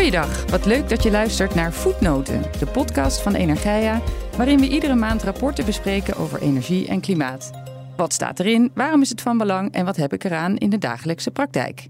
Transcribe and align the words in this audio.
Goeiedag, 0.00 0.50
wat 0.50 0.66
leuk 0.66 0.88
dat 0.88 1.02
je 1.02 1.10
luistert 1.10 1.54
naar 1.54 1.72
Voetnoten, 1.72 2.42
de 2.58 2.66
podcast 2.66 3.20
van 3.20 3.34
Energia, 3.34 4.00
waarin 4.36 4.60
we 4.60 4.68
iedere 4.68 4.94
maand 4.94 5.22
rapporten 5.22 5.64
bespreken 5.64 6.16
over 6.16 6.42
energie 6.42 6.88
en 6.88 7.00
klimaat. 7.00 7.50
Wat 7.96 8.12
staat 8.12 8.40
erin, 8.40 8.70
waarom 8.74 9.00
is 9.00 9.08
het 9.08 9.20
van 9.20 9.38
belang 9.38 9.72
en 9.72 9.84
wat 9.84 9.96
heb 9.96 10.12
ik 10.12 10.24
eraan 10.24 10.56
in 10.56 10.70
de 10.70 10.78
dagelijkse 10.78 11.30
praktijk? 11.30 11.86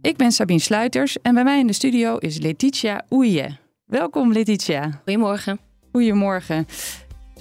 Ik 0.00 0.16
ben 0.16 0.32
Sabine 0.32 0.60
Sluiters 0.60 1.20
en 1.22 1.34
bij 1.34 1.44
mij 1.44 1.58
in 1.58 1.66
de 1.66 1.72
studio 1.72 2.16
is 2.16 2.38
Letitia 2.38 3.04
Oeje. 3.10 3.56
Welkom 3.86 4.32
Letitia. 4.32 5.00
Goedemorgen. 5.04 5.58
Goedemorgen. 5.92 6.66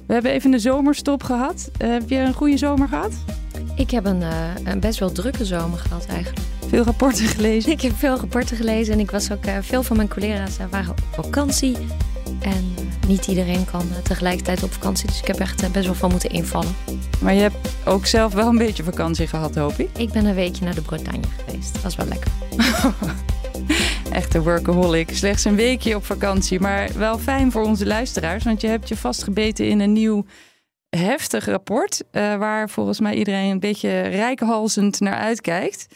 We 0.07 0.13
hebben 0.13 0.31
even 0.31 0.53
een 0.53 0.59
zomerstop 0.59 1.23
gehad. 1.23 1.71
Uh, 1.81 1.89
heb 1.89 2.09
je 2.09 2.17
een 2.17 2.33
goede 2.33 2.57
zomer 2.57 2.87
gehad? 2.87 3.13
Ik 3.75 3.91
heb 3.91 4.05
een, 4.05 4.21
uh, 4.21 4.55
een, 4.63 4.79
best 4.79 4.99
wel 4.99 5.11
drukke 5.11 5.45
zomer 5.45 5.79
gehad 5.79 6.05
eigenlijk. 6.05 6.52
Veel 6.73 6.83
rapporten 6.83 7.25
gelezen? 7.25 7.71
Ik 7.71 7.81
heb 7.81 7.95
veel 7.95 8.17
rapporten 8.17 8.57
gelezen 8.57 8.93
en 8.93 8.99
ik 8.99 9.11
was 9.11 9.31
ook 9.31 9.45
uh, 9.45 9.57
veel 9.61 9.83
van 9.83 9.95
mijn 9.95 10.09
collega's 10.09 10.57
waren 10.69 10.91
op 10.91 10.99
vakantie. 11.11 11.77
En 12.41 12.75
niet 13.07 13.27
iedereen 13.27 13.65
kan 13.65 13.81
tegelijkertijd 14.03 14.63
op 14.63 14.71
vakantie, 14.71 15.07
dus 15.07 15.19
ik 15.19 15.27
heb 15.27 15.39
echt 15.39 15.71
best 15.71 15.85
wel 15.85 15.95
van 15.95 16.11
moeten 16.11 16.29
invallen. 16.29 16.75
Maar 17.21 17.33
je 17.33 17.41
hebt 17.41 17.57
ook 17.85 18.05
zelf 18.05 18.33
wel 18.33 18.47
een 18.47 18.57
beetje 18.57 18.83
vakantie 18.83 19.27
gehad, 19.27 19.55
hoop 19.55 19.73
ik? 19.77 19.89
Ik 19.97 20.11
ben 20.11 20.25
een 20.25 20.35
weekje 20.35 20.65
naar 20.65 20.75
de 20.75 20.81
Bretagne 20.81 21.27
geweest. 21.45 21.73
Dat 21.73 21.81
was 21.81 21.95
wel 21.95 22.07
lekker. 22.07 22.31
Echte 24.11 24.41
workaholic. 24.41 25.09
Slechts 25.11 25.45
een 25.45 25.55
weekje 25.55 25.95
op 25.95 26.05
vakantie. 26.05 26.59
Maar 26.59 26.89
wel 26.97 27.17
fijn 27.17 27.51
voor 27.51 27.63
onze 27.63 27.85
luisteraars. 27.85 28.43
Want 28.43 28.61
je 28.61 28.67
hebt 28.67 28.87
je 28.87 28.97
vastgebeten 28.97 29.67
in 29.67 29.79
een 29.79 29.93
nieuw 29.93 30.25
heftig 30.89 31.45
rapport. 31.45 32.03
Uh, 32.11 32.35
waar 32.35 32.69
volgens 32.69 32.99
mij 32.99 33.15
iedereen 33.15 33.51
een 33.51 33.59
beetje 33.59 34.01
rijkhalzend 34.01 34.99
naar 34.99 35.17
uitkijkt. 35.17 35.87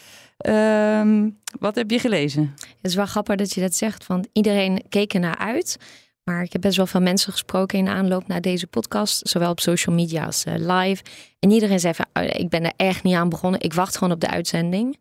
Uh, 0.48 1.24
wat 1.60 1.76
heb 1.76 1.92
je 1.92 2.00
gelezen? 2.00 2.54
Het 2.56 2.92
is 2.92 2.96
wel 2.96 3.06
grappig 3.06 3.36
dat 3.36 3.54
je 3.54 3.62
dat 3.62 3.76
zegt. 3.76 4.08
Want 4.08 4.28
iedereen 4.34 4.84
keek 4.90 5.14
er 5.14 5.20
naar 5.20 5.38
uit. 5.38 5.78
Maar 6.24 6.44
ik 6.44 6.52
heb 6.52 6.62
best 6.62 6.78
wel 6.78 6.88
veel 6.88 7.02
mensen 7.02 7.32
gesproken 7.32 7.78
in 7.78 7.86
de 7.86 7.92
aanloop 7.92 8.28
naar 8.28 8.42
deze 8.42 8.68
podcast. 8.68 9.28
Zowel 9.28 9.52
op 9.52 9.60
social 9.60 9.96
media 9.96 10.26
als 10.26 10.46
uh, 10.46 10.54
live. 10.56 11.04
En 11.40 11.52
iedereen 11.52 11.80
zei 11.80 11.94
van, 11.94 12.06
oh, 12.14 12.24
ik 12.24 12.50
ben 12.50 12.64
er 12.64 12.74
echt 12.76 13.04
niet 13.04 13.16
aan 13.16 13.30
begonnen. 13.30 13.62
Ik 13.62 13.74
wacht 13.74 13.98
gewoon 13.98 14.14
op 14.14 14.20
de 14.20 14.30
uitzending. 14.30 14.98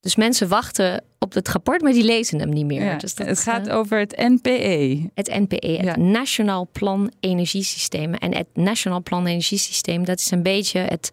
Dus 0.00 0.16
mensen 0.16 0.48
wachten 0.48 1.04
op 1.18 1.32
het 1.32 1.48
rapport, 1.48 1.82
maar 1.82 1.92
die 1.92 2.04
lezen 2.04 2.38
hem 2.38 2.48
niet 2.48 2.66
meer. 2.66 2.84
Ja, 2.84 2.96
dus 2.96 3.14
dat, 3.14 3.26
het 3.26 3.40
gaat 3.40 3.66
uh, 3.66 3.76
over 3.76 3.98
het 3.98 4.16
NPE. 4.16 5.10
Het 5.14 5.28
NPE, 5.28 5.66
het. 5.66 5.96
Nationaal 5.96 6.68
Plan 6.72 7.12
Energiesysteem. 7.20 8.14
En 8.14 8.36
het 8.36 8.46
Nationaal 8.54 9.02
Plan 9.02 9.26
Energiesysteem, 9.26 10.04
dat 10.04 10.18
is 10.18 10.30
een 10.30 10.42
beetje 10.42 10.78
het. 10.78 11.10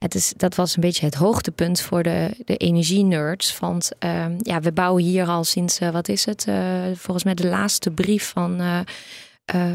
Het 0.00 0.14
is, 0.14 0.32
dat 0.36 0.54
was 0.54 0.74
een 0.74 0.80
beetje 0.80 1.04
het 1.04 1.14
hoogtepunt 1.14 1.80
voor 1.80 2.02
de, 2.02 2.30
de 2.44 2.56
energie-nerds. 2.56 3.58
Want 3.58 3.90
uh, 4.04 4.26
ja, 4.38 4.60
we 4.60 4.72
bouwen 4.72 5.02
hier 5.02 5.26
al 5.26 5.44
sinds, 5.44 5.80
uh, 5.80 5.90
wat 5.90 6.08
is 6.08 6.24
het? 6.24 6.46
Uh, 6.48 6.54
volgens 6.94 7.24
mij 7.24 7.34
de 7.34 7.46
laatste 7.46 7.90
brief 7.90 8.28
van 8.28 8.62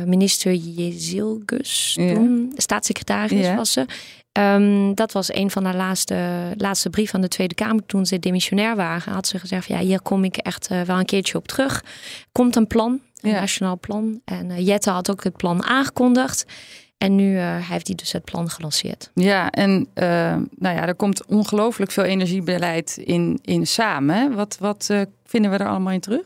minister 0.06 0.54
Jezilgus, 0.54 1.94
ja. 2.00 2.14
toen 2.14 2.54
staatssecretaris 2.56 3.46
ja. 3.46 3.56
was 3.56 3.72
ze. 3.72 3.86
Um, 4.40 4.96
dat 4.96 5.12
was 5.12 5.34
een 5.34 5.52
van 5.52 5.64
de 5.64 5.74
laatste, 5.74 6.52
laatste 6.58 6.90
brief 6.90 7.10
van 7.10 7.22
de 7.22 7.28
Tweede 7.28 7.56
Kamer. 7.56 7.86
Toen 7.86 8.06
ze 8.06 8.20
demissionair 8.20 8.76
waren, 8.76 9.14
had 9.14 9.28
ze 9.28 9.40
gezegd: 9.40 9.68
Ja, 9.68 9.80
hier 9.80 10.02
kom 10.02 10.24
ik 10.24 10.38
echt 10.38 10.68
wel 10.68 11.00
een 11.00 11.06
keertje 11.06 11.38
op 11.38 11.48
terug. 11.48 11.84
Komt 12.32 12.56
een 12.56 12.68
plan, 12.68 13.00
een 13.22 13.30
ja. 13.30 13.40
nationaal 13.40 13.80
plan. 13.80 14.22
En 14.26 14.64
Jette 14.64 14.90
had 14.90 15.12
ook 15.12 15.24
het 15.24 15.38
plan 15.38 15.64
aangekondigd. 15.64 16.46
En 16.98 17.16
nu 17.16 17.34
uh, 17.34 17.70
heeft 17.70 17.88
hij 17.88 17.96
dus 17.96 18.12
het 18.12 18.24
plan 18.24 18.50
gelanceerd. 18.50 19.12
Ja, 19.14 19.50
en 19.50 19.88
nou 19.94 20.76
ja, 20.76 20.88
er 20.88 20.96
komt 20.96 21.26
ongelooflijk 21.26 21.92
veel 21.92 22.04
energiebeleid 22.04 22.98
in, 22.98 23.40
in 23.42 23.68
samen. 23.68 24.36
Wat, 24.36 24.58
wat 24.60 24.94
vinden 25.26 25.52
we 25.52 25.58
er 25.58 25.68
allemaal 25.68 25.94
in 25.94 26.00
terug? 26.00 26.22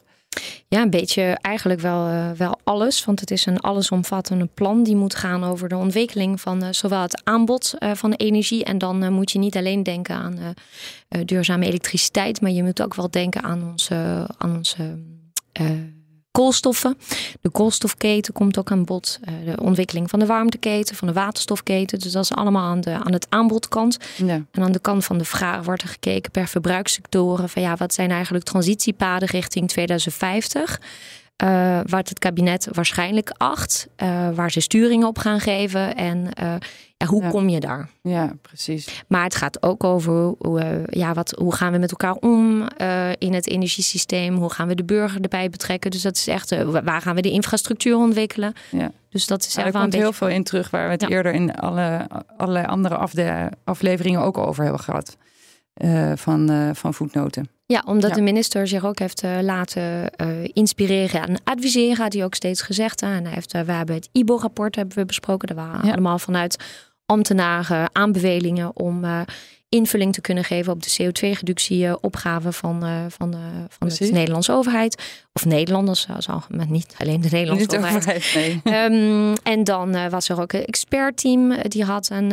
Ja, 0.67 0.81
een 0.81 0.89
beetje 0.89 1.37
eigenlijk 1.41 1.79
wel, 1.79 2.33
wel 2.37 2.59
alles. 2.63 3.05
Want 3.05 3.19
het 3.19 3.31
is 3.31 3.45
een 3.45 3.59
allesomvattende 3.59 4.49
plan 4.53 4.83
die 4.83 4.95
moet 4.95 5.15
gaan 5.15 5.43
over 5.43 5.69
de 5.69 5.77
ontwikkeling 5.77 6.41
van 6.41 6.73
zowel 6.73 7.01
het 7.01 7.21
aanbod 7.23 7.73
van 7.93 8.13
energie. 8.13 8.63
En 8.63 8.77
dan 8.77 9.13
moet 9.13 9.31
je 9.31 9.39
niet 9.39 9.57
alleen 9.57 9.83
denken 9.83 10.15
aan 10.15 10.39
duurzame 11.25 11.65
elektriciteit, 11.65 12.41
maar 12.41 12.51
je 12.51 12.63
moet 12.63 12.81
ook 12.81 12.95
wel 12.95 13.09
denken 13.09 13.43
aan 13.43 13.69
onze, 13.71 14.27
aan 14.37 14.57
onze 14.57 14.97
koolstoffen. 16.31 16.97
De 17.41 17.49
koolstofketen 17.49 18.33
komt 18.33 18.57
ook 18.57 18.71
aan 18.71 18.85
bod. 18.85 19.19
de 19.45 19.61
ontwikkeling 19.61 20.09
van 20.09 20.19
de 20.19 20.25
warmteketen, 20.25 20.95
van 20.95 21.07
de 21.07 21.13
waterstofketen. 21.13 21.99
Dus 21.99 22.11
dat 22.11 22.23
is 22.23 22.33
allemaal 22.33 22.63
aan, 22.63 22.81
de, 22.81 22.91
aan 22.91 23.13
het 23.13 23.25
aanbodkant. 23.29 23.97
Ja. 24.15 24.43
En 24.51 24.63
aan 24.63 24.71
de 24.71 24.79
kant 24.79 25.05
van 25.05 25.17
de 25.17 25.25
vraag 25.25 25.63
wordt 25.63 25.81
er 25.81 25.87
gekeken 25.87 26.31
per 26.31 26.47
verbruikssectoren. 26.47 27.49
Van 27.49 27.61
ja, 27.61 27.75
wat 27.75 27.93
zijn 27.93 28.11
eigenlijk 28.11 28.45
transitiepaden 28.45 29.27
richting 29.27 29.67
2050? 29.67 30.79
Uh, 31.43 31.47
waar 31.85 32.03
het 32.03 32.19
kabinet 32.19 32.67
waarschijnlijk 32.71 33.31
acht, 33.37 33.87
uh, 33.97 34.29
waar 34.33 34.51
ze 34.51 34.59
sturing 34.59 35.05
op 35.05 35.17
gaan 35.17 35.39
geven 35.39 35.95
en 35.95 36.27
uh, 36.41 36.53
hoe 37.07 37.21
ja. 37.21 37.29
kom 37.29 37.49
je 37.49 37.59
daar? 37.59 37.89
Ja, 38.01 38.33
precies. 38.41 39.03
Maar 39.07 39.23
het 39.23 39.35
gaat 39.35 39.63
ook 39.63 39.83
over 39.83 40.13
hoe, 40.13 40.85
ja, 40.89 41.13
wat, 41.13 41.35
hoe 41.41 41.55
gaan 41.55 41.71
we 41.71 41.77
met 41.77 41.91
elkaar 41.91 42.13
om 42.13 42.67
in 43.17 43.33
het 43.33 43.47
energiesysteem? 43.47 44.35
Hoe 44.35 44.49
gaan 44.49 44.67
we 44.67 44.75
de 44.75 44.83
burger 44.83 45.21
erbij 45.21 45.49
betrekken? 45.49 45.91
Dus 45.91 46.01
dat 46.01 46.15
is 46.15 46.27
echt, 46.27 46.63
waar 46.63 47.01
gaan 47.01 47.15
we 47.15 47.21
de 47.21 47.31
infrastructuur 47.31 47.95
ontwikkelen? 47.95 48.53
Ja. 48.71 48.91
Dus 49.09 49.27
dat 49.27 49.41
is 49.41 49.55
echt 49.55 49.65
er 49.65 49.81
komt 49.81 49.93
heel 49.93 50.13
veel 50.13 50.27
in 50.27 50.43
terug 50.43 50.69
waar 50.69 50.85
we 50.85 50.91
het 50.91 51.01
ja. 51.01 51.07
eerder 51.07 51.33
in 51.33 51.55
alle, 51.55 52.07
allerlei 52.37 52.65
andere 52.65 52.95
afde, 52.95 53.51
afleveringen 53.63 54.21
ook 54.21 54.37
over 54.37 54.63
hebben 54.63 54.81
gehad. 54.81 55.17
Uh, 55.83 56.11
van, 56.15 56.71
van 56.75 56.93
voetnoten. 56.93 57.49
Ja, 57.65 57.83
omdat 57.85 58.09
ja. 58.09 58.15
de 58.15 58.21
minister 58.21 58.67
zich 58.67 58.85
ook 58.85 58.99
heeft 58.99 59.23
uh, 59.23 59.37
laten 59.41 60.11
inspireren 60.53 61.27
en 61.27 61.37
adviseren, 61.43 61.97
had 61.97 62.13
hij 62.13 62.23
ook 62.23 62.35
steeds 62.35 62.61
gezegd. 62.61 63.01
En 63.01 63.23
hij 63.23 63.33
heeft, 63.33 63.51
we 63.51 63.71
hebben 63.71 63.95
het 63.95 64.09
IBO-rapport 64.11 64.75
hebben 64.75 64.97
we 64.97 65.05
besproken. 65.05 65.47
Daar 65.47 65.67
waren 65.67 65.85
ja. 65.85 65.91
allemaal 65.91 66.19
vanuit 66.19 66.63
ambtenaren 67.09 67.95
aanbevelingen 67.95 68.75
om 68.75 69.05
invulling 69.69 70.13
te 70.13 70.21
kunnen 70.21 70.43
geven 70.43 70.73
op 70.73 70.83
de 70.83 70.89
CO2-reductieopgave 70.89 72.51
van, 72.51 72.85
uh, 72.85 73.05
van, 73.07 73.33
uh, 73.33 73.39
van 73.69 73.87
de 73.87 74.09
Nederlandse 74.11 74.51
overheid. 74.51 75.03
Of 75.33 75.45
Nederlanders, 75.45 76.07
zal 76.17 76.43
maar 76.49 76.69
niet 76.69 76.95
alleen 76.97 77.21
de 77.21 77.29
Nederlandse 77.31 77.65
niet 77.65 77.75
overheid. 77.75 78.17
overheid 78.17 78.63
nee. 78.63 78.83
um, 78.83 79.33
en 79.53 79.63
dan 79.63 79.95
uh, 79.95 80.07
was 80.07 80.29
er 80.29 80.41
ook 80.41 80.53
een 80.53 80.65
expertteam 80.65 81.53
die 81.61 81.83
had 81.83 82.09
een, 82.09 82.31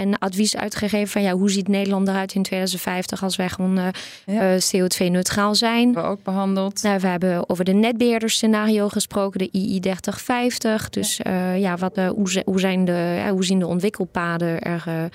een 0.00 0.18
advies 0.18 0.56
uitgegeven 0.56 1.08
van 1.08 1.22
ja, 1.22 1.32
hoe 1.32 1.50
ziet 1.50 1.68
Nederland 1.68 2.08
eruit 2.08 2.34
in 2.34 2.42
2050 2.42 3.22
als 3.22 3.36
wij 3.36 3.48
gewoon 3.48 3.92
ja. 4.26 4.58
CO2-neutraal 4.58 5.54
zijn. 5.54 5.92
We 5.92 6.00
ook 6.00 6.22
behandeld. 6.22 6.82
Nou, 6.82 7.00
we 7.00 7.06
hebben 7.06 7.48
over 7.48 7.64
de 7.64 7.72
netbeheerderscenario 7.72 8.88
gesproken, 8.88 9.38
de 9.38 9.48
II 9.52 9.80
3050. 9.80 10.90
Dus 10.90 11.20
ja, 11.22 11.52
ja 11.52 11.76
wat, 11.76 11.96
hoe, 11.96 12.42
hoe, 12.44 12.60
zijn 12.60 12.84
de, 12.84 13.28
hoe 13.30 13.44
zien 13.44 13.58
de 13.58 13.66
ontwikkelpaden 13.66 14.60
er, 14.60 15.10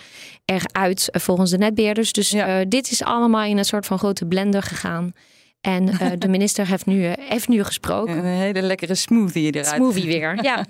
eruit 0.45 1.09
volgens 1.11 1.51
de 1.51 1.57
netbeheerders. 1.63 2.11
Dus 2.11 2.29
ja. 2.29 2.59
uh, 2.59 2.65
dit 2.67 2.91
is 2.91 3.03
allemaal 3.03 3.43
in 3.43 3.57
een 3.57 3.65
soort 3.65 3.85
van 3.85 3.97
grote 3.97 4.25
blender 4.25 4.61
gegaan. 4.61 5.13
En 5.61 5.87
uh, 5.87 6.11
de 6.17 6.27
minister 6.37 6.67
heeft 6.67 6.85
nu, 6.85 7.03
uh, 7.03 7.11
heeft 7.17 7.47
nu 7.47 7.63
gesproken. 7.63 8.17
Een 8.17 8.25
hele 8.25 8.61
lekkere 8.61 8.95
smoothie 8.95 9.51
eruit. 9.51 9.67
Smoothie 9.67 10.05
weer, 10.05 10.43
ja. 10.49 10.65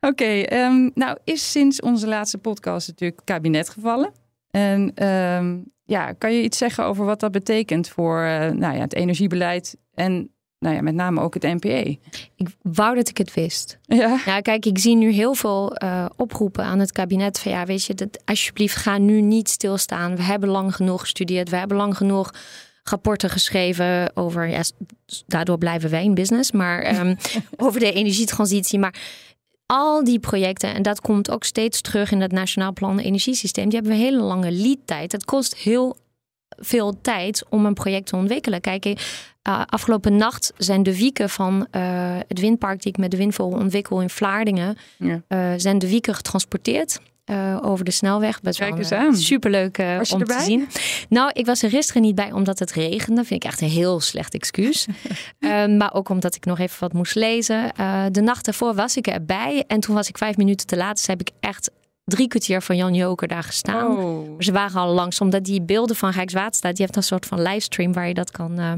Oké, 0.00 0.22
okay, 0.22 0.64
um, 0.64 0.90
nou 0.94 1.18
is 1.24 1.50
sinds 1.50 1.80
onze 1.80 2.06
laatste 2.06 2.38
podcast 2.38 2.88
natuurlijk 2.88 3.20
het 3.20 3.28
kabinet 3.28 3.68
gevallen. 3.68 4.12
En 4.50 5.06
um, 5.08 5.72
ja, 5.84 6.12
kan 6.12 6.32
je 6.32 6.42
iets 6.42 6.58
zeggen 6.58 6.84
over 6.84 7.04
wat 7.04 7.20
dat 7.20 7.32
betekent 7.32 7.88
voor 7.88 8.20
nou 8.54 8.74
ja, 8.74 8.80
het 8.80 8.94
energiebeleid 8.94 9.76
en 9.94 10.33
nou 10.64 10.76
ja, 10.76 10.82
met 10.82 10.94
name 10.94 11.20
ook 11.20 11.34
het 11.34 11.42
NPE. 11.42 11.98
Ik 12.36 12.48
wou 12.62 12.94
dat 12.94 13.08
ik 13.08 13.18
het 13.18 13.34
wist. 13.34 13.78
Ja. 13.82 14.18
ja 14.24 14.40
kijk, 14.40 14.66
ik 14.66 14.78
zie 14.78 14.96
nu 14.96 15.10
heel 15.10 15.34
veel 15.34 15.76
uh, 15.82 16.06
oproepen 16.16 16.64
aan 16.64 16.78
het 16.78 16.92
kabinet 16.92 17.38
van 17.38 17.52
ja, 17.52 17.64
weet 17.64 17.84
je, 17.84 17.94
dat, 17.94 18.22
alsjeblieft 18.24 18.76
ga 18.76 18.98
nu 18.98 19.20
niet 19.20 19.48
stilstaan. 19.48 20.16
We 20.16 20.22
hebben 20.22 20.48
lang 20.48 20.74
genoeg 20.74 21.00
gestudeerd, 21.00 21.50
we 21.50 21.56
hebben 21.56 21.76
lang 21.76 21.96
genoeg 21.96 22.30
rapporten 22.82 23.30
geschreven 23.30 24.16
over, 24.16 24.48
ja, 24.48 24.62
daardoor 25.26 25.58
blijven 25.58 25.90
wij 25.90 26.04
in 26.04 26.14
business, 26.14 26.52
maar 26.52 27.00
um, 27.00 27.16
over 27.56 27.80
de 27.80 27.92
energietransitie. 27.92 28.78
Maar 28.78 28.94
al 29.66 30.04
die 30.04 30.18
projecten, 30.18 30.74
en 30.74 30.82
dat 30.82 31.00
komt 31.00 31.30
ook 31.30 31.44
steeds 31.44 31.80
terug 31.80 32.10
in 32.10 32.20
het 32.20 32.32
Nationaal 32.32 32.72
Plan 32.72 32.98
Energiesysteem, 32.98 33.68
die 33.68 33.78
hebben 33.78 33.92
een 33.92 34.04
hele 34.04 34.22
lange 34.22 34.50
lead 34.50 34.78
tijd. 34.84 35.12
Het 35.12 35.24
kost 35.24 35.56
heel 35.56 35.96
veel 36.48 37.00
tijd 37.00 37.44
om 37.48 37.66
een 37.66 37.74
project 37.74 38.06
te 38.06 38.16
ontwikkelen. 38.16 38.60
Kijk, 38.60 38.84
uh, 39.48 39.62
afgelopen 39.66 40.16
nacht 40.16 40.52
zijn 40.56 40.82
de 40.82 40.96
wieken 40.96 41.30
van 41.30 41.66
uh, 41.72 42.18
het 42.28 42.40
windpark 42.40 42.82
die 42.82 42.92
ik 42.92 42.98
met 42.98 43.10
de 43.10 43.16
windvogel 43.16 43.58
ontwikkel 43.58 44.00
in 44.00 44.10
Vlaardingen, 44.10 44.76
ja. 44.98 45.22
uh, 45.28 45.52
zijn 45.56 45.78
de 45.78 45.88
wieken 45.88 46.14
getransporteerd. 46.14 47.00
over 47.60 47.84
de 47.84 47.90
snelweg. 47.90 48.40
Best 48.40 48.58
Kijk 48.58 48.78
eens 48.78 48.88
wel, 48.88 48.98
aan. 48.98 49.16
Superleuk 49.16 49.78
om 49.78 50.20
erbij? 50.20 50.38
te 50.38 50.44
zien. 50.44 50.68
Nou, 51.08 51.30
ik 51.32 51.46
was 51.46 51.62
er 51.62 51.70
gisteren 51.70 52.02
niet 52.02 52.14
bij 52.14 52.32
omdat 52.32 52.58
het 52.58 52.72
regende. 52.72 53.24
Vind 53.24 53.44
ik 53.44 53.50
echt 53.50 53.60
een 53.60 53.68
heel 53.68 54.00
slecht 54.00 54.34
excuus. 54.34 54.86
maar 55.78 55.94
ook 55.94 56.08
omdat 56.08 56.34
ik 56.34 56.44
nog 56.44 56.58
even 56.58 56.80
wat 56.80 56.92
moest 56.92 57.14
lezen. 57.14 57.72
de 58.10 58.20
nacht 58.20 58.44
daarvoor 58.44 58.74
was 58.74 58.96
ik 58.96 59.06
erbij. 59.06 59.64
En 59.66 59.80
toen 59.80 59.94
was 59.94 60.08
ik 60.08 60.18
vijf 60.18 60.36
minuten 60.36 60.66
te 60.66 60.76
laat. 60.76 60.96
Dus 60.96 61.06
heb 61.06 61.20
ik 61.20 61.30
echt 61.40 61.70
drie 62.04 62.28
kwartier 62.28 62.62
van 62.62 62.76
Jan 62.76 62.94
Joker 62.94 63.28
daar 63.28 63.42
gestaan. 63.42 63.96
Oh. 63.96 64.34
Ze 64.38 64.52
waren 64.52 64.80
al 64.80 64.94
langs, 64.94 65.20
omdat 65.20 65.44
die 65.44 65.62
beelden 65.62 65.96
van 65.96 66.10
Rijkswaterstaat, 66.10 66.76
die 66.76 66.84
heeft 66.84 66.96
een 66.96 67.02
soort 67.02 67.26
van 67.26 67.42
livestream 67.42 67.92
waar 67.92 68.08
je 68.08 68.14
dat 68.14 68.30
kan, 68.30 68.60
uh, 68.60 68.72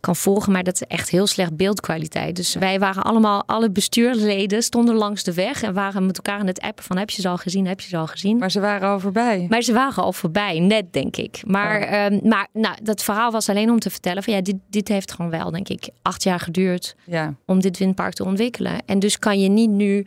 kan 0.00 0.16
volgen. 0.16 0.52
Maar 0.52 0.62
dat 0.62 0.74
is 0.74 0.82
echt 0.82 1.08
heel 1.08 1.26
slecht 1.26 1.56
beeldkwaliteit. 1.56 2.36
Dus 2.36 2.54
wij 2.54 2.78
waren 2.78 3.02
allemaal, 3.02 3.42
alle 3.46 3.70
bestuursleden 3.70 4.62
stonden 4.62 4.94
langs 4.94 5.22
de 5.22 5.34
weg 5.34 5.62
en 5.62 5.74
waren 5.74 6.06
met 6.06 6.16
elkaar 6.16 6.40
in 6.40 6.46
het 6.46 6.60
appen 6.60 6.84
van 6.84 6.96
heb 6.96 7.10
je 7.10 7.20
ze 7.20 7.28
al 7.28 7.36
gezien, 7.36 7.66
heb 7.66 7.80
je 7.80 7.88
ze 7.88 7.96
al 7.96 8.06
gezien. 8.06 8.38
Maar 8.38 8.50
ze 8.50 8.60
waren 8.60 8.88
al 8.88 9.00
voorbij. 9.00 9.46
Maar 9.48 9.62
ze 9.62 9.72
waren 9.72 10.02
al 10.02 10.12
voorbij, 10.12 10.58
net 10.58 10.92
denk 10.92 11.16
ik. 11.16 11.42
Maar, 11.46 11.82
oh. 11.82 12.14
uh, 12.14 12.22
maar 12.22 12.48
nou, 12.52 12.76
dat 12.82 13.02
verhaal 13.02 13.30
was 13.30 13.48
alleen 13.48 13.70
om 13.70 13.78
te 13.78 13.90
vertellen 13.90 14.22
van 14.22 14.32
ja, 14.32 14.40
dit, 14.40 14.56
dit 14.68 14.88
heeft 14.88 15.12
gewoon 15.12 15.30
wel, 15.30 15.50
denk 15.50 15.68
ik, 15.68 15.88
acht 16.02 16.22
jaar 16.22 16.40
geduurd 16.40 16.96
ja. 17.06 17.34
om 17.46 17.60
dit 17.60 17.78
windpark 17.78 18.14
te 18.14 18.24
ontwikkelen. 18.24 18.82
En 18.86 18.98
dus 18.98 19.18
kan 19.18 19.40
je 19.40 19.48
niet 19.48 19.70
nu 19.70 20.06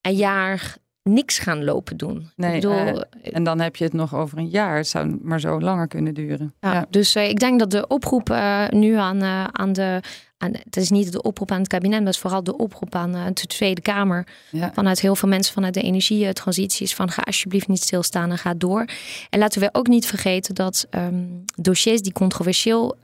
een 0.00 0.14
jaar 0.14 0.76
niks 1.10 1.38
gaan 1.38 1.64
lopen 1.64 1.96
doen. 1.96 2.30
Nee, 2.36 2.54
ik 2.54 2.60
bedoel, 2.60 2.76
uh, 2.76 3.00
en 3.22 3.44
dan 3.44 3.60
heb 3.60 3.76
je 3.76 3.84
het 3.84 3.92
nog 3.92 4.14
over 4.14 4.38
een 4.38 4.48
jaar. 4.48 4.76
Het 4.76 4.88
zou 4.88 5.18
maar 5.22 5.40
zo 5.40 5.60
langer 5.60 5.88
kunnen 5.88 6.14
duren. 6.14 6.54
Ja, 6.60 6.72
ja. 6.72 6.86
Dus 6.90 7.16
uh, 7.16 7.28
ik 7.28 7.38
denk 7.38 7.58
dat 7.58 7.70
de 7.70 7.86
oproep 7.86 8.30
uh, 8.30 8.68
nu 8.68 8.94
aan, 8.94 9.22
aan 9.52 9.72
de... 9.72 10.00
Aan, 10.38 10.52
het 10.52 10.76
is 10.76 10.90
niet 10.90 11.12
de 11.12 11.22
oproep 11.22 11.50
aan 11.50 11.58
het 11.58 11.68
kabinet, 11.68 11.98
maar 11.98 12.06
het 12.06 12.14
is 12.14 12.20
vooral 12.20 12.44
de 12.44 12.56
oproep 12.56 12.94
aan 12.94 13.12
de 13.12 13.46
Tweede 13.46 13.80
Kamer. 13.80 14.26
Ja. 14.50 14.72
Vanuit 14.74 15.00
heel 15.00 15.16
veel 15.16 15.28
mensen 15.28 15.54
vanuit 15.54 15.74
de 15.74 15.80
energietransitie 15.80 16.86
is 16.86 16.94
van 16.94 17.10
ga 17.10 17.22
alsjeblieft 17.22 17.68
niet 17.68 17.82
stilstaan 17.82 18.30
en 18.30 18.38
ga 18.38 18.54
door. 18.54 18.88
En 19.30 19.38
laten 19.38 19.60
we 19.60 19.68
ook 19.72 19.86
niet 19.86 20.06
vergeten 20.06 20.54
dat 20.54 20.86
um, 20.90 21.44
dossiers 21.56 22.02
die 22.02 22.12
controversieel 22.12 22.96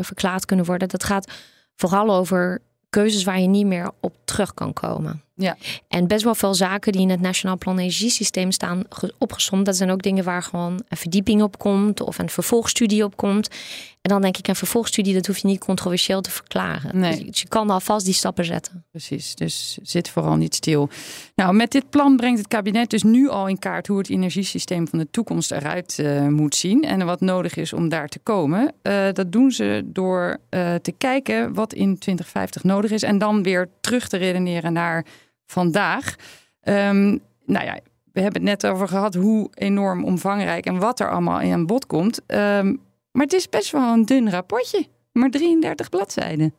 verklaard 0.00 0.44
kunnen 0.44 0.64
worden, 0.64 0.88
dat 0.88 1.04
gaat 1.04 1.32
vooral 1.74 2.14
over 2.14 2.62
keuzes 2.90 3.24
waar 3.24 3.40
je 3.40 3.48
niet 3.48 3.66
meer 3.66 3.90
op 4.00 4.16
terug 4.24 4.54
kan 4.54 4.72
komen. 4.72 5.22
Ja. 5.38 5.56
En 5.88 6.06
best 6.06 6.24
wel 6.24 6.34
veel 6.34 6.54
zaken 6.54 6.92
die 6.92 7.00
in 7.00 7.10
het 7.10 7.20
Nationaal 7.20 7.58
Plan 7.58 7.78
Energiesysteem 7.78 8.50
staan 8.50 8.82
opgesomd. 9.18 9.66
Dat 9.66 9.76
zijn 9.76 9.90
ook 9.90 10.02
dingen 10.02 10.24
waar 10.24 10.42
gewoon 10.42 10.82
een 10.88 10.96
verdieping 10.96 11.42
op 11.42 11.58
komt 11.58 12.00
of 12.00 12.18
een 12.18 12.30
vervolgstudie 12.30 13.04
op 13.04 13.16
komt. 13.16 13.48
En 14.06 14.12
dan 14.12 14.22
denk 14.22 14.36
ik, 14.36 14.48
een 14.48 14.56
vervolgstudie, 14.56 15.14
dat 15.14 15.26
hoef 15.26 15.38
je 15.38 15.46
niet 15.46 15.58
controversieel 15.58 16.20
te 16.20 16.30
verklaren. 16.30 16.98
Nee. 17.00 17.24
Dus 17.24 17.40
je 17.40 17.48
kan 17.48 17.70
alvast 17.70 18.04
die 18.04 18.14
stappen 18.14 18.44
zetten. 18.44 18.84
Precies, 18.90 19.34
dus 19.34 19.78
zit 19.82 20.08
vooral 20.08 20.36
niet 20.36 20.54
stil. 20.54 20.88
Nou, 21.34 21.54
met 21.54 21.70
dit 21.70 21.90
plan 21.90 22.16
brengt 22.16 22.38
het 22.38 22.48
kabinet 22.48 22.90
dus 22.90 23.02
nu 23.02 23.28
al 23.28 23.48
in 23.48 23.58
kaart 23.58 23.86
hoe 23.86 23.98
het 23.98 24.10
energiesysteem 24.10 24.88
van 24.88 24.98
de 24.98 25.10
toekomst 25.10 25.50
eruit 25.50 25.98
uh, 26.00 26.26
moet 26.28 26.54
zien. 26.54 26.82
En 26.82 27.06
wat 27.06 27.20
nodig 27.20 27.56
is 27.56 27.72
om 27.72 27.88
daar 27.88 28.08
te 28.08 28.18
komen. 28.18 28.72
Uh, 28.82 29.06
dat 29.12 29.32
doen 29.32 29.50
ze 29.50 29.82
door 29.84 30.38
uh, 30.50 30.74
te 30.74 30.92
kijken 30.98 31.54
wat 31.54 31.72
in 31.72 31.98
2050 31.98 32.64
nodig 32.64 32.90
is. 32.90 33.02
En 33.02 33.18
dan 33.18 33.42
weer 33.42 33.68
terug 33.80 34.08
te 34.08 34.16
redeneren 34.16 34.72
naar 34.72 35.06
vandaag. 35.46 36.14
Um, 36.62 37.20
nou 37.44 37.64
ja, 37.64 37.78
we 38.12 38.20
hebben 38.20 38.46
het 38.46 38.62
net 38.62 38.72
over 38.72 38.88
gehad 38.88 39.14
hoe 39.14 39.50
enorm 39.54 40.04
omvangrijk 40.04 40.66
en 40.66 40.78
wat 40.78 41.00
er 41.00 41.10
allemaal 41.10 41.40
in 41.40 41.52
aan 41.52 41.66
bod 41.66 41.86
komt. 41.86 42.20
Um, 42.26 42.80
maar 43.12 43.24
het 43.24 43.32
is 43.32 43.48
best 43.48 43.70
wel 43.70 43.92
een 43.92 44.04
dun 44.04 44.30
rapportje. 44.30 44.86
Maar 45.12 45.30
33 45.30 45.88
bladzijden. 45.88 46.54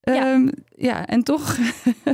Ja. 0.00 0.32
Um, 0.32 0.50
ja, 0.76 1.06
en 1.06 1.22
toch. 1.22 1.58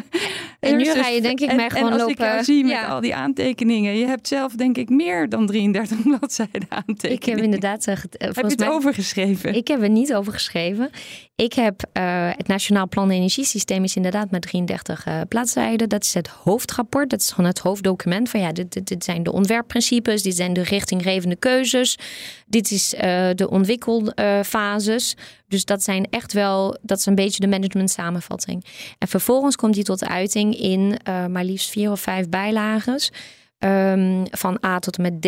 en 0.61 0.76
nu 0.76 0.85
ga 0.85 1.08
je 1.08 1.20
denk 1.20 1.40
ik 1.40 1.55
mij 1.55 1.70
gewoon 1.70 1.87
en 1.87 1.93
als 1.93 2.00
lopen. 2.00 2.14
ik 2.14 2.32
jou 2.32 2.44
zie 2.44 2.62
met 2.62 2.73
ja. 2.73 2.87
al 2.87 3.00
die 3.00 3.14
aantekeningen. 3.14 3.96
Je 3.96 4.06
hebt 4.06 4.29
zelf 4.29 4.52
denk 4.52 4.76
ik 4.76 4.88
meer 4.88 5.29
dan 5.29 5.46
33 5.46 6.02
bladzijden 6.19 6.69
aantekeningen. 6.69 7.17
Ik 7.17 7.25
heb 7.25 7.38
inderdaad... 7.38 7.87
Uh, 7.87 7.94
heb 7.94 8.34
je 8.34 8.46
het 8.46 8.58
mij, 8.58 8.70
overgeschreven? 8.70 9.55
Ik 9.55 9.69
heb 9.69 9.82
er 9.82 9.88
niet 9.88 10.14
over 10.14 10.32
geschreven. 10.32 10.91
Ik 11.38 11.52
heb 11.52 11.82
uh, 11.93 12.31
het 12.37 12.46
Nationaal 12.46 12.88
Plan 12.88 13.11
Energiesysteem 13.11 13.85
is 13.85 13.96
inderdaad 13.96 14.31
met 14.31 14.43
33 14.43 15.06
uh, 15.06 15.20
bladzijden. 15.29 15.88
Dat 15.88 16.02
is 16.05 16.14
het 16.14 16.29
hoofdrapport. 16.29 17.11
Dat 17.11 17.20
is 17.20 17.31
gewoon 17.31 17.50
het 17.50 17.58
hoofddocument 17.58 18.29
van 18.31 18.40
ja, 18.40 18.52
dit, 18.52 18.73
dit, 18.73 18.88
dit 18.88 19.05
zijn 19.05 19.23
de 19.23 19.32
ontwerpprincipes. 19.32 20.23
Dit 20.23 20.37
zijn 20.37 20.52
de 20.52 20.62
richtinggevende 20.62 21.37
keuzes. 21.37 21.99
Dit 22.46 22.70
is 22.70 22.94
uh, 22.94 23.00
de 23.35 23.50
ontwikkelfases. 23.50 25.17
Dus 25.49 25.64
dat 25.64 25.82
zijn 25.82 26.06
echt 26.11 26.32
wel, 26.32 26.79
dat 26.82 26.99
is 26.99 27.06
een 27.06 27.14
beetje 27.14 27.41
de 27.41 27.49
management 27.49 27.91
samenvatting. 27.91 28.64
En 28.99 29.08
vervolgens 29.08 29.56
komt 29.56 29.75
die 29.75 29.84
tot 29.84 30.08
uiting 30.08 30.56
in 30.56 30.99
maar 31.05 31.44
liefst 31.44 31.70
vier 31.70 31.91
of 31.91 32.00
vijf 32.00 32.29
bijlages. 32.29 33.11
Um, 33.58 34.23
van 34.31 34.58
A 34.67 34.79
tot 34.79 34.96
en 34.96 35.02
met 35.02 35.23
D. 35.23 35.26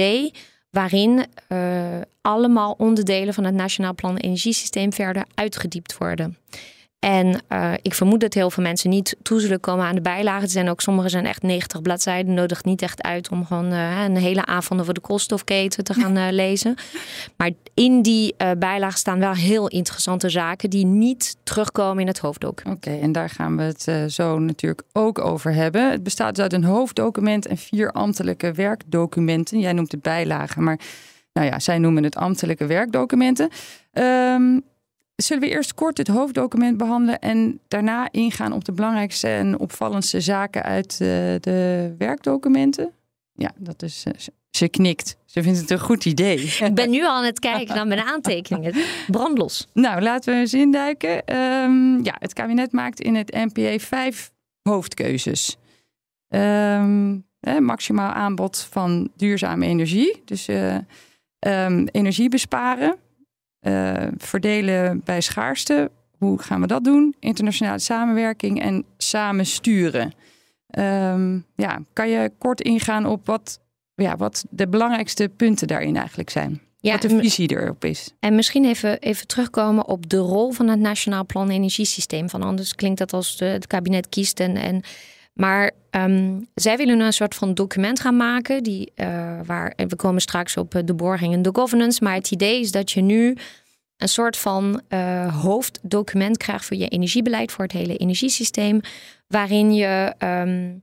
Waarin 0.70 1.26
uh, 1.49 2.00
allemaal 2.20 2.75
onderdelen 2.78 3.34
van 3.34 3.44
het 3.44 3.55
Nationaal 3.55 3.94
Plan 3.94 4.17
Energiesysteem 4.17 4.93
verder 4.93 5.25
uitgediept 5.34 5.99
worden. 5.99 6.37
En 7.00 7.43
uh, 7.49 7.73
ik 7.82 7.94
vermoed 7.94 8.20
dat 8.20 8.35
heel 8.35 8.50
veel 8.50 8.62
mensen 8.62 8.91
niet 8.91 9.17
toe 9.23 9.41
zullen 9.41 9.61
komen 9.61 9.85
aan 9.85 9.94
de 9.94 10.00
bijlagen. 10.00 10.43
Er 10.43 10.49
zijn 10.49 10.69
ook 10.69 10.81
sommige 10.81 11.08
zijn 11.08 11.26
echt 11.26 11.43
90 11.43 11.82
bladzijden. 11.82 12.35
Nodigt 12.35 12.64
niet 12.64 12.82
echt 12.82 13.02
uit 13.02 13.31
om 13.31 13.47
gewoon 13.47 13.73
uh, 13.73 14.02
een 14.05 14.17
hele 14.17 14.47
avond 14.47 14.81
over 14.81 14.94
de 14.94 15.00
koolstofketen 15.00 15.85
te 15.85 15.94
gaan 15.94 16.17
uh, 16.17 16.26
lezen. 16.31 16.75
Maar 17.37 17.50
in 17.75 18.02
die 18.02 18.35
bijlagen 18.58 18.99
staan 18.99 19.19
wel 19.19 19.32
heel 19.32 19.69
interessante 19.69 20.29
zaken 20.29 20.70
die 20.70 20.87
niet 20.87 21.37
terugkomen 21.43 22.00
in 22.00 22.06
het 22.06 22.19
hoofddocument. 22.19 22.79
Oké, 22.79 22.88
okay, 22.88 23.02
en 23.02 23.12
daar 23.12 23.31
gaan 23.31 23.56
we 23.56 23.62
het 23.62 24.12
zo 24.12 24.38
natuurlijk 24.38 24.82
ook 24.93 25.19
over 25.19 25.55
hebben. 25.55 25.91
Het 25.91 26.02
bestaat 26.02 26.35
dus 26.35 26.43
uit 26.43 26.52
een 26.52 26.64
hoofddocument 26.64 27.47
en 27.47 27.56
vier 27.56 27.93
ambtelijke 27.93 28.52
werkdocumenten. 28.52 29.58
Jij 29.58 29.73
noemt 29.73 29.93
het 29.93 30.02
bijlagen, 30.02 30.62
maar 30.62 30.81
nou 31.32 31.47
ja, 31.47 31.58
zij 31.58 31.79
noemen 31.79 32.05
het 32.05 32.17
ambtelijke 32.17 32.67
werkdocumenten. 32.67 33.50
Um, 33.93 34.62
Zullen 35.22 35.43
we 35.43 35.49
eerst 35.49 35.75
kort 35.75 35.99
het 35.99 36.08
hoofddocument 36.08 36.76
behandelen 36.76 37.19
en 37.19 37.61
daarna 37.69 38.08
ingaan 38.11 38.52
op 38.52 38.64
de 38.64 38.72
belangrijkste 38.72 39.28
en 39.28 39.58
opvallendste 39.58 40.20
zaken 40.20 40.62
uit 40.62 40.99
de, 40.99 41.38
de 41.40 41.94
werkdocumenten? 41.99 42.93
Ja, 43.32 43.50
dat 43.56 43.82
is. 43.82 44.05
Ze 44.50 44.69
knikt. 44.69 45.17
Ze 45.25 45.43
vindt 45.43 45.61
het 45.61 45.70
een 45.70 45.81
goed 45.81 46.05
idee. 46.05 46.38
Ik 46.64 46.75
ben 46.75 46.90
nu 46.90 47.05
al 47.05 47.17
aan 47.17 47.25
het 47.25 47.38
kijken 47.38 47.75
naar 47.75 47.87
mijn 47.87 48.00
aantekeningen. 48.00 48.75
Brandlos. 49.06 49.67
Nou, 49.72 50.00
laten 50.00 50.34
we 50.34 50.40
eens 50.40 50.55
induiken. 50.55 51.37
Um, 51.37 52.05
ja, 52.05 52.16
het 52.19 52.32
kabinet 52.32 52.73
maakt 52.73 53.00
in 53.00 53.14
het 53.14 53.32
NPA 53.32 53.78
vijf 53.78 54.32
hoofdkeuzes. 54.62 55.56
Um, 56.28 57.25
eh, 57.40 57.58
maximaal 57.58 58.12
aanbod 58.12 58.66
van 58.70 59.11
duurzame 59.16 59.66
energie. 59.66 60.23
Dus 60.25 60.49
uh, 60.49 60.75
um, 61.38 61.88
energie 61.93 62.28
besparen. 62.28 62.96
Uh, 63.62 64.06
verdelen 64.16 65.00
bij 65.04 65.20
schaarste. 65.20 65.90
Hoe 66.18 66.38
gaan 66.42 66.60
we 66.60 66.66
dat 66.66 66.84
doen? 66.84 67.14
Internationale 67.18 67.78
samenwerking 67.78 68.62
en 68.62 68.84
samen 68.96 69.46
sturen. 69.46 70.12
Um, 70.78 71.44
ja, 71.54 71.82
kan 71.92 72.08
je 72.08 72.32
kort 72.38 72.60
ingaan 72.60 73.06
op 73.06 73.26
wat, 73.26 73.60
ja, 73.94 74.16
wat 74.16 74.44
de 74.50 74.68
belangrijkste 74.68 75.28
punten 75.36 75.66
daarin 75.66 75.96
eigenlijk 75.96 76.30
zijn? 76.30 76.60
Ja, 76.76 76.92
wat 76.92 77.02
de 77.02 77.18
visie 77.18 77.50
erop 77.50 77.84
is. 77.84 78.14
En 78.20 78.34
misschien 78.34 78.64
even, 78.64 78.98
even 78.98 79.26
terugkomen 79.26 79.86
op 79.86 80.10
de 80.10 80.16
rol 80.16 80.52
van 80.52 80.68
het 80.68 80.78
Nationaal 80.78 81.26
Plan 81.26 81.50
Energiesysteem. 81.50 82.30
Van 82.30 82.42
anders 82.42 82.74
klinkt 82.74 82.99
dat 82.99 83.12
als 83.12 83.37
de, 83.37 83.44
het 83.44 83.66
kabinet 83.66 84.08
kiest 84.08 84.40
en. 84.40 84.56
en 84.56 84.82
maar 85.32 85.70
um, 85.90 86.49
zij 86.54 86.76
willen 86.76 87.00
een 87.00 87.12
soort 87.12 87.34
van 87.34 87.54
document 87.54 88.00
gaan 88.00 88.16
maken. 88.16 88.62
Die, 88.62 88.92
uh, 88.96 89.40
waar, 89.44 89.72
we 89.76 89.96
komen 89.96 90.20
straks 90.20 90.56
op 90.56 90.82
de 90.84 90.94
borging 90.94 91.34
en 91.34 91.42
de 91.42 91.50
governance. 91.52 92.04
Maar 92.04 92.14
het 92.14 92.30
idee 92.30 92.60
is 92.60 92.70
dat 92.70 92.90
je 92.90 93.00
nu 93.00 93.37
een 93.96 94.08
soort 94.08 94.37
van 94.37 94.82
uh, 94.88 95.42
hoofddocument 95.42 96.37
krijgt 96.37 96.64
voor 96.64 96.76
je 96.76 96.88
energiebeleid, 96.88 97.52
voor 97.52 97.64
het 97.64 97.72
hele 97.72 97.96
energiesysteem. 97.96 98.80
Waarin 99.26 99.75
je 99.75 100.14
um, 100.18 100.82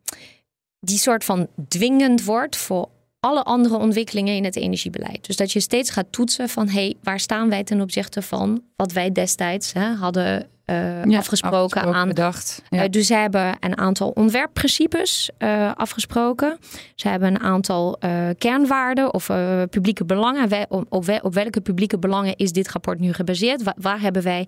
die 0.80 0.98
soort 0.98 1.24
van 1.24 1.48
dwingend 1.68 2.24
wordt 2.24 2.56
voor 2.58 2.90
alle 3.20 3.44
andere 3.44 3.78
ontwikkelingen 3.78 4.36
in 4.36 4.44
het 4.44 4.56
energiebeleid. 4.56 5.26
Dus 5.26 5.36
dat 5.36 5.52
je 5.52 5.60
steeds 5.60 5.90
gaat 5.90 6.12
toetsen 6.12 6.50
van 6.50 6.70
hey, 6.70 6.96
waar 7.04 7.20
staan 7.20 7.50
wij 7.50 7.64
ten 7.64 7.82
opzichte 7.82 8.22
van 8.22 8.64
wat 8.76 8.92
wij 8.92 9.12
destijds 9.12 9.74
hè, 9.74 9.94
hadden 9.94 10.48
uh, 10.70 11.04
ja, 11.04 11.18
afgesproken, 11.18 11.60
afgesproken, 11.60 12.00
aan. 12.00 12.08
Bedacht, 12.08 12.62
ja. 12.70 12.84
uh, 12.84 12.90
dus 12.90 13.08
ze 13.08 13.14
hebben 13.14 13.58
een 13.60 13.78
aantal 13.78 14.10
ontwerpprincipes 14.10 15.30
uh, 15.40 15.72
afgesproken. 15.76 16.58
Ze 16.96 17.08
hebben 17.08 17.30
een 17.30 17.40
aantal 17.40 18.00
kernwaarden 18.38 19.14
of 19.14 19.26
publieke 19.70 20.06
belangen. 20.06 20.50
Wij, 20.50 20.66
op, 20.70 20.86
op, 20.90 21.20
op, 21.22 21.34
welke 21.34 21.62
publieke 21.62 22.00
belangen 22.00 22.36
is 22.36 22.52
dit 22.52 22.72
rapport 22.72 23.00
nu 23.00 23.14
gebaseerd? 23.14 23.64
Waar, 23.64 23.76
waar 23.78 24.02
hebben 24.02 24.24
wij 24.24 24.48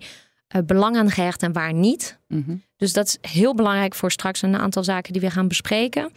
belang 0.64 0.96
aan 0.96 1.10
gehecht 1.10 1.42
en 1.42 1.52
waar 1.52 1.72
niet? 1.72 2.18
Mm 2.28 2.42
-hmm. 2.46 2.62
Dus 2.76 2.92
dat 2.92 3.06
is 3.06 3.30
heel 3.30 3.54
belangrijk 3.54 3.94
voor 3.94 4.10
straks 4.10 4.42
een 4.42 4.56
aantal 4.56 4.84
zaken 4.84 5.12
die 5.12 5.22
we 5.22 5.30
gaan 5.30 5.48
bespreken. 5.48 6.10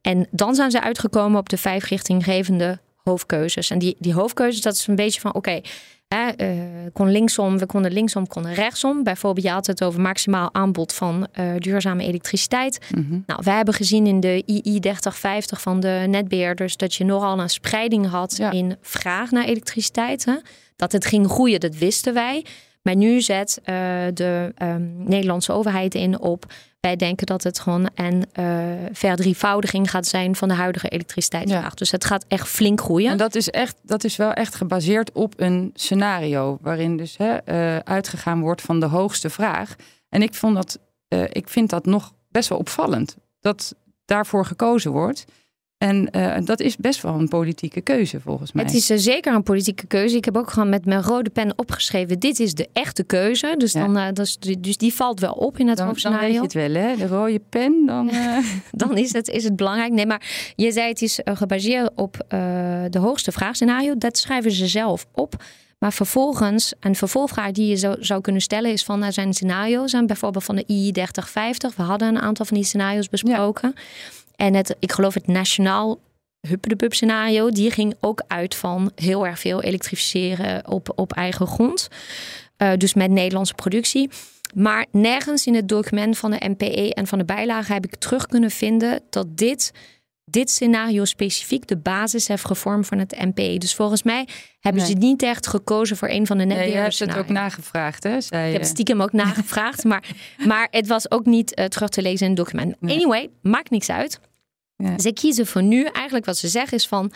En 0.00 0.26
dan 0.30 0.54
zijn 0.54 0.70
ze 0.70 0.80
uitgekomen 0.80 1.38
op 1.38 1.48
de 1.48 1.56
vijf 1.56 1.84
richtinggevende 1.84 2.78
hoofdkeuzes. 2.96 3.70
En 3.70 3.78
die, 3.78 3.96
die 3.98 4.14
hoofdkeuzes, 4.14 4.60
dat 4.60 4.74
is 4.74 4.86
een 4.86 4.96
beetje 4.96 5.20
van 5.20 5.34
oké. 5.34 5.38
Okay, 5.38 5.64
uh, 6.14 6.26
kon 6.92 7.10
linksom, 7.10 7.58
we 7.58 7.66
konden 7.66 7.92
linksom, 7.92 8.26
konden 8.26 8.54
rechtsom. 8.54 9.02
Bijvoorbeeld, 9.02 9.46
je 9.46 9.52
had 9.52 9.66
het 9.66 9.84
over 9.84 10.00
maximaal 10.00 10.54
aanbod 10.54 10.92
van 10.92 11.26
uh, 11.40 11.52
duurzame 11.58 12.04
elektriciteit. 12.04 12.78
Mm 12.94 13.06
-hmm. 13.08 13.22
Nou, 13.26 13.40
wij 13.44 13.56
hebben 13.56 13.74
gezien 13.74 14.06
in 14.06 14.20
de 14.20 14.42
II 14.46 14.80
3050 14.80 15.60
van 15.60 15.80
de 15.80 16.04
netbeheerders 16.08 16.76
dat 16.76 16.94
je 16.94 17.04
nogal 17.04 17.40
een 17.40 17.50
spreiding 17.50 18.06
had 18.06 18.36
Ja. 18.36 18.50
in 18.50 18.76
vraag 18.80 19.30
naar 19.30 19.44
elektriciteit. 19.44 20.24
Hè? 20.24 20.34
Dat 20.76 20.92
het 20.92 21.06
ging 21.06 21.28
groeien, 21.28 21.60
dat 21.60 21.76
wisten 21.76 22.14
wij. 22.14 22.44
Maar 22.82 22.96
nu 22.96 23.20
zet 23.20 23.60
de 24.14 24.52
ehm, 24.54 25.04
Nederlandse 25.04 25.52
overheid 25.52 25.94
in 25.94 26.20
op 26.20 26.46
wij 26.80 26.96
denken 26.96 27.26
dat 27.26 27.42
het 27.42 27.58
gewoon 27.58 27.88
een 27.94 28.24
uh, 28.38 28.86
verdrievoudiging 28.92 29.90
gaat 29.90 30.06
zijn 30.06 30.36
van 30.36 30.48
de 30.48 30.54
huidige 30.54 30.88
elektriciteitsvraag. 30.88 31.74
Dus 31.74 31.90
het 31.90 32.04
gaat 32.04 32.24
echt 32.28 32.48
flink 32.48 32.80
groeien. 32.80 33.10
En 33.10 33.16
dat 33.16 33.34
is, 33.34 33.50
echt, 33.50 33.76
dat 33.82 34.04
is 34.04 34.16
wel 34.16 34.32
echt 34.32 34.54
gebaseerd 34.54 35.12
op 35.12 35.34
een 35.36 35.70
scenario 35.74 36.58
waarin 36.60 36.96
dus 36.96 37.16
hè, 37.16 37.36
uh, 37.44 37.76
uitgegaan 37.78 38.40
wordt 38.40 38.62
van 38.62 38.80
de 38.80 38.86
hoogste 38.86 39.30
vraag. 39.30 39.76
En 40.08 40.22
ik, 40.22 40.34
vond 40.34 40.54
dat, 40.54 40.78
uh, 41.08 41.24
ik 41.28 41.48
vind 41.48 41.70
dat 41.70 41.86
nog 41.86 42.12
best 42.28 42.48
wel 42.48 42.58
opvallend 42.58 43.16
dat 43.40 43.74
daarvoor 44.04 44.44
gekozen 44.44 44.90
wordt. 44.90 45.24
En 45.78 46.08
uh, 46.16 46.36
dat 46.44 46.60
is 46.60 46.76
best 46.76 47.02
wel 47.02 47.14
een 47.14 47.28
politieke 47.28 47.80
keuze 47.80 48.20
volgens 48.20 48.52
mij. 48.52 48.64
Het 48.64 48.74
is 48.74 48.90
uh, 48.90 48.98
zeker 48.98 49.34
een 49.34 49.42
politieke 49.42 49.86
keuze. 49.86 50.16
Ik 50.16 50.24
heb 50.24 50.36
ook 50.36 50.50
gewoon 50.50 50.68
met 50.68 50.84
mijn 50.84 51.02
rode 51.02 51.30
pen 51.30 51.52
opgeschreven: 51.56 52.18
dit 52.18 52.40
is 52.40 52.54
de 52.54 52.68
echte 52.72 53.04
keuze. 53.04 53.54
Dus, 53.58 53.72
ja. 53.72 53.80
dan, 53.80 53.96
uh, 53.96 54.12
dus, 54.12 54.38
dus 54.58 54.76
die 54.76 54.94
valt 54.94 55.20
wel 55.20 55.32
op 55.32 55.58
in 55.58 55.68
het 55.68 55.78
hoofdscenario. 55.78 56.32
Dan 56.32 56.40
weet 56.40 56.52
je 56.52 56.58
het 56.58 56.72
wel, 56.72 56.82
hè? 56.82 56.96
De 56.96 57.06
rode 57.06 57.40
pen, 57.48 57.86
dan. 57.86 58.10
dan 58.72 58.96
is, 58.96 59.12
het, 59.12 59.28
is 59.28 59.44
het 59.44 59.56
belangrijk. 59.56 59.92
Nee, 59.92 60.06
maar 60.06 60.52
je 60.56 60.72
zei 60.72 60.88
het 60.88 61.02
is 61.02 61.20
gebaseerd 61.24 61.90
op 61.94 62.24
de 62.90 62.98
hoogste 62.98 63.32
vraagscenario. 63.32 63.98
Dat 63.98 64.18
schrijven 64.18 64.52
ze 64.52 64.66
zelf 64.66 65.06
op. 65.12 65.36
Maar 65.78 65.92
vervolgens, 65.92 66.72
een 66.80 66.94
vervolgvraag 66.94 67.50
die 67.50 67.66
je 67.66 67.76
zou, 67.76 67.96
zou 68.00 68.20
kunnen 68.20 68.42
stellen 68.42 68.72
is 68.72 68.84
van, 68.84 69.02
er 69.02 69.12
zijn 69.12 69.34
scenario's, 69.34 69.92
en 69.92 70.06
bijvoorbeeld 70.06 70.44
van 70.44 70.56
de 70.56 70.64
II 70.66 70.92
3050. 70.92 71.76
We 71.76 71.82
hadden 71.82 72.08
een 72.08 72.20
aantal 72.20 72.44
van 72.46 72.56
die 72.56 72.66
scenario's 72.66 73.08
besproken. 73.08 73.72
Ja. 73.74 73.82
En 74.40 74.54
het, 74.54 74.76
ik 74.78 74.92
geloof 74.92 75.14
het 75.14 75.26
nationaal 75.26 75.98
huppedepub 76.48 76.94
scenario, 76.94 77.50
die 77.50 77.70
ging 77.70 77.94
ook 78.00 78.22
uit 78.26 78.54
van 78.54 78.92
heel 78.94 79.26
erg 79.26 79.38
veel 79.38 79.62
elektrificeren 79.62 80.68
op, 80.68 80.92
op 80.94 81.12
eigen 81.12 81.46
grond. 81.46 81.88
Uh, 82.58 82.72
dus 82.76 82.94
met 82.94 83.10
Nederlandse 83.10 83.54
productie. 83.54 84.10
Maar 84.54 84.86
nergens 84.92 85.46
in 85.46 85.54
het 85.54 85.68
document 85.68 86.18
van 86.18 86.30
de 86.30 86.48
NPE 86.56 86.94
en 86.94 87.06
van 87.06 87.18
de 87.18 87.24
bijlage 87.24 87.72
heb 87.72 87.84
ik 87.86 87.96
terug 87.96 88.26
kunnen 88.26 88.50
vinden 88.50 89.00
dat 89.10 89.26
dit, 89.36 89.72
dit 90.24 90.50
scenario 90.50 91.04
specifiek 91.04 91.66
de 91.66 91.76
basis 91.76 92.28
heeft 92.28 92.44
gevormd 92.44 92.86
van 92.86 92.98
het 92.98 93.16
NPE. 93.24 93.58
Dus 93.58 93.74
volgens 93.74 94.02
mij 94.02 94.28
hebben 94.60 94.82
Nee. 94.82 94.90
ze 94.90 94.96
niet 94.98 95.22
echt 95.22 95.46
gekozen 95.46 95.96
voor 95.96 96.08
een 96.08 96.26
van 96.26 96.38
de 96.38 96.44
Nee, 96.44 96.52
je 96.56 96.60
netbeheerders. 96.62 96.98
hebt 96.98 97.10
het 97.12 97.20
ook 97.20 97.28
nagevraagd, 97.28 98.02
hè? 98.02 98.20
Zei 98.20 98.46
Ik 98.46 98.52
je. 98.52 98.58
heb 98.58 98.68
stiekem 98.68 99.02
ook 99.02 99.12
nagevraagd, 99.12 99.84
maar, 99.84 100.04
maar 100.46 100.68
het 100.70 100.86
was 100.86 101.10
ook 101.10 101.24
niet 101.26 101.54
eh, 101.54 101.64
terug 101.64 101.88
te 101.88 102.02
lezen 102.02 102.26
in 102.26 102.32
het 102.32 102.40
document. 102.44 102.76
Nee. 102.80 102.94
Anyway, 102.96 103.30
maakt 103.42 103.70
niks 103.70 103.90
uit. 103.90 104.20
Ze 104.96 105.12
kiezen 105.12 105.46
voor 105.46 105.62
nu. 105.62 105.84
Eigenlijk 105.84 106.26
wat 106.26 106.36
ze 106.36 106.48
zeggen 106.48 106.78
is 106.78 106.86
van... 106.86 107.12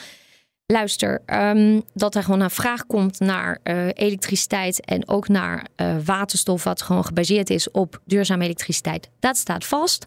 Luister, 0.66 1.22
ehm, 1.26 1.80
dat 1.94 2.14
er 2.14 2.22
gewoon 2.22 2.40
een 2.40 2.50
vraag 2.50 2.86
komt 2.86 3.20
naar 3.20 3.58
eh, 3.62 3.86
elektriciteit... 3.86 4.84
en 4.84 5.08
ook 5.08 5.28
naar 5.28 5.66
eh, 5.76 5.96
waterstof 6.04 6.64
wat 6.64 6.82
gewoon 6.82 7.04
gebaseerd 7.04 7.50
is 7.50 7.70
op 7.70 8.00
duurzame 8.04 8.44
elektriciteit. 8.44 9.08
Dat 9.20 9.36
staat 9.36 9.64
vast. 9.64 10.06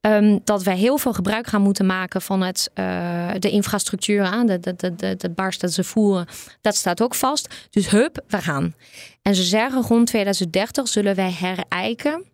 Ehm, 0.00 0.38
dat 0.44 0.62
wij 0.62 0.76
heel 0.76 0.98
veel 0.98 1.12
gebruik 1.12 1.46
gaan 1.46 1.62
moeten 1.62 1.86
maken 1.86 2.22
van 2.22 2.40
het, 2.40 2.70
eh, 2.74 3.30
de 3.38 3.50
infrastructuur 3.50 4.22
aan, 4.22 4.46
de, 4.46 4.60
de, 4.60 4.94
de, 4.96 5.16
de, 5.16 5.30
barst 5.30 5.60
dat 5.60 5.72
ze 5.72 5.84
voeren. 5.84 6.26
Dat 6.60 6.74
staat 6.76 7.02
ook 7.02 7.14
vast. 7.14 7.68
Dus 7.70 7.90
hup, 7.90 8.24
we 8.28 8.38
gaan. 8.38 8.74
En 9.22 9.34
ze 9.34 9.42
zeggen 9.42 9.82
rond 9.82 10.06
2030 10.06 10.88
zullen 10.88 11.14
wij 11.14 11.32
herijken 11.32 12.24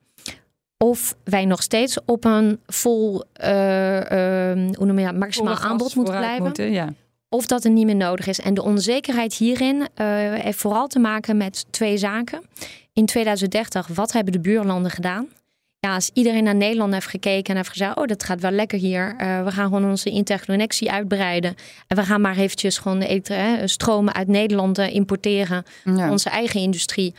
of 0.84 1.14
wij 1.25 1.44
nog 1.44 1.62
steeds 1.62 1.99
op 2.04 2.25
een 2.25 2.60
vol, 2.66 3.25
eh, 3.32 4.50
eh, 4.50 4.58
hoe 4.76 4.87
noem 4.87 4.99
je 4.99 5.04
dat, 5.04 5.14
maximaal 5.14 5.56
aanbod 5.56 5.94
moeten 5.94 6.16
blijven. 6.16 6.42
moeten, 6.42 6.72
ja. 6.72 6.92
Of 7.28 7.46
dat 7.46 7.62
het 7.62 7.72
niet 7.72 7.87
meer 7.87 7.96
nodig 7.96 8.26
is. 8.26 8.40
En 8.40 8.54
de 8.54 8.62
onzekerheid 8.62 9.34
hierin 9.34 9.88
eh, 9.94 10.06
heeft 10.34 10.58
vooral 10.58 10.87
te 10.87 10.99
maken 10.99 11.37
met 11.37 11.66
twee 11.70 11.96
zaken. 11.96 12.42
In 12.92 13.06
2030, 13.06 13.87
wat 13.87 14.12
hebben 14.12 14.32
de 14.32 14.40
buurlanden 14.40 14.90
gedaan? 14.90 15.28
Ja, 15.78 15.94
als 15.94 16.10
iedereen 16.12 16.44
naar 16.44 16.54
Nederland 16.54 16.92
heeft 16.92 17.06
gekeken 17.06 17.50
en 17.50 17.56
heeft 17.56 17.68
gezegd: 17.68 17.96
Oh, 17.96 18.06
dat 18.06 18.25
gaat 18.25 18.40
wel 18.40 18.50
lekker 18.50 18.78
hier. 18.78 19.14
Eh, 19.18 19.44
we 19.44 19.50
gaan 19.50 19.64
gewoon 19.64 19.90
onze 19.90 20.10
interconnectie 20.10 20.90
uitbreiden. 20.90 21.54
En 21.87 21.96
we 21.96 22.02
gaan 22.02 22.20
maar 22.20 22.37
eventjes 22.37 22.78
gewoon 22.78 22.99
de 22.99 23.62
stromen 23.64 24.14
uit 24.14 24.28
Nederland 24.28 24.78
importeren. 24.78 25.64
Ja. 25.84 26.10
Onze 26.10 26.30
eigen 26.30 26.60
industrie. 26.60 27.14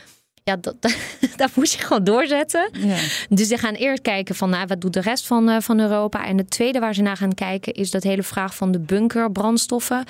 Ja, 0.52 0.58
dat, 0.62 0.76
dat 1.38 1.56
moest 1.56 1.74
je 1.74 1.80
gewoon 1.80 2.04
doorzetten. 2.04 2.70
Ja. 2.72 2.98
Dus 3.30 3.48
ze 3.48 3.58
gaan 3.58 3.74
eerst 3.74 4.02
kijken 4.02 4.36
van 4.36 4.50
nou, 4.50 4.68
wat 4.68 4.82
doet 4.82 4.94
de 4.94 5.02
rest 5.02 5.28
van, 5.28 5.50
eh, 5.50 5.62
van 5.62 5.80
Europa. 5.80 6.26
En 6.26 6.38
het 6.38 6.50
tweede 6.50 6.80
waar 6.80 6.94
ze 6.94 7.02
naar 7.02 7.18
gaan 7.18 7.34
kijken 7.34 7.74
is 7.74 7.92
dat 7.92 8.04
hele 8.04 8.24
vraag 8.24 8.56
van 8.56 8.72
de 8.72 8.80
bunkerbrandstoffen. 8.80 10.04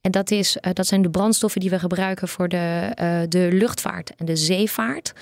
En 0.00 0.10
dat, 0.10 0.30
is, 0.30 0.56
eh, 0.56 0.72
dat 0.72 0.86
zijn 0.86 1.02
de 1.02 1.10
brandstoffen 1.10 1.60
die 1.60 1.70
we 1.70 1.78
gebruiken 1.78 2.28
voor 2.28 2.48
de, 2.48 2.90
eh, 2.94 3.20
de 3.28 3.48
luchtvaart 3.52 4.12
en 4.16 4.26
de 4.26 4.36
zeevaart. 4.36 5.12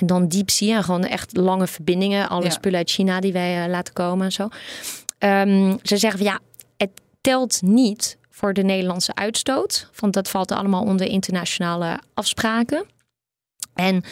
En 0.00 0.06
dan 0.06 0.28
deep 0.28 0.50
sea 0.50 0.76
en 0.76 0.84
gewoon 0.84 1.04
echt 1.04 1.36
lange 1.36 1.66
verbindingen. 1.66 2.28
Alle 2.28 2.44
Ja. 2.44 2.50
spullen 2.50 2.78
uit 2.78 2.90
China 2.90 3.20
die 3.20 3.32
wij 3.32 3.68
laten 3.68 3.94
komen 3.94 4.24
en 4.24 4.32
zo. 4.32 4.48
Ehm, 5.18 5.76
ze 5.82 5.96
zeggen 5.96 6.20
van 6.20 6.28
ja, 6.28 6.38
het 6.76 6.90
telt 7.20 7.62
niet 7.62 8.16
voor 8.30 8.52
de 8.52 8.62
Nederlandse 8.62 9.14
uitstoot. 9.14 9.88
Want 10.00 10.12
dat 10.12 10.28
valt 10.28 10.52
allemaal 10.52 10.82
onder 10.82 11.06
internationale 11.06 11.98
afspraken. 12.14 12.84
En 13.78 14.02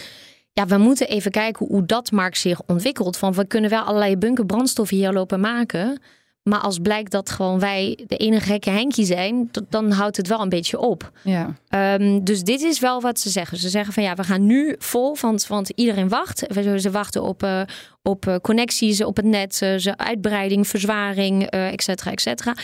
ja, 0.53 0.67
we 0.67 0.77
moeten 0.77 1.09
even 1.09 1.31
kijken 1.31 1.67
hoe 1.67 1.87
dat 1.87 2.11
markt 2.11 2.39
zich 2.39 2.61
ontwikkelt. 2.67 3.17
Van 3.17 3.33
we 3.33 3.47
kunnen 3.47 3.71
wel 3.71 3.83
allerlei 3.83 4.17
bunkerbrandstoffen 4.17 4.97
hier 4.97 5.13
lopen 5.13 5.41
maken. 5.41 6.01
Maar 6.49 6.61
als 6.61 6.79
blijkt 6.79 7.11
dat 7.11 7.31
gewoon 7.31 7.59
wij 7.59 7.99
de 8.07 8.17
enige 8.17 8.47
gekke 8.47 8.71
Henkie 8.71 9.05
zijn, 9.05 9.51
dan 9.69 9.91
houdt 9.91 10.17
het 10.17 10.29
wel 10.29 10.41
een 10.41 10.49
beetje 10.49 10.79
op. 10.79 11.11
Ja. 11.23 11.55
Ehm, 11.69 12.21
dus 12.25 12.43
dit 12.43 12.63
is 12.63 12.81
wel 12.81 13.01
wat 13.01 13.21
ze 13.21 13.31
zeggen. 13.31 13.59
Ze 13.59 13.69
zeggen 13.69 13.93
van 13.93 14.03
ja, 14.03 14.15
we 14.15 14.25
gaan 14.25 14.47
nu 14.47 14.75
vol, 14.79 15.17
want, 15.21 15.47
want 15.47 15.69
iedereen 15.69 16.09
wacht. 16.09 16.47
Ze 16.77 16.91
wachten 16.91 17.23
op, 17.23 17.43
eh, 17.43 17.61
op 18.03 18.27
eh, 18.27 18.37
connecties 18.43 19.05
op 19.05 19.17
het 19.17 19.25
net, 19.25 19.63
eh, 19.63 19.77
ze 19.77 19.97
uitbreiding, 19.97 20.69
verzwaring, 20.69 21.47
eh 21.47 21.73
et 21.73 21.83
cetera, 21.83 22.11
et 22.11 22.21
cetera. 22.21 22.55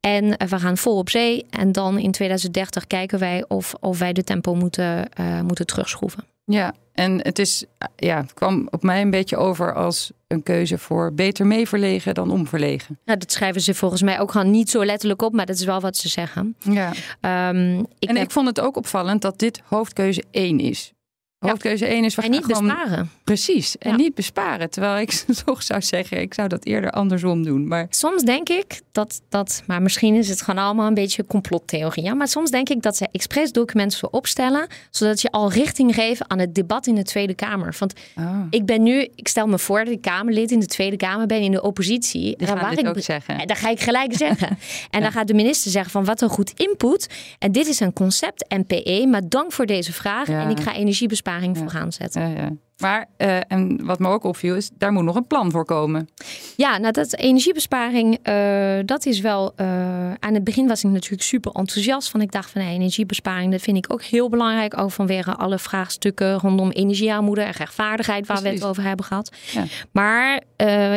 En 0.00 0.28
we 0.48 0.58
gaan 0.58 0.76
vol 0.76 0.96
op 0.96 1.10
zee. 1.10 1.46
En 1.50 1.72
dan 1.72 1.98
in 1.98 2.10
2030 2.10 2.86
kijken 2.86 3.18
wij 3.18 3.44
of, 3.48 3.74
of 3.80 3.98
wij 3.98 4.12
de 4.12 4.24
tempo 4.24 4.54
moeten, 4.54 5.08
moeten 5.44 5.66
terugschroeven. 5.66 6.31
Ja, 6.44 6.74
en 6.92 7.18
het, 7.22 7.38
is, 7.38 7.64
ja, 7.96 8.16
het 8.16 8.34
kwam 8.34 8.68
op 8.70 8.82
mij 8.82 9.00
een 9.00 9.10
beetje 9.10 9.36
over 9.36 9.74
als 9.74 10.10
een 10.26 10.42
keuze 10.42 10.78
voor 10.78 11.12
beter 11.14 11.46
mee 11.46 11.68
verlegen 11.68 12.14
dan 12.14 12.30
omverlegen. 12.30 12.98
Nou, 13.04 13.18
dat 13.18 13.32
schrijven 13.32 13.60
ze 13.60 13.74
volgens 13.74 14.02
mij 14.02 14.20
ook 14.20 14.30
gewoon 14.32 14.50
niet 14.50 14.70
zo 14.70 14.84
letterlijk 14.84 15.22
op, 15.22 15.32
maar 15.32 15.46
dat 15.46 15.56
is 15.56 15.64
wel 15.64 15.80
wat 15.80 15.96
ze 15.96 16.08
zeggen. 16.08 16.56
Ja. 16.58 16.92
Ehm, 17.20 17.78
ik 17.98 18.08
en 18.08 18.16
heb- 18.16 18.24
ik 18.24 18.30
vond 18.30 18.46
het 18.46 18.60
ook 18.60 18.76
opvallend 18.76 19.22
dat 19.22 19.38
dit 19.38 19.60
hoofdkeuze 19.64 20.22
1 20.30 20.60
is. 20.60 20.92
Hoofdkeuze 21.50 21.86
1 21.86 22.04
is 22.04 22.14
we 22.14 22.22
en 22.22 22.30
niet 22.30 22.44
gewoon 22.44 22.66
besparen. 22.66 23.10
precies 23.24 23.78
en 23.78 23.90
Ja. 23.90 23.96
niet 23.96 24.14
besparen. 24.14 24.70
Terwijl 24.70 24.98
ik 25.00 25.10
toch 25.44 25.62
zou 25.62 25.82
zeggen, 25.82 26.20
ik 26.20 26.34
zou 26.34 26.48
dat 26.48 26.64
eerder 26.64 26.90
andersom 26.90 27.42
doen. 27.42 27.68
Maar 27.68 27.86
Soms 27.90 28.22
denk 28.22 28.48
ik 28.48 28.80
dat 28.92 29.20
dat, 29.28 29.62
maar 29.66 29.82
misschien 29.82 30.14
is 30.14 30.28
het 30.28 30.42
gewoon 30.42 30.64
allemaal 30.64 30.86
een 30.86 30.94
beetje 30.94 31.26
complottheorie. 31.26 32.04
Ja? 32.04 32.14
Maar 32.14 32.28
soms 32.28 32.50
denk 32.50 32.68
ik 32.68 32.82
dat 32.82 32.96
ze 32.96 33.08
expres 33.12 33.52
documenten 33.52 33.98
zo 33.98 34.06
opstellen, 34.10 34.66
zodat 34.90 35.20
je 35.20 35.30
al 35.30 35.50
richting 35.52 35.94
geeft 35.94 36.28
aan 36.28 36.38
het 36.38 36.54
debat 36.54 36.86
in 36.86 36.94
de 36.94 37.02
Tweede 37.02 37.34
Kamer. 37.34 37.74
Want 37.78 37.92
oh, 38.18 38.40
ik 38.50 38.66
ben 38.66 38.82
nu, 38.82 39.08
ik 39.14 39.28
stel 39.28 39.46
me 39.46 39.58
voor 39.58 39.84
dat 39.84 39.92
ik 39.94 40.00
Kamerlid 40.00 40.50
in 40.50 40.60
de 40.60 40.66
Tweede 40.66 40.96
Kamer 40.96 41.26
ben 41.26 41.40
in 41.40 41.50
de 41.50 41.62
oppositie. 41.62 42.36
die 42.36 42.46
gaan 42.46 42.58
waar 42.58 42.70
dit 42.70 42.78
ik 42.78 42.86
ook 42.88 43.00
zeggen. 43.00 43.38
En 43.38 43.46
dat 43.46 43.56
ga 43.58 43.68
ik 43.70 43.80
gelijk 43.80 44.16
zeggen. 44.16 44.58
En 44.90 45.00
dan 45.00 45.12
gaat 45.12 45.26
de 45.26 45.34
minister 45.34 45.70
zeggen 45.70 45.90
van 45.90 46.04
wat 46.04 46.20
een 46.20 46.28
goed 46.28 46.52
input. 46.56 47.06
En 47.38 47.52
dit 47.52 47.66
is 47.66 47.80
een 47.80 47.92
concept 47.92 48.44
NPE, 48.48 49.06
maar 49.10 49.28
dank 49.28 49.52
voor 49.52 49.66
deze 49.66 49.92
vraag. 49.92 50.28
Ja. 50.28 50.42
En 50.42 50.50
ik 50.50 50.60
ga 50.60 50.74
energiebesparing 50.74 51.30
Ja. 51.31 51.31
Vooraan 51.40 51.92
zetten. 51.92 52.28
Ja, 52.28 52.36
ja. 52.36 52.52
Maar, 52.82 53.06
eh, 53.16 53.38
en 53.48 53.84
wat 53.84 53.98
me 53.98 54.08
ook 54.08 54.24
opviel, 54.24 54.54
is 54.54 54.70
daar 54.74 54.92
moet 54.92 55.04
nog 55.04 55.16
een 55.16 55.26
plan 55.26 55.50
voor 55.50 55.64
komen. 55.64 56.08
Ja, 56.56 56.78
nou 56.78 56.92
dat 56.92 57.16
energiebesparing, 57.16 58.18
eh, 58.22 58.78
dat 58.84 59.06
is 59.06 59.20
wel. 59.20 59.52
eh, 59.56 59.66
aan 60.18 60.34
het 60.34 60.44
begin 60.44 60.66
was 60.66 60.84
ik 60.84 60.90
natuurlijk 60.90 61.22
super 61.22 61.52
enthousiast. 61.52 62.10
Van 62.10 62.20
ik 62.20 62.32
dacht 62.32 62.50
van 62.50 62.60
energiebesparing, 62.60 63.52
dat 63.52 63.60
vind 63.60 63.76
ik 63.76 63.92
ook 63.92 64.02
heel 64.02 64.28
belangrijk. 64.28 64.78
Ook 64.78 64.90
vanwege 64.90 65.34
alle 65.34 65.58
vraagstukken 65.58 66.38
rondom 66.38 66.70
energiearmoede 66.70 67.40
en 67.40 67.50
rechtvaardigheid, 67.50 68.26
waar 68.26 68.42
we 68.42 68.48
het 68.48 68.64
over 68.64 68.82
hebben 68.82 69.04
gehad. 69.04 69.36
Ja. 69.52 69.64
Maar 69.92 70.42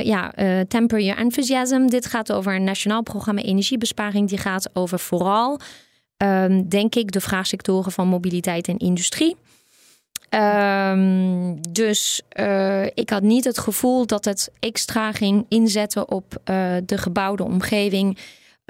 ja, 0.04 0.32
temper 0.68 1.00
your 1.00 1.20
enthusiasm. 1.20 1.88
Dit 1.88 2.06
gaat 2.06 2.32
over 2.32 2.56
een 2.56 2.64
nationaal 2.64 3.04
programma 3.04 3.42
energiebesparing. 3.42 4.30
Die 4.30 4.38
gaat 4.38 4.70
over 4.74 5.00
vooral, 5.00 5.60
ehm, 6.18 6.68
denk 6.68 6.96
ik, 6.96 7.12
de 7.12 7.22
vraagsectoren 7.22 7.92
van 7.92 8.08
mobiliteit 8.08 8.68
en 8.68 8.78
industrie. 8.78 9.36
Ehm, 10.36 11.54
dus 11.70 12.22
eh, 12.30 12.84
ik 12.86 13.10
had 13.10 13.22
niet 13.22 13.44
het 13.44 13.58
gevoel 13.60 14.06
dat 14.06 14.26
het 14.26 14.52
extra 14.60 15.12
ging 15.12 15.46
inzetten 15.50 16.12
op 16.12 16.38
eh, 16.44 16.56
de 16.86 16.98
gebouwde 16.98 17.44
omgeving. 17.44 18.18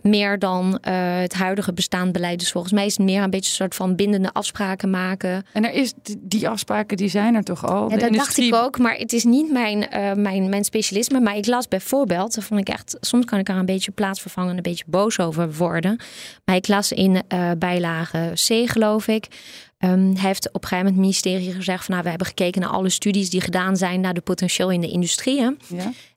Meer 0.02 0.40
dan 0.40 0.78
eh, 0.82 0.94
het 1.20 1.34
huidige 1.34 1.74
bestaand 1.74 2.12
beleid. 2.12 2.40
Dus 2.40 2.52
volgens 2.52 2.74
mij 2.74 2.86
is 2.86 2.98
het 2.98 3.06
meer 3.06 3.24
een 3.24 3.30
beetje 3.30 3.50
een 3.50 3.56
soort 3.56 3.76
van 3.76 3.96
bindende 3.96 4.34
afspraken 4.34 4.90
maken. 4.90 5.46
En 5.54 5.66
er 5.66 5.74
is, 5.74 5.94
die- 6.20 6.50
afspraken 6.50 6.98
die 6.98 7.10
zijn 7.10 7.36
er 7.36 7.44
toch 7.44 7.66
al? 7.68 7.90
Ja, 7.90 7.96
dat 7.98 8.10
industrie- 8.10 8.50
dacht 8.50 8.62
ik 8.64 8.68
ook, 8.68 8.78
maar 8.80 8.96
het 8.96 9.14
is 9.14 9.24
niet 9.24 9.52
mijn, 9.52 9.88
mijn, 10.22 10.50
mijn 10.50 10.64
specialisme. 10.64 11.20
Maar 11.20 11.38
ik 11.38 11.46
las 11.46 11.68
bijvoorbeeld, 11.68 12.36
dat 12.36 12.44
vond 12.44 12.60
ik 12.60 12.70
echt, 12.70 12.98
soms 13.02 13.26
kan 13.26 13.40
ik 13.40 13.50
er 13.50 13.56
een 13.56 13.66
beetje 13.66 13.92
plaatsvervangend, 13.92 14.56
een 14.58 14.62
beetje 14.64 14.84
boos 14.88 15.20
over 15.20 15.54
worden. 15.54 16.00
Maar 16.46 16.56
ik 16.56 16.68
las 16.68 16.92
in 16.92 17.24
bijlage 17.58 18.32
C, 18.34 18.70
geloof 18.70 19.08
ik, 19.08 19.28
Um, 19.80 20.16
heeft 20.16 20.48
op 20.48 20.64
een 20.64 20.68
gegeven 20.68 20.94
moment 20.94 20.96
het 20.96 21.06
ministerie 21.06 21.54
gezegd 21.54 21.86
van 21.86 21.92
nou, 21.92 22.04
we 22.04 22.10
hebben 22.10 22.28
gekeken 22.28 22.62
naar 22.62 22.70
alle 22.70 22.90
studies 22.90 23.30
die 23.30 23.42
gedaan 23.42 23.78
zijn 23.78 24.02
naar 24.02 24.14
de 24.14 24.22
potentieel 24.22 24.72
in 24.72 24.82
de 24.82 24.90
industrie. 24.90 25.36
Ja. 25.36 25.56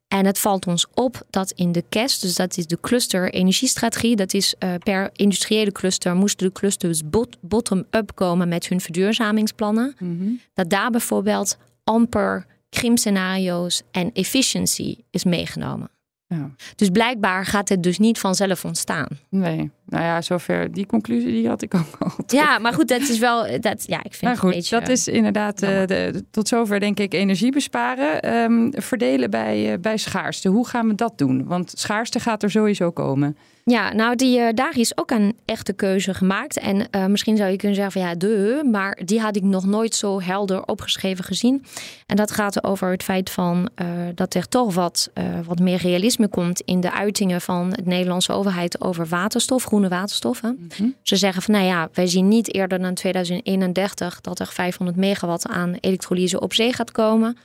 En 0.09 0.27
het 0.27 0.39
valt 0.39 0.67
ons 0.67 0.87
op 0.95 1.23
dat 1.31 1.51
in 1.51 1.73
de 1.73 1.85
CAS, 1.89 2.21
dus 2.21 2.35
dat 2.35 2.57
is 2.57 2.67
de 2.67 2.81
cluster 2.81 3.33
energiestrategie, 3.33 4.17
dat 4.17 4.35
is 4.35 4.55
uh, 4.59 4.75
per 4.79 5.11
industriële 5.13 5.73
cluster 5.73 6.15
moesten 6.15 6.47
de 6.47 6.53
clusters 6.53 7.03
bottom-up 7.41 8.15
komen 8.15 8.49
met 8.49 8.69
hun 8.69 8.81
verduurzamingsplannen. 8.81 9.95
Mhm. 9.99 10.31
Dat 10.55 10.71
daar 10.71 10.91
bijvoorbeeld 10.91 11.59
amper 11.85 12.47
krimpscenario's 12.71 13.83
en 13.91 14.13
efficiency 14.13 14.97
is 15.11 15.25
meegenomen. 15.25 15.91
Ja. 16.29 16.51
Dus 16.77 16.89
blijkbaar 16.89 17.47
gaat 17.47 17.69
het 17.69 17.83
dus 17.83 17.99
niet 17.99 18.19
vanzelf 18.19 18.65
ontstaan. 18.65 19.09
Nee, 19.29 19.71
nou 19.87 20.05
ja, 20.05 20.23
zover 20.23 20.73
die 20.73 20.87
conclusie 20.87 21.31
die 21.31 21.49
had 21.49 21.63
ik 21.63 21.75
ook 21.75 21.97
al. 21.99 22.13
Ja, 22.27 22.59
maar 22.59 22.73
goed, 22.73 22.89
dat 22.89 23.01
is 23.01 23.19
wel, 23.19 23.61
dat, 23.61 23.85
ja, 23.87 24.05
ik 24.05 24.15
vind 24.15 24.39
goed, 24.39 24.51
een 24.51 24.57
beetje, 24.57 24.81
dat 24.81 24.89
is 24.89 25.09
inderdaad 25.09 25.63
uh, 25.63 25.69
de, 25.69 26.25
tot 26.31 26.49
zover 26.49 26.81
denk 26.81 27.01
ik 27.01 27.15
energie 27.15 27.53
besparen. 27.53 28.35
Um, 28.35 28.73
verdelen 28.77 29.31
bij, 29.31 29.73
uh, 29.73 29.79
bij 29.81 29.97
schaarste. 29.97 30.49
Hoe 30.49 30.67
gaan 30.67 30.89
we 30.89 30.95
dat 30.95 31.19
doen? 31.19 31.45
Want 31.45 31.73
schaarste 31.75 32.21
gaat 32.21 32.43
er 32.43 32.51
sowieso 32.51 32.91
komen. 32.91 33.37
Ja, 33.71 33.93
nou, 33.93 34.17
die, 34.17 34.39
uh, 34.39 34.49
daar 34.55 34.79
is 34.79 34.97
ook 34.97 35.11
een 35.11 35.37
echte 35.45 35.73
keuze 35.73 36.15
gemaakt. 36.15 36.59
En 36.59 36.87
uh, 36.91 37.07
misschien 37.07 37.37
zou 37.37 37.51
je 37.51 37.57
kunnen 37.57 37.77
zeggen 37.77 38.01
van 38.01 38.11
ja, 38.11 38.17
de, 38.17 38.63
maar 38.71 38.99
die 39.05 39.21
had 39.21 39.37
ik 39.37 39.43
nog 39.43 39.65
nooit 39.65 39.95
zo 39.95 40.21
helder 40.21 40.65
opgeschreven 40.65 41.25
gezien. 41.25 41.65
En 42.07 42.17
dat 42.17 42.31
gaat 42.31 42.65
over 42.65 42.91
het 42.91 43.03
feit 43.03 43.31
van 43.31 43.69
uh, 43.77 43.87
dat 44.15 44.35
er 44.35 44.49
toch 44.49 44.75
wat, 44.75 45.11
wat 45.47 45.59
meer 45.59 45.79
realisme 45.79 46.29
komt 46.29 46.61
in 46.61 46.81
de 46.81 46.93
uitingen 46.93 47.41
van 47.41 47.71
de 47.71 47.83
Nederlandse 47.85 48.33
overheid 48.33 48.81
over 48.81 49.07
waterstof, 49.07 49.65
groene 49.65 49.89
waterstof. 49.89 50.41
Hè. 50.41 50.51
Mhm. 50.51 50.89
Ze 51.03 51.17
zeggen 51.17 51.43
van 51.43 51.55
nou 51.55 51.67
ja, 51.67 51.89
wij 51.93 52.07
zien 52.07 52.29
niet 52.29 52.55
eerder 52.55 52.79
dan 52.79 52.95
2031 52.95 54.21
dat 54.21 54.39
er 54.39 54.47
500 54.47 54.99
megawatt 54.99 55.47
aan 55.47 55.77
elektrolyse 55.81 56.41
op 56.41 56.55
zee 56.55 56.73
gaat 56.73 56.93
komen. 56.93 57.37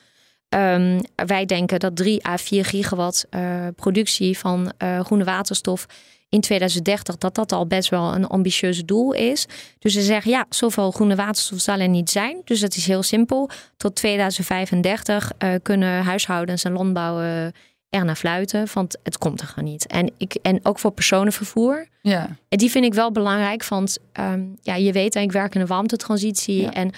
Um, 0.54 1.02
wij 1.16 1.46
denken 1.46 1.80
dat 1.80 1.96
3 1.96 2.28
à 2.28 2.38
4 2.38 2.66
gigawatt 2.66 3.26
uh, 3.30 3.68
productie 3.76 4.38
van 4.38 4.72
uh, 4.84 5.00
groene 5.00 5.24
waterstof 5.24 5.86
in 6.30 6.42
2030 6.42 7.18
dat 7.18 7.36
dat 7.36 7.52
al 7.52 7.68
best 7.68 7.90
wel 7.90 8.14
een 8.16 8.28
ambitieus 8.28 8.86
doel 8.86 9.14
is. 9.14 9.46
Dus 9.80 9.94
ze 9.94 10.02
zeggen 10.02 10.32
ja, 10.32 10.46
zoveel 10.50 10.92
groene 10.92 11.16
waterstof 11.16 11.60
zal 11.60 11.80
er 11.80 11.90
niet 11.90 12.10
zijn. 12.10 12.42
Dus 12.44 12.60
dat 12.60 12.76
is 12.76 12.86
heel 12.86 13.04
simpel. 13.04 13.50
Tot 13.78 13.96
2035 13.96 15.32
uh, 15.38 15.54
kunnen 15.62 16.04
huishoudens 16.04 16.64
en 16.64 16.72
landbouwen 16.72 17.54
er 17.90 18.06
naar 18.06 18.16
fluiten, 18.16 18.68
want 18.74 18.98
het 19.04 19.18
komt 19.18 19.42
er 19.42 19.48
gewoon 19.48 19.70
niet. 19.70 19.88
En, 19.88 20.12
ik, 20.18 20.34
en 20.42 20.60
ook 20.64 20.80
voor 20.80 20.92
personenvervoer. 20.92 21.88
Ja. 22.02 22.38
En 22.50 22.58
die 22.58 22.72
vind 22.72 22.86
ik 22.86 22.94
wel 22.94 23.12
belangrijk, 23.12 23.68
want 23.68 23.98
um, 24.20 24.56
ja, 24.62 24.76
je 24.76 24.92
weet, 24.92 25.16
ik 25.16 25.32
werk 25.32 25.56
in 25.56 25.62
de 25.62 25.68
warmtetransitie 25.68 26.62
ja. 26.62 26.74
en 26.74 26.92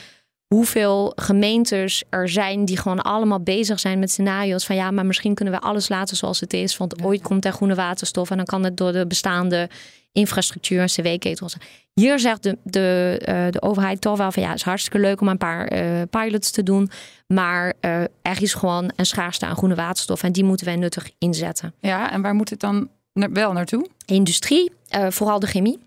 hoeveel 0.48 1.12
gemeentes 1.16 2.04
er 2.10 2.30
zijn 2.30 2.66
die 2.66 2.78
gewoon 2.78 3.02
allemaal 3.02 3.40
bezig 3.40 3.80
zijn 3.80 4.00
met 4.00 4.12
scenario's 4.12 4.66
van 4.66 4.76
ja, 4.76 4.92
maar 4.92 5.06
misschien 5.06 5.34
kunnen 5.34 5.54
we 5.54 5.60
alles 5.60 5.90
laten 5.90 6.18
zoals 6.18 6.40
het 6.40 6.54
is, 6.54 6.78
want 6.78 7.04
ooit 7.04 7.22
komt 7.22 7.46
er 7.46 7.52
groene 7.52 7.76
waterstof 7.76 8.30
en 8.30 8.38
dan 8.38 8.46
kan 8.46 8.64
het 8.64 8.78
door 8.78 8.92
de 8.92 9.08
bestaande 9.08 9.70
infrastructuur 10.12 10.82
en 10.82 10.88
cw-ketels. 10.88 11.56
Hier 11.94 12.20
zegt 12.20 12.44
de, 12.44 12.58
de, 12.64 13.22
uh, 13.30 13.46
de 13.52 13.62
overheid 13.62 14.02
toch 14.02 14.18
wel 14.18 14.32
van 14.32 14.44
ja, 14.44 14.50
het 14.50 14.58
is 14.58 14.64
hartstikke 14.64 15.00
leuk 15.00 15.22
om 15.22 15.28
een 15.28 15.38
paar 15.38 15.74
uh, 15.74 16.02
pilots 16.10 16.52
te 16.52 16.64
doen, 16.64 16.90
maar 17.28 17.74
uh, 17.82 18.02
er 18.02 18.42
is 18.42 18.54
gewoon 18.54 18.92
een 18.96 19.06
schaarste 19.06 19.46
aan 19.46 19.56
groene 19.56 19.76
waterstof 19.76 20.24
en 20.24 20.32
die 20.32 20.44
moeten 20.44 20.66
wij 20.66 20.76
nuttig 20.76 21.12
inzetten. 21.18 21.74
Ja, 21.80 22.12
en 22.12 22.22
waar 22.22 22.36
moet 22.36 22.50
het 22.50 22.60
dan 22.60 22.90
wel 23.14 23.54
naartoe? 23.54 23.88
Industrie, 24.06 24.72
vooral 25.10 25.40
de 25.40 25.48
chemie. 25.48 25.80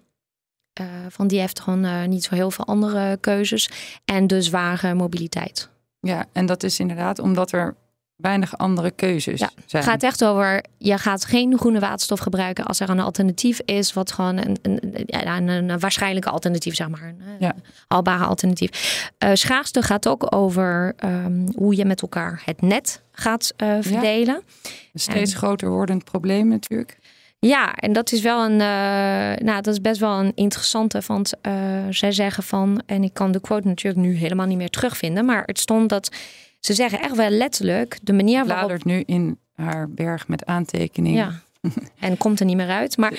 Uh, 0.81 0.87
van 1.09 1.27
die 1.27 1.41
heeft 1.41 1.61
gewoon 1.61 1.85
uh, 1.85 2.05
niet 2.05 2.25
zo 2.25 2.35
heel 2.35 2.51
veel 2.51 2.67
andere 2.67 3.17
keuzes. 3.21 3.71
En 4.05 4.27
de 4.27 4.43
zware 4.43 4.95
mobiliteit. 4.95 5.69
Ja, 6.01 6.25
en 6.33 6.47
dat 6.47 6.63
is 6.63 6.79
inderdaad 6.79 7.19
omdat 7.19 7.53
er 7.53 7.75
weinig 8.17 8.59
andere 8.59 8.91
keuzes 8.91 9.41
ja, 9.41 9.51
zijn. 9.67 9.83
Het 9.83 9.93
gaat 9.93 10.03
echt 10.03 10.25
over, 10.25 10.65
je 10.79 10.99
gaat 10.99 11.25
geen 11.25 11.59
groene 11.59 11.79
waterstof 11.79 12.19
gebruiken 12.21 12.65
als 12.65 12.81
er 12.81 12.91
een 12.91 13.01
alternatief 13.01 13.61
is, 13.65 13.93
wat 13.93 14.13
gewoon 14.13 14.37
een, 14.37 14.59
een, 14.63 15.07
een, 15.07 15.49
een 15.49 15.79
waarschijnlijke 15.79 16.31
alternatief, 16.31 16.75
zeg 16.75 16.89
maar, 16.89 17.03
een 17.03 17.23
ja. 17.39 17.55
haalbare 17.89 18.25
alternatief. 18.25 19.11
Uh, 19.25 19.31
schaarste 19.35 19.83
gaat 19.83 20.09
ook 20.09 20.35
over 20.35 20.95
um, 21.05 21.47
hoe 21.57 21.77
je 21.77 21.85
met 21.85 22.03
elkaar 22.03 22.43
het 22.45 22.63
net 22.63 23.03
gaat 23.13 23.53
verdelen. 23.57 24.43
Ja. 24.45 24.71
Een 24.93 25.01
steeds 25.01 25.33
en, 25.33 25.39
groter 25.39 25.69
wordend 25.69 26.05
probleem 26.05 26.49
natuurlijk. 26.49 26.99
Ja, 27.41 27.75
en 27.75 27.93
dat 27.93 28.13
is 28.13 28.21
wel 28.21 28.45
een, 28.45 28.53
uh, 28.53 29.47
nou, 29.47 29.61
dat 29.61 29.67
is 29.67 29.81
best 29.81 30.01
wel 30.01 30.19
een 30.19 30.33
interessante. 30.35 31.01
Want 31.07 31.33
uh, 31.43 31.53
zij 31.91 32.13
zeggen 32.13 32.43
van, 32.43 32.83
en 32.87 33.03
ik 33.03 33.15
kan 33.15 33.33
de 33.33 33.41
quote 33.41 33.67
natuurlijk 33.67 34.07
nu 34.07 34.15
helemaal 34.15 34.47
niet 34.47 34.57
meer 34.57 34.71
terugvinden, 34.71 35.25
maar 35.25 35.43
het 35.47 35.59
stond 35.59 35.89
dat 35.89 36.17
ze 36.61 36.75
zeggen 36.75 37.01
echt 37.01 37.17
wel 37.17 37.31
letterlijk 37.31 37.99
de 38.03 38.13
manier 38.13 38.47
waarop. 38.47 38.67
Bladert 38.67 38.85
nu 38.85 39.03
in 39.07 39.39
haar 39.55 39.91
berg 39.91 40.29
met 40.29 40.47
aantekeningen. 40.47 41.19
Ja. 41.25 41.41
En 41.99 42.17
komt 42.17 42.41
er 42.41 42.47
niet 42.47 42.57
meer 42.57 42.69
uit. 42.69 42.97
Maar 42.97 43.13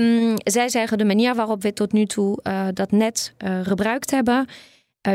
um, 0.00 0.34
zij 0.54 0.68
zeggen 0.68 0.98
de 0.98 1.04
manier 1.04 1.34
waarop 1.34 1.62
we 1.62 1.72
tot 1.72 1.92
nu 1.92 2.06
toe 2.06 2.38
uh, 2.42 2.66
dat 2.72 2.90
net 2.90 3.34
gebruikt 3.62 4.10
hebben, 4.10 4.46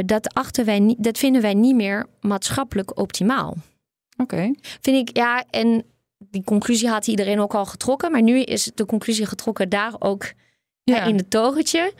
dat, 0.06 0.34
achten 0.34 0.65
wij 0.65 0.79
niet, 0.79 1.03
dat 1.03 1.17
vinden 1.17 1.41
wij 1.41 1.53
niet 1.53 1.75
meer 1.75 2.06
maatschappelijk 2.21 2.99
optimaal. 2.99 3.56
Oké. 4.17 4.53
Vind 4.82 5.10
ik, 5.10 5.17
ja, 5.17 5.43
en 5.49 5.84
die 6.34 6.43
conclusie 6.43 6.89
had 6.89 7.08
iedereen 7.08 7.39
ook 7.39 7.54
al 7.54 7.65
getrokken. 7.65 8.12
Maar 8.12 8.22
nu 8.22 8.41
is 8.41 8.72
de 8.76 8.86
conclusie 8.86 9.26
getrokken 9.26 9.69
daar 9.69 9.93
ook 10.00 10.32
ja. 10.84 11.04
in 11.04 11.15
het 11.15 11.30
torentje. 11.30 11.93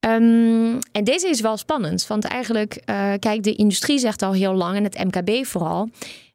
Um, 0.00 0.78
en 0.92 1.04
deze 1.04 1.28
is 1.28 1.40
wel 1.40 1.56
spannend. 1.56 2.06
Want 2.06 2.24
eigenlijk, 2.24 2.74
uh, 2.74 3.12
kijk, 3.18 3.42
de 3.42 3.54
industrie 3.54 3.98
zegt 3.98 4.22
al 4.22 4.32
heel 4.32 4.54
lang, 4.54 4.76
en 4.76 4.84
het 4.84 5.04
MKB 5.04 5.46
vooral. 5.46 5.88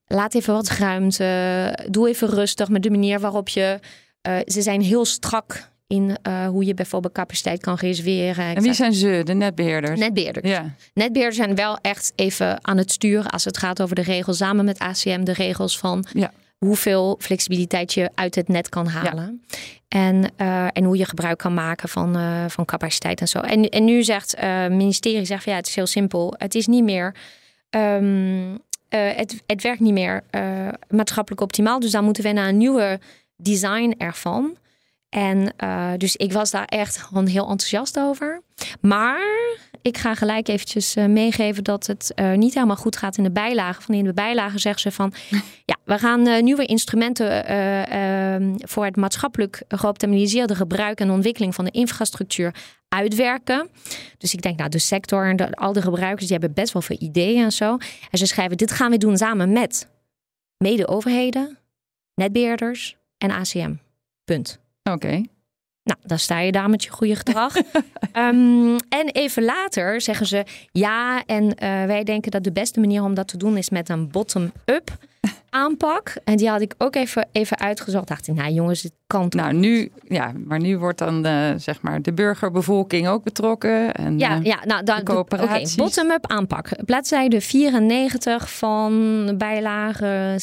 Laat 0.08 0.34
even 0.34 0.54
wat 0.54 0.70
ruimte. 0.70 1.80
Doe 1.90 2.10
even 2.10 2.30
rustig 2.30 2.70
met 2.70 2.84
de 2.84 2.90
manier 2.90 3.20
waarop 3.20 3.50
je. 3.50 3.80
Uh, 4.28 4.38
ze 4.46 4.62
zijn 4.62 4.82
heel 4.82 5.06
strak 5.06 5.70
in 5.88 6.18
uh, 6.28 6.48
hoe 6.48 6.66
je 6.66 6.74
bijvoorbeeld 6.74 7.14
capaciteit 7.14 7.62
kan 7.62 7.76
reserveren. 7.76 8.56
En 8.56 8.62
wie 8.62 8.74
zijn 8.74 8.94
ze? 8.94 9.22
De 9.24 9.34
netbeheerders? 9.34 10.00
Netbeheerders. 10.00 10.50
Ja. 10.50 10.76
Netbeheerders 10.94 11.38
zijn 11.38 11.56
wel 11.56 11.78
echt 11.82 12.14
even 12.16 12.66
aan 12.66 12.78
het 12.78 12.92
sturen 12.92 13.32
als 13.32 13.46
het 13.46 13.58
gaat 13.58 13.82
over 13.82 13.96
de 13.96 14.02
regels. 14.02 14.38
Samen 14.38 14.66
met 14.66 14.80
ACM 14.80 15.24
de 15.24 15.34
regels 15.34 15.78
van 15.78 16.06
ja 16.14 16.32
hoeveel 16.66 17.16
flexibiliteit 17.20 17.94
je 17.94 18.10
uit 18.16 18.36
het 18.36 18.48
net 18.48 18.70
kan 18.70 18.88
halen. 18.88 19.44
En, 19.88 20.32
uh, 20.38 20.68
en 20.74 20.84
hoe 20.84 20.98
je 20.98 21.06
gebruik 21.06 21.38
kan 21.38 21.54
maken 21.54 21.90
van, 21.90 22.18
uh, 22.18 22.46
van 22.48 22.66
capaciteit 22.66 23.22
en 23.22 23.28
zo. 23.28 23.40
En, 23.40 23.70
en 23.70 23.86
nu 23.86 24.04
zegt 24.04 24.36
uh, 24.36 24.62
het 24.62 24.72
ministerie, 24.72 25.26
zegt 25.26 25.46
ja, 25.46 25.56
het 25.56 25.68
is 25.68 25.76
heel 25.76 25.88
simpel. 25.88 26.34
Het 26.38 26.56
is 26.56 26.68
niet 26.68 26.84
meer. 26.84 27.16
Um, 27.70 28.60
het, 28.90 29.44
het 29.46 29.62
werkt 29.62 29.80
niet 29.80 29.94
meer 29.94 30.24
maatschappelijk 30.90 31.42
optimaal. 31.42 31.80
Dus 31.80 31.92
dan 31.92 32.04
moeten 32.04 32.24
we 32.24 32.32
naar 32.32 32.48
een 32.48 32.58
nieuwe 32.58 33.00
design 33.36 33.96
ervan. 33.98 34.58
En 35.10 35.54
dus 35.98 36.16
ik 36.16 36.34
was 36.34 36.52
daar 36.52 36.66
echt 36.66 36.98
gewoon 36.98 37.26
heel 37.26 37.50
enthousiast 37.50 38.00
over. 38.00 38.42
Maar 38.82 39.20
ik 39.82 39.98
ga 39.98 40.16
gelijk 40.16 40.48
eventjes 40.48 40.96
meegeven 40.96 41.64
dat 41.64 41.88
het 41.88 42.14
niet 42.36 42.54
helemaal 42.54 42.76
goed 42.76 42.98
gaat 42.98 43.18
in 43.18 43.24
de 43.24 43.32
bijlagen. 43.32 43.84
Van 43.84 43.96
in 43.96 44.04
de 44.04 44.14
bijlagen 44.14 44.60
zeggen 44.60 44.82
ze 44.82 44.92
van 44.92 45.14
ja, 45.66 45.76
we 45.92 45.98
gaan 45.98 46.28
uh, 46.28 46.42
nieuwe 46.42 46.66
instrumenten 46.66 47.46
ehm, 47.46 48.56
voor 48.58 48.86
het 48.86 48.96
maatschappelijk 48.96 49.64
geoptimaliseerde 49.68 50.56
gebruik 50.56 51.00
en 51.00 51.12
ontwikkeling 51.12 51.56
van 51.56 51.66
de 51.66 51.72
infrastructuur 51.72 52.56
uitwerken. 52.88 53.70
Dus 54.18 54.34
ik 54.34 54.42
denk, 54.42 54.58
nou, 54.58 54.70
de 54.70 54.80
sector 54.80 55.30
en 55.30 55.54
al 55.54 55.74
de 55.74 55.82
gebruikers 55.82 56.28
die 56.28 56.38
hebben 56.38 56.54
best 56.54 56.74
wel 56.74 56.82
veel 56.82 56.96
ideeën 57.00 57.44
en 57.44 57.52
zo. 57.52 57.78
En 58.12 58.18
ze 58.18 58.26
schrijven: 58.26 58.58
dit 58.58 58.72
gaan 58.72 58.92
we 58.92 58.98
doen 58.98 59.18
samen 59.18 59.52
met 59.52 59.88
mede-overheden, 60.58 61.58
netbeheerders 62.16 62.98
en 63.18 63.32
ACM. 63.32 63.74
Punt. 64.24 64.60
Oké. 64.84 65.24
Nou, 65.92 66.04
dan 66.06 66.20
sta 66.20 66.40
je 66.40 66.52
daar 66.52 66.70
met 66.70 66.84
je 66.84 66.90
goede 66.90 67.16
gedrag. 67.16 67.56
um, 68.14 68.76
en 69.00 69.08
even 69.12 69.44
later 69.44 70.02
zeggen 70.02 70.26
ze: 70.26 70.44
ja, 70.72 71.26
en 71.26 71.44
uh, 71.44 71.54
wij 71.86 72.04
denken 72.04 72.32
dat 72.32 72.44
de 72.44 72.52
beste 72.52 72.80
manier 72.80 73.04
om 73.04 73.14
dat 73.14 73.28
te 73.28 73.38
doen 73.38 73.58
is 73.58 73.70
met 73.70 73.90
een 73.90 74.10
bottom-up 74.10 74.98
aanpak. 75.50 76.16
En 76.24 76.38
die 76.38 76.50
had 76.50 76.62
ik 76.62 76.76
ook 76.78 76.96
even, 76.96 77.28
even 77.32 77.60
uitgezocht. 77.60 78.08
Dacht 78.08 78.28
ik, 78.28 78.36
nou 78.36 78.52
jongens, 78.52 78.82
het 78.82 78.94
kan. 79.08 79.26
Nou, 79.30 79.54
nu, 79.54 79.92
ja, 80.08 80.32
maar 80.46 80.60
nu 80.60 80.78
wordt 80.78 80.98
dan 80.98 81.22
de, 81.22 81.54
zeg 81.58 81.82
maar 81.82 82.02
de 82.02 82.14
burgerbevolking 82.14 83.08
ook 83.08 83.24
betrokken. 83.24 83.94
En, 83.94 84.20
ja, 84.20 84.38
uh, 84.38 84.44
ja, 84.44 84.60
nou 84.66 84.84
dan. 84.84 85.10
Okay, 85.18 85.68
bottom-up 85.76 86.28
aanpak. 86.28 86.70
Bladzijde 86.86 87.42
94 87.42 88.52
van 88.52 89.36
bijlage 89.38 90.36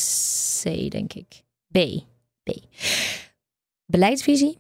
C, 0.62 0.90
denk 0.90 1.12
ik. 1.12 1.42
B. 1.70 1.78
B. 2.42 2.50
Beleidsvisie 3.86 4.58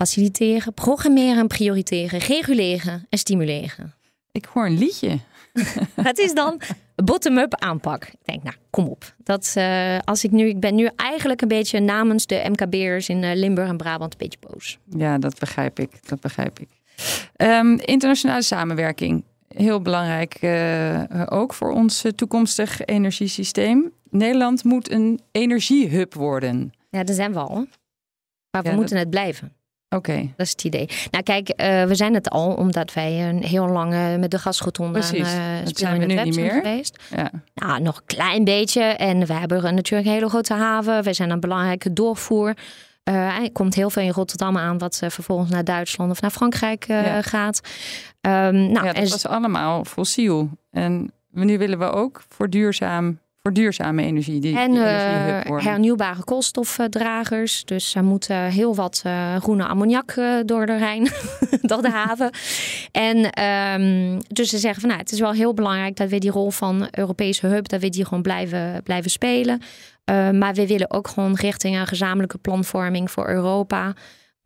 faciliteren, 0.00 0.74
programmeren, 0.74 1.46
prioriteren, 1.46 2.18
reguleren 2.18 3.06
en 3.08 3.18
stimuleren. 3.18 3.94
Ik 4.32 4.44
hoor 4.44 4.66
een 4.66 4.78
liedje. 4.78 5.18
Het 6.10 6.18
is 6.18 6.34
dan 6.34 6.60
bottom-up 7.04 7.54
aanpak. 7.54 8.04
Ik 8.04 8.18
denk, 8.24 8.42
nou, 8.42 8.56
kom 8.70 8.86
op. 8.86 9.14
Dat, 9.24 9.54
uh, 9.58 9.98
als 10.04 10.24
ik, 10.24 10.30
nu, 10.30 10.46
ik 10.48 10.60
ben 10.60 10.74
nu 10.74 10.88
eigenlijk 10.96 11.42
een 11.42 11.48
beetje 11.48 11.80
namens 11.80 12.26
de 12.26 12.46
MKB'ers 12.48 13.08
in 13.08 13.22
uh, 13.22 13.30
Limburg 13.34 13.68
en 13.68 13.76
Brabant 13.76 14.12
een 14.12 14.18
beetje 14.18 14.38
boos. 14.48 14.78
Ja, 14.96 15.18
dat 15.18 15.38
begrijp 15.38 15.78
ik. 15.78 16.08
Dat 16.08 16.20
begrijp 16.20 16.58
ik. 16.58 16.68
Um, 17.36 17.78
internationale 17.78 18.42
samenwerking. 18.42 19.24
heel 19.48 19.80
belangrijk 19.80 20.42
uh, 20.42 21.02
ook 21.28 21.54
voor 21.54 21.70
ons 21.70 22.04
toekomstig 22.14 22.84
energiesysteem. 22.84 23.92
Nederland 24.10 24.64
moet 24.64 24.90
een 24.90 25.20
energiehub 25.32 26.14
worden. 26.14 26.72
Ja, 26.90 27.04
dat 27.04 27.16
zijn 27.16 27.32
we 27.32 27.38
al. 27.38 27.66
Maar 28.50 28.62
we 28.62 28.70
moeten 28.70 28.96
het 28.96 29.10
blijven. 29.10 29.58
Oké. 29.96 30.32
Dat 30.36 30.46
is 30.46 30.50
het 30.50 30.64
idee. 30.64 30.88
Nou 31.10 31.24
kijk, 31.24 31.48
uh, 31.48 31.84
we 31.84 31.94
zijn 31.94 32.14
het 32.14 32.30
al 32.30 32.54
omdat 32.54 32.92
wij 32.92 33.28
een 33.28 33.42
heel 33.42 33.68
lang 33.68 33.92
uh, 33.92 34.16
met 34.16 34.30
de 34.30 34.38
gasrotonde 34.38 35.02
aan 35.02 35.14
uh, 35.14 35.26
spelen 35.64 36.02
in 36.02 36.16
het 36.16 36.24
niet 36.24 36.36
meer 36.36 36.50
geweest. 36.50 37.02
Ja. 37.16 37.30
Nou, 37.54 37.82
nog 37.82 37.96
een 37.96 38.06
klein 38.06 38.44
beetje. 38.44 38.82
En 38.82 39.26
we 39.26 39.32
hebben 39.32 39.74
natuurlijk 39.74 40.08
een 40.08 40.14
hele 40.14 40.28
grote 40.28 40.54
haven. 40.54 41.02
Wij 41.02 41.12
zijn 41.12 41.30
een 41.30 41.40
belangrijke 41.40 41.92
doorvoer. 41.92 42.54
er 43.02 43.52
komt 43.52 43.74
heel 43.74 43.90
veel 43.90 44.02
in 44.02 44.10
Rotterdam 44.10 44.58
aan, 44.58 44.78
wat 44.78 45.02
vervolgens 45.08 45.50
naar 45.50 45.64
Duitsland 45.64 46.10
of 46.10 46.20
naar 46.20 46.30
Frankrijk 46.30 46.86
ja. 46.86 47.22
gaat. 47.22 47.60
Um, 48.20 48.72
nou, 48.72 48.86
ja, 48.86 48.92
dat 48.92 49.10
was 49.10 49.26
allemaal 49.26 49.84
fossiel. 49.84 50.50
En 50.70 51.12
nu 51.30 51.58
willen 51.58 51.78
we 51.78 51.90
ook 51.90 52.22
voor 52.28 52.50
duurzaam 52.50 53.18
voor 53.42 53.52
duurzame 53.52 54.02
energie. 54.02 54.40
Die, 54.40 54.58
en 54.58 54.74
uh, 54.74 55.62
hernieuwbare 55.64 56.24
koolstofdragers. 56.24 57.64
Dus 57.64 57.94
er 57.94 58.04
moet 58.04 58.26
heel 58.28 58.74
wat 58.74 59.02
uh, 59.06 59.36
groene 59.36 59.66
ammoniak 59.66 60.14
uh, 60.16 60.34
door 60.44 60.66
de 60.66 60.76
Rijn, 60.76 61.08
door 61.70 61.82
de 61.82 61.90
haven. 61.90 62.30
En 62.92 63.44
um, 63.80 64.20
dus 64.28 64.48
ze 64.48 64.58
zeggen 64.58 64.80
van 64.80 64.88
nou, 64.88 65.00
het 65.00 65.12
is 65.12 65.20
wel 65.20 65.32
heel 65.32 65.54
belangrijk 65.54 65.96
dat 65.96 66.08
we 66.08 66.18
die 66.18 66.30
rol 66.30 66.50
van 66.50 66.88
Europese 66.90 67.46
hub, 67.46 67.68
dat 67.68 67.80
we 67.80 67.88
die 67.88 68.04
gewoon 68.04 68.22
blijven, 68.22 68.82
blijven 68.82 69.10
spelen. 69.10 69.62
maar 70.32 70.54
we 70.54 70.66
willen 70.66 70.90
ook 70.90 71.08
gewoon 71.08 71.34
richting 71.34 71.76
een 71.76 71.86
gezamenlijke 71.86 72.38
planvorming 72.38 73.10
voor 73.10 73.28
Europa. 73.28 73.94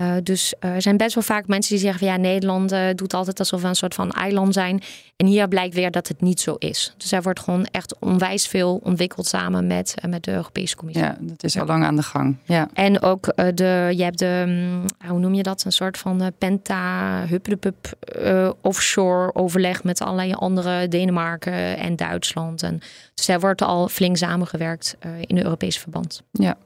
Uh, 0.02 0.14
dus 0.22 0.54
uh, 0.60 0.70
er 0.70 0.82
zijn 0.82 0.96
best 0.96 1.14
wel 1.14 1.24
vaak 1.24 1.46
mensen 1.46 1.72
die 1.72 1.84
zeggen 1.84 1.98
van 1.98 2.08
ja, 2.08 2.16
Nederland 2.16 2.72
uh, 2.72 2.86
doet 2.94 3.14
altijd 3.14 3.38
alsof 3.38 3.62
we 3.62 3.68
een 3.68 3.74
soort 3.74 3.94
van 3.94 4.10
eiland 4.10 4.54
zijn. 4.54 4.82
En 5.16 5.26
hier 5.26 5.48
blijkt 5.48 5.74
weer 5.74 5.90
dat 5.90 6.08
het 6.08 6.20
niet 6.20 6.40
zo 6.40 6.54
is. 6.58 6.94
Dus 6.96 7.12
er 7.12 7.22
wordt 7.22 7.40
gewoon 7.40 7.64
echt 7.64 7.98
onwijs 7.98 8.46
veel 8.46 8.80
ontwikkeld 8.82 9.26
samen 9.26 9.66
met, 9.66 9.94
met 10.08 10.24
de 10.24 10.32
Europese 10.32 10.76
Commissie. 10.76 11.04
Ja, 11.04 11.16
dat 11.20 11.44
is 11.44 11.58
al 11.58 11.66
lang 11.66 11.84
aan 11.84 11.96
de 11.96 12.02
gang. 12.02 12.36
Ja. 12.44 12.68
En 12.72 13.02
ook 13.02 13.32
de, 13.54 13.92
je 13.96 14.02
hebt 14.02 14.18
de, 14.18 14.44
mm, 14.46 15.08
hoe 15.08 15.18
noem 15.18 15.34
je 15.34 15.42
dat? 15.42 15.64
Een 15.64 15.72
soort 15.72 15.98
van 15.98 16.32
penta, 16.38 17.26
hupplepup 17.26 17.92
offshore 18.60 19.34
overleg 19.34 19.84
met 19.84 20.00
allerlei 20.00 20.32
andere 20.32 20.88
Denemarken 20.88 21.76
en 21.78 21.96
Duitsland. 21.96 22.62
En, 22.62 22.80
dus 23.14 23.26
daar 23.26 23.40
wordt 23.40 23.62
al 23.62 23.88
flink 23.88 24.16
samengewerkt 24.16 24.96
in 25.26 25.36
het 25.36 25.44
Europese 25.44 25.80
verband. 25.80 26.22
Ja. 26.32 26.56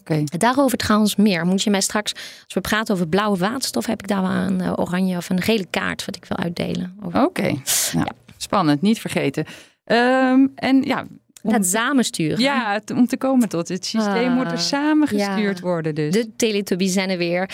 Okay. 0.00 0.24
Daarover 0.38 0.78
trouwens 0.78 1.16
meer. 1.16 1.46
Moet 1.46 1.62
je 1.62 1.70
mij 1.70 1.80
straks, 1.80 2.12
als 2.44 2.54
we 2.54 2.60
praten 2.60 2.94
over 2.94 3.08
blauwe 3.08 3.38
waterstof, 3.38 3.86
heb 3.86 4.02
ik 4.02 4.08
daar 4.08 4.22
wel 4.22 4.30
een 4.30 4.60
uh, 4.60 4.72
oranje 4.76 5.16
of 5.16 5.30
een 5.30 5.42
gele 5.42 5.66
kaart 5.70 6.04
wat 6.04 6.16
ik 6.16 6.24
wil 6.24 6.36
uitdelen. 6.36 6.96
Oké, 7.12 7.42
nou, 7.42 7.60
ja. 7.92 8.06
spannend, 8.36 8.82
niet 8.82 9.00
vergeten. 9.00 9.44
Um, 9.86 10.52
en 10.54 10.82
ja, 10.82 11.04
om, 11.42 11.52
het 11.52 11.66
samensturen. 11.66 12.38
Ja, 12.38 12.80
om 12.94 13.06
te 13.06 13.16
komen 13.16 13.48
tot 13.48 13.68
het 13.68 13.86
systeem 13.86 14.32
moet 14.32 14.46
er 14.46 14.52
ah, 14.52 14.58
samengestuurd 14.58 15.58
ja. 15.58 15.64
worden. 15.64 15.94
Dus. 15.94 16.12
De 16.12 16.36
Teletubbies 16.36 16.92
zijn 16.92 17.10
er 17.10 17.18
weer. 17.18 17.50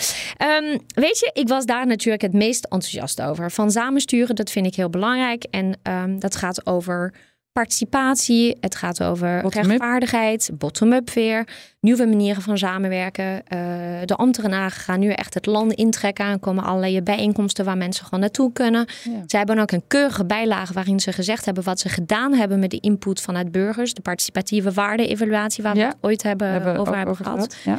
Um, 0.61 0.79
weet 0.87 1.19
je, 1.19 1.29
ik 1.33 1.47
was 1.47 1.65
daar 1.65 1.87
natuurlijk 1.87 2.21
het 2.21 2.33
meest 2.33 2.63
enthousiast 2.63 3.21
over. 3.21 3.51
Van 3.51 3.71
samensturen, 3.71 4.35
dat 4.35 4.51
vind 4.51 4.65
ik 4.65 4.75
heel 4.75 4.89
belangrijk. 4.89 5.43
En 5.43 5.79
um, 5.83 6.19
dat 6.19 6.35
gaat 6.35 6.65
over 6.65 7.13
participatie. 7.51 8.57
Het 8.59 8.75
gaat 8.75 9.03
over 9.03 9.41
bottom 9.41 9.61
rechtvaardigheid, 9.61 10.49
bottom-up 10.53 11.09
weer, 11.09 11.47
nieuwe 11.79 12.05
manieren 12.05 12.41
van 12.41 12.57
samenwerken. 12.57 13.25
Uh, 13.25 13.59
de 14.05 14.15
ambtenaren 14.15 14.71
gaan 14.71 14.99
nu 14.99 15.09
echt 15.09 15.33
het 15.33 15.45
land 15.45 15.73
intrekken 15.73 16.25
en 16.25 16.39
komen 16.39 16.63
allerlei 16.63 17.01
bijeenkomsten 17.01 17.65
waar 17.65 17.77
mensen 17.77 18.03
gewoon 18.03 18.19
naartoe 18.19 18.51
kunnen. 18.53 18.85
Ja. 19.03 19.23
Ze 19.27 19.37
hebben 19.37 19.59
ook 19.59 19.71
een 19.71 19.83
keurige 19.87 20.25
bijlage 20.25 20.73
waarin 20.73 20.99
ze 20.99 21.11
gezegd 21.11 21.45
hebben 21.45 21.63
wat 21.63 21.79
ze 21.79 21.89
gedaan 21.89 22.33
hebben 22.33 22.59
met 22.59 22.69
de 22.69 22.79
input 22.79 23.21
vanuit 23.21 23.51
burgers. 23.51 23.93
De 23.93 24.01
participatieve 24.01 24.71
waarde-evaluatie 24.71 25.63
waar 25.63 25.75
we 25.75 25.81
het 25.81 25.97
ooit 26.01 26.23
hebben, 26.23 26.77
over 26.77 26.97
hebben 26.97 27.15
gehad. 27.15 27.55
Ja. 27.63 27.77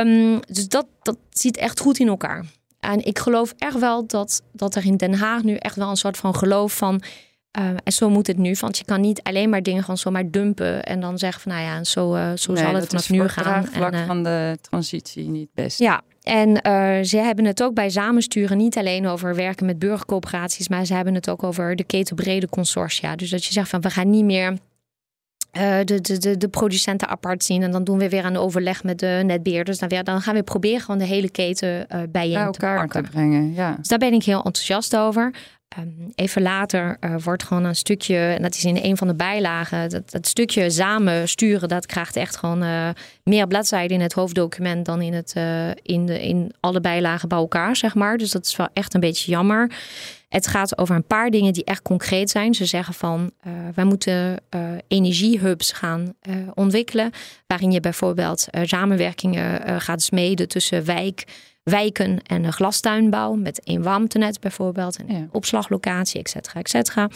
Um, 0.00 0.40
dus 0.46 0.68
dat, 0.68 0.86
dat 1.02 1.16
zit 1.30 1.56
echt 1.56 1.80
goed 1.80 1.98
in 1.98 2.08
elkaar. 2.08 2.44
En 2.80 3.04
ik 3.04 3.18
geloof 3.18 3.54
echt 3.58 3.78
wel 3.78 4.06
dat, 4.06 4.42
dat 4.52 4.74
er 4.74 4.84
in 4.84 4.96
Den 4.96 5.14
Haag 5.14 5.42
nu 5.42 5.54
echt 5.54 5.76
wel 5.76 5.90
een 5.90 5.96
soort 5.96 6.16
van 6.16 6.34
geloof 6.34 6.76
van 6.76 7.02
uh, 7.58 7.64
en 7.84 7.92
zo 7.92 8.10
moet 8.10 8.26
het 8.26 8.36
nu, 8.36 8.56
want 8.60 8.78
je 8.78 8.84
kan 8.84 9.00
niet 9.00 9.22
alleen 9.22 9.50
maar 9.50 9.62
dingen 9.62 9.80
gewoon 9.80 9.98
zomaar 9.98 10.30
dumpen 10.30 10.84
en 10.84 11.00
dan 11.00 11.18
zeggen 11.18 11.42
van 11.42 11.52
nou 11.52 11.64
ja, 11.64 11.84
zo, 11.84 12.14
uh, 12.14 12.30
zo 12.34 12.54
zal 12.54 12.74
het 12.74 12.86
vanaf 12.86 13.10
nu 13.10 13.28
gaan. 13.28 13.62
Het 13.62 13.72
vlak 13.72 13.92
uh, 13.92 14.06
van 14.06 14.22
de 14.22 14.58
transitie 14.60 15.28
niet 15.28 15.48
best. 15.54 15.78
Ja, 15.78 16.02
en 16.22 16.56
ze 17.06 17.16
hebben 17.16 17.44
het 17.44 17.62
ook 17.62 17.74
bij 17.74 17.90
samensturen 17.90 18.56
niet 18.56 18.76
alleen 18.76 19.06
over 19.06 19.34
werken 19.34 19.66
met 19.66 19.78
burgercoöperaties, 19.78 20.68
maar 20.68 20.84
ze 20.84 20.94
hebben 20.94 21.14
het 21.14 21.30
ook 21.30 21.42
over 21.42 21.76
de 21.76 21.84
ketenbrede 21.84 22.48
consortia. 22.48 23.16
Dus 23.16 23.30
dat 23.30 23.44
je 23.44 23.52
zegt 23.52 23.68
van 23.68 23.80
we 23.80 23.90
gaan 23.90 24.10
niet 24.10 24.24
meer 24.24 24.56
de, 25.50 25.98
de, 26.02 26.18
de, 26.18 26.36
de, 26.36 26.48
producenten 26.48 27.08
apart 27.08 27.44
zien. 27.44 27.62
En 27.62 27.70
dan 27.70 27.84
doen 27.84 27.98
we 27.98 28.08
weer 28.08 28.24
een 28.24 28.36
overleg 28.36 28.84
met 28.84 28.98
de 28.98 29.22
netbeheerders. 29.24 29.78
Dan, 29.78 29.88
weer, 29.88 30.04
dan 30.04 30.20
gaan 30.20 30.34
we 30.34 30.42
proberen 30.42 30.80
gewoon 30.80 30.98
de 31.00 31.06
hele 31.06 31.30
keten 31.30 31.68
uh, 31.68 32.02
bijeen 32.08 32.32
bij 32.32 32.42
elkaar 32.42 32.88
te, 32.88 33.02
te, 33.02 33.10
brengen. 33.10 33.54
Ja. 33.54 33.74
Dus 33.78 33.88
daar 33.88 33.98
ben 33.98 34.12
ik 34.12 34.22
heel 34.22 34.42
enthousiast 34.44 34.96
over. 34.96 35.32
Ehm, 35.76 35.88
even 36.14 36.42
later 36.42 36.96
uh, 37.00 37.14
wordt 37.22 37.42
gewoon 37.42 37.64
een 37.64 37.76
stukje, 37.76 38.16
en 38.16 38.42
dat 38.42 38.54
is 38.54 38.64
in 38.64 38.78
een 38.82 38.96
van 38.96 39.06
de 39.06 39.14
bijlagen, 39.14 39.88
dat, 39.88 40.10
dat 40.10 40.26
stukje 40.26 40.70
samen 40.70 41.28
sturen, 41.28 41.68
dat 41.68 41.86
krijgt 41.86 42.16
echt 42.16 42.36
gewoon 42.36 42.62
uh, 42.62 42.88
meer 43.24 43.46
bladzijden 43.46 43.96
in 43.96 44.02
het 44.02 44.12
hoofddocument 44.12 44.86
dan 44.86 45.02
in, 45.02 45.12
het, 45.12 45.34
uh, 45.36 45.68
in, 45.82 46.06
de, 46.06 46.22
in 46.22 46.52
alle 46.60 46.80
bijlagen 46.80 47.28
bij 47.28 47.38
elkaar, 47.38 47.76
zeg 47.76 47.94
maar. 47.94 48.18
Dus 48.18 48.30
dat 48.30 48.46
is 48.46 48.56
wel 48.56 48.68
echt 48.72 48.94
een 48.94 49.00
beetje 49.00 49.30
jammer. 49.30 49.72
Het 50.28 50.46
gaat 50.46 50.78
over 50.78 50.94
een 50.94 51.06
paar 51.06 51.30
dingen 51.30 51.52
die 51.52 51.64
echt 51.64 51.82
concreet 51.82 52.30
zijn. 52.30 52.54
Ze 52.54 52.64
zeggen 52.64 52.94
van 52.94 53.30
wij 53.74 53.84
moeten 53.84 54.36
energiehubs 54.88 55.72
gaan 55.72 56.14
ontwikkelen, 56.54 57.10
waarin 57.46 57.72
je 57.72 57.80
bijvoorbeeld 57.80 58.46
samenwerkingen 58.62 59.80
gaat 59.80 60.02
smeden 60.02 60.48
tussen 60.48 60.84
wijk 60.84 61.24
wijken 61.70 62.22
en 62.22 62.44
een 62.44 62.52
glastuinbouw 62.52 63.34
met 63.34 63.60
een 63.64 63.82
warmtenet 63.82 64.40
bijvoorbeeld, 64.40 64.98
een 64.98 65.28
opslaglocatie, 65.32 66.20
et 66.20 66.28
cetera, 66.28 66.60
et 66.60 66.68
cetera. 66.68 67.08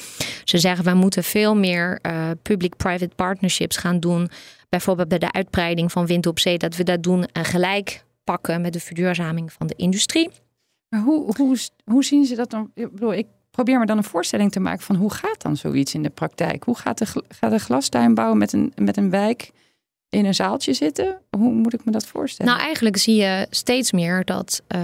Ze 0.45 0.59
zeggen 0.59 0.85
we 0.85 0.95
moeten 0.95 1.25
veel 1.25 1.57
meer 1.57 1.99
uh, 2.03 2.31
public-private 2.43 3.14
partnerships 3.14 3.77
gaan 3.77 4.01
doen. 4.01 4.31
Bijvoorbeeld 4.69 5.09
bij 5.09 5.19
de 5.19 5.33
uitbreiding 5.33 5.93
van 5.93 6.07
wind 6.07 6.27
op 6.27 6.38
zee, 6.38 6.59
dat 6.59 6.77
we 6.77 6.83
dat 6.83 7.03
doen 7.03 7.25
en 7.25 7.45
gelijk 7.45 8.05
pakken 8.25 8.61
met 8.61 8.73
de 8.73 8.81
verduurzaming 8.81 9.53
van 9.53 9.67
de 9.67 9.75
industrie. 9.77 10.31
Maar 10.88 11.01
hoe, 11.01 11.35
hoe, 11.37 11.57
hoe 11.85 12.05
zien 12.05 12.25
ze 12.25 12.35
dat 12.35 12.51
dan? 12.51 12.71
Ik, 12.75 12.93
bedoel, 12.93 13.14
ik 13.14 13.27
probeer 13.51 13.79
me 13.79 13.87
dan 13.87 13.97
een 13.97 14.05
voorstelling 14.05 14.53
te 14.53 14.61
maken 14.61 14.83
van 14.83 14.97
hoe 14.97 15.12
gaat 15.12 15.43
dan 15.43 15.57
zoiets 15.57 15.95
in 15.95 16.03
de 16.03 16.11
praktijk? 16.11 16.64
Hoe 16.64 16.79
gaat 16.79 16.99
de, 16.99 17.07
gaat 17.29 17.51
de 17.51 17.59
glastuinbouw 17.59 18.35
met 18.35 18.53
een, 18.53 18.73
met 18.77 18.97
een 18.97 19.11
wijk 19.11 19.51
in 20.14 20.24
een 20.24 20.35
zaaltje 20.35 20.72
zitten? 20.72 21.18
Hoe 21.31 21.53
moet 21.53 21.74
ik 21.74 21.85
me 21.85 21.92
dat 21.92 22.07
voorstellen? 22.07 22.53
Nou, 22.53 22.64
eigenlijk 22.64 22.96
zie 22.96 23.16
je 23.16 23.46
steeds 23.50 23.92
meer 23.92 24.24
dat 24.24 24.62
uh, 24.74 24.81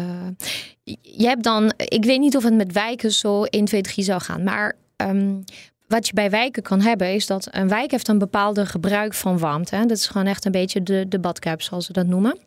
je 1.02 1.26
hebt 1.26 1.42
dan, 1.42 1.72
ik 1.76 2.04
weet 2.04 2.20
niet 2.20 2.36
of 2.36 2.42
het 2.42 2.54
met 2.54 2.72
wijken 2.72 3.12
zo 3.12 3.42
1, 3.42 3.64
2, 3.64 3.80
3 3.80 4.04
zou 4.04 4.20
gaan, 4.20 4.42
maar 4.42 4.76
um, 4.96 5.44
wat 5.86 6.06
je 6.06 6.12
bij 6.12 6.30
wijken 6.30 6.62
kan 6.62 6.80
hebben, 6.80 7.14
is 7.14 7.26
dat 7.26 7.48
een 7.50 7.68
wijk 7.68 7.90
heeft 7.90 8.08
een 8.08 8.18
bepaalde 8.18 8.66
gebruik 8.66 9.14
van 9.14 9.38
warmte. 9.38 9.76
Dat 9.76 9.90
is 9.90 10.06
gewoon 10.06 10.26
echt 10.26 10.44
een 10.44 10.52
beetje 10.52 10.82
de, 10.82 11.08
de 11.08 11.18
badkuip, 11.18 11.62
zoals 11.62 11.86
ze 11.86 11.92
dat 11.92 12.06
noemen. 12.06 12.38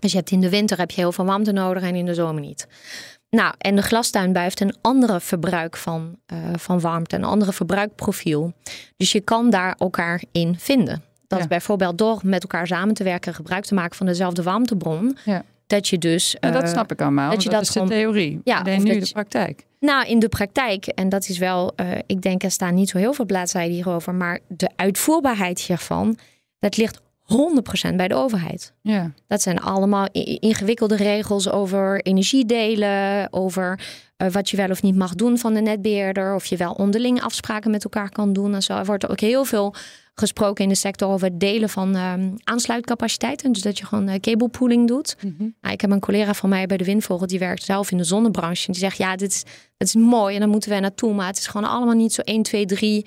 Dus 0.00 0.10
je 0.10 0.18
hebt 0.18 0.30
in 0.30 0.40
de 0.40 0.48
winter 0.48 0.78
heb 0.78 0.90
je 0.90 1.00
heel 1.00 1.12
veel 1.12 1.24
warmte 1.24 1.52
nodig 1.52 1.82
en 1.82 1.94
in 1.94 2.06
de 2.06 2.14
zomer 2.14 2.40
niet. 2.40 2.66
Nou, 3.30 3.54
en 3.58 3.76
de 3.76 3.82
glastuinbui 3.82 4.44
heeft 4.44 4.60
een 4.60 4.76
andere 4.80 5.20
verbruik 5.20 5.76
van, 5.76 6.18
uh, 6.32 6.38
van 6.56 6.80
warmte, 6.80 7.16
een 7.16 7.24
andere 7.24 7.52
verbruikprofiel. 7.52 8.52
Dus 8.96 9.12
je 9.12 9.20
kan 9.20 9.50
daar 9.50 9.74
elkaar 9.78 10.22
in 10.32 10.58
vinden. 10.58 11.02
Dat 11.26 11.48
bijvoorbeeld 11.48 11.98
door 11.98 12.20
met 12.24 12.42
elkaar 12.42 12.66
samen 12.66 12.94
te 12.94 13.04
werken, 13.04 13.34
gebruik 13.34 13.64
te 13.64 13.74
maken 13.74 13.96
van 13.96 14.06
dezelfde 14.06 14.42
warmtebron. 14.42 15.16
Ja. 15.24 15.44
Dat 15.66 15.88
je 15.88 15.98
dus. 15.98 16.36
dat 16.40 16.62
eh, 16.62 16.68
snap 16.68 16.92
ik 16.92 17.00
allemaal. 17.00 17.30
Dat, 17.30 17.42
je 17.42 17.48
dat, 17.48 17.62
is 17.62 17.68
de 17.68 17.84
theorie. 17.84 18.40
Ja, 18.44 18.58
Alleen 18.58 18.82
nu 18.82 18.98
de 18.98 19.10
praktijk. 19.12 19.64
Nou, 19.80 20.06
in 20.06 20.18
de 20.18 20.28
praktijk, 20.28 20.86
en 20.86 21.08
dat 21.08 21.28
is 21.28 21.38
wel, 21.38 21.72
uh, 21.76 21.86
ik 22.06 22.22
denk 22.22 22.42
er 22.42 22.50
staan 22.50 22.74
niet 22.74 22.88
zo 22.88 22.98
heel 22.98 23.12
veel 23.12 23.24
bladzijden 23.24 23.74
hierover, 23.74 24.14
maar 24.14 24.38
de 24.48 24.70
uitvoerbaarheid 24.76 25.60
hiervan, 25.60 26.18
dat 26.58 26.76
ligt 26.76 27.00
100% 27.24 27.94
bij 27.96 28.08
de 28.08 28.14
overheid. 28.14 28.72
Ja. 28.80 29.10
Dat 29.26 29.42
zijn 29.42 29.60
allemaal 29.60 30.08
ingewikkelde 30.40 30.96
regels 30.96 31.50
over 31.50 32.00
energiedelen, 32.02 33.28
over 33.30 33.80
uh, 34.18 34.28
wat 34.28 34.50
je 34.50 34.56
wel 34.56 34.70
of 34.70 34.82
niet 34.82 34.96
mag 34.96 35.14
doen 35.14 35.38
van 35.38 35.54
de 35.54 35.60
netbeheerder, 35.60 36.34
of 36.34 36.46
je 36.46 36.56
wel 36.56 36.72
onderling 36.72 37.22
afspraken 37.22 37.70
met 37.70 37.84
elkaar 37.84 38.10
kan 38.10 38.32
doen 38.32 38.54
en 38.54 38.62
zo. 38.62 38.76
Er 38.76 38.84
wordt 38.84 39.08
ook 39.08 39.20
heel 39.20 39.44
veel 39.44 39.74
gesproken 40.14 40.64
in 40.64 40.70
de 40.70 40.76
sector 40.76 41.08
over 41.08 41.26
het 41.28 41.40
delen 41.40 41.68
van 41.68 41.96
um, 41.96 42.34
aansluitcapaciteiten. 42.44 43.52
Dus 43.52 43.62
dat 43.62 43.78
je 43.78 43.86
gewoon 43.86 44.08
uh, 44.08 44.14
cablepooling 44.14 44.88
doet. 44.88 45.16
Mm 45.20 45.54
nou, 45.60 45.74
ik 45.74 45.80
heb 45.80 45.90
een 45.90 46.00
collega 46.00 46.34
van 46.34 46.48
mij 46.48 46.66
bij 46.66 46.76
de 46.76 46.84
Windvogel, 46.84 47.26
die 47.26 47.38
werkt 47.38 47.62
zelf 47.62 47.90
in 47.90 47.96
de 47.96 48.04
zonnebranche. 48.04 48.66
En 48.66 48.72
die 48.72 48.82
zegt, 48.82 48.96
ja, 48.96 49.16
dit 49.16 49.30
is, 49.30 49.42
is 49.76 49.94
mooi 49.94 50.34
en 50.34 50.40
dan 50.40 50.48
moeten 50.48 50.70
we 50.70 50.80
naartoe. 50.80 51.14
Maar 51.14 51.26
het 51.26 51.38
is 51.38 51.46
gewoon 51.46 51.70
allemaal 51.70 51.94
niet 51.94 52.12
zo 52.12 52.20
1, 52.20 52.42
2, 52.42 52.66
3 52.66 53.06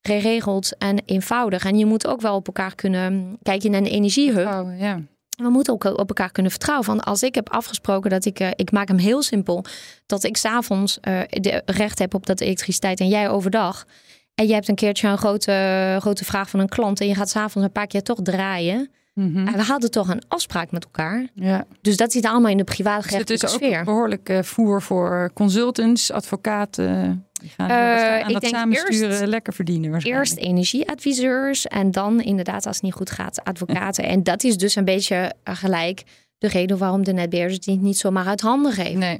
geregeld 0.00 0.76
en 0.78 1.02
eenvoudig. 1.04 1.64
En 1.64 1.78
je 1.78 1.86
moet 1.86 2.06
ook 2.06 2.20
wel 2.20 2.34
op 2.34 2.46
elkaar 2.46 2.74
kunnen 2.74 3.38
kijken 3.42 3.70
naar 3.70 3.80
een 3.80 3.86
energiehub. 3.86 4.46
ja. 4.78 5.00
we 5.36 5.48
moeten 5.48 5.72
ook 5.72 5.84
op 5.84 6.08
elkaar 6.08 6.30
kunnen 6.30 6.52
vertrouwen. 6.52 6.86
Van 6.86 7.00
als 7.00 7.22
ik 7.22 7.34
heb 7.34 7.50
afgesproken 7.50 8.10
dat 8.10 8.24
ik, 8.24 8.40
uh, 8.40 8.48
ik 8.54 8.72
maak 8.72 8.88
hem 8.88 8.98
heel 8.98 9.22
simpel, 9.22 9.64
dat 10.06 10.24
ik 10.24 10.36
s'avonds 10.36 10.98
uh, 11.08 11.20
de 11.28 11.62
recht 11.64 11.98
heb 11.98 12.14
op 12.14 12.26
dat 12.26 12.40
elektriciteit 12.40 13.00
en 13.00 13.08
jij 13.08 13.28
overdag. 13.28 13.86
En 14.34 14.46
je 14.46 14.52
hebt 14.52 14.68
een 14.68 14.74
keertje 14.74 15.08
een 15.08 15.18
grote, 15.18 15.96
grote 16.00 16.24
vraag 16.24 16.50
van 16.50 16.60
een 16.60 16.68
klant 16.68 17.00
en 17.00 17.06
je 17.06 17.14
gaat 17.14 17.30
s'avonds 17.30 17.66
een 17.66 17.72
paar 17.72 17.86
keer 17.86 18.02
toch 18.02 18.18
draaien. 18.22 18.90
Mhm. 19.14 19.46
En 19.46 19.52
we 19.52 19.62
hadden 19.62 19.90
toch 19.90 20.08
een 20.08 20.22
afspraak 20.28 20.70
met 20.70 20.84
elkaar. 20.84 21.26
Ja. 21.34 21.66
Dus 21.80 21.96
dat 21.96 22.12
zit 22.12 22.24
allemaal 22.26 22.50
in 22.50 22.56
de 22.56 22.64
Dus 22.64 23.10
het 23.10 23.30
is 23.30 23.42
ook 23.44 23.50
sfeer. 23.50 23.84
behoorlijk 23.84 24.28
eh, 24.28 24.42
voer 24.42 24.82
voor 24.82 25.30
consultants, 25.34 26.10
advocaten. 26.12 27.26
Die 27.32 27.50
gaan 27.56 27.70
Eh, 27.70 27.76
aan 28.22 28.26
ik 28.26 28.32
dat 28.32 28.40
denk 28.42 28.54
samensturen 28.54 29.10
eerst- 29.10 29.26
lekker 29.26 29.52
verdienen 29.52 29.90
waarschijnlijk. 29.90 30.28
Eerst 30.30 30.38
energieadviseurs 30.46 31.66
en 31.66 31.90
dan 31.90 32.20
inderdaad 32.20 32.66
als 32.66 32.74
het 32.74 32.84
niet 32.84 32.92
goed 32.94 33.10
gaat 33.10 33.44
advocaten. 33.44 34.04
En 34.04 34.22
dat 34.22 34.44
is 34.44 34.56
dus 34.56 34.74
een 34.76 34.84
beetje 34.84 35.32
eh, 35.42 35.56
gelijk 35.56 36.02
de 36.38 36.48
reden 36.48 36.78
waarom 36.78 37.04
de 37.04 37.12
netbeheerder 37.12 37.56
het 37.56 37.80
niet 37.80 37.98
zomaar 37.98 38.26
uit 38.26 38.40
handen 38.40 38.72
geeft. 38.72 38.94
Nee. 38.98 39.18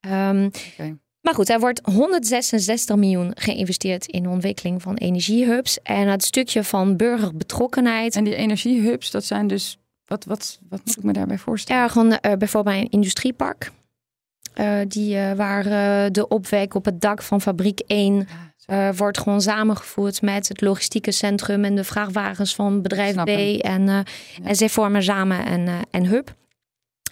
Ehm, 0.00 0.44
Oké. 0.78 0.96
Maar 1.22 1.34
goed, 1.34 1.48
er 1.48 1.60
wordt 1.60 1.80
166 1.84 2.96
miljoen 2.96 3.32
geïnvesteerd 3.34 4.06
in 4.06 4.22
de 4.22 4.28
ontwikkeling 4.28 4.82
van 4.82 4.94
energiehubs. 4.96 5.78
En 5.82 6.08
het 6.08 6.24
stukje 6.24 6.64
van 6.64 6.96
burgerbetrokkenheid. 6.96 8.16
En 8.16 8.24
die 8.24 8.34
energiehubs, 8.34 9.10
dat 9.10 9.24
zijn 9.24 9.46
dus... 9.46 9.76
Wat, 10.06 10.24
wat, 10.24 10.58
wat 10.68 10.80
moet 10.84 10.96
ik 10.96 11.02
me 11.02 11.12
daarbij 11.12 11.38
voorstellen? 11.38 11.82
Er 11.82 11.90
gewoon 11.90 12.12
eh, 12.12 12.36
bijvoorbeeld 12.36 12.74
bij 12.74 12.84
een 12.84 12.90
industriepark. 12.90 13.70
eh, 14.54 14.78
die, 14.88 15.16
eh, 15.18 15.32
waar 15.32 15.64
de 16.12 16.28
opwek 16.28 16.74
op 16.74 16.84
het 16.84 17.00
dak 17.00 17.22
van 17.22 17.40
fabriek 17.40 17.80
1 17.86 18.26
eh, 18.66 18.88
wordt 18.96 19.18
gewoon 19.18 19.40
samengevoerd 19.40 20.22
met 20.22 20.48
het 20.48 20.60
logistieke 20.60 21.10
centrum 21.12 21.64
en 21.64 21.74
de 21.74 21.84
vrachtwagens 21.84 22.54
van 22.54 22.82
bedrijf 22.82 23.12
Snap 23.12 23.26
B. 23.26 23.28
En, 23.60 23.88
eh, 23.88 23.98
en 24.42 24.56
zij 24.56 24.68
vormen 24.68 25.02
samen 25.02 25.52
een, 25.52 25.68
een 25.90 26.06
hub. 26.06 26.34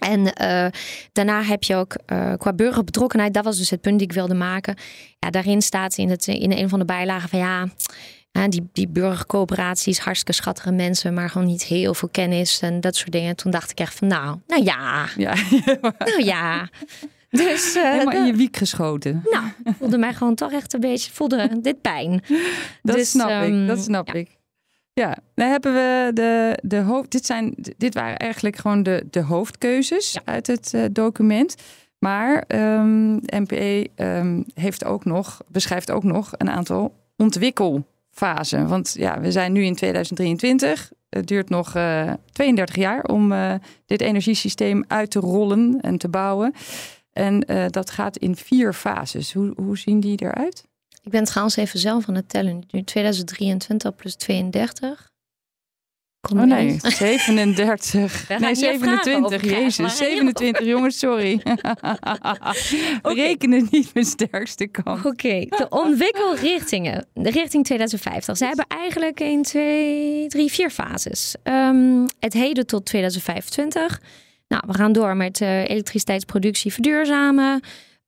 En 0.07 0.33
eh, 0.33 0.67
daarna 1.11 1.43
heb 1.43 1.63
je 1.63 1.75
ook 1.75 1.95
eh, 2.05 2.33
qua 2.37 2.53
burgerbetrokkenheid, 2.53 3.33
dat 3.33 3.43
was 3.43 3.57
dus 3.57 3.69
het 3.69 3.81
punt 3.81 3.99
die 3.99 4.07
ik 4.07 4.13
wilde 4.13 4.33
maken. 4.33 4.75
Ja, 5.19 5.29
daarin 5.29 5.61
staat 5.61 5.97
in, 5.97 6.09
het, 6.09 6.27
in 6.27 6.51
een 6.51 6.69
van 6.69 6.79
de 6.79 6.85
bijlagen 6.85 7.29
van 7.29 7.39
ja, 7.39 7.67
die, 8.47 8.69
die 8.73 8.87
burgercoöperaties, 8.87 9.99
hartstikke 9.99 10.33
schattige 10.33 10.71
mensen, 10.71 11.13
maar 11.13 11.29
gewoon 11.29 11.47
niet 11.47 11.63
heel 11.63 11.93
veel 11.93 12.09
kennis 12.11 12.59
en 12.59 12.81
dat 12.81 12.95
soort 12.95 13.11
dingen. 13.11 13.35
Toen 13.35 13.51
dacht 13.51 13.71
ik 13.71 13.79
echt 13.79 13.93
van 13.93 14.07
nou, 14.07 14.37
nou 14.47 14.63
ja, 14.63 15.07
Ja, 15.17 15.35
nou 15.97 16.23
ja. 16.23 16.69
Dus 17.29 17.75
eh, 17.75 17.91
helemaal 17.91 18.15
in 18.15 18.25
je 18.25 18.33
wiek 18.33 18.57
geschoten. 18.57 19.21
nou, 19.23 19.73
voelde 19.79 19.97
mij 19.97 20.13
gewoon 20.13 20.35
toch 20.35 20.51
echt 20.51 20.73
een 20.73 20.79
beetje, 20.79 21.11
voelde 21.11 21.59
dit 21.61 21.81
pijn. 21.81 22.23
Dat 22.83 22.95
Dus, 22.95 23.09
snap 23.09 23.29
ehm, 23.29 23.61
ik, 23.61 23.67
dat 23.67 23.83
snap 23.83 24.07
ja. 24.07 24.13
ik. 24.13 24.29
Ja, 24.93 25.17
dan 25.35 25.47
hebben 25.47 25.73
we 25.73 26.11
de, 26.13 26.57
de 26.61 26.79
hoofd. 26.79 27.11
Dit, 27.11 27.25
zijn, 27.25 27.55
dit 27.77 27.93
waren 27.93 28.17
eigenlijk 28.17 28.55
gewoon 28.55 28.83
de, 28.83 29.07
de 29.09 29.21
hoofdkeuzes 29.21 30.13
Ja. 30.13 30.21
uit 30.25 30.47
het 30.47 30.73
eh, 30.73 30.83
document. 30.91 31.55
Maar 31.99 32.43
ehm 32.47 33.13
NPE 33.15 33.89
ehm, 33.95 34.41
heeft 34.53 34.85
ook 34.85 35.05
nog, 35.05 35.41
beschrijft 35.47 35.91
ook 35.91 36.03
nog 36.03 36.31
een 36.37 36.49
aantal 36.49 36.93
ontwikkelfasen. 37.17 38.67
Want 38.67 38.93
ja, 38.97 39.19
we 39.19 39.31
zijn 39.31 39.51
nu 39.51 39.63
in 39.63 39.75
2023. 39.75 40.91
Het 41.09 41.27
duurt 41.27 41.49
nog 41.49 41.75
eh 41.75 42.11
32 42.31 42.75
jaar 42.75 43.03
om 43.03 43.31
eh, 43.31 43.53
dit 43.85 44.01
energiesysteem 44.01 44.83
uit 44.87 45.11
te 45.11 45.19
rollen 45.19 45.77
en 45.81 45.97
te 45.97 46.09
bouwen. 46.09 46.53
En 47.13 47.39
dat 47.69 47.89
gaat 47.89 48.17
in 48.17 48.35
vier 48.35 48.73
fases. 48.73 49.33
Hoe, 49.33 49.53
hoe 49.55 49.77
zien 49.77 49.99
die 49.99 50.21
eruit? 50.21 50.65
Ik 51.01 51.11
ben 51.11 51.23
trouwens 51.23 51.55
even 51.55 51.79
zelf 51.79 52.07
aan 52.07 52.15
het 52.15 52.29
tellen. 52.29 52.63
Nu 52.71 52.83
2023 52.83 53.95
plus 53.95 54.15
32. 54.15 55.09
Kom 56.21 56.39
Oh 56.39 56.45
nee, 56.45 56.67
eens? 56.67 56.97
37. 56.97 58.25
Daar 58.27 58.39
ga 58.39 58.45
Nee, 58.45 58.51
ik 58.51 58.57
hier 58.57 58.79
vragen 58.79 59.03
27. 59.03 59.23
over 59.25 59.37
krijgen, 59.37 59.61
Jezus, 59.61 59.77
maar 59.77 59.89
27 59.89 60.65
jongens, 60.65 60.99
sorry. 60.99 61.41
Rekenen 63.23 63.67
niet 63.71 63.93
mijn 63.93 64.05
sterkste 64.05 64.67
kant. 64.67 65.05
Oké, 65.05 65.45
de 65.49 65.65
ontwikkelrichtingen. 65.69 67.07
De 67.13 67.29
richting 67.29 67.65
2050. 67.65 68.37
Ze 68.37 68.45
hebben 68.45 68.65
eigenlijk 68.67 69.19
1, 69.19 69.41
2, 69.41 70.27
3, 70.27 70.51
4 70.51 70.69
fases. 70.69 71.35
Ehm, 71.43 72.07
het 72.19 72.33
heden 72.33 72.67
tot 72.67 72.85
2025. 72.85 74.01
Nou, 74.47 74.63
we 74.67 74.73
gaan 74.73 74.91
door 74.91 75.15
met 75.17 75.41
eh, 75.41 75.69
elektriciteitsproductie 75.69 76.73
verduurzamen. 76.73 77.61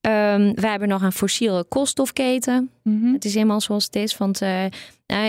Ehm 0.03 0.51
we 0.55 0.67
hebben 0.67 0.87
nog 0.87 1.01
een 1.01 1.11
fossiele 1.11 1.63
koolstofketen. 1.63 2.69
Mhm. 2.83 3.13
Het 3.13 3.25
is 3.25 3.33
helemaal 3.33 3.61
zoals 3.61 3.83
het 3.85 3.95
is. 3.95 4.17
Want 4.17 4.41
eh, 4.41 4.65
eh, 4.65 4.71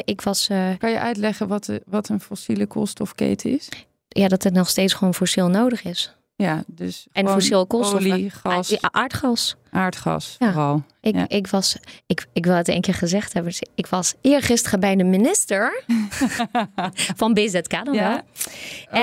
ik 0.04 0.20
was... 0.20 0.48
eh, 0.48 0.68
Kan 0.78 0.90
je 0.90 0.98
uitleggen 0.98 1.48
wat, 1.48 1.64
de, 1.64 1.82
wat 1.86 2.08
een 2.08 2.20
fossiele 2.20 2.66
koolstofketen 2.66 3.50
is? 3.50 3.68
ja, 4.08 4.28
dat 4.28 4.42
het 4.42 4.52
nog 4.52 4.68
steeds 4.68 4.92
gewoon 4.92 5.14
fossiel 5.14 5.48
nodig 5.48 5.84
is. 5.84 6.14
Ja, 6.36 6.64
dus 6.66 7.06
En 7.12 7.22
gewoon 7.24 7.38
fossiele 7.40 7.66
koolstoffen. 7.66 8.12
olie, 8.12 8.30
gas, 8.30 8.68
Ja, 8.68 8.78
aardgas. 8.80 9.56
Aardgas 9.74 10.36
Ja. 10.38 10.52
vooral. 10.52 10.82
Ik, 11.00 11.14
Ja. 11.14 11.24
ik 11.28 11.46
was, 11.46 11.76
ik, 12.06 12.26
ik 12.32 12.44
wil 12.46 12.54
het 12.54 12.68
één 12.68 12.80
keer 12.80 12.94
gezegd 12.94 13.32
hebben. 13.32 13.52
Dus 13.52 13.62
Ik 13.74 13.86
was 13.86 14.14
eergisteren 14.20 14.80
bij 14.80 14.96
de 14.96 15.04
minister 15.04 15.82
van 17.16 17.32
BZK 17.34 17.84
dan 17.84 17.94
Ja. 17.94 18.08
wel. 18.10 18.20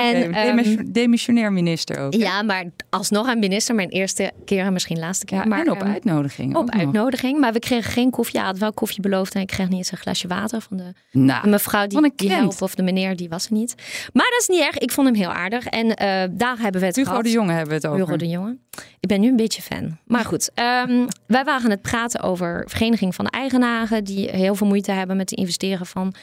En, 0.00 0.32
ehm, 0.34 0.92
demissionair 0.92 1.52
minister 1.52 1.98
ook. 1.98 2.14
Ja, 2.14 2.42
maar 2.42 2.64
alsnog 2.90 3.28
een 3.28 3.38
minister. 3.38 3.74
Mijn 3.74 3.88
eerste 3.88 4.32
keer 4.44 4.64
en 4.64 4.72
misschien 4.72 4.98
laatste 4.98 5.24
keer. 5.24 5.48
Maar, 5.48 5.60
en 5.60 5.70
op 5.70 5.80
ehm, 5.80 5.90
uitnodiging. 5.90 6.56
op 6.56 6.66
nog. 6.72 6.80
uitnodiging. 6.80 7.40
Maar 7.40 7.52
we 7.52 7.58
kregen 7.58 7.92
geen 7.92 8.10
koffie. 8.10 8.38
Ja, 8.40 8.44
had 8.44 8.58
wel 8.58 8.72
koffie 8.72 9.00
beloofd. 9.02 9.34
En 9.34 9.40
ik 9.40 9.46
kreeg 9.46 9.68
niet 9.68 9.78
eens 9.78 9.92
een 9.92 9.98
glasje 9.98 10.28
water 10.28 10.60
van 10.60 10.76
de 10.76 10.92
Nou, 11.12 11.42
de 11.42 11.48
mevrouw 11.48 11.86
die, 11.86 12.12
die 12.16 12.32
helpt. 12.32 12.62
Of 12.62 12.74
de 12.74 12.82
meneer, 12.82 13.16
die 13.16 13.28
was 13.28 13.46
er 13.46 13.52
niet. 13.52 13.74
Maar 14.12 14.26
dat 14.30 14.40
is 14.40 14.48
niet 14.48 14.60
erg. 14.60 14.78
Ik 14.78 14.90
vond 14.92 15.06
hem 15.06 15.16
heel 15.16 15.32
aardig. 15.32 15.66
En 15.66 15.94
eh, 15.94 16.06
daar 16.30 16.58
hebben 16.58 16.80
we 16.80 16.86
het 16.86 16.96
Hugo 16.96 17.08
gehad. 17.08 17.24
de 17.24 17.30
Jonge 17.30 17.50
hebben 17.52 17.68
we 17.68 17.74
het 17.74 17.86
over. 17.86 17.98
Hugo 18.00 18.16
de 18.16 18.28
Jonge. 18.28 18.56
Ik 19.00 19.08
ben 19.08 19.20
nu 19.20 19.28
een 19.28 19.36
beetje 19.36 19.62
fan. 19.62 19.98
Maar 20.04 20.24
goed, 20.24 20.50
ehm, 20.54 21.06
wij 21.26 21.44
waren 21.44 21.70
het 21.70 21.82
praten 21.82 22.20
over 22.20 22.64
vereniging 22.68 23.14
van 23.14 23.26
eigenaren 23.26 24.04
die 24.04 24.30
heel 24.30 24.54
veel 24.54 24.66
moeite 24.66 24.92
hebben 24.92 25.16
met 25.16 25.30
het 25.30 25.38
investeren 25.38 25.86
van 25.86 26.14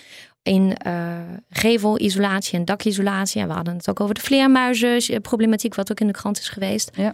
in 0.44 0.78
eh 0.78 1.18
gevelisolatie 1.50 2.60
en 2.60 2.66
dakisolatie. 2.66 3.42
En 3.42 3.48
we 3.48 3.54
hadden 3.54 3.76
het 3.76 3.90
ook 3.90 4.00
over 4.00 4.16
de 4.16 4.22
vleermuizen 4.22 5.22
problematiek, 5.22 5.76
wat 5.76 5.92
ook 5.92 6.00
in 6.00 6.08
de 6.08 6.14
krant 6.14 6.40
is 6.40 6.50
geweest. 6.50 6.92
Ja. 6.94 7.14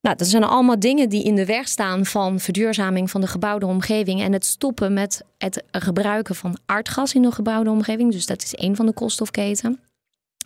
Nou, 0.00 0.16
dat 0.16 0.26
zijn 0.26 0.44
allemaal 0.44 0.78
dingen 0.78 1.08
die 1.08 1.24
in 1.24 1.34
de 1.34 1.44
weg 1.44 1.68
staan 1.68 2.04
van 2.04 2.40
verduurzaming 2.40 3.10
van 3.10 3.20
de 3.20 3.26
gebouwde 3.26 3.66
omgeving 3.66 4.20
en 4.20 4.32
het 4.32 4.44
stoppen 4.44 4.92
met 4.92 5.22
het 5.38 5.62
gebruiken 5.70 6.34
van 6.34 6.58
aardgas 6.66 7.14
in 7.14 7.22
de 7.22 7.32
gebouwde 7.32 7.70
omgeving. 7.70 8.12
Dus 8.12 8.26
dat 8.26 8.42
is 8.42 8.54
één 8.54 8.76
van 8.76 8.86
de 8.86 8.92
koolstofketen. 8.92 9.80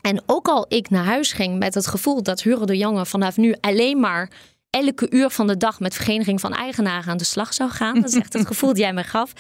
En 0.03 0.23
ook 0.27 0.49
al 0.49 0.65
ik 0.69 0.91
naar 0.91 1.05
huis 1.05 1.33
ging 1.33 1.59
met 1.59 1.75
het 1.75 1.87
gevoel 1.87 2.23
dat 2.23 2.43
Hugo 2.43 2.65
de 2.65 2.77
Jonge 2.77 3.07
vanaf 3.07 3.37
nu 3.37 3.55
alleen 3.61 4.01
maar 4.01 4.31
elke 4.71 5.11
uur 5.11 5.31
van 5.31 5.47
de 5.47 5.57
dag 5.57 5.81
met 5.81 5.95
vereniging 5.95 6.41
van 6.41 6.55
eigenaren 6.55 7.11
aan 7.11 7.17
de 7.17 7.25
slag 7.25 7.55
zou 7.55 7.71
gaan. 7.71 7.95
Dat 7.95 8.11
is 8.11 8.19
echt 8.19 8.33
het 8.33 8.47
gevoel 8.47 8.69
dat 8.69 8.79
jij 8.79 8.93
me 8.93 9.05
gaf. 9.05 9.33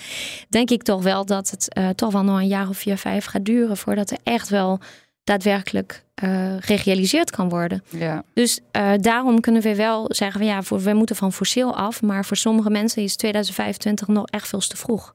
Denk 0.48 0.70
ik 0.70 0.82
toch 0.82 1.02
wel 1.02 1.24
dat 1.24 1.50
het 1.50 1.72
eh, 1.72 1.88
toch 1.88 2.12
wel 2.12 2.22
nog 2.22 2.38
een 2.38 2.46
jaar 2.46 2.68
of 2.68 2.76
vier, 2.76 2.96
vijf 2.96 3.24
gaat 3.24 3.44
duren 3.44 3.76
voordat 3.76 4.10
er 4.10 4.18
echt 4.22 4.48
wel 4.48 4.80
daadwerkelijk 5.24 6.04
eh, 6.14 6.54
gerealiseerd 6.60 7.30
kan 7.30 7.48
worden. 7.48 7.82
Ja. 7.88 8.24
Dus 8.34 8.60
eh, 8.70 8.92
daarom 8.96 9.40
kunnen 9.40 9.62
we 9.62 9.76
wel 9.76 10.06
zeggen, 10.08 10.40
van, 10.40 10.48
ja, 10.48 10.62
voor, 10.62 10.80
we 10.80 10.92
moeten 10.92 11.16
van 11.16 11.32
fossiel 11.32 11.76
af. 11.76 12.02
Maar 12.02 12.24
voor 12.24 12.36
sommige 12.36 12.70
mensen 12.70 13.02
is 13.02 13.16
2025 13.16 14.06
nog 14.08 14.26
echt 14.26 14.48
veel 14.48 14.60
te 14.60 14.76
vroeg. 14.76 15.14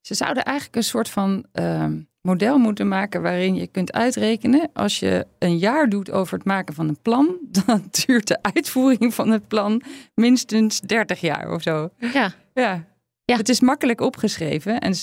Ze 0.00 0.14
zouden 0.14 0.44
eigenlijk 0.44 0.76
een 0.76 0.84
soort 0.84 1.08
van 1.08 1.44
ehm, 1.52 1.98
model 2.22 2.58
moeten 2.58 2.88
maken 2.88 3.22
waarin 3.22 3.54
je 3.54 3.66
kunt 3.66 3.92
uitrekenen 3.92 4.70
als 4.72 4.98
je 4.98 5.26
een 5.38 5.58
jaar 5.58 5.88
doet 5.88 6.10
over 6.10 6.34
het 6.34 6.46
maken 6.46 6.74
van 6.74 6.88
een 6.88 7.00
plan, 7.02 7.38
dan 7.64 7.88
duurt 8.06 8.28
de 8.28 8.42
uitvoering 8.42 9.14
van 9.14 9.30
het 9.30 9.48
plan 9.48 9.82
minstens 10.14 10.80
30 10.80 11.20
jaar 11.20 11.52
of 11.52 11.62
zo. 11.62 11.88
Ja. 11.98 12.32
Ja. 12.54 12.84
Ja. 13.24 13.36
Het 13.36 13.48
is 13.48 13.60
makkelijk 13.60 14.00
opgeschreven 14.00 14.80
en 14.80 14.94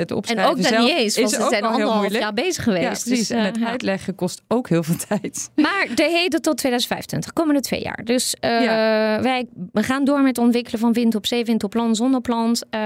En 0.00 0.38
ook 0.40 0.56
zelf 0.60 0.84
niet 0.84 0.96
eens, 0.96 1.16
want 1.16 1.30
is 1.30 1.36
ze 1.36 1.46
zijn 1.48 1.52
al 1.52 1.58
heel 1.58 1.68
anderhalf 1.70 1.98
moeilijk. 1.98 2.22
jaar 2.22 2.32
bezig 2.32 2.56
Ja, 2.66 2.72
geweest. 2.72 3.04
precies. 3.04 3.28
Dus, 3.28 3.30
en 3.30 3.38
eh, 3.38 3.44
het 3.44 3.56
ja. 3.58 3.66
uitleggen 3.66 4.14
kost 4.14 4.42
ook 4.48 4.68
heel 4.68 4.82
veel 4.82 4.96
tijd. 5.08 5.50
Maar 5.54 5.86
de 5.94 6.02
heden 6.02 6.42
tot 6.42 6.56
2025, 6.56 7.32
komende 7.32 7.60
twee 7.60 7.82
jaar. 7.82 8.00
Dus 8.04 8.34
eh, 8.40 8.62
Ja. 8.62 9.22
wij 9.22 9.46
we 9.72 9.82
gaan 9.82 10.04
door 10.04 10.18
met 10.18 10.26
het 10.36 10.38
ontwikkelen 10.38 10.80
van 10.80 10.92
wind 10.92 11.14
op 11.14 11.26
zee, 11.26 11.44
wind 11.44 11.64
op 11.64 11.74
land, 11.74 11.96
zon 11.96 12.14
op 12.14 12.26
land. 12.26 12.62
Eh, 12.70 12.80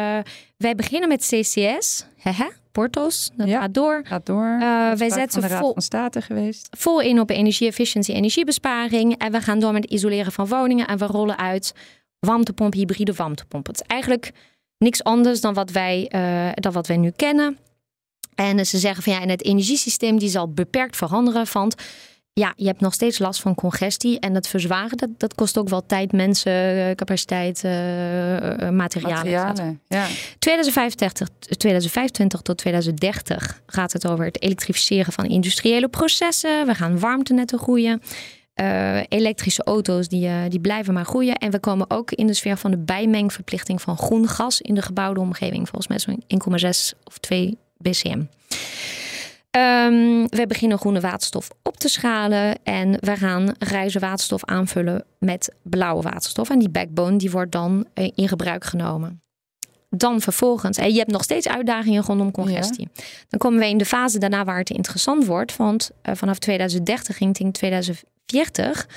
wij 0.57 0.75
beginnen 0.75 1.09
met 1.09 1.21
CCS, 1.31 2.07
Haha, 2.19 2.51
Portos, 2.73 3.31
dat 3.37 3.49
Ja. 3.49 3.61
gaat 3.61 3.75
door. 3.75 4.01
Gaat 4.05 4.27
door. 4.27 4.57
wij 4.59 4.69
Uitspraak 4.89 5.11
zetten 5.13 5.31
van 5.33 5.41
de 5.41 5.49
Raad 5.49 5.59
vol- 5.63 5.73
van 5.73 5.83
State 5.83 6.21
geweest. 6.23 6.69
Vol 6.79 7.01
in 7.01 7.21
op 7.21 7.31
energie-efficiëntie, 7.31 8.15
energiebesparing. 8.15 9.19
En 9.19 9.33
we 9.33 9.41
gaan 9.41 9.59
door 9.59 9.73
met 9.73 9.83
het 9.83 9.93
isoleren 9.93 10.33
van 10.33 10.47
woningen. 10.47 10.87
En 10.87 10.99
we 10.99 11.07
rollen 11.07 11.39
uit 11.39 11.73
warmtepomp, 12.19 12.73
hybride 12.73 13.13
warmtepomp. 13.15 13.67
Het 13.67 13.77
is 13.81 13.87
eigenlijk 13.87 14.31
niks 14.79 15.05
anders 15.05 15.41
dan 15.41 15.55
wat 15.55 15.71
wij, 15.71 16.09
eh, 16.09 16.51
dan 16.55 16.73
wat 16.73 16.87
wij 16.87 16.97
nu 16.97 17.11
kennen. 17.11 17.59
En 18.35 18.67
ze 18.67 18.79
zeggen 18.79 19.03
van 19.03 19.13
ja, 19.13 19.21
en 19.21 19.29
het 19.29 19.45
energiesysteem 19.45 20.19
die 20.19 20.29
zal 20.29 20.53
beperkt 20.53 20.97
veranderen. 20.97 21.47
Want 21.53 21.75
ja, 22.33 22.53
je 22.57 22.67
hebt 22.67 22.81
nog 22.81 22.95
steeds 22.95 23.19
last 23.19 23.41
van 23.41 23.55
congestie. 23.55 24.21
En 24.21 24.33
dat 24.33 24.49
verzwaren, 24.49 24.97
dat, 24.97 25.09
dat 25.17 25.35
kost 25.35 25.59
ook 25.59 25.69
wel 25.69 25.87
tijd, 25.87 26.13
mensen, 26.13 26.53
eh, 26.53 26.95
capaciteit, 26.95 27.63
uh, 27.65 27.71
materialen. 28.71 29.15
materialen 29.15 29.81
ja. 29.89 30.07
2025, 30.39 31.29
2025 31.39 32.41
tot 32.41 32.59
2030 32.59 33.63
gaat 33.67 33.93
het 33.93 34.07
over 34.07 34.25
het 34.25 34.43
elektrificeren 34.43 35.13
van 35.13 35.25
industriële 35.25 35.89
processen. 35.89 36.67
We 36.67 36.75
gaan 36.75 36.99
warmtenetten 36.99 37.59
groeien. 37.59 38.03
Uh, 38.61 39.01
elektrische 39.09 39.65
auto's 39.65 40.09
die, 40.09 40.27
uh, 40.27 40.43
die 40.49 40.61
blijven 40.61 40.95
maar 40.95 41.05
groeien. 41.05 41.37
En 41.37 41.51
we 41.51 41.59
komen 41.59 41.91
ook 41.91 42.11
in 42.11 42.27
de 42.27 42.35
sfeer 42.35 42.57
van 42.57 42.71
de 42.71 42.79
bijmengverplichting 42.79 43.83
van 43.83 43.97
groen 43.97 44.29
gas 44.29 44.61
in 44.61 44.75
de 44.75 44.83
gebouwde 44.83 45.21
omgeving. 45.21 45.69
Volgens 45.69 45.89
mij 45.89 45.99
zo'n 45.99 46.23
1,6 46.95 46.99
of 47.05 47.19
2 47.19 47.59
BCM. 47.79 48.23
Um, 49.57 50.29
we 50.29 50.45
beginnen 50.49 50.79
groene 50.79 51.01
waterstof 51.01 51.51
op 51.63 51.77
te 51.77 51.89
schalen 51.89 52.59
en 52.63 52.97
we 53.01 53.17
gaan 53.17 53.55
grijze 53.59 53.99
waterstof 53.99 54.45
aanvullen 54.45 55.05
met 55.19 55.55
blauwe 55.63 56.03
waterstof. 56.03 56.51
En 56.51 56.59
die 56.59 56.69
backbone 56.69 57.17
die 57.17 57.31
wordt 57.31 57.53
dan 57.53 57.87
uh, 57.95 58.11
in 58.15 58.29
gebruik 58.29 58.65
genomen. 58.65 59.23
Dan 59.91 60.21
vervolgens, 60.21 60.79
en 60.79 60.93
je 60.93 60.99
hebt 60.99 61.11
nog 61.11 61.23
steeds 61.23 61.49
uitdagingen 61.49 62.03
rondom 62.03 62.31
congestie. 62.31 62.89
Ja. 62.93 63.03
Dan 63.29 63.39
komen 63.39 63.59
we 63.59 63.69
in 63.69 63.79
de 63.79 63.85
fase 63.85 64.19
daarna 64.19 64.45
waar 64.45 64.59
het 64.59 64.71
interessant 64.71 65.27
wordt. 65.27 65.57
Want 65.57 65.91
uh, 66.03 66.15
vanaf 66.15 66.39
2030 66.39 67.17
ging 67.17 67.35
2040 68.27 68.89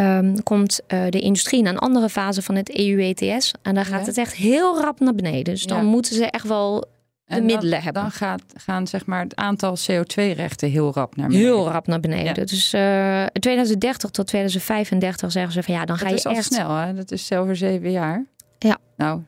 um, 0.00 0.42
komt 0.42 0.80
uh, 0.88 1.04
de 1.08 1.20
industrie 1.20 1.60
in 1.60 1.66
een 1.66 1.78
andere 1.78 2.08
fase 2.08 2.42
van 2.42 2.54
het 2.54 2.78
EU-ETS. 2.78 3.52
En 3.62 3.74
dan 3.74 3.84
gaat 3.84 4.00
ja. 4.00 4.06
het 4.06 4.18
echt 4.18 4.34
heel 4.34 4.80
rap 4.80 5.00
naar 5.00 5.14
beneden. 5.14 5.44
Dus 5.54 5.66
dan 5.66 5.84
ja. 5.84 5.90
moeten 5.90 6.14
ze 6.14 6.24
echt 6.30 6.46
wel 6.46 6.80
de 6.80 7.34
en 7.34 7.44
middelen 7.44 7.70
dan, 7.70 7.82
hebben. 7.82 8.02
Dan 8.02 8.10
gaat, 8.10 8.42
gaan 8.56 8.86
zeg 8.86 9.06
maar 9.06 9.22
het 9.22 9.36
aantal 9.36 9.76
CO2-rechten 9.78 10.70
heel 10.70 10.92
rap 10.92 11.16
naar 11.16 11.26
beneden. 11.26 11.46
Heel 11.46 11.68
rap 11.68 11.86
naar 11.86 12.00
beneden. 12.00 12.46
Dus 12.46 12.74
uh, 12.74 13.24
2030 13.24 14.10
tot 14.10 14.26
2035 14.26 15.32
zeggen 15.32 15.52
ze 15.52 15.62
van 15.62 15.74
ja, 15.74 15.84
dan 15.84 15.96
ga 15.96 16.02
dat 16.02 16.12
je 16.12 16.16
is 16.16 16.26
al 16.26 16.32
echt... 16.32 16.44
snel, 16.44 16.70
hè? 16.70 16.94
Dat 16.94 17.10
is 17.10 17.32
over 17.32 17.56
zeven 17.56 17.90
jaar. 17.90 18.24
Ja. 18.58 18.78
Nou, 18.96 19.20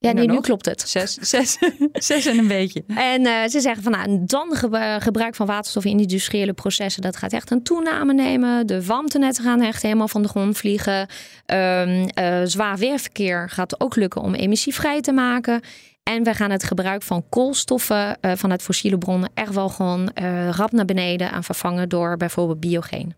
ja, 0.00 0.12
nee, 0.12 0.28
nu 0.28 0.40
klopt 0.40 0.66
het. 0.66 0.80
Zes, 0.80 1.14
zes, 1.14 1.58
zes 1.92 2.26
en 2.26 2.38
een 2.38 2.48
beetje. 2.48 2.84
En 2.86 3.20
uh, 3.20 3.46
ze 3.46 3.60
zeggen 3.60 3.82
van 3.82 3.92
nou, 3.92 4.18
dan 4.24 4.56
ge 4.56 4.96
gebruik 5.00 5.34
van 5.34 5.46
waterstof 5.46 5.84
in 5.84 6.00
industriële 6.00 6.52
processen, 6.52 7.02
dat 7.02 7.16
gaat 7.16 7.32
echt 7.32 7.50
een 7.50 7.62
toename 7.62 8.14
nemen. 8.14 8.66
De 8.66 8.84
warmtenetten 8.84 9.44
gaan 9.44 9.60
echt 9.60 9.82
helemaal 9.82 10.08
van 10.08 10.22
de 10.22 10.28
grond 10.28 10.56
vliegen. 10.56 11.08
Um, 11.46 12.06
uh, 12.18 12.40
zwaar 12.44 12.76
weerverkeer 12.76 13.50
gaat 13.50 13.80
ook 13.80 13.96
lukken 13.96 14.20
om 14.20 14.34
emissievrij 14.34 15.00
te 15.00 15.12
maken. 15.12 15.60
En 16.02 16.22
we 16.22 16.34
gaan 16.34 16.50
het 16.50 16.64
gebruik 16.64 17.02
van 17.02 17.28
koolstoffen 17.28 18.18
uh, 18.20 18.32
vanuit 18.34 18.62
fossiele 18.62 18.98
bronnen 18.98 19.30
echt 19.34 19.54
wel 19.54 19.68
gewoon 19.68 20.10
rap 20.50 20.72
naar 20.72 20.84
beneden 20.84 21.30
aan 21.30 21.44
vervangen 21.44 21.88
door 21.88 22.16
bijvoorbeeld 22.16 22.60
biogeen. 22.60 23.14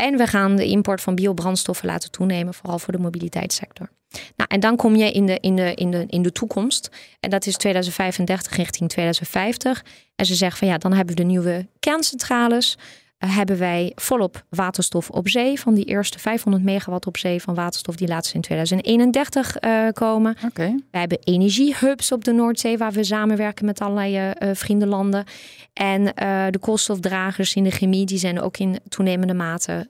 En 0.00 0.16
we 0.16 0.26
gaan 0.26 0.56
de 0.56 0.66
import 0.66 1.00
van 1.00 1.14
biobrandstoffen 1.14 1.86
laten 1.86 2.10
toenemen, 2.10 2.54
vooral 2.54 2.78
voor 2.78 2.92
de 2.92 2.98
mobiliteitssector. 2.98 3.90
Nou, 4.36 4.48
en 4.48 4.60
dan 4.60 4.76
kom 4.76 4.96
je 4.96 5.12
in 5.12 5.26
de, 5.26 5.38
in, 5.40 5.56
de, 5.56 5.74
in, 5.74 5.90
de, 5.90 6.04
in 6.06 6.22
de 6.22 6.32
toekomst. 6.32 6.90
En 7.20 7.30
dat 7.30 7.46
is 7.46 7.56
2035 7.56 8.56
richting 8.56 8.88
2050. 8.88 9.84
En 10.16 10.26
ze 10.26 10.34
zeggen 10.34 10.58
van 10.58 10.68
ja, 10.68 10.78
dan 10.78 10.92
hebben 10.92 11.14
we 11.14 11.20
de 11.20 11.26
nieuwe 11.26 11.66
kerncentrales. 11.78 12.78
Hebben 13.26 13.58
wij 13.58 13.92
volop 13.94 14.44
waterstof 14.48 15.10
op 15.10 15.28
zee. 15.28 15.60
Van 15.60 15.74
die 15.74 15.84
eerste 15.84 16.18
500 16.18 16.64
megawatt 16.64 17.06
op 17.06 17.16
zee 17.16 17.42
van 17.42 17.54
waterstof 17.54 17.96
die 17.96 18.08
laatst 18.08 18.34
in 18.34 18.40
2031 18.40 19.60
uh, 19.60 19.88
komen. 19.92 20.36
Okay. 20.46 20.74
We 20.90 20.98
hebben 20.98 21.18
energiehubs 21.24 22.12
op 22.12 22.24
de 22.24 22.32
Noordzee 22.32 22.78
waar 22.78 22.92
we 22.92 23.04
samenwerken 23.04 23.64
met 23.64 23.80
allerlei 23.80 24.34
uh, 24.42 24.50
vriendenlanden. 24.54 25.24
En 25.72 26.04
de 26.50 26.58
koolstofdragers 26.60 27.54
in 27.54 27.64
de 27.64 27.70
chemie 27.70 28.06
die 28.06 28.18
zijn 28.18 28.40
ook 28.40 28.56
in 28.56 28.78
toenemende 28.88 29.34
mate 29.34 29.88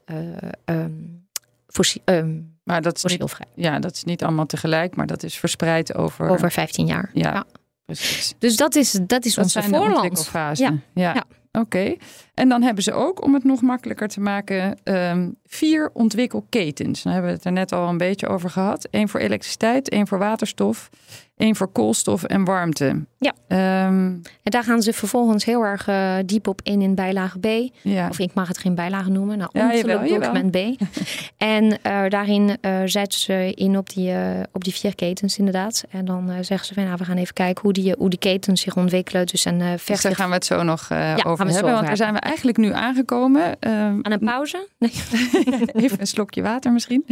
um, 0.65 1.27
fossiel. 1.67 2.03
Um, 2.05 2.59
maar 2.71 2.83
dat 2.83 2.97
is 2.97 3.19
niet, 3.19 3.37
ja, 3.55 3.79
dat 3.79 3.93
is 3.95 4.05
niet 4.05 4.23
allemaal 4.23 4.47
tegelijk, 4.47 4.97
maar 4.97 5.07
dat 5.07 5.23
is 5.23 5.37
verspreid 5.37 5.95
over... 5.95 6.29
Over 6.29 6.53
15 6.53 6.87
jaar. 6.87 7.11
Ja, 7.13 7.33
ja. 7.33 7.45
precies. 7.85 8.35
Dus 8.39 8.57
dat 8.57 8.75
is, 8.75 8.99
dat 9.07 9.25
is 9.25 9.35
dat 9.35 9.45
onze 9.45 9.63
voorland. 9.63 10.31
Ja. 10.33 10.53
Ja. 10.53 10.79
ja. 10.95 11.15
ja. 11.15 11.25
Oké. 11.53 11.59
Okay. 11.61 11.99
En 12.41 12.49
dan 12.49 12.63
hebben 12.63 12.83
ze 12.83 12.93
ook, 12.93 13.23
om 13.23 13.35
het 13.35 13.45
nog 13.45 13.61
makkelijker 13.63 14.09
te 14.09 14.21
maken, 14.21 14.79
um, 14.85 15.37
vier 15.47 15.91
ontwikkelketens. 15.93 17.03
Daar 17.03 17.13
hebben 17.13 17.31
we 17.31 17.37
het 17.37 17.47
er 17.47 17.53
net 17.53 17.73
al 17.73 17.89
een 17.89 17.97
beetje 17.97 18.29
over 18.29 18.51
gehad. 18.51 18.89
Eén 18.91 19.09
voor 19.09 19.21
elektriciteit, 19.21 19.89
één 19.89 20.07
voor 20.07 20.19
waterstof, 20.19 20.91
één 21.37 21.57
voor 21.57 21.69
koolstof 21.69 22.25
en 22.25 22.45
warmte. 22.45 23.05
Ja. 23.19 23.33
Um, 23.87 24.23
en 24.43 24.51
daar 24.51 24.65
gaan 24.65 24.83
ze 24.83 24.93
vervolgens 24.93 25.45
heel 25.45 25.63
erg 25.63 25.89
uh, 25.89 26.15
diep 26.27 26.49
op 26.49 26.61
in 26.63 26.83
in 26.83 26.95
bijlage 26.95 27.39
B. 27.39 27.47
Ja. 27.83 28.09
Of 28.09 28.19
ik 28.19 28.35
mag 28.35 28.49
het 28.49 28.59
geen 28.59 28.75
bijlage 28.75 29.11
noemen. 29.11 29.39
Nou, 29.39 29.51
ja, 29.53 29.75
jawel, 29.75 30.09
document 30.09 30.55
jawel. 30.55 30.75
B. 30.75 30.81
en 31.37 31.65
uh, 31.65 32.09
daarin 32.09 32.57
uh, 32.61 32.81
zetten 32.85 33.21
ze 33.21 33.53
in 33.55 33.77
op 33.77 33.91
die, 33.91 34.13
op 34.53 34.65
die 34.65 34.75
vier 34.75 34.95
ketens 34.95 35.39
inderdaad. 35.39 35.85
En 35.91 36.05
dan 36.05 36.33
zeggen 36.41 36.67
ze 36.67 36.75
van 36.75 36.85
nou, 36.85 36.97
we 36.97 37.05
gaan 37.05 37.17
even 37.17 37.35
kijken 37.35 37.63
hoe 37.63 37.73
die, 37.73 37.95
hoe 37.99 38.11
die 38.11 38.19
ketens 38.19 38.61
zich 38.61 38.77
ontwikkelen. 38.77 39.27
Dus, 39.27 39.45
en, 39.45 39.61
uh, 39.61 39.71
dus 39.85 40.03
daar 40.03 40.15
gaan 40.15 40.29
we 40.29 40.35
het 40.35 40.45
zo 40.45 40.63
nog 40.63 40.89
ja, 40.89 41.17
over 41.27 41.47
hebben. 41.47 41.73
Want 41.73 41.87
daar 41.87 41.97
zijn 41.97 42.15
we 42.15 42.21
eigenlijk 42.31 42.59
nu 42.59 42.73
aangekomen. 42.73 43.43
Um, 43.43 43.99
Aan 44.03 44.13
een 44.13 44.19
pauze? 44.19 44.69
Nee. 44.79 44.93
even 45.85 46.01
een 46.01 46.07
slokje 46.07 46.43
water 46.43 46.73
misschien. 46.73 47.07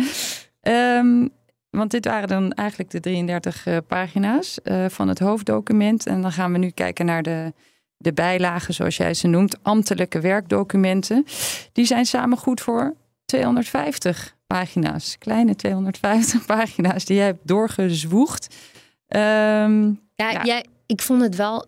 Um, 0.63 1.31
want 1.71 1.91
dit 1.91 2.05
waren 2.05 2.29
dan 2.29 2.53
eigenlijk 2.53 2.91
de 2.91 3.01
33 3.01 3.67
uh, 3.67 3.77
pagina's 3.87 4.59
uh, 4.65 4.89
van 4.89 5.09
het 5.09 5.19
hoofddocument. 5.19 6.07
En 6.07 6.23
dan 6.23 6.33
gaan 6.33 6.53
we 6.53 6.59
nu 6.59 6.71
kijken 6.71 7.07
naar 7.07 7.23
de, 7.23 7.53
de 7.97 8.13
bijlagen, 8.13 8.75
zoals 8.75 8.97
jij 8.97 9.15
ze 9.15 9.27
noemt, 9.27 9.59
ambtelijke 9.63 10.21
werkdocumenten. 10.21 11.25
Die 11.73 11.85
zijn 11.85 12.07
samen 12.07 12.39
goed 12.39 12.61
voor 12.61 12.95
250 13.25 14.37
pagina's. 14.47 15.19
Kleine 15.19 15.57
250 15.57 16.47
pagina's 16.57 17.05
die 17.05 17.17
jij 17.17 17.27
hebt 17.27 17.47
doorgezwoegd. 17.47 18.57
Um, 19.09 20.01
ja, 20.15 20.31
ja. 20.31 20.43
ja, 20.45 20.63
ik 20.87 21.03
vond 21.03 21.23
het 21.23 21.37
wel. 21.37 21.67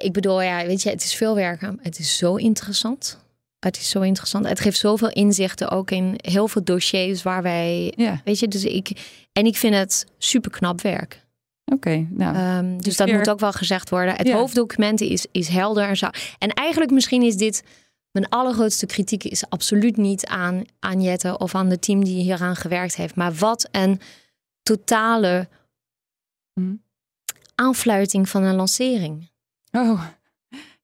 Ik 0.00 0.12
bedoel, 0.12 0.42
ja, 0.42 0.66
weet 0.66 0.82
je, 0.82 0.90
het 0.90 1.04
is 1.04 1.14
veel 1.14 1.34
werk. 1.34 1.60
Het 1.80 1.98
is 1.98 2.16
zo 2.16 2.34
interessant. 2.34 3.18
Het 3.58 3.76
is 3.76 3.88
zo 3.88 4.00
interessant. 4.00 4.48
Het 4.48 4.60
geeft 4.60 4.78
zoveel 4.78 5.10
inzichten 5.10 5.70
ook 5.70 5.90
in 5.90 6.14
heel 6.16 6.48
veel 6.48 6.64
dossiers 6.64 7.22
waar 7.22 7.42
wij. 7.42 7.92
Ja. 7.96 8.20
Weet 8.24 8.38
je, 8.38 8.48
dus 8.48 8.64
ik. 8.64 8.90
En 9.32 9.46
ik 9.46 9.56
vind 9.56 9.74
het 9.74 10.06
super 10.18 10.50
knap 10.50 10.80
werk. 10.80 11.26
Oké, 11.64 11.74
okay, 11.74 12.06
nou. 12.10 12.58
Um, 12.58 12.76
dus, 12.76 12.84
dus 12.84 12.96
dat 12.96 13.08
weer... 13.08 13.16
moet 13.16 13.30
ook 13.30 13.40
wel 13.40 13.52
gezegd 13.52 13.90
worden. 13.90 14.16
Het 14.16 14.26
ja. 14.26 14.36
hoofddocument 14.36 15.00
is, 15.00 15.26
is 15.32 15.48
helder 15.48 15.88
en 15.88 15.96
zo. 15.96 16.08
En 16.38 16.48
eigenlijk 16.50 16.90
misschien 16.90 17.22
is 17.22 17.36
dit. 17.36 17.62
Mijn 18.10 18.28
allergrootste 18.28 18.86
kritiek 18.86 19.24
is 19.24 19.48
absoluut 19.48 19.96
niet 19.96 20.26
aan, 20.26 20.64
aan 20.78 21.02
Jette 21.02 21.38
of 21.38 21.54
aan 21.54 21.70
het 21.70 21.82
team 21.82 22.04
die 22.04 22.22
hieraan 22.22 22.56
gewerkt 22.56 22.96
heeft. 22.96 23.14
Maar 23.14 23.34
wat 23.34 23.68
een 23.70 24.00
totale 24.62 25.48
hm. 26.52 26.74
aanfluiting 27.54 28.28
van 28.28 28.42
een 28.42 28.54
lancering. 28.54 29.29
Oh. 29.70 30.02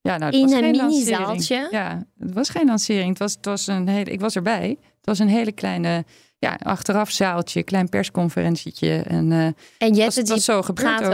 Ja, 0.01 0.17
nou, 0.17 0.25
het 0.25 0.35
in 0.35 0.43
was 0.43 0.53
een 0.53 0.75
geen 0.75 0.87
mini-zaaltje. 0.87 1.69
Ja, 1.71 2.07
het 2.19 2.35
was 2.35 2.49
geen 2.49 2.67
lancering. 2.67 3.09
Het 3.09 3.19
was, 3.19 3.33
het 3.33 3.45
was 3.45 3.67
een 3.67 3.89
hele, 3.89 4.11
ik 4.11 4.21
was 4.21 4.37
erbij. 4.37 4.69
Het 4.81 5.07
was 5.07 5.19
een 5.19 5.29
hele 5.29 5.53
kleine, 5.53 6.05
ja, 6.39 6.59
achteraf 6.63 7.11
zaaltje, 7.11 7.63
klein 7.63 7.89
persconferentietje. 7.89 9.03
En, 9.07 9.31
uh, 9.31 9.45
en 9.45 9.55
Jette 9.79 10.05
was, 10.05 10.15
die 10.15 10.25
was 10.25 10.45
zo 10.45 10.63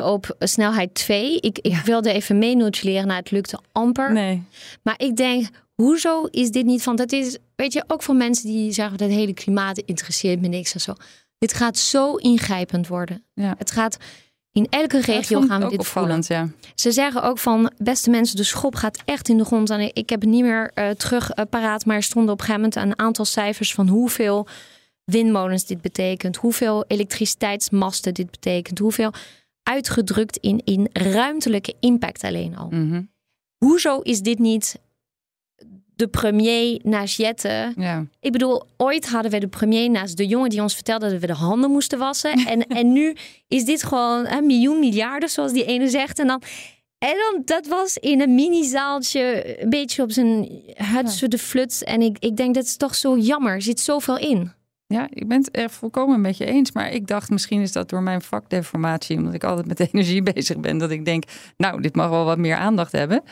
op 0.05 0.37
snelheid 0.39 0.95
2. 0.95 1.41
Ik, 1.41 1.59
ik 1.59 1.73
ja. 1.73 1.83
wilde 1.85 2.13
even 2.13 2.39
meenotuleren, 2.39 3.07
nou, 3.07 3.19
het 3.19 3.31
lukte 3.31 3.59
amper. 3.73 4.13
Nee. 4.13 4.43
Maar 4.83 4.95
ik 4.97 5.17
denk, 5.17 5.49
hoezo 5.75 6.25
is 6.25 6.51
dit 6.51 6.65
niet 6.65 6.83
van... 6.83 6.97
Dat 6.97 7.13
is, 7.13 7.39
weet 7.57 7.73
je, 7.73 7.85
ook 7.87 8.03
voor 8.03 8.17
mensen 8.17 8.47
die 8.47 8.73
zeggen... 8.73 8.99
dat 8.99 9.11
hele 9.11 9.35
klimaat 9.35 9.79
interesseert 9.79 10.41
me 10.41 10.49
niks 10.49 10.75
en 10.75 10.81
zo. 10.81 10.93
Dit 11.39 11.55
gaat 11.55 11.79
zo 11.79 12.15
ingrijpend 12.15 12.89
worden. 12.89 13.25
Ja. 13.35 13.55
Het 13.59 13.71
gaat... 13.71 13.97
In 14.53 14.67
elke 14.71 15.01
regio 15.01 15.41
gaan 15.41 15.63
we 15.63 15.69
dit 15.69 15.79
opvallend, 15.79 16.27
ja. 16.27 16.49
Ze 16.75 16.93
zeggen 16.93 17.23
ook 17.23 17.39
van, 17.39 17.73
beste 17.77 18.11
mensen, 18.11 18.37
de 18.37 18.45
schop 18.45 18.75
gaat 18.75 19.03
echt 19.05 19.29
in 19.29 19.39
de 19.39 19.45
grond. 19.45 19.71
En 19.71 19.81
ik 19.81 20.11
heb 20.11 20.21
het 20.21 20.31
niet 20.31 20.43
meer 20.43 20.71
uh, 20.75 20.91
terug 20.91 21.37
uh, 21.37 21.45
paraat, 21.51 21.85
maar 21.85 21.97
er 21.97 22.03
stonden 22.03 22.33
op 22.33 22.41
een 22.41 22.47
gegeven 22.47 22.71
moment 22.71 22.91
een 22.91 23.05
aantal 23.05 23.25
cijfers 23.25 23.75
van 23.75 23.89
hoeveel 23.89 24.47
windmolens 25.05 25.67
dit 25.67 25.81
betekent, 25.81 26.37
hoeveel 26.37 26.85
elektriciteitsmasten 26.87 28.15
dit 28.15 28.31
betekent, 28.31 28.79
hoeveel 28.79 29.13
uitgedrukt 29.63 30.37
in, 30.37 30.61
in 30.65 30.89
ruimtelijke 30.93 31.75
impact 31.81 32.25
alleen 32.25 32.57
al. 32.57 32.69
Mm 32.71 32.91
-hmm. 32.91 33.11
Hoezo 33.59 34.01
is 34.01 34.21
dit 34.21 34.39
niet 34.39 34.79
de 35.97 36.09
premier 36.09 36.81
naast 36.83 37.17
Jette. 37.17 37.73
Ja. 37.77 38.07
Ik 38.21 38.33
bedoel, 38.33 38.63
ooit 38.77 39.09
hadden 39.09 39.31
we 39.31 39.39
de 39.39 39.49
premier 39.49 39.91
naast 39.91 40.17
de 40.17 40.27
jongen 40.27 40.51
die 40.51 40.63
ons 40.63 40.75
vertelde 40.75 41.11
dat 41.11 41.21
we 41.21 41.27
de 41.27 41.33
handen 41.33 41.71
moesten 41.71 41.99
wassen. 41.99 42.33
En, 42.33 42.67
en 42.79 42.93
nu 42.93 43.17
is 43.49 43.65
dit 43.65 43.83
gewoon 43.83 44.27
een 44.27 44.47
miljoen 44.47 44.79
miljarden, 44.79 45.29
zoals 45.29 45.53
die 45.53 45.65
ene 45.65 45.89
zegt. 45.89 46.19
En 46.19 46.27
dan, 46.27 46.43
en 46.99 47.15
dan 47.17 47.43
dat 47.45 47.67
was 47.67 47.97
in 47.97 48.21
een 48.21 48.35
mini-zaaltje, 48.35 49.61
een 49.63 49.71
beetje 49.71 50.03
op 50.03 50.11
zijn 50.11 50.49
hutse 50.75 51.29
de 51.29 51.39
flut. 51.39 51.85
En 51.85 52.03
ik, 52.03 52.17
ik 52.19 52.37
denk, 52.37 52.55
dat 52.55 52.65
is 52.65 52.77
toch 52.77 52.95
zo 52.95 53.19
jammer. 53.19 53.55
Er 53.55 53.63
zit 53.63 53.81
zoveel 53.81 54.19
in. 54.19 54.53
Ja, 54.87 55.07
ik 55.11 55.29
ben 55.29 55.39
het 55.39 55.57
er 55.57 55.71
volkomen 55.71 56.21
met 56.21 56.37
je 56.37 56.45
eens. 56.45 56.73
Maar 56.73 56.91
ik 56.91 57.07
dacht, 57.07 57.31
misschien 57.31 57.61
is 57.61 57.73
dat 57.73 57.89
door 57.89 58.03
mijn 58.03 58.23
vakdeformatie, 58.23 59.17
omdat 59.17 59.35
ik 59.35 59.45
altijd 59.45 59.67
met 59.67 59.81
energie 59.93 60.23
bezig 60.23 60.61
ben, 60.61 60.79
dat 60.79 60.91
ik 60.91 61.05
denk, 61.05 61.25
nou, 61.57 61.81
dit 61.81 61.95
mag 61.95 62.09
wel 62.09 62.25
wat 62.25 62.39
meer 62.39 62.57
aandacht 62.57 62.93
hebben. 62.93 63.23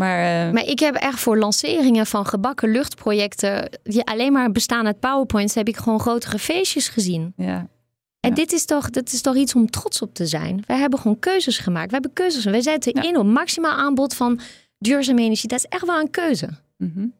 Maar, 0.00 0.46
uh... 0.46 0.52
maar 0.52 0.64
ik 0.64 0.78
heb 0.78 0.94
echt 0.94 1.20
voor 1.20 1.38
lanceringen 1.38 2.06
van 2.06 2.26
gebakken 2.26 2.70
luchtprojecten... 2.70 3.78
die 3.82 4.04
alleen 4.04 4.32
maar 4.32 4.52
bestaan 4.52 4.86
uit 4.86 5.00
powerpoints... 5.00 5.54
heb 5.54 5.68
ik 5.68 5.76
gewoon 5.76 6.00
grotere 6.00 6.38
feestjes 6.38 6.88
gezien. 6.88 7.32
Ja. 7.36 7.68
En 8.20 8.34
dit 8.34 8.52
is 8.52 8.64
toch, 8.64 8.90
dat 8.90 9.12
is 9.12 9.20
toch 9.20 9.36
iets 9.36 9.54
om 9.54 9.70
trots 9.70 10.02
op 10.02 10.14
te 10.14 10.26
zijn. 10.26 10.62
Wij 10.66 10.76
hebben 10.78 10.98
gewoon 10.98 11.18
keuzes 11.18 11.58
gemaakt. 11.58 11.86
We 11.86 11.92
hebben 11.92 12.12
keuzes. 12.12 12.44
Wij 12.44 12.62
zetten 12.62 12.92
in 12.92 13.16
op 13.16 13.26
maximaal 13.26 13.72
aanbod 13.72 14.14
van 14.14 14.40
duurzame 14.78 15.20
energie. 15.20 15.48
Dat 15.48 15.58
is 15.58 15.64
echt 15.64 15.86
wel 15.86 16.00
een 16.00 16.10
keuze. 16.10 16.48
Mm 16.76 17.14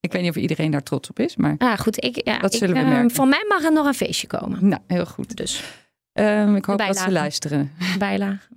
Ik 0.00 0.12
weet 0.12 0.22
niet 0.22 0.30
of 0.30 0.36
iedereen 0.36 0.70
daar 0.70 0.82
trots 0.82 1.10
op 1.10 1.18
is, 1.18 1.36
maar. 1.36 1.54
Ah, 1.58 1.78
goed. 1.78 2.04
Ik, 2.04 2.24
ja, 2.24 2.38
dat 2.38 2.52
ik, 2.52 2.58
zullen 2.58 2.74
we 2.74 2.80
uh, 2.80 2.88
merken. 2.88 3.10
Van 3.10 3.28
mij 3.28 3.44
mag 3.48 3.64
er 3.64 3.72
nog 3.72 3.86
een 3.86 3.94
feestje 3.94 4.26
komen. 4.26 4.68
Nou, 4.68 4.82
heel 4.86 5.06
goed. 5.06 5.36
Dus. 5.36 5.62
Um, 6.12 6.56
ik 6.56 6.64
hoop 6.64 6.78
dat 6.78 6.98
ze 6.98 7.10
luisteren. 7.10 7.72
Bijlage. 7.98 8.48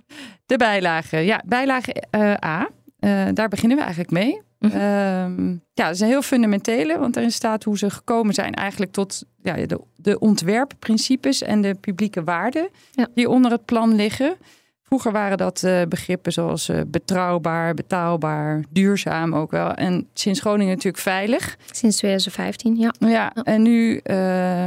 De 0.46 0.56
bijlagen. 0.56 1.24
Ja, 1.24 1.42
bijlage 1.46 2.04
uh, 2.10 2.34
A. 2.44 2.68
Uh, 3.04 3.28
daar 3.32 3.48
beginnen 3.48 3.76
we 3.76 3.82
eigenlijk 3.82 4.12
mee. 4.12 4.40
Mm 4.58 4.70
-hmm. 4.70 4.80
um, 4.80 5.62
ja, 5.72 5.84
dat 5.84 5.94
is 5.94 6.00
een 6.00 6.06
heel 6.06 6.22
fundamentele, 6.22 6.98
want 6.98 7.14
daarin 7.14 7.32
staat 7.32 7.64
hoe 7.64 7.78
ze 7.78 7.90
gekomen 7.90 8.34
zijn 8.34 8.54
eigenlijk 8.54 8.92
tot 8.92 9.22
ja, 9.42 9.66
de, 9.66 9.80
de 9.96 10.18
ontwerpprincipes 10.18 11.42
en 11.42 11.60
de 11.60 11.74
publieke 11.74 12.24
waarden 12.24 12.68
ja. 12.90 13.08
die 13.14 13.28
onder 13.28 13.50
het 13.50 13.64
plan 13.64 13.94
liggen. 13.94 14.36
Vroeger 14.82 15.12
waren 15.12 15.36
dat 15.36 15.62
uh, 15.64 15.82
begrippen 15.88 16.32
zoals 16.32 16.68
uh, 16.68 16.80
betrouwbaar, 16.86 17.74
betaalbaar, 17.74 18.64
duurzaam 18.70 19.34
ook 19.34 19.50
wel. 19.50 19.74
En 19.74 20.08
sinds 20.14 20.40
Groningen 20.40 20.74
natuurlijk 20.74 21.02
veilig. 21.02 21.56
Sinds 21.70 21.96
2015, 21.96 22.76
ja. 22.76 22.94
Ja, 22.98 23.32
en 23.32 23.62
nu 23.62 24.00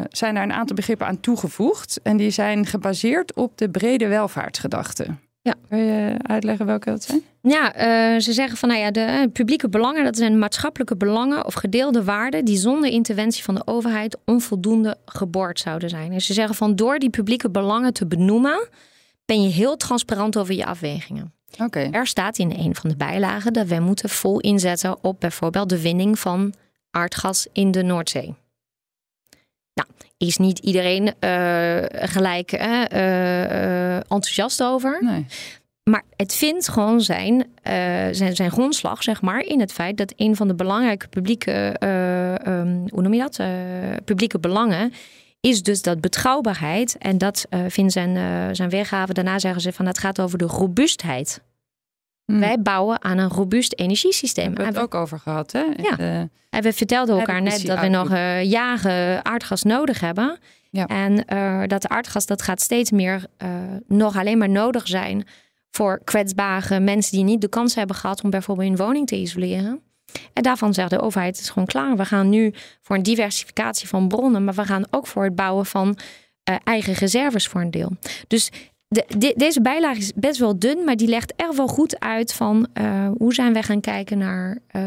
zijn 0.10 0.34
daar 0.34 0.44
een 0.44 0.54
aantal 0.54 0.76
begrippen 0.76 1.08
aan 1.08 1.20
toegevoegd. 1.20 2.00
En 2.04 2.18
die 2.18 2.30
zijn 2.30 2.66
gebaseerd 2.66 3.34
op 3.34 3.58
de 3.58 3.70
brede 3.70 4.08
welvaartsgedachte. 4.08 5.08
Ja. 5.48 5.56
Kun 5.70 5.78
je 5.78 6.16
uitleggen 6.22 6.66
welke 6.66 6.90
dat 6.90 7.04
zijn? 7.04 7.22
Ja, 7.42 7.76
uh, 8.16 8.20
ze 8.20 8.34
zeggen 8.34 8.58
van 8.58 8.70
nou 8.70 8.82
ja, 8.82 8.92
de 8.92 9.30
publieke 9.34 9.70
belangen, 9.70 10.04
dat 10.04 10.18
zijn 10.18 10.40
maatschappelijke 10.40 10.96
belangen 10.96 11.46
of 11.46 11.54
gedeelde 11.54 12.04
waarden 12.04 12.46
die 12.46 12.58
zonder 12.58 12.90
interventie 12.90 13.44
van 13.44 13.56
de 13.56 13.62
overheid 13.66 14.18
onvoldoende 14.26 14.98
geboord 15.06 15.60
zouden 15.60 15.90
zijn. 15.90 16.12
En 16.12 16.22
ze 16.22 16.34
zeggen 16.34 16.56
van 16.56 16.76
door 16.76 17.00
die 17.00 17.10
publieke 17.10 17.50
belangen 17.50 17.94
te 17.94 18.06
benoemen, 18.06 18.68
ben 19.26 19.42
je 19.42 19.50
heel 19.50 19.78
transparant 19.78 20.38
over 20.38 20.54
je 20.54 20.66
afwegingen. 20.66 21.34
Okay. 21.64 21.90
Er 21.92 22.08
staat 22.08 22.38
in 22.38 22.52
een 22.52 22.76
van 22.76 22.90
de 22.90 22.96
bijlagen 22.96 23.54
dat 23.54 23.68
wij 23.68 23.80
moeten 23.80 24.10
vol 24.10 24.40
inzetten 24.40 25.04
op 25.04 25.20
bijvoorbeeld 25.20 25.70
de 25.70 25.82
winning 25.82 26.20
van 26.20 26.54
aardgas 26.92 27.48
in 27.52 27.72
de 27.72 27.84
Noordzee. 27.84 28.36
Is 30.18 30.38
niet 30.38 30.60
iedereen 30.60 31.04
uh, 31.04 31.78
gelijk 31.90 32.52
uh, 32.54 33.96
enthousiast 33.96 34.64
over. 34.64 34.98
Nee. 35.02 35.26
Maar 35.84 36.04
het 36.16 36.34
vindt 36.36 36.68
gewoon 36.68 37.02
zijn, 37.02 37.46
zijn, 38.12 38.36
zijn 38.36 38.52
grondslag, 38.52 39.04
zeg 39.04 39.22
maar, 39.22 39.40
in 39.40 39.60
het 39.60 39.74
feit 39.74 39.98
dat 39.98 40.14
een 40.16 40.36
van 40.36 40.48
de 40.48 40.56
belangrijke 40.56 41.08
publieke, 41.08 41.76
um, 42.46 42.86
hoe 42.90 43.02
noem 43.02 43.14
je 43.14 43.20
dat? 43.20 43.40
publieke 44.06 44.40
belangen 44.40 44.94
is 45.40 45.64
dus 45.64 45.82
dat 45.82 46.02
betrouwbaarheid. 46.02 46.98
En 46.98 47.18
dat 47.18 47.46
vindt 47.68 47.94
zijn, 47.94 48.56
zijn 48.56 48.70
weergave. 48.70 49.14
Daarna 49.14 49.40
zeggen 49.40 49.62
ze 49.62 49.74
van 49.74 49.86
het 49.86 49.98
gaat 49.98 50.22
over 50.22 50.38
de 50.38 50.46
robuustheid. 50.46 51.42
Hmm. 52.28 52.40
Wij 52.40 52.62
bouwen 52.62 53.04
aan 53.04 53.18
een 53.18 53.30
robuust 53.30 53.74
energiesysteem. 53.74 54.56
We 54.56 54.64
hebben 54.64 54.82
het 54.82 54.94
ook 54.94 55.02
over 55.02 55.20
gehad, 55.20 55.52
hè? 55.52 55.64
Ja. 55.78 55.96
De, 55.96 56.30
en 56.50 56.62
we 56.62 56.74
vertelden 56.74 57.20
elkaar 57.20 57.42
net 57.42 57.66
dat 57.66 57.80
we 57.80 57.88
nog 57.88 58.12
uh, 58.12 58.44
jaren 58.44 59.26
aardgas 59.26 59.64
nodig 59.64 60.00
hebben. 60.00 60.38
Ja. 60.70 60.86
En 60.86 61.16
dat 61.68 61.88
aardgas 61.88 62.26
dat 62.26 62.42
gaat 62.42 62.62
steeds 62.62 62.92
meer 62.92 63.26
nog 63.88 64.18
alleen 64.18 64.38
maar 64.38 64.50
nodig 64.50 64.88
zijn 64.88 65.28
voor 65.72 66.02
kwetsbare 66.04 66.80
mensen 66.80 67.12
die 67.12 67.24
niet 67.24 67.42
de 67.42 67.50
kans 67.50 67.76
hebben 67.76 67.96
gehad 67.96 68.24
om 68.24 68.30
bijvoorbeeld 68.30 68.68
hun 68.68 68.78
woning 68.78 69.08
te 69.08 69.16
isoleren. 69.16 69.82
En 70.34 70.44
daarvan 70.44 70.74
zegt 70.74 70.90
de 70.90 71.02
overheid, 71.02 71.36
het 71.36 71.46
is 71.46 71.50
gewoon 71.50 71.68
klaar. 71.68 71.96
We 71.96 72.06
gaan 72.06 72.30
nu 72.30 72.54
voor 72.82 72.96
een 72.96 73.04
diversificatie 73.04 73.88
van 73.88 74.08
bronnen, 74.08 74.44
maar 74.44 74.54
we 74.54 74.66
gaan 74.66 74.86
ook 74.90 75.08
voor 75.08 75.24
het 75.24 75.36
bouwen 75.36 75.66
van 75.66 75.98
uh, 76.50 76.56
eigen 76.64 76.94
reserves 76.94 77.48
voor 77.48 77.62
een 77.62 77.72
deel. 77.72 77.92
Dus 78.28 78.52
de, 78.88 79.06
de, 79.18 79.34
deze 79.36 79.62
bijlage 79.62 80.00
is 80.00 80.12
best 80.16 80.40
wel 80.40 80.60
dun, 80.60 80.84
maar 80.84 80.96
die 80.96 81.08
legt 81.08 81.34
er 81.36 81.56
wel 81.56 81.68
goed 81.68 82.00
uit 82.00 82.34
van 82.34 82.68
uh, 82.74 83.10
hoe 83.18 83.34
zijn 83.34 83.54
wij 83.54 83.64
gaan 83.64 83.82
kijken 83.82 84.18
naar 84.18 84.58
uh, 84.76 84.84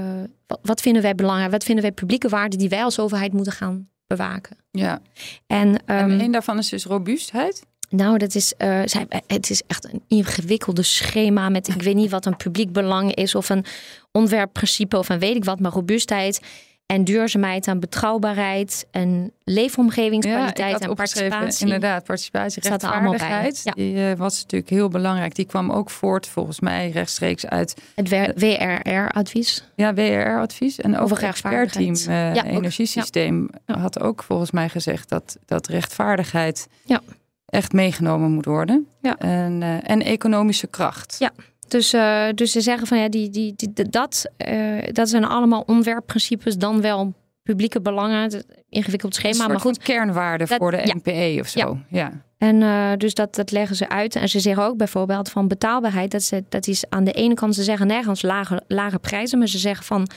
wat, 0.47 0.59
wat, 0.63 0.81
vinden 0.81 1.03
wij 1.03 1.15
belangrijk, 1.15 1.51
wat 1.51 1.65
vinden 1.65 1.85
wij 1.85 1.93
publieke 1.93 2.29
waarden 2.29 2.59
die 2.59 2.69
wij 2.69 2.85
als 2.85 2.99
overheid 2.99 3.33
moeten 3.33 3.53
gaan 3.53 3.89
bewaken. 4.07 4.57
Ja. 4.71 5.01
En, 5.47 5.69
um, 5.69 5.81
en 5.87 6.21
een 6.21 6.33
daarvan 6.33 6.59
is 6.59 6.69
dus 6.69 6.85
robuustheid. 6.85 7.69
Nou, 7.89 8.19
dat 8.19 8.35
is, 8.35 8.55
uh, 8.59 8.81
zij, 8.85 9.07
het 9.27 9.51
is 9.51 9.63
echt 9.67 9.93
een 9.93 10.03
ingewikkelde 10.09 10.83
schema 10.83 11.49
met 11.49 11.69
ik 11.69 11.83
weet 11.83 11.95
niet 11.95 12.11
wat 12.11 12.27
een 12.27 12.37
publiek 12.37 12.73
belang 12.73 13.15
is 13.15 13.35
of 13.35 13.49
een 13.49 13.65
ontwerpprincipe 14.13 14.99
of 14.99 15.09
een 15.09 15.19
weet 15.19 15.37
ik 15.37 15.45
wat, 15.45 15.61
maar 15.61 15.73
robuustheid 15.73 16.41
en 16.91 17.05
duurzaamheid 17.05 17.67
en 17.67 17.81
betrouwbaarheid 17.81 18.87
en 18.91 19.33
leefomgevingskwaliteit 19.45 20.81
ja, 20.81 20.89
en 20.89 20.95
participatie. 20.95 21.65
Inderdaad, 21.65 22.05
participatie, 22.05 22.63
rechtvaardigheid. 22.63 23.61
ja. 23.65 23.73
Die 23.73 23.95
uh, 23.95 24.13
was 24.13 24.43
natuurlijk 24.43 24.71
heel 24.71 24.89
belangrijk. 24.89 25.35
Die 25.35 25.45
kwam 25.45 25.71
ook 25.71 25.91
voort 25.91 26.27
volgens 26.27 26.61
mij 26.61 26.91
rechtstreeks 26.91 27.47
uit 27.47 27.77
het 27.95 28.09
WRR-advies. 28.09 29.65
Ja, 29.75 29.95
WRR-advies 29.95 30.81
en 30.81 30.99
ook 30.99 31.11
het 31.11 31.19
expertteam 31.19 31.95
uh, 31.95 32.35
ja, 32.35 32.45
energiesysteem 32.45 33.49
had 33.67 34.01
ook 34.01 34.23
volgens 34.23 34.51
mij 34.51 34.69
gezegd 34.69 35.09
dat 35.09 35.37
dat 35.47 35.67
rechtvaardigheid 35.67 36.69
ja. 36.85 37.01
echt 37.47 37.73
meegenomen 37.73 38.31
moet 38.31 38.45
worden. 38.45 38.87
En, 39.19 39.61
uh, 39.61 39.91
en 39.91 40.03
economische 40.03 40.67
kracht. 40.67 41.17
Ja. 41.19 41.31
Dus, 41.71 41.95
uh, 41.95 42.29
dus 42.35 42.53
ze 42.53 42.61
zeggen 42.61 42.87
van 42.87 42.99
ja, 42.99 43.09
die, 43.09 43.31
die, 43.31 43.53
die, 43.57 43.89
dat, 43.91 44.31
uh, 44.49 44.83
dat 44.93 45.09
zijn 45.09 45.25
allemaal 45.25 45.63
ontwerpprincipes, 45.67 46.57
dan 46.57 46.81
wel 46.81 47.15
publieke 47.43 47.81
belangen, 47.81 48.45
ingewikkeld 48.69 49.15
schema. 49.15 49.49
Maar 49.49 49.61
goed, 49.61 49.79
kernwaarden 49.79 50.47
dat, 50.47 50.59
voor 50.59 50.71
de 50.71 50.77
ja. 50.77 50.95
NPE 50.95 51.41
of 51.41 51.49
zo. 51.49 51.59
Ja. 51.59 51.77
ja. 51.89 52.13
En 52.39 52.61
uh, 52.61 52.93
dus 52.97 53.15
dat, 53.15 53.35
dat 53.35 53.51
leggen 53.51 53.77
ze 53.77 53.89
uit. 53.89 54.17
En 54.17 54.29
ze 54.29 54.41
zeggen 54.41 54.65
ook 54.65 54.77
bijvoorbeeld 54.77 55.31
van 55.31 55.49
betaalbaarheid. 55.49 56.11
Dat, 56.11 56.23
ze, 56.23 56.45
dat 56.49 56.67
is 56.67 56.85
aan 56.89 57.05
de 57.05 57.13
ene 57.13 57.35
kant, 57.35 57.55
ze 57.55 57.63
zeggen 57.63 57.87
nergens 57.87 58.23
lage, 58.23 58.63
lage 58.69 58.99
prijzen. 58.99 59.39
Maar 59.39 59.49
ze 59.49 59.59
zeggen 59.59 59.85
van, 59.85 60.09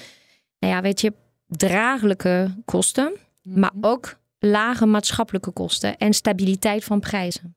nou 0.59 0.73
ja, 0.73 0.81
weet 0.81 1.01
je, 1.01 1.13
draaglijke 1.47 2.55
kosten. 2.65 3.03
Mm 3.03 3.51
-hmm. 3.51 3.59
Maar 3.59 3.71
ook 3.81 4.17
lage 4.39 4.85
maatschappelijke 4.85 5.51
kosten 5.51 5.97
en 5.97 6.13
stabiliteit 6.13 6.83
van 6.83 6.99
prijzen. 6.99 7.55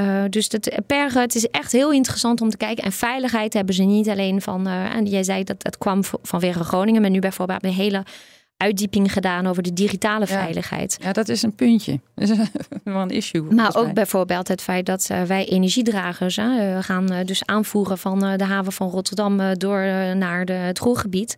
Uh, 0.00 0.24
dus 0.30 0.48
dat, 0.48 0.80
per, 0.86 1.12
het 1.12 1.34
is 1.34 1.48
echt 1.48 1.72
heel 1.72 1.92
interessant 1.92 2.40
om 2.40 2.50
te 2.50 2.56
kijken. 2.56 2.84
En 2.84 2.92
veiligheid 2.92 3.52
hebben 3.52 3.74
ze 3.74 3.82
niet 3.82 4.08
alleen 4.08 4.42
van. 4.42 4.68
Uh, 4.68 4.94
en 4.94 5.04
jij 5.04 5.22
zei 5.22 5.44
dat 5.44 5.62
het 5.62 5.78
kwam 5.78 6.00
vanwege 6.22 6.64
Groningen, 6.64 7.00
maar 7.00 7.10
nu 7.10 7.18
bijvoorbeeld 7.18 7.64
een 7.64 7.72
hele 7.72 8.02
uitdieping 8.56 9.12
gedaan 9.12 9.46
over 9.46 9.62
de 9.62 9.72
digitale 9.72 10.26
veiligheid. 10.26 10.98
Ja, 11.02 11.12
dat 11.12 11.28
is 11.28 11.42
een 11.42 11.54
puntje. 11.54 12.00
Dat 12.14 12.28
is 12.28 12.38
wel 12.84 13.00
een 13.00 13.10
issue. 13.10 13.42
Maar 13.42 13.76
ook 13.76 13.92
bijvoorbeeld 13.92 14.48
het 14.48 14.62
feit 14.62 14.86
dat 14.86 15.06
wij 15.26 15.46
energiedragers 15.48 16.38
gaan 16.80 17.06
dus 17.24 17.44
aanvoeren 17.44 17.98
van 17.98 18.18
de 18.18 18.44
haven 18.44 18.72
van 18.72 18.90
Rotterdam 18.90 19.54
door 19.58 19.80
naar 20.16 20.44
de, 20.44 20.52
het 20.52 20.78
Roergebied. 20.78 21.36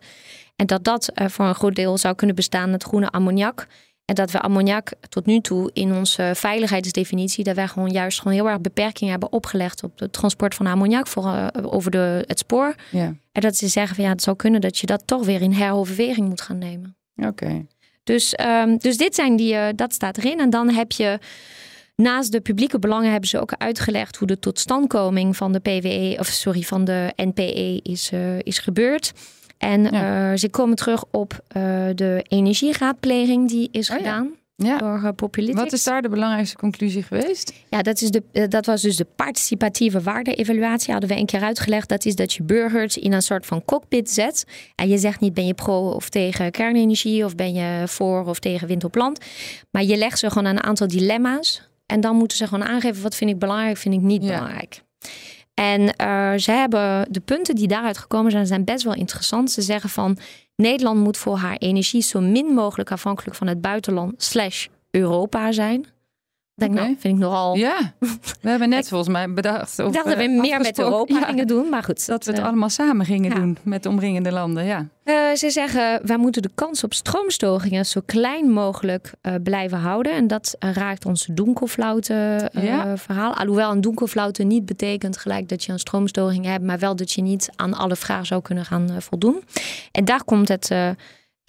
En 0.55 0.65
dat 0.65 0.83
dat 0.83 1.11
voor 1.15 1.45
een 1.45 1.55
groot 1.55 1.75
deel 1.75 1.97
zou 1.97 2.15
kunnen 2.15 2.35
bestaan 2.35 2.71
uit 2.71 2.83
groene 2.83 3.09
ammoniak. 3.09 3.67
En 4.09 4.15
dat 4.15 4.31
we 4.31 4.39
ammoniak 4.39 4.91
tot 5.09 5.25
nu 5.25 5.39
toe 5.39 5.69
in 5.73 5.93
onze 5.93 6.31
veiligheidsdefinitie, 6.35 7.43
dat 7.43 7.55
wij 7.55 7.67
gewoon 7.67 7.89
juist 7.89 8.17
gewoon 8.17 8.33
heel 8.33 8.49
erg 8.49 8.61
beperkingen 8.61 9.11
hebben 9.11 9.31
opgelegd 9.31 9.83
op 9.83 9.99
het 9.99 10.13
transport 10.13 10.55
van 10.55 10.65
ammoniak 10.65 11.07
voor, 11.07 11.23
uh, 11.23 11.47
over 11.61 11.91
de, 11.91 12.23
het 12.27 12.39
spoor. 12.39 12.75
Ja. 12.91 13.15
En 13.31 13.41
dat 13.41 13.55
ze 13.55 13.67
zeggen 13.67 13.95
van 13.95 14.03
ja, 14.03 14.09
het 14.09 14.21
zou 14.21 14.35
kunnen 14.35 14.61
dat 14.61 14.77
je 14.77 14.85
dat 14.85 15.03
toch 15.05 15.25
weer 15.25 15.41
in 15.41 15.51
heroverweging 15.51 16.27
moet 16.27 16.41
gaan 16.41 16.57
nemen. 16.57 16.97
Oké. 17.15 17.27
Okay. 17.27 17.65
Dus, 18.03 18.35
um, 18.39 18.77
dus 18.77 18.97
dit 18.97 19.15
zijn 19.15 19.35
die, 19.35 19.53
uh, 19.53 19.67
dat 19.75 19.93
staat 19.93 20.17
erin. 20.17 20.39
En 20.39 20.49
dan 20.49 20.69
heb 20.69 20.91
je 20.91 21.19
naast 21.95 22.31
de 22.31 22.41
publieke 22.41 22.79
belangen 22.79 23.11
hebben 23.11 23.29
ze 23.29 23.39
ook 23.39 23.53
uitgelegd 23.57 24.15
hoe 24.15 24.27
de 24.27 24.39
totstandkoming 24.39 25.37
van 25.37 25.51
de 25.51 25.59
PWE, 25.59 26.15
of 26.19 26.27
sorry, 26.27 26.61
van 26.61 26.85
de 26.85 27.13
NPE 27.15 27.79
is, 27.83 28.11
uh, 28.11 28.39
is 28.39 28.59
gebeurd. 28.59 29.13
En 29.59 29.83
ja. 29.83 30.31
uh, 30.31 30.37
ze 30.37 30.49
komen 30.49 30.75
terug 30.75 31.03
op 31.11 31.33
uh, 31.33 31.63
de 31.95 32.25
energieraadpleging 32.27 33.49
die 33.49 33.69
is 33.71 33.89
oh, 33.89 33.95
gedaan 33.95 34.37
ja. 34.65 34.77
Door 34.77 34.99
uh. 34.99 35.55
Wat 35.55 35.73
is 35.73 35.83
daar 35.83 36.01
de 36.01 36.09
belangrijkste 36.09 36.57
conclusie 36.57 37.03
geweest? 37.03 37.53
Ja, 37.69 37.81
dat, 37.81 38.01
is 38.01 38.11
de, 38.11 38.47
dat 38.47 38.65
was 38.65 38.81
dus 38.81 38.95
de 38.95 39.05
participatieve 39.15 40.01
waarde-evaluatie. 40.01 40.91
Hadden 40.91 41.09
we 41.09 41.17
een 41.17 41.25
keer 41.25 41.41
uitgelegd. 41.41 41.89
Dat 41.89 42.05
is 42.05 42.15
dat 42.15 42.33
je 42.33 42.43
burgers 42.43 42.97
in 42.97 43.13
een 43.13 43.21
soort 43.21 43.45
van 43.45 43.65
cockpit 43.65 44.09
zet. 44.09 44.45
En 44.75 44.87
je 44.87 44.97
zegt 44.97 45.19
niet 45.19 45.33
ben 45.33 45.45
je 45.45 45.53
pro 45.53 45.89
of 45.89 46.09
tegen 46.09 46.51
kernenergie 46.51 47.25
of 47.25 47.35
ben 47.35 47.53
je 47.53 47.83
voor 47.87 48.25
of 48.25 48.39
tegen 48.39 48.67
wind 48.67 48.83
op 48.83 48.95
land. 48.95 49.25
Maar 49.71 49.83
je 49.83 49.97
legt 49.97 50.19
ze 50.19 50.29
gewoon 50.29 50.45
een 50.45 50.63
aantal 50.63 50.87
dilemma's. 50.87 51.69
En 51.85 52.01
dan 52.01 52.15
moeten 52.15 52.37
ze 52.37 52.47
gewoon 52.47 52.67
aangeven 52.67 53.03
wat 53.03 53.15
vind 53.15 53.29
ik 53.29 53.39
belangrijk, 53.39 53.77
vind 53.77 53.95
ik 53.95 54.01
niet 54.01 54.23
Ja. 54.23 54.27
belangrijk. 54.27 54.81
En 55.59 55.81
uh, 55.81 56.33
ze 56.37 56.51
hebben 56.51 57.05
de 57.09 57.19
punten 57.19 57.55
die 57.55 57.67
daaruit 57.67 57.97
gekomen 57.97 58.31
zijn, 58.31 58.47
zijn 58.47 58.63
best 58.63 58.83
wel 58.83 58.93
interessant. 58.93 59.51
Ze 59.51 59.61
zeggen 59.61 59.89
van 59.89 60.17
Nederland 60.55 60.99
moet 60.99 61.17
voor 61.17 61.37
haar 61.37 61.57
energie 61.57 62.01
zo 62.01 62.21
min 62.21 62.45
mogelijk 62.45 62.91
afhankelijk 62.91 63.35
van 63.35 63.47
het 63.47 63.61
buitenland 63.61 64.23
slash 64.23 64.67
Europa 64.91 65.51
zijn. 65.51 65.85
Denk, 66.59 66.71
Oké. 66.71 66.81
nou, 66.81 66.95
vind 66.99 67.13
ik 67.13 67.19
nogal. 67.23 67.55
Ja, 67.55 67.93
we 68.41 68.49
hebben 68.49 68.69
net 68.69 68.87
volgens 68.87 69.09
mij 69.09 69.33
bedacht. 69.33 69.79
Of 69.79 69.87
ik 69.87 69.93
dacht 69.93 70.05
dat 70.05 70.17
we 70.17 70.27
meer 70.27 70.59
met 70.59 70.79
Europa 70.79 71.13
Ja, 71.19 71.25
gingen 71.25 71.47
doen, 71.47 71.69
maar 71.69 71.83
goed. 71.83 72.05
Dat 72.07 72.25
we 72.25 72.31
het 72.31 72.39
eh, 72.39 72.45
allemaal 72.45 72.69
samen 72.69 73.05
gingen 73.05 73.29
ja. 73.29 73.35
doen 73.35 73.57
met 73.63 73.83
de 73.83 73.89
omringende 73.89 74.31
landen. 74.31 74.65
Ja. 74.65 74.87
Eh, 75.03 75.15
ze 75.35 75.49
zeggen, 75.49 75.99
wij 76.03 76.17
moeten 76.17 76.41
de 76.41 76.49
kans 76.55 76.83
op 76.83 76.93
stroomstogingen 76.93 77.85
zo 77.85 78.01
klein 78.05 78.49
mogelijk 78.51 79.11
eh, 79.21 79.33
blijven 79.43 79.77
houden. 79.77 80.11
En 80.13 80.27
dat 80.27 80.55
eh, 80.59 80.71
raakt 80.73 81.05
ons 81.05 81.27
donkerflauten 81.31 82.51
eh, 82.51 82.63
Ja. 82.63 82.97
verhaal. 82.97 83.33
Alhoewel 83.35 83.71
een 83.71 83.81
donkerflauten 83.81 84.47
niet 84.47 84.65
betekent 84.65 85.17
gelijk 85.17 85.49
dat 85.49 85.63
je 85.63 85.71
een 85.71 85.79
stroomstoging 85.79 86.45
hebt, 86.45 86.63
maar 86.63 86.79
wel 86.79 86.95
dat 86.95 87.11
je 87.11 87.21
niet 87.21 87.49
aan 87.55 87.73
alle 87.73 87.95
vragen 87.95 88.25
zou 88.25 88.41
kunnen 88.41 88.65
gaan 88.65 88.89
eh, 88.89 88.95
voldoen. 88.99 89.43
En 89.91 90.05
daar 90.05 90.23
komt 90.23 90.47
het, 90.47 90.71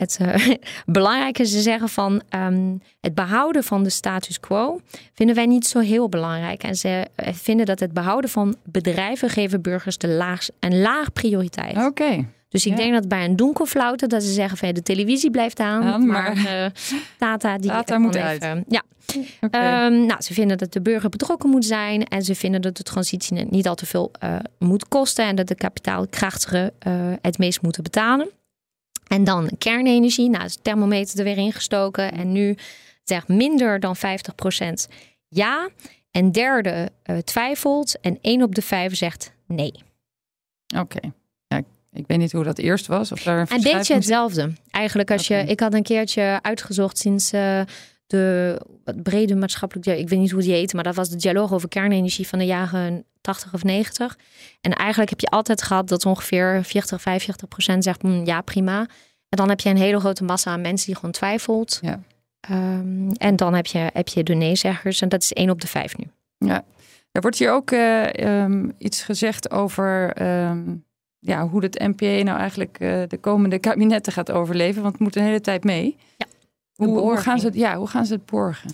het 0.01 0.17
eh, 0.21 0.49
belangrijke. 0.87 1.45
Ze 1.47 1.61
zeggen 1.61 1.89
van 1.89 2.23
ehm, 2.29 2.75
het 3.01 3.15
behouden 3.15 3.65
van 3.65 3.83
de 3.83 3.91
status 3.91 4.41
quo 4.41 4.81
vinden 5.15 5.35
wij 5.37 5.47
niet 5.47 5.67
zo 5.67 5.79
heel 5.79 6.09
belangrijk. 6.09 6.63
En 6.63 6.77
ze 6.77 7.07
eh, 7.15 7.33
vinden 7.35 7.67
dat 7.67 7.81
het 7.81 7.93
behouden 7.93 8.31
van 8.31 8.57
bedrijven 8.65 9.29
geven 9.31 9.63
burgers 9.63 9.99
de 9.99 10.09
laag, 10.09 10.47
een 10.61 10.81
laag 10.81 11.13
prioriteit. 11.13 11.77
Oké. 11.77 12.27
Dus 12.49 12.67
ik 12.67 12.73
Ja. 12.73 12.79
denk 12.79 12.93
dat 12.93 13.09
bij 13.09 13.25
een 13.25 13.37
donkerflauten 13.37 14.09
dat 14.09 14.23
ze 14.23 14.33
zeggen 14.33 14.59
van 14.59 14.73
de 14.73 14.83
televisie 14.83 15.31
blijft 15.31 15.61
aan, 15.61 16.07
maar, 16.07 16.33
maar- 16.37 16.65
eh, 16.65 16.71
Tata 17.19 17.59
die 17.59 17.85
kan 17.85 18.01
moet 18.01 18.15
even- 18.15 18.29
uit. 18.29 18.65
Ja, 18.69 18.83
Oké. 19.41 19.57
Ehm, 19.59 20.07
nou, 20.07 20.23
ze 20.23 20.35
vinden 20.35 20.59
dat 20.59 20.73
de 20.73 20.81
burger 20.81 21.09
betrokken 21.09 21.51
moet 21.51 21.65
zijn 21.65 22.05
en 22.05 22.23
ze 22.23 22.35
vinden 22.35 22.63
dat 22.63 22.77
de 22.77 22.83
transitie 22.83 23.45
niet 23.51 23.69
al 23.69 23.75
te 23.75 23.87
veel 23.87 24.11
moet 24.59 24.89
kosten 24.89 25.25
en 25.27 25.37
dat 25.37 25.47
de 25.49 25.55
kapitaalkrachtigen 25.55 26.73
het 27.21 27.39
meest 27.39 27.63
moeten 27.63 27.83
betalen. 27.83 28.29
En 29.11 29.25
dan 29.25 29.51
kernenergie, 29.59 30.31
nou 30.31 30.45
is 30.45 30.57
de 30.57 30.63
thermometer 30.63 31.19
er 31.19 31.25
weer 31.25 31.37
ingestoken 31.39 32.13
en 32.13 32.33
nu 32.33 32.57
zegt 33.05 33.29
minder 33.29 33.81
dan 33.81 33.97
50% 33.97 34.01
ja. 35.29 35.69
En 36.11 36.33
derde 36.33 36.93
eh, 37.03 37.17
twijfelt 37.17 38.01
en 38.01 38.19
één 38.21 38.43
op 38.43 38.55
de 38.55 38.63
vijf 38.63 38.97
zegt 38.97 39.33
nee. 39.47 39.73
Oké. 40.77 41.01
Ja, 41.47 41.57
ik- 41.93 42.05
weet 42.07 42.19
niet 42.19 42.33
hoe 42.33 42.45
dat 42.45 42.59
eerst 42.59 42.87
was. 42.87 43.13
Of 43.13 43.23
daar 43.23 43.41
een 43.41 43.47
Een 43.57 43.63
beetje 43.63 43.95
hetzelfde. 43.95 44.53
Eigenlijk 44.71 45.11
als 45.11 45.27
je, 45.27 45.35
ik 45.35 45.61
had 45.61 45.75
een 45.75 45.83
keertje 45.83 46.39
uitgezocht 46.43 46.99
sinds 46.99 47.33
eh, 47.33 47.61
de 48.07 48.61
wat 48.95 49.03
brede 49.03 49.35
maatschappelijk, 49.35 49.87
ik 49.87 50.09
weet 50.09 50.19
niet 50.19 50.31
hoe 50.31 50.43
die 50.43 50.53
heet, 50.53 50.73
maar 50.73 50.85
dat 50.85 50.95
was 50.95 51.09
de 51.09 51.17
dialoog 51.17 51.53
over 51.53 51.69
kernenergie 51.69 52.29
van 52.29 52.39
de 52.39 52.45
jaren 52.45 53.05
80 53.21 53.55
of 53.55 53.65
90. 53.65 54.19
En 54.61 54.73
eigenlijk 54.73 55.11
heb 55.11 55.21
je 55.21 55.27
altijd 55.27 55.63
gehad 55.63 55.89
dat 55.89 56.07
ongeveer 56.07 56.65
40, 56.65 57.01
45 57.01 57.49
procent 57.49 57.85
zegt 57.85 58.03
"Hm, 58.03 58.25
ja 58.25 58.41
prima. 58.41 58.79
En 59.29 59.37
dan 59.37 59.49
heb 59.49 59.61
je 59.61 59.69
een 59.69 59.77
hele 59.77 60.01
grote 60.01 60.25
massa 60.25 60.51
aan 60.51 60.61
mensen 60.61 60.87
die 60.87 60.95
gewoon 60.95 61.11
twijfelt. 61.11 61.79
Ja. 61.83 62.01
Ehm, 62.41 63.11
en 63.11 63.37
dan 63.37 63.55
heb 63.55 63.67
je, 63.67 63.91
heb 63.93 64.09
je 64.09 64.23
de 64.23 64.35
nee-zeggers 64.35 65.01
en 65.01 65.09
dat 65.09 65.23
is 65.23 65.33
één 65.33 65.51
op 65.51 65.61
de 65.61 65.67
vijf 65.67 65.97
nu. 65.97 66.05
Ja. 66.39 66.65
Er 67.13 67.21
wordt 67.21 67.39
hier 67.39 67.53
ook 67.53 67.71
eh, 67.71 68.15
ehm, 68.15 68.69
iets 68.79 69.03
gezegd 69.03 69.51
over 69.51 70.13
ehm, 70.13 70.75
ja, 71.19 71.49
hoe 71.49 71.63
het 71.63 71.79
NPA 71.79 72.23
nou 72.23 72.39
eigenlijk 72.39 72.79
eh, 72.81 73.03
de 73.09 73.19
komende 73.21 73.59
kabinetten 73.59 74.13
gaat 74.13 74.31
overleven. 74.31 74.83
Want 74.83 74.93
het 74.95 75.03
moet 75.03 75.17
een 75.17 75.23
hele 75.23 75.41
tijd 75.41 75.65
mee. 75.65 75.97
Ja, 76.17 76.27
Hoe, 76.89 76.99
hoe, 76.99 77.17
gaan 77.17 77.39
ze 77.41 77.47
het, 77.47 77.55
ja, 77.55 77.77
hoe 77.77 77.87
gaan 77.87 78.07
ze 78.07 78.13
het 78.15 78.27
borgen? 78.27 78.71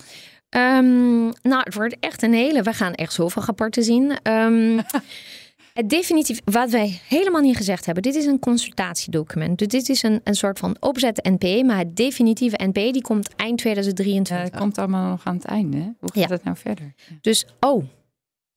Ehm, 0.49 1.23
nou, 1.23 1.61
het 1.63 1.73
wordt 1.73 1.95
echt 1.99 2.21
een 2.23 2.33
hele. 2.33 2.61
We 2.63 2.73
gaan 2.73 2.93
echt 2.93 3.13
zoveel 3.13 3.43
rapporten 3.43 3.83
zien. 3.83 4.11
Ehm, 4.23 4.79
het 5.73 5.89
definitief, 5.89 6.39
wat 6.45 6.69
wij 6.69 6.99
helemaal 7.07 7.41
niet 7.41 7.57
gezegd 7.57 7.85
hebben, 7.85 8.03
dit 8.03 8.15
is 8.15 8.25
een 8.25 8.39
consultatiedocument. 8.39 9.57
Dus 9.59 9.67
dit 9.67 9.89
is 9.89 10.03
een, 10.03 10.21
een 10.23 10.35
soort 10.35 10.59
van 10.59 10.75
opzet 10.79 11.23
NPE, 11.29 11.63
maar 11.65 11.77
het 11.77 11.95
definitieve 11.95 12.59
NPE 12.63 12.91
die 12.91 13.01
komt 13.01 13.35
eind 13.35 13.49
Ja, 13.61 13.65
2023. 13.71 14.49
het 14.51 14.59
komt 14.61 14.77
allemaal 14.77 15.09
nog 15.09 15.25
aan 15.25 15.35
het 15.35 15.45
einde. 15.45 15.77
hè? 15.77 15.83
Hoe 15.99 16.11
gaat 16.13 16.29
Ja. 16.29 16.35
het 16.35 16.43
nou 16.43 16.57
verder? 16.57 16.93
Dus, 17.21 17.45
oh, 17.59 17.83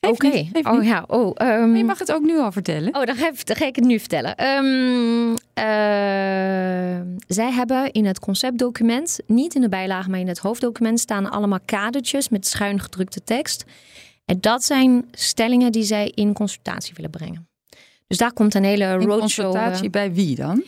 oké. 0.09 0.45
Oh 0.63 0.85
ja, 0.85 1.05
oh. 1.07 1.35
Maar 1.39 1.77
je 1.77 1.85
mag 1.85 1.99
het 1.99 2.13
ook 2.13 2.23
nu 2.23 2.39
al 2.39 2.53
vertellen. 2.53 2.95
Oh, 2.97 3.05
dan 3.05 3.15
ga, 3.17 3.29
ik- 3.29 3.47
dan 3.47 3.57
ga 3.57 3.67
ik 3.67 3.77
het 3.77 3.85
nu 3.85 3.99
vertellen. 3.99 4.37
Ehm, 4.37 5.35
eh, 5.55 7.01
zij 7.27 7.51
hebben 7.53 7.93
in 7.93 8.05
het 8.07 8.19
conceptdocument, 8.19 9.19
niet 9.27 9.55
in 9.55 9.61
de 9.61 9.69
bijlage, 9.69 10.11
maar 10.11 10.21
in 10.21 10.29
het 10.29 10.39
hoofddocument, 10.39 11.01
staan 11.01 11.31
allemaal 11.31 11.59
kadertjes 11.65 12.29
met 12.29 12.47
schuin 12.47 12.81
gedrukte 12.81 13.23
tekst. 13.25 13.65
En 14.25 14.41
dat 14.41 14.65
zijn 14.65 15.09
stellingen 15.13 15.73
die 15.73 15.83
zij 15.83 16.13
in 16.15 16.33
consultatie 16.33 16.95
willen 16.95 17.11
brengen. 17.11 17.49
Dus 18.07 18.19
daar 18.19 18.33
komt 18.33 18.55
een 18.55 18.65
hele 18.65 18.85
In 18.85 18.91
roadshow. 18.91 19.19
consultatie 19.21 19.85
eh, 19.85 19.91
bij 19.91 20.13
wie 20.13 20.37
dan? 20.37 20.63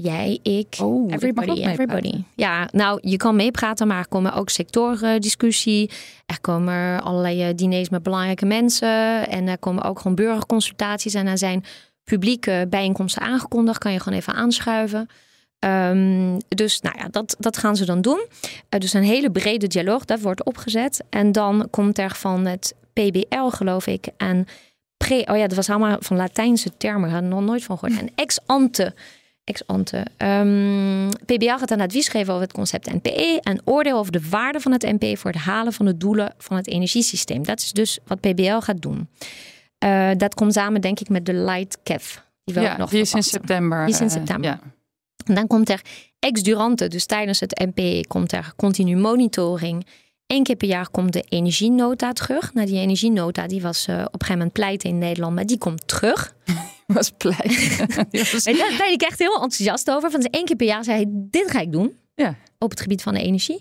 Jij, 0.00 0.38
ik, 0.42 0.76
Oh, 0.82 1.12
everybody, 1.12 1.62
everybody. 1.62 2.22
Ja, 2.34 2.68
nou, 2.72 2.98
je 3.02 3.16
kan 3.16 3.36
meepraten, 3.36 3.86
maar 3.86 3.98
er 3.98 4.08
komen 4.08 4.32
ook 4.32 4.48
sectordiscussie. 4.48 5.90
Er 6.26 6.40
komen 6.40 7.02
allerlei 7.02 7.42
eh, 7.42 7.54
diners 7.54 7.88
met 7.88 8.02
belangrijke 8.02 8.46
mensen. 8.46 9.28
En 9.28 9.48
er 9.48 9.58
komen 9.58 9.82
ook 9.82 9.98
gewoon 9.98 10.16
burgerconsultaties. 10.16 11.14
En 11.14 11.26
er 11.26 11.38
zijn 11.38 11.64
publieke 12.04 12.66
bijeenkomsten 12.70 13.22
aangekondigd. 13.22 13.78
Kan 13.78 13.92
je 13.92 14.00
gewoon 14.00 14.18
even 14.18 14.34
aanschuiven. 14.34 15.08
Ehm, 15.58 16.38
dus 16.48 16.80
nou 16.80 16.98
ja, 16.98 17.08
dat, 17.10 17.36
dat 17.38 17.56
gaan 17.56 17.76
ze 17.76 17.84
dan 17.84 18.00
doen. 18.00 18.26
Eh, 18.68 18.80
dus 18.80 18.92
een 18.92 19.02
hele 19.02 19.30
brede 19.30 19.66
dialoog, 19.66 20.04
dat 20.04 20.20
wordt 20.20 20.44
opgezet. 20.44 21.04
En 21.10 21.32
dan 21.32 21.66
komt 21.70 21.98
er 21.98 22.14
van 22.14 22.46
het 22.46 22.74
PBL, 22.92 23.48
geloof 23.48 23.86
ik, 23.86 24.08
en 24.16 24.46
pre... 24.96 25.24
Oh 25.30 25.36
ja, 25.36 25.46
dat 25.46 25.56
was 25.56 25.70
allemaal 25.70 25.96
van 26.00 26.16
Latijnse 26.16 26.76
termen. 26.76 27.08
Ik 27.08 27.14
had 27.14 27.22
er 27.22 27.28
nog 27.28 27.44
nooit 27.44 27.64
van 27.64 27.78
gehoord. 27.78 28.00
En 28.00 28.10
ex 28.14 28.38
ex 29.48 29.66
ante. 29.66 30.06
Ehm, 30.16 31.08
PBL 31.24 31.56
gaat 31.56 31.70
een 31.70 31.80
advies 31.80 32.08
geven 32.08 32.32
over 32.32 32.44
het 32.44 32.52
concept 32.52 32.92
NPE 32.92 33.40
en 33.42 33.60
oordeel 33.64 33.98
over 33.98 34.12
de 34.12 34.28
waarde 34.30 34.60
van 34.60 34.72
het 34.72 34.82
NPE 34.82 35.16
voor 35.16 35.30
het 35.30 35.40
halen 35.40 35.72
van 35.72 35.86
de 35.86 35.96
doelen 35.96 36.34
van 36.38 36.56
het 36.56 36.68
energiesysteem. 36.68 37.44
Dat 37.44 37.58
is 37.58 37.72
dus 37.72 37.98
wat 38.06 38.20
PBL 38.20 38.58
gaat 38.58 38.82
doen. 38.82 39.08
Eh, 39.78 40.10
dat 40.16 40.34
komt 40.34 40.52
samen, 40.52 40.80
denk 40.80 41.00
ik, 41.00 41.08
met 41.08 41.26
de 41.26 41.34
Light 41.34 41.78
CAF. 41.82 42.26
Die 42.44 42.60
Ja, 42.60 42.76
nog 42.76 42.90
die 42.90 43.00
is 43.00 43.14
in 43.14 43.22
september. 43.22 43.86
Die 43.86 43.94
is 43.94 44.00
in 44.00 44.06
eh, 44.06 44.12
september. 44.12 44.50
ja. 44.50 44.60
En 45.24 45.34
dan 45.34 45.46
komt 45.46 45.68
er 45.68 45.82
ex 46.18 46.42
durante, 46.42 46.88
dus 46.88 47.06
tijdens 47.06 47.40
het 47.40 47.58
NPE, 47.74 48.04
komt 48.08 48.32
er 48.32 48.52
continu 48.56 48.96
monitoring. 48.96 49.86
Eén 50.26 50.42
keer 50.42 50.56
per 50.56 50.68
jaar 50.68 50.90
komt 50.90 51.12
de 51.12 51.24
energienota 51.28 52.12
terug. 52.12 52.54
Nou, 52.54 52.66
die 52.66 52.80
energienota 52.80 53.46
die 53.46 53.62
was 53.62 53.86
eh, 53.86 53.94
op 53.94 54.00
een 54.00 54.10
gegeven 54.10 54.36
moment 54.36 54.52
pleiten 54.52 54.90
in 54.90 54.98
Nederland, 54.98 55.34
maar 55.34 55.46
die 55.46 55.58
komt 55.58 55.88
terug. 55.88 56.34
was 56.94 57.10
blij. 57.18 57.36
Die 58.10 58.24
was- 58.32 58.44
Daar 58.44 58.74
ben 58.78 58.92
ik 58.92 59.02
echt 59.02 59.18
heel 59.18 59.32
enthousiast 59.34 59.90
over. 59.90 60.10
Van 60.10 60.20
dus 60.20 60.30
één 60.30 60.44
keer 60.44 60.56
per 60.56 60.66
jaar 60.66 60.84
zei 60.84 60.96
hij, 60.96 61.06
dit 61.10 61.50
ga 61.50 61.60
ik 61.60 61.72
doen. 61.72 61.96
Ja. 62.14 62.34
Op 62.58 62.70
het 62.70 62.80
gebied 62.80 63.02
van 63.02 63.14
de 63.14 63.22
energie. 63.22 63.60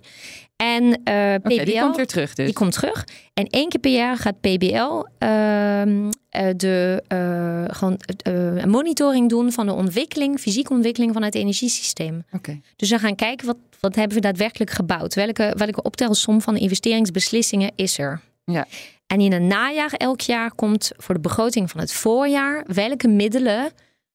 En 0.55 1.03
eh 1.03 1.35
PBL, 1.35 1.53
Oké, 1.53 1.63
die 1.65 1.79
komt 1.79 1.95
weer 1.95 2.07
terug 2.07 2.33
dus. 2.33 2.45
die 2.45 2.53
komt 2.53 2.71
terug. 2.73 3.07
En 3.33 3.45
één 3.47 3.69
keer 3.69 3.79
per 3.79 3.91
jaar 3.91 4.17
gaat 4.17 4.39
PBL 4.41 5.05
ehm, 5.17 6.09
eh, 6.29 6.47
de 6.55 7.03
eh, 7.07 7.63
gewoon, 7.75 7.97
eh, 8.23 8.33
een 8.55 8.69
monitoring 8.69 9.29
doen 9.29 9.51
van 9.51 9.65
de 9.65 9.73
ontwikkeling, 9.73 10.39
fysieke 10.39 10.73
ontwikkeling 10.73 11.13
van 11.13 11.23
het 11.23 11.35
energiesysteem. 11.35 12.23
Oké. 12.31 12.59
Dus 12.75 12.89
we 12.89 12.99
gaan 12.99 13.15
kijken 13.15 13.45
wat, 13.47 13.57
wat 13.79 13.95
hebben 13.95 14.15
we 14.15 14.21
daadwerkelijk 14.21 14.71
gebouwd. 14.71 15.13
Welke, 15.15 15.53
welke 15.57 15.81
optelsom 15.81 16.41
van 16.41 16.57
investeringsbeslissingen 16.57 17.71
is 17.75 17.97
er? 17.97 18.21
Ja. 18.45 18.65
En 19.07 19.19
in 19.19 19.31
het 19.31 19.41
najaar 19.41 19.91
elk 19.93 20.21
jaar 20.21 20.53
komt 20.55 20.91
voor 20.97 21.15
de 21.15 21.21
begroting 21.21 21.71
van 21.71 21.79
het 21.79 21.93
voorjaar 21.93 22.63
welke 22.73 23.07
middelen 23.07 23.71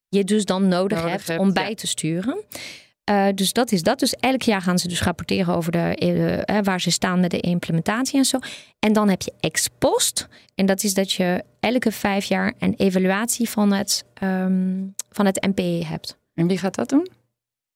je 0.09 0.25
dus 0.25 0.45
dan 0.45 0.69
nodig, 0.69 0.99
Nodig 0.99 1.13
hebt 1.13 1.29
hebt, 1.29 1.41
om 1.41 1.53
bij 1.53 1.69
ja. 1.69 1.75
te 1.75 1.87
sturen. 1.87 2.45
Eh, 3.05 3.27
dus 3.35 3.53
dat 3.53 3.73
is 3.73 3.83
dat. 3.83 3.99
Dus 3.99 4.15
elk 4.15 4.43
jaar 4.43 4.63
gaan 4.63 4.79
ze 4.79 4.89
dus 4.89 5.03
rapporteren 5.03 5.55
over 5.55 5.73
de, 5.73 5.79
eh, 5.79 6.57
eh, 6.59 6.65
waar 6.65 6.81
ze 6.81 6.91
staan 6.91 7.21
met 7.21 7.31
de 7.31 7.41
implementatie 7.41 8.19
en 8.19 8.25
zo. 8.25 8.39
En 8.79 8.93
dan 8.93 9.09
heb 9.09 9.23
je 9.23 9.33
ex 9.41 9.69
post. 9.79 10.29
En 10.55 10.67
dat 10.67 10.83
is 10.83 10.95
dat 10.95 11.13
je 11.13 11.45
elke 11.61 11.93
vijf 11.93 12.25
jaar 12.25 12.55
een 12.59 12.75
evaluatie 12.77 13.49
van 13.49 13.73
het, 13.73 14.05
ehm, 14.15 14.79
van 15.11 15.27
het 15.27 15.47
NPE 15.47 15.85
hebt. 15.87 16.19
En 16.35 16.47
wie 16.47 16.59
gaat 16.59 16.75
dat 16.75 16.89
doen? 16.89 17.09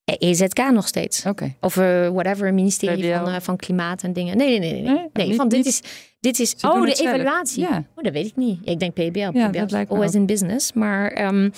EZK 0.04 0.70
nog 0.72 0.86
steeds. 0.86 1.24
Oké. 1.26 1.54
Of 1.60 1.76
eh, 1.76 2.08
whatever, 2.08 2.54
ministerie 2.54 3.14
van, 3.14 3.42
van 3.42 3.56
Klimaat 3.56 4.02
en 4.02 4.12
dingen. 4.12 4.36
Nee, 4.36 4.58
nee, 4.58 4.58
nee. 4.58 4.72
Nee, 4.72 4.82
nee. 4.82 4.94
Nee? 4.94 5.08
nee 5.12 5.26
Niet- 5.26 5.36
van 5.36 5.48
dit 5.48 5.64
niet- 5.64 5.66
is, 5.66 5.82
dit 6.26 6.40
is 6.40 6.50
Ze 6.56 6.70
oh, 6.70 6.84
de 6.84 6.92
evaluatie. 6.94 7.62
Ja. 7.62 7.84
Oh, 7.94 8.04
dat 8.04 8.12
weet 8.12 8.26
ik 8.26 8.36
niet. 8.36 8.58
Ik 8.64 8.78
denk 8.78 8.92
PBL. 8.92 9.18
Ja, 9.18 9.30
PBL 9.30 9.58
dat 9.58 9.66
is 9.66 9.70
lijkt 9.70 9.88
me 9.90 9.94
always 9.94 10.14
in 10.14 10.26
business. 10.26 10.72
Maar, 10.72 11.10
ehm, 11.10 11.50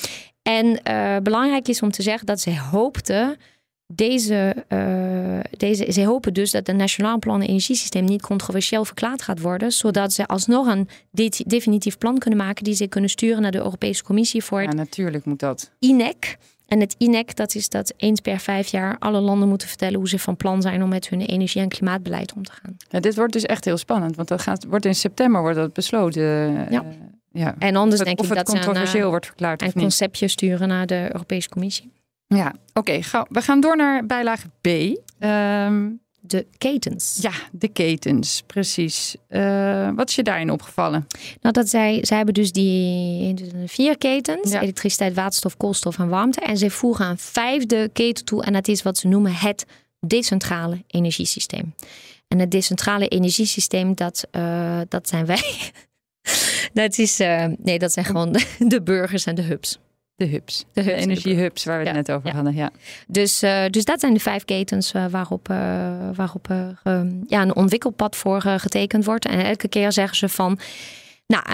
en 0.43 0.83
eh, 0.83 1.17
belangrijk 1.23 1.69
is 1.69 1.83
om 1.83 1.91
te 1.91 2.03
zeggen 2.03 2.27
dat 2.27 2.41
zij 2.41 2.59
hoopten... 2.59 3.37
Deze, 3.95 4.65
eh, 4.69 5.41
deze, 5.57 5.85
zij 5.89 6.05
hopen 6.05 6.35
dus 6.35 6.51
dat 6.51 6.67
het 6.67 6.77
Nationaal 6.77 7.19
Plan 7.19 7.41
Energiesysteem 7.41 8.05
niet 8.05 8.23
controversieel 8.23 8.85
verklaard 8.85 9.23
gaat 9.23 9.41
worden, 9.41 9.73
zodat 9.73 10.13
ze 10.13 10.27
alsnog 10.27 10.67
een 10.67 10.89
de- 11.11 11.45
definitief 11.47 11.99
plan 11.99 12.19
kunnen 12.19 12.39
maken 12.39 12.65
die 12.65 12.75
ze 12.75 12.87
kunnen 12.87 13.11
sturen 13.11 13.43
naar 13.43 13.51
de 13.51 13.59
Europese 13.59 14.03
Commissie 14.03 14.45
voor 14.45 14.63
Ja, 14.63 14.73
natuurlijk 14.73 15.25
moet 15.25 15.41
dat. 15.41 15.71
INEC. 15.79 16.37
En 16.69 16.81
het 16.81 16.95
INEC, 16.99 17.37
dat 17.37 17.55
is 17.55 17.69
dat 17.69 17.93
eens 17.97 18.21
per 18.21 18.39
vijf 18.39 18.69
jaar 18.69 18.97
alle 18.99 19.21
landen 19.21 19.49
moeten 19.49 19.69
vertellen 19.69 19.99
hoe 19.99 20.09
ze 20.09 20.19
van 20.19 20.37
plan 20.37 20.63
zijn 20.63 20.83
om 20.83 20.89
met 20.89 21.09
hun 21.09 21.21
energie- 21.21 21.61
en 21.61 21.69
klimaatbeleid 21.69 22.33
om 22.33 22.43
te 22.43 22.53
gaan. 22.53 22.77
Ja, 22.89 23.01
dit 23.01 23.15
wordt 23.17 23.33
dus 23.33 23.43
echt 23.45 23.65
heel 23.65 23.77
spannend, 23.77 24.17
want 24.17 24.29
dat 24.29 24.43
gaat, 24.43 24.65
wordt 24.65 24.85
in 24.85 24.95
september 24.95 25.41
wordt 25.41 25.57
dat 25.57 25.73
besloten. 25.73 26.23
eh, 26.23 26.71
Ja. 26.71 26.85
ja. 27.33 27.55
En 27.59 27.77
anders 27.77 28.01
Of 28.01 28.07
het, 28.07 28.07
denk 28.07 28.19
of 28.19 28.31
ik 28.31 28.37
het 28.37 28.47
dat 28.47 28.55
een, 28.57 28.63
controversieel 28.63 29.05
eh, 29.05 29.11
wordt 29.11 29.27
verklaard 29.27 29.61
of 29.61 29.67
een 29.67 29.73
niet. 29.75 29.83
conceptje 29.83 30.29
sturen 30.29 30.69
naar 30.69 30.87
de 30.87 31.09
Europese 31.13 31.49
Commissie. 31.49 31.93
Ja, 32.27 32.53
oké. 32.75 33.01
we 33.29 33.41
gaan 33.43 33.61
door 33.61 33.77
naar 33.77 34.07
bijlage 34.07 34.47
B. 34.61 34.67
Ehm, 35.19 35.87
de 36.31 36.47
ketens. 36.59 37.19
Ja, 37.21 37.33
de 37.53 37.69
ketens, 37.69 38.43
precies. 38.47 39.17
Uh, 39.29 39.91
wat 39.95 40.09
is 40.09 40.15
je 40.15 40.23
daarin 40.23 40.51
opgevallen? 40.51 41.07
Nou, 41.41 41.55
dat 41.55 41.69
zij, 41.69 41.99
zij 42.03 42.17
hebben 42.17 42.35
dus 42.35 42.53
die 42.53 43.35
vier 43.67 43.99
ketens: 43.99 44.53
elektriciteit, 44.53 45.15
waterstof, 45.15 45.57
koolstof 45.57 45.99
en 45.99 46.09
warmte. 46.09 46.41
En 46.41 46.57
ze 46.57 46.71
voegen 46.71 47.07
een 47.07 47.19
vijfde 47.19 47.91
keten 47.93 48.25
toe, 48.25 48.45
en 48.45 48.53
dat 48.53 48.69
is 48.69 48.83
wat 48.83 48.99
ze 48.99 49.09
noemen 49.09 49.33
het 49.35 49.67
decentrale 50.01 50.85
energiesysteem. 50.87 51.75
En 52.29 52.39
het 52.39 52.51
decentrale 52.51 53.09
energiesysteem, 53.09 53.95
dat, 53.95 54.29
uh, 54.33 54.81
dat 54.89 55.09
zijn 55.09 55.27
wij. 55.27 55.43
dat 56.73 56.99
is, 56.99 57.21
uh, 57.21 57.45
nee, 57.59 57.79
dat 57.79 57.93
zijn 57.93 58.05
gewoon 58.05 58.33
de 58.59 58.83
burgers 58.83 59.25
en 59.25 59.35
de 59.35 59.43
hubs. 59.43 59.79
De 60.19 60.27
hubs. 60.27 60.65
De, 60.73 60.83
hubs, 60.83 60.95
de 60.95 61.01
energiehubs 61.01 61.65
waar 61.65 61.79
we 61.79 61.85
het 61.85 61.95
net 61.95 62.13
over 62.13 62.35
hadden. 62.35 62.55
Ja. 62.55 62.71
Dus, 63.07 63.43
uh, 63.43 63.67
dus 63.71 63.85
dat 63.85 64.01
zijn 64.01 64.15
de 64.15 64.21
vijf 64.21 64.45
ketens 64.45 64.93
uh, 64.93 65.07
waarop, 65.11 65.49
uh, 65.51 65.57
waarop 66.15 66.49
ja, 67.27 67.43
een 67.43 67.57
ontwikkelpad 67.57 68.17
voor 68.17 68.41
getekend 68.41 69.05
wordt. 69.05 69.27
En 69.27 69.45
elke 69.45 69.69
keer 69.69 69.93
zeggen 69.93 70.17
ze 70.17 70.29
van. 70.29 70.59
Nou, 71.27 71.45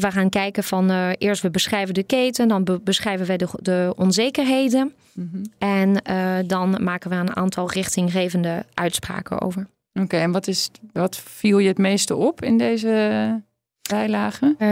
we 0.00 0.10
gaan 0.10 0.28
kijken 0.28 0.64
van 0.64 1.10
eerst 1.10 1.42
we 1.42 1.50
beschrijven 1.50 1.94
de 1.94 2.02
keten, 2.02 2.48
dan 2.48 2.64
be 2.64 2.80
beschrijven 2.80 3.26
we 3.26 3.36
de, 3.36 3.48
de 3.62 3.92
onzekerheden. 3.96 4.92
Mm 5.12 5.30
-hmm. 5.32 5.42
En 5.58 6.02
dan 6.46 6.76
maken 6.80 7.10
we 7.10 7.16
een 7.16 7.36
aantal 7.36 7.70
richtinggevende 7.70 8.64
uitspraken 8.74 9.40
over. 9.40 9.66
Oké, 10.00 10.16
en 10.16 10.32
wat, 10.32 10.46
is, 10.46 10.70
wat 10.92 11.16
viel 11.16 11.58
je 11.58 11.68
het 11.68 11.78
meeste 11.78 12.16
op 12.16 12.42
in 12.42 12.58
deze 12.58 13.42
bijlagen? 13.88 14.56
Uh, 14.58 14.68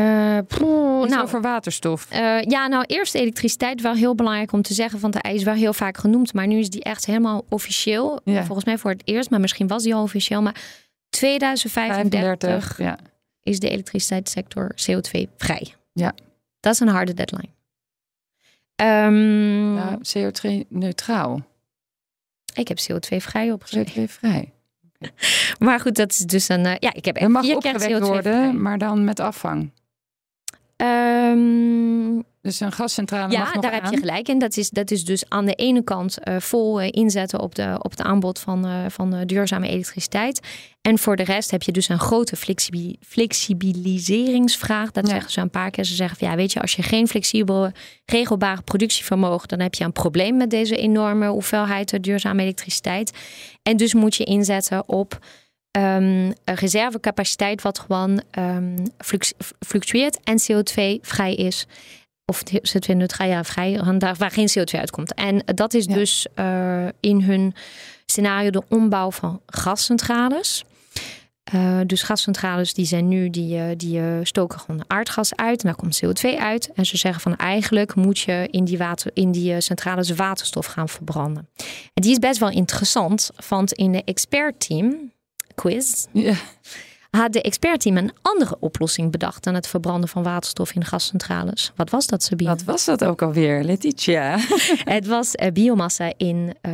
nou, 1.08 1.22
over 1.22 1.40
waterstof. 1.40 2.08
Uh, 2.12 2.42
ja, 2.42 2.66
nou 2.66 2.84
eerst 2.86 3.14
elektriciteit 3.14 3.80
wel 3.80 3.94
heel 3.94 4.14
belangrijk 4.14 4.52
om 4.52 4.62
te 4.62 4.74
zeggen, 4.74 5.00
want 5.00 5.12
de 5.12 5.20
ijs 5.20 5.42
wel 5.42 5.54
heel 5.54 5.72
vaak 5.72 5.96
genoemd, 5.96 6.34
maar 6.34 6.46
nu 6.46 6.58
is 6.58 6.70
die 6.70 6.82
echt 6.82 7.06
helemaal 7.06 7.44
officieel. 7.48 8.20
Ja. 8.24 8.44
Volgens 8.44 8.66
mij 8.66 8.78
voor 8.78 8.90
het 8.90 9.02
eerst, 9.04 9.30
maar 9.30 9.40
misschien 9.40 9.66
was 9.66 9.82
die 9.82 9.94
al 9.94 10.02
officieel. 10.02 10.42
Maar 10.42 10.60
2035 11.08 12.20
35, 12.20 12.78
ja. 12.78 12.98
is 13.42 13.58
de 13.58 13.68
elektriciteitssector 13.68 14.74
CO2 14.74 15.20
vrij. 15.36 15.74
Ja. 15.92 16.14
Dat 16.60 16.72
is 16.72 16.80
een 16.80 16.88
harde 16.88 17.14
deadline. 17.14 17.48
Um, 18.76 19.74
nou, 19.74 19.98
CO2 19.98 20.66
neutraal. 20.68 21.40
Ik 22.54 22.68
heb 22.68 22.78
CO2 22.78 23.16
vrij 23.16 23.52
opgeschreven. 23.52 24.06
CO2 24.06 24.10
vrij. 24.10 24.52
maar 25.64 25.80
goed, 25.80 25.96
dat 25.96 26.10
is 26.10 26.18
dus 26.18 26.48
een. 26.48 26.64
Uh, 26.64 26.74
ja, 26.78 26.94
ik 26.94 27.04
heb 27.04 27.20
er 27.20 27.30
mag 27.30 27.54
opgewekt 27.54 27.98
worden, 27.98 28.62
maar 28.62 28.78
dan 28.78 29.04
met 29.04 29.20
afvang. 29.20 29.70
Um, 30.76 32.24
dus 32.46 32.60
een 32.60 32.72
gascentrale. 32.72 33.32
Ja, 33.32 33.38
mag 33.38 33.54
nog 33.54 33.62
daar 33.62 33.72
heb 33.72 33.90
je 33.90 33.98
gelijk 33.98 34.28
in. 34.28 34.38
Dat 34.38 34.56
is, 34.56 34.70
dat 34.70 34.90
is 34.90 35.04
dus 35.04 35.28
aan 35.28 35.46
de 35.46 35.54
ene 35.54 35.84
kant 35.84 36.18
uh, 36.24 36.36
vol 36.38 36.82
uh, 36.82 36.88
inzetten 36.90 37.40
op, 37.40 37.54
de, 37.54 37.76
op 37.78 37.90
het 37.90 38.00
aanbod 38.00 38.38
van, 38.38 38.66
uh, 38.66 38.84
van 38.88 39.24
duurzame 39.24 39.68
elektriciteit. 39.68 40.40
En 40.80 40.98
voor 40.98 41.16
de 41.16 41.24
rest 41.24 41.50
heb 41.50 41.62
je 41.62 41.72
dus 41.72 41.88
een 41.88 41.98
grote 41.98 42.36
flexibil 42.36 42.96
flexibiliseringsvraag. 43.00 44.90
Dat 44.90 45.06
ja. 45.06 45.12
zeggen 45.12 45.30
ze 45.30 45.40
een 45.40 45.50
paar 45.50 45.70
keer. 45.70 45.84
Ze 45.84 45.94
zeggen 45.94 46.18
van 46.18 46.28
ja, 46.28 46.36
weet 46.36 46.52
je, 46.52 46.60
als 46.60 46.76
je 46.76 46.82
geen 46.82 47.08
flexibele, 47.08 47.72
regelbare 48.04 48.62
productievermogen, 48.62 49.48
dan 49.48 49.60
heb 49.60 49.74
je 49.74 49.84
een 49.84 49.92
probleem 49.92 50.36
met 50.36 50.50
deze 50.50 50.76
enorme 50.76 51.28
hoeveelheid 51.28 52.02
duurzame 52.02 52.42
elektriciteit. 52.42 53.12
En 53.62 53.76
dus 53.76 53.94
moet 53.94 54.14
je 54.14 54.24
inzetten 54.24 54.88
op 54.88 55.18
um, 55.76 56.32
reservecapaciteit, 56.44 57.62
wat 57.62 57.78
gewoon 57.78 58.22
um, 58.38 58.74
fluctueert 59.66 60.20
en 60.24 60.38
CO2-vrij 60.40 61.34
is. 61.34 61.66
Of 62.32 62.42
CO2-neutraal, 62.42 63.28
ja, 63.28 63.44
vrij, 63.44 63.80
waar 63.98 64.30
geen 64.30 64.48
CO2 64.58 64.78
uitkomt. 64.78 65.14
En 65.14 65.42
dat 65.54 65.74
is 65.74 65.86
dus 65.86 66.26
uh, 66.34 66.86
in 67.00 67.22
hun 67.22 67.54
scenario 68.06 68.50
de 68.50 68.62
ombouw 68.68 69.10
van 69.10 69.40
gascentrales. 69.46 70.64
Uh, 71.54 71.80
dus 71.86 72.02
gascentrales 72.02 72.74
die 72.74 72.84
zijn 72.84 73.08
nu, 73.08 73.30
die, 73.30 73.56
uh, 73.56 73.64
die 73.76 73.98
uh, 73.98 74.18
stoken 74.22 74.58
gewoon 74.60 74.84
aardgas 74.86 75.36
uit 75.36 75.62
en 75.62 75.66
daar 75.66 75.76
komt 75.76 76.02
CO2 76.04 76.38
uit. 76.38 76.70
En 76.74 76.86
ze 76.86 76.96
zeggen 76.96 77.20
van 77.20 77.36
eigenlijk 77.36 77.94
moet 77.94 78.18
je 78.18 78.48
in 78.50 78.64
die, 78.64 78.78
water, 78.78 79.10
in 79.14 79.32
die 79.32 79.60
centrales 79.60 80.10
waterstof 80.10 80.66
gaan 80.66 80.88
verbranden. 80.88 81.48
En 81.94 82.02
die 82.02 82.10
is 82.10 82.18
best 82.18 82.38
wel 82.38 82.50
interessant, 82.50 83.30
want 83.48 83.72
in 83.72 83.92
de 83.92 84.02
expertteam 84.04 85.12
quiz 85.54 86.06
ja. 86.12 86.34
Had 87.16 87.32
de 87.32 87.42
expertteam 87.42 87.96
een 87.96 88.12
andere 88.22 88.56
oplossing 88.60 89.10
bedacht 89.10 89.44
dan 89.44 89.54
het 89.54 89.66
verbranden 89.66 90.08
van 90.08 90.22
waterstof 90.22 90.74
in 90.74 90.84
gascentrales. 90.84 91.72
Wat 91.76 91.90
was 91.90 92.06
dat, 92.06 92.22
Sabine? 92.22 92.50
Wat 92.50 92.64
was 92.64 92.84
dat 92.84 93.04
ook 93.04 93.22
alweer, 93.22 93.64
Letitia? 93.64 94.38
het 94.96 95.06
was 95.06 95.34
uh, 95.34 95.52
biomassa 95.52 96.12
in, 96.16 96.54
uh, 96.62 96.72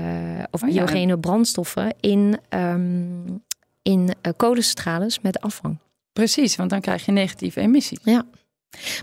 of 0.50 0.62
oh, 0.62 0.68
biogene 0.68 1.12
ja. 1.12 1.16
brandstoffen 1.16 1.94
in, 2.00 2.38
um, 2.48 3.42
in 3.82 4.14
uh, 4.22 4.32
kolencentrales 4.36 5.20
met 5.20 5.40
afvang. 5.40 5.78
Precies, 6.12 6.56
want 6.56 6.70
dan 6.70 6.80
krijg 6.80 7.04
je 7.04 7.12
negatieve 7.12 7.60
emissie. 7.60 7.98
Ja. 8.02 8.24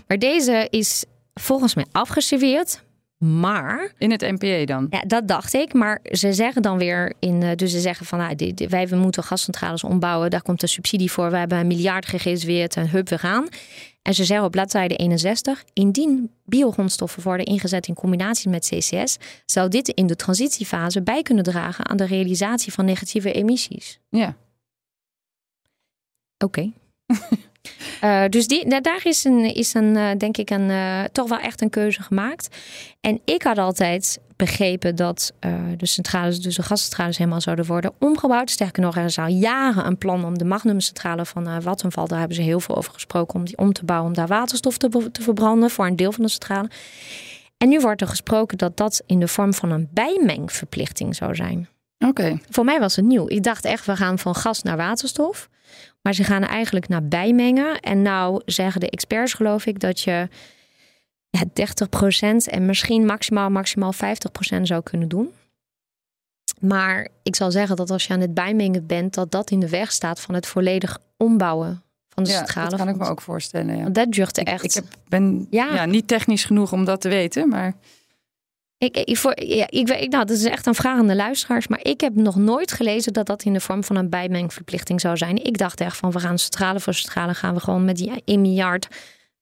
Maar 0.06 0.18
deze 0.18 0.66
is 0.70 1.04
volgens 1.34 1.74
mij 1.74 1.86
afgeserveerd 1.92 2.82
maar. 3.20 3.92
In 3.98 4.10
het 4.10 4.20
NPE 4.20 4.62
dan? 4.66 4.86
Ja, 4.90 5.02
dat 5.06 5.28
dacht 5.28 5.54
ik. 5.54 5.72
Maar 5.72 6.00
ze 6.10 6.32
zeggen 6.32 6.62
dan 6.62 6.78
weer 6.78 7.12
in. 7.18 7.42
Eh, 7.42 7.54
dus 7.54 7.70
ze 7.70 7.80
zeggen 7.80 8.06
van 8.06 8.18
nou, 8.18 8.34
die, 8.34 8.54
wij 8.68 8.88
we 8.88 8.96
moeten 8.96 9.22
gascentrales 9.22 9.84
ombouwen. 9.84 10.30
Daar 10.30 10.42
komt 10.42 10.62
een 10.62 10.68
subsidie 10.68 11.12
voor. 11.12 11.30
We 11.30 11.36
hebben 11.36 11.58
een 11.58 11.66
miljard 11.66 12.06
gereserveerd 12.06 12.76
en 12.76 12.90
hup, 12.90 13.08
we 13.08 13.18
gaan. 13.18 13.48
En 14.02 14.14
ze 14.14 14.24
zeggen 14.24 14.46
op 14.46 14.52
bladzijde 14.52 14.96
61: 14.96 15.64
indien 15.72 16.30
biogrondstoffen 16.44 17.22
worden 17.22 17.46
ingezet 17.46 17.86
in 17.86 17.94
combinatie 17.94 18.50
met 18.50 18.68
CCS, 18.68 19.16
zou 19.46 19.68
dit 19.68 19.88
in 19.88 20.06
de 20.06 20.16
transitiefase 20.16 21.02
bij 21.02 21.22
kunnen 21.22 21.44
dragen 21.44 21.88
aan 21.88 21.96
de 21.96 22.06
realisatie 22.06 22.72
van 22.72 22.84
negatieve 22.84 23.32
emissies. 23.32 24.00
Ja. 24.08 24.36
Oké. 26.38 26.72
Uh, 28.04 28.24
dus 28.28 28.46
die, 28.46 28.80
daar 28.80 29.00
is, 29.02 29.24
een, 29.24 29.54
is 29.54 29.74
een, 29.74 29.96
uh, 29.96 30.10
denk 30.18 30.36
ik 30.36 30.50
een, 30.50 30.68
uh, 30.68 31.04
toch 31.12 31.28
wel 31.28 31.38
echt 31.38 31.60
een 31.60 31.70
keuze 31.70 32.02
gemaakt. 32.02 32.56
En 33.00 33.20
ik 33.24 33.42
had 33.42 33.58
altijd 33.58 34.20
begrepen 34.36 34.96
dat 34.96 35.32
de 35.76 35.86
centrales, 35.86 36.40
dus 36.40 36.56
de 36.56 36.62
gascentrales, 36.62 37.18
helemaal 37.18 37.40
zouden 37.40 37.66
worden 37.66 37.92
omgebouwd. 37.98 38.50
Sterker 38.50 38.82
nog, 38.82 38.96
er 38.96 39.04
is 39.04 39.18
al 39.18 39.26
jaren 39.26 39.86
een 39.86 39.98
plan 39.98 40.24
om 40.24 40.38
de 40.38 40.44
magnumcentrale 40.44 41.24
van 41.24 41.62
Vattenval, 41.62 42.06
daar 42.06 42.18
hebben 42.18 42.36
ze 42.36 42.42
heel 42.42 42.60
veel 42.60 42.76
over 42.76 42.92
gesproken, 42.92 43.34
om 43.34 43.44
die 43.44 43.58
om 43.58 43.72
te 43.72 43.84
bouwen, 43.84 44.08
om 44.08 44.14
daar 44.14 44.26
waterstof 44.26 44.76
te, 44.76 45.08
te 45.12 45.22
verbranden 45.22 45.70
voor 45.70 45.86
een 45.86 45.96
deel 45.96 46.12
van 46.12 46.24
de 46.24 46.30
centrale. 46.30 46.70
En 47.56 47.68
nu 47.68 47.80
wordt 47.80 48.00
er 48.00 48.06
gesproken 48.08 48.58
dat 48.58 48.76
dat 48.76 49.02
in 49.06 49.20
de 49.20 49.28
vorm 49.28 49.54
van 49.54 49.70
een 49.70 49.88
bijmengverplichting 49.92 51.16
zou 51.16 51.34
zijn. 51.34 51.68
Oké. 51.98 52.38
Voor 52.48 52.64
mij 52.64 52.80
was 52.80 52.96
het 52.96 53.04
nieuw. 53.04 53.28
Ik 53.28 53.42
dacht 53.42 53.64
echt, 53.64 53.86
we 53.86 53.96
gaan 53.96 54.18
van 54.18 54.34
gas 54.34 54.62
naar 54.62 54.76
waterstof. 54.76 55.48
Maar 56.02 56.14
ze 56.14 56.24
gaan 56.24 56.42
eigenlijk 56.42 56.88
naar 56.88 57.04
bijmengen. 57.04 57.80
En 57.80 58.02
nou 58.02 58.42
zeggen 58.44 58.80
de 58.80 58.90
experts, 58.90 59.34
geloof 59.34 59.66
ik, 59.66 59.80
dat 59.80 60.00
je 60.00 60.28
ja, 61.30 61.44
30% 61.44 62.36
en 62.44 62.66
misschien 62.66 63.06
maximaal, 63.06 63.50
maximaal 63.50 63.94
50% 63.94 64.62
zou 64.62 64.82
kunnen 64.82 65.08
doen. 65.08 65.32
Maar 66.60 67.08
ik 67.22 67.36
zal 67.36 67.50
zeggen 67.50 67.76
dat 67.76 67.90
als 67.90 68.06
je 68.06 68.12
aan 68.12 68.20
het 68.20 68.34
bijmengen 68.34 68.86
bent, 68.86 69.14
dat 69.14 69.30
dat 69.30 69.50
in 69.50 69.60
de 69.60 69.68
weg 69.68 69.92
staat 69.92 70.20
van 70.20 70.34
het 70.34 70.46
volledig 70.46 70.98
ombouwen 71.16 71.82
van 72.08 72.24
de 72.24 72.30
ja. 72.30 72.68
Dat 72.68 72.76
kan 72.76 72.88
ik 72.88 72.96
me 72.96 73.08
ook 73.08 73.20
voorstellen. 73.20 73.76
Ja. 73.76 73.88
Dat 73.88 74.12
duurt 74.12 74.38
echt. 74.38 74.64
Ik, 74.64 74.70
ik 74.70 74.74
heb, 74.74 74.84
ben 75.08 75.46
ja. 75.50 75.84
niet 75.84 76.08
technisch 76.08 76.44
genoeg 76.44 76.72
om 76.72 76.84
dat 76.84 77.00
te 77.00 77.08
weten, 77.08 77.48
maar. 77.48 77.74
Ik, 78.80 78.96
ik, 78.96 79.16
voor, 79.16 79.44
ja, 79.44 79.66
ik, 79.68 79.90
ik, 79.90 80.10
nou, 80.10 80.24
dat 80.24 80.36
is 80.36 80.44
echt 80.44 80.66
een 80.66 80.74
vraag 80.74 80.98
aan 80.98 81.06
de 81.06 81.14
luisteraars. 81.14 81.68
Maar 81.68 81.80
ik 81.82 82.00
heb 82.00 82.14
nog 82.14 82.36
nooit 82.36 82.72
gelezen 82.72 83.12
dat 83.12 83.26
dat 83.26 83.42
in 83.42 83.52
de 83.52 83.60
vorm 83.60 83.84
van 83.84 83.96
een 83.96 84.08
bijmengverplichting 84.08 85.00
zou 85.00 85.16
zijn. 85.16 85.44
Ik 85.44 85.58
dacht 85.58 85.80
echt 85.80 85.96
van 85.96 86.10
we 86.10 86.20
gaan 86.20 86.38
centrale 86.38 86.80
voor 86.80 86.94
centrale 86.94 87.34
gaan 87.34 87.54
we 87.54 87.60
gewoon 87.60 87.84
met 87.84 87.96
die 87.96 88.22
1 88.24 88.40
miljard 88.40 88.88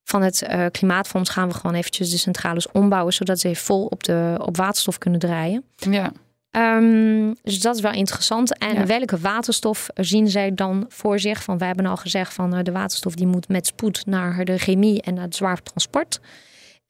van 0.04 0.22
het 0.22 0.42
uh, 0.50 0.66
klimaatfonds 0.70 1.30
gaan 1.30 1.48
we 1.48 1.54
gewoon 1.54 1.76
eventjes 1.76 2.10
de 2.10 2.16
centrales 2.16 2.70
ombouwen. 2.70 3.12
Zodat 3.12 3.40
ze 3.40 3.54
vol 3.54 3.84
op, 3.84 4.02
de, 4.04 4.34
op 4.42 4.56
waterstof 4.56 4.98
kunnen 4.98 5.20
draaien. 5.20 5.64
Ja. 5.76 6.12
Um, 6.50 7.36
dus 7.42 7.60
dat 7.60 7.74
is 7.76 7.82
wel 7.82 7.92
interessant. 7.92 8.58
En 8.58 8.74
ja. 8.74 8.86
welke 8.86 9.18
waterstof 9.18 9.88
zien 9.94 10.28
zij 10.28 10.54
dan 10.54 10.84
voor 10.88 11.18
zich? 11.18 11.42
Van, 11.42 11.58
we 11.58 11.64
hebben 11.64 11.86
al 11.86 11.96
gezegd 11.96 12.34
van 12.34 12.54
uh, 12.54 12.62
de 12.62 12.72
waterstof 12.72 13.14
die 13.14 13.26
moet 13.26 13.48
met 13.48 13.66
spoed 13.66 14.06
naar 14.06 14.44
de 14.44 14.58
chemie 14.58 15.02
en 15.02 15.14
naar 15.14 15.24
het 15.24 15.36
zwaar 15.36 15.62
transport. 15.62 16.20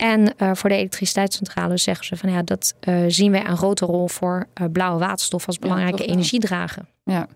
En 0.02 0.34
uh, 0.38 0.50
voor 0.54 0.70
de 0.70 0.76
elektriciteitscentrale 0.76 1.76
zeggen 1.76 2.06
ze 2.06 2.16
van 2.16 2.30
ja, 2.30 2.42
dat 2.42 2.74
uh, 2.88 3.04
zien 3.08 3.30
wij 3.30 3.46
een 3.46 3.56
grote 3.56 3.84
rol 3.84 4.08
voor 4.08 4.46
uh, 4.60 4.66
blauwe 4.72 4.98
waterstof 4.98 5.46
als 5.46 5.58
belangrijke 5.58 6.02
ja, 6.02 6.08
energiedrager. 6.08 6.84
Ja. 7.04 7.26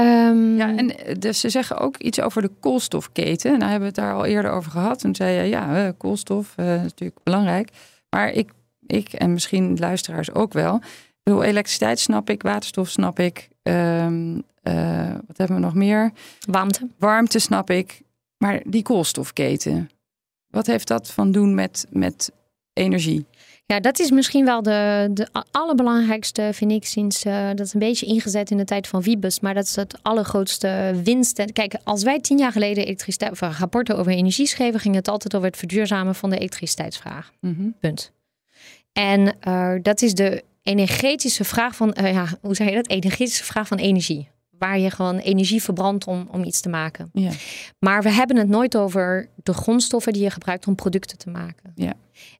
Um, 0.00 0.56
ja, 0.56 0.76
en 0.76 0.92
dus 1.18 1.40
ze 1.40 1.48
zeggen 1.48 1.78
ook 1.78 1.96
iets 1.96 2.20
over 2.20 2.42
de 2.42 2.50
koolstofketen. 2.60 3.50
Nou 3.50 3.70
hebben 3.70 3.80
we 3.80 3.86
het 3.86 3.94
daar 3.94 4.14
al 4.14 4.24
eerder 4.24 4.50
over 4.50 4.70
gehad. 4.70 5.04
En 5.04 5.14
zei 5.14 5.36
je, 5.36 5.48
ja, 5.48 5.92
koolstof 5.96 6.54
is 6.56 6.64
natuurlijk 6.64 7.22
belangrijk. 7.22 7.70
Maar 8.10 8.30
ik, 8.30 8.50
ik 8.86 9.12
en 9.12 9.32
misschien 9.32 9.76
luisteraars 9.78 10.32
ook 10.34 10.52
wel. 10.52 10.74
Ik 10.74 11.20
bedoel, 11.22 11.42
elektriciteit 11.42 11.98
snap 11.98 12.30
ik, 12.30 12.42
waterstof 12.42 12.88
snap 12.88 13.18
ik. 13.18 13.48
Um, 13.62 14.42
wat 15.26 15.36
hebben 15.36 15.56
we 15.56 15.62
nog 15.62 15.74
meer? 15.74 16.12
Warmte. 16.50 16.88
Warmte 16.98 17.38
snap 17.38 17.70
ik. 17.70 18.02
Maar 18.36 18.62
die 18.64 18.82
koolstofketen, 18.82 19.90
wat 20.58 20.66
heeft 20.66 20.88
dat 20.88 21.10
van 21.10 21.32
doen 21.32 21.54
met, 21.54 21.86
met 21.90 22.30
energie? 22.72 23.26
Ja, 23.66 23.80
dat 23.80 23.98
is 23.98 24.10
misschien 24.10 24.44
wel 24.44 24.62
de, 24.62 25.10
de 25.12 25.28
allerbelangrijkste, 25.50 26.50
vind 26.52 26.72
ik, 26.72 26.84
sinds 26.84 27.24
uh, 27.24 27.48
dat 27.48 27.66
is 27.66 27.74
een 27.74 27.80
beetje 27.80 28.06
ingezet 28.06 28.50
in 28.50 28.56
de 28.56 28.64
tijd 28.64 28.86
van 28.86 29.02
Wiebes. 29.02 29.40
Maar 29.40 29.54
dat 29.54 29.64
is 29.64 29.76
het 29.76 29.98
allergrootste 30.02 31.00
winst. 31.04 31.52
Kijk, 31.52 31.74
als 31.84 32.02
wij 32.02 32.20
tien 32.20 32.38
jaar 32.38 32.52
geleden 32.52 32.84
elektriciteit, 32.84 33.30
of 33.32 33.40
rapporten 33.40 33.96
over 33.98 34.12
energie 34.12 34.46
schreven, 34.46 34.80
ging 34.80 34.94
het 34.94 35.08
altijd 35.08 35.34
over 35.34 35.48
het 35.48 35.56
verduurzamen 35.56 36.14
van 36.14 36.30
de 36.30 36.38
elektriciteitsvraag. 36.38 37.32
Mhm. 37.40 37.68
Punt. 37.80 38.12
En 38.92 39.36
uh, 39.48 39.74
dat 39.82 40.02
is 40.02 40.14
de 40.14 40.44
energetische 40.62 41.44
vraag 41.44 41.76
van, 41.76 41.94
uh, 42.00 42.12
ja, 42.12 42.26
hoe 42.40 42.54
zeg 42.54 42.68
je 42.68 42.74
dat? 42.74 42.88
Energetische 42.88 43.44
vraag 43.44 43.66
van 43.66 43.78
energie 43.78 44.28
waar 44.58 44.78
je 44.78 44.90
gewoon 44.90 45.18
energie 45.18 45.62
verbrandt 45.62 46.06
om, 46.06 46.28
om 46.30 46.44
iets 46.44 46.60
te 46.60 46.68
maken. 46.68 47.10
Ja. 47.12 47.30
Maar 47.78 48.02
we 48.02 48.10
hebben 48.10 48.36
het 48.36 48.48
nooit 48.48 48.76
over 48.76 49.28
de 49.42 49.52
grondstoffen 49.52 50.12
die 50.12 50.22
je 50.22 50.30
gebruikt 50.30 50.66
om 50.66 50.74
producten 50.74 51.18
te 51.18 51.30
maken. 51.30 51.72
Ja. 51.74 51.92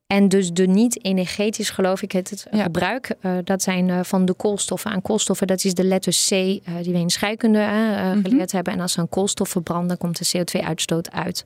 En 0.06 0.28
dus 0.28 0.52
de 0.52 0.66
niet-energetisch, 0.66 1.70
geloof 1.70 2.02
ik, 2.02 2.12
het, 2.12 2.30
het 2.30 2.46
Ja. 2.50 2.62
gebruik, 2.62 3.14
eh, 3.20 3.32
dat 3.44 3.62
zijn 3.62 3.90
eh, 3.90 4.00
van 4.02 4.24
de 4.24 4.34
koolstoffen 4.34 4.90
aan 4.90 5.02
koolstoffen. 5.02 5.46
Dat 5.46 5.64
is 5.64 5.74
de 5.74 5.84
letter 5.84 6.12
C 6.12 6.30
eh, 6.30 6.58
die 6.82 6.92
we 6.92 6.98
in 6.98 7.10
scheikunde 7.10 7.58
eh, 7.58 8.10
geleerd 8.22 8.52
hebben. 8.52 8.72
En 8.72 8.80
als 8.80 8.94
er 8.94 9.00
een 9.00 9.08
koolstof 9.08 9.48
verbrandt, 9.48 9.88
dan 9.88 9.96
komt 9.96 10.18
de 10.32 10.38
CO2-uitstoot 10.38 11.10
uit. 11.12 11.44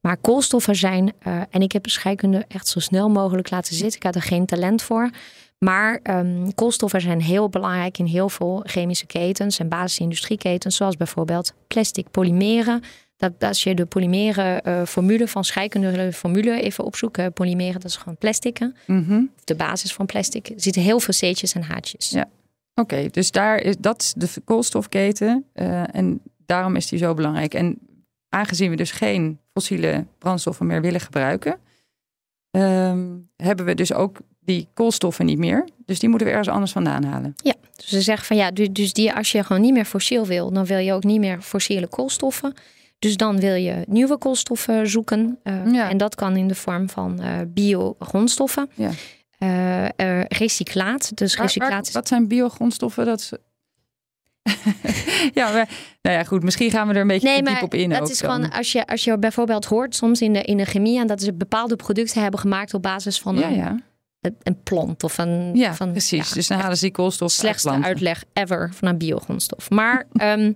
Maar 0.00 0.16
koolstoffen 0.16 0.76
zijn, 0.76 1.12
en 1.50 1.60
ik 1.60 1.72
heb 1.72 1.88
scheikunde 1.88 2.44
echt 2.48 2.68
zo 2.68 2.80
snel 2.80 3.08
mogelijk 3.08 3.50
laten 3.50 3.74
zitten. 3.74 3.96
Ik 3.96 4.02
had 4.02 4.14
er 4.14 4.22
geen 4.22 4.46
talent 4.46 4.82
voor. 4.82 5.10
Maar 5.58 6.00
ehm, 6.02 6.50
koolstoffen 6.54 7.00
zijn 7.00 7.20
heel 7.20 7.48
belangrijk 7.48 7.98
in 7.98 8.04
heel 8.04 8.28
veel 8.28 8.62
chemische 8.66 9.06
ketens 9.06 9.58
en 9.58 9.68
basisindustrieketens, 9.68 10.76
zoals 10.76 10.96
bijvoorbeeld 10.96 11.54
plastic, 11.66 12.10
polymeren. 12.10 12.82
Dat, 13.16 13.32
als 13.38 13.62
je 13.62 13.74
de 13.74 13.86
polymeren 13.86 14.62
eh, 14.62 14.84
formule 14.84 15.28
van 15.28 15.44
scheikunde 15.44 16.12
formule 16.12 16.60
even 16.60 16.84
opzoekt, 16.84 17.18
eh, 17.18 17.26
polymeren, 17.34 17.80
dat 17.80 17.90
is 17.90 17.96
gewoon 17.96 18.16
plastic. 18.16 18.60
Of 18.60 19.44
de 19.44 19.54
basis 19.54 19.92
van 19.92 20.06
plastic. 20.06 20.48
Er 20.48 20.60
zitten 20.60 20.82
heel 20.82 21.00
veel 21.00 21.14
C'tjes 21.14 21.54
en 21.54 21.62
H'tjes. 21.62 22.10
Ja. 22.10 22.28
Oké, 22.74 23.08
dus 23.10 23.30
daar 23.30 23.60
is, 23.60 23.76
dat 23.78 24.02
is 24.02 24.12
de 24.16 24.40
koolstofketen. 24.44 25.44
eh, 25.52 25.94
en 25.94 26.20
daarom 26.46 26.76
is 26.76 26.88
die 26.88 26.98
zo 26.98 27.14
belangrijk. 27.14 27.54
En 27.54 27.78
aangezien 28.28 28.70
we 28.70 28.76
dus 28.76 28.90
geen 28.90 29.38
fossiele 29.52 30.06
brandstoffen 30.18 30.66
meer 30.66 30.80
willen 30.80 31.00
gebruiken, 31.00 31.58
ehm, 32.50 33.06
hebben 33.36 33.64
we 33.64 33.74
dus 33.74 33.92
ook 33.92 34.18
die 34.46 34.68
koolstoffen 34.74 35.26
niet 35.26 35.38
meer. 35.38 35.68
Dus 35.86 35.98
die 35.98 36.08
moeten 36.08 36.26
we 36.26 36.32
ergens 36.32 36.52
anders 36.54 36.72
vandaan 36.72 37.04
halen. 37.04 37.34
Ja, 37.36 37.54
dus 37.76 37.86
ze 37.88 38.00
zeggen 38.00 38.26
van 38.26 38.36
ja, 38.36 38.50
du- 38.50 38.72
dus 38.72 38.92
die, 38.92 39.12
als 39.12 39.32
je 39.32 39.44
gewoon 39.44 39.62
niet 39.62 39.72
meer 39.72 39.84
fossiel 39.84 40.26
wil, 40.26 40.52
dan 40.52 40.64
wil 40.64 40.78
je 40.78 40.92
ook 40.92 41.04
niet 41.04 41.20
meer 41.20 41.40
fossiele 41.42 41.86
koolstoffen. 41.86 42.54
Dus 42.98 43.16
dan 43.16 43.40
wil 43.40 43.54
je 43.54 43.84
nieuwe 43.88 44.18
koolstoffen 44.18 44.88
zoeken. 44.88 45.38
eh, 45.42 45.72
Ja. 45.72 45.90
En 45.90 45.96
dat 45.96 46.14
kan 46.14 46.36
in 46.36 46.48
de 46.48 46.54
vorm 46.54 46.88
van 46.88 47.20
eh 47.20 47.30
bio-grondstoffen. 47.48 48.68
Ja. 48.74 48.90
Eh, 49.96 50.24
recyclaat. 50.28 51.16
Dus 51.16 51.30
Waar- 51.36 51.36
waar- 51.46 51.54
recyclaat 51.54 51.92
wat 51.92 52.08
zijn 52.08 52.28
biogrondstoffen? 52.28 53.04
Dat 53.06 53.20
is... 53.20 53.32
ja, 55.34 55.52
maar, 55.52 55.68
nou 56.02 56.16
ja, 56.16 56.24
goed. 56.24 56.42
Misschien 56.42 56.70
gaan 56.70 56.88
we 56.88 56.94
er 56.94 57.00
een 57.00 57.06
beetje 57.06 57.28
Nee, 57.28 57.42
maar 57.42 57.62
op 57.62 57.74
in. 57.74 57.90
dat 57.90 58.10
is 58.10 58.18
dan. 58.18 58.30
gewoon 58.34 58.50
als 58.50 58.72
je, 58.72 58.86
als 58.86 59.04
je 59.04 59.18
bijvoorbeeld 59.18 59.64
hoort 59.64 59.94
soms 59.94 60.20
in 60.20 60.32
de, 60.32 60.42
in 60.42 60.56
de 60.56 60.64
chemie 60.64 60.98
en 60.98 61.06
dat 61.06 61.22
ze 61.22 61.32
bepaalde 61.34 61.76
producten 61.76 62.22
hebben 62.22 62.40
gemaakt 62.40 62.74
op 62.74 62.82
basis 62.82 63.18
van 63.20 63.38
Ja, 63.38 63.48
ja. 63.48 63.80
Een, 64.42 64.62
plant 64.62 65.04
of 65.04 65.18
een 65.18 65.54
ja 65.54 65.74
van, 65.74 65.90
precies. 65.90 66.28
ja, 66.28 66.34
dus 66.34 66.46
dan 66.46 66.58
halen 66.58 66.76
ze 66.76 66.84
die 66.84 66.92
koolstof 66.92 67.30
slechtste 67.30 67.70
uitleg 67.70 68.24
ever 68.32 68.70
van 68.74 68.88
een 68.88 68.98
biogrondstof. 68.98 69.70
Maar 69.70 70.06
ehm, 70.12 70.52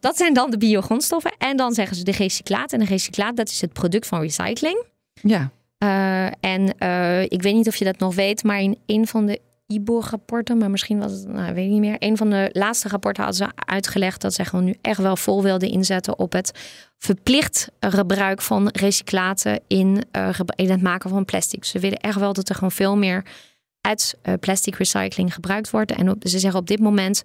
dat 0.00 0.16
zijn 0.16 0.34
dan 0.34 0.50
de 0.50 0.58
biogrondstoffen. 0.58 1.32
En 1.38 1.56
dan 1.56 1.72
zeggen 1.72 1.96
ze 1.96 2.04
de 2.04 2.12
recyclaat. 2.12 2.72
En 2.72 2.78
de 2.78 2.84
recyclaat, 2.84 3.36
dat 3.36 3.48
is 3.48 3.60
het 3.60 3.72
product 3.72 4.06
van 4.06 4.20
recycling. 4.20 4.84
Ja, 5.22 5.50
Eh, 5.78 6.26
en 6.26 6.78
eh, 6.78 7.22
ik 7.22 7.42
weet 7.42 7.54
niet 7.54 7.68
of 7.68 7.76
je 7.76 7.84
dat 7.84 7.98
nog 7.98 8.14
weet, 8.14 8.44
maar 8.44 8.60
in 8.60 8.78
een 8.86 9.06
van 9.06 9.26
de 9.26 9.40
IBOR-rapporten, 9.72 10.58
maar 10.58 10.70
misschien 10.70 10.98
was 10.98 11.12
het, 11.12 11.28
nou, 11.28 11.54
weet 11.54 11.64
ik 11.64 11.70
niet 11.70 11.80
meer. 11.80 11.96
Een 11.98 12.16
van 12.16 12.30
de 12.30 12.50
laatste 12.52 12.88
rapporten 12.88 13.24
hadden 13.24 13.46
ze 13.46 13.64
uitgelegd 13.64 14.20
dat 14.20 14.34
ze 14.34 14.44
gewoon 14.44 14.64
nu 14.64 14.74
echt 14.80 14.98
wel 14.98 15.16
vol 15.16 15.42
wilden 15.42 15.70
inzetten 15.70 16.18
op 16.18 16.32
het 16.32 16.52
verplicht 16.98 17.70
gebruik 17.80 18.42
van 18.42 18.68
recyclaten 18.68 19.60
in, 19.66 20.04
eh, 20.10 20.38
in 20.56 20.70
het 20.70 20.82
maken 20.82 21.10
van 21.10 21.24
plastic. 21.24 21.64
Ze 21.64 21.78
willen 21.78 21.98
echt 21.98 22.18
wel 22.18 22.32
dat 22.32 22.48
er 22.48 22.54
gewoon 22.54 22.72
veel 22.72 22.96
meer 22.96 23.24
uit 23.80 24.18
eh, 24.22 24.34
plastic 24.40 24.74
recycling 24.74 25.34
gebruikt 25.34 25.70
wordt. 25.70 25.92
En 25.92 26.10
op, 26.10 26.16
ze 26.22 26.38
zeggen 26.38 26.60
op 26.60 26.66
dit 26.66 26.80
moment 26.80 27.22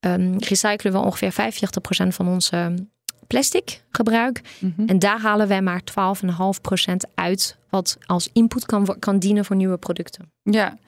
ehm, 0.00 0.36
recyclen 0.38 0.92
we 0.92 0.98
ongeveer 0.98 1.32
45% 1.32 2.14
van 2.14 2.28
onze 2.28 2.74
plastic 3.26 3.82
gebruik. 3.90 4.40
mhm. 4.58 4.88
En 4.88 4.98
daar 4.98 5.20
halen 5.20 5.48
wij 5.48 5.62
maar 5.62 5.82
12,5% 5.84 7.10
uit 7.14 7.56
wat 7.68 7.98
als 8.06 8.28
input 8.32 8.66
kan, 8.66 8.96
kan 8.98 9.18
dienen 9.18 9.44
voor 9.44 9.56
nieuwe 9.56 9.76
producten. 9.76 10.32
ja. 10.42 10.78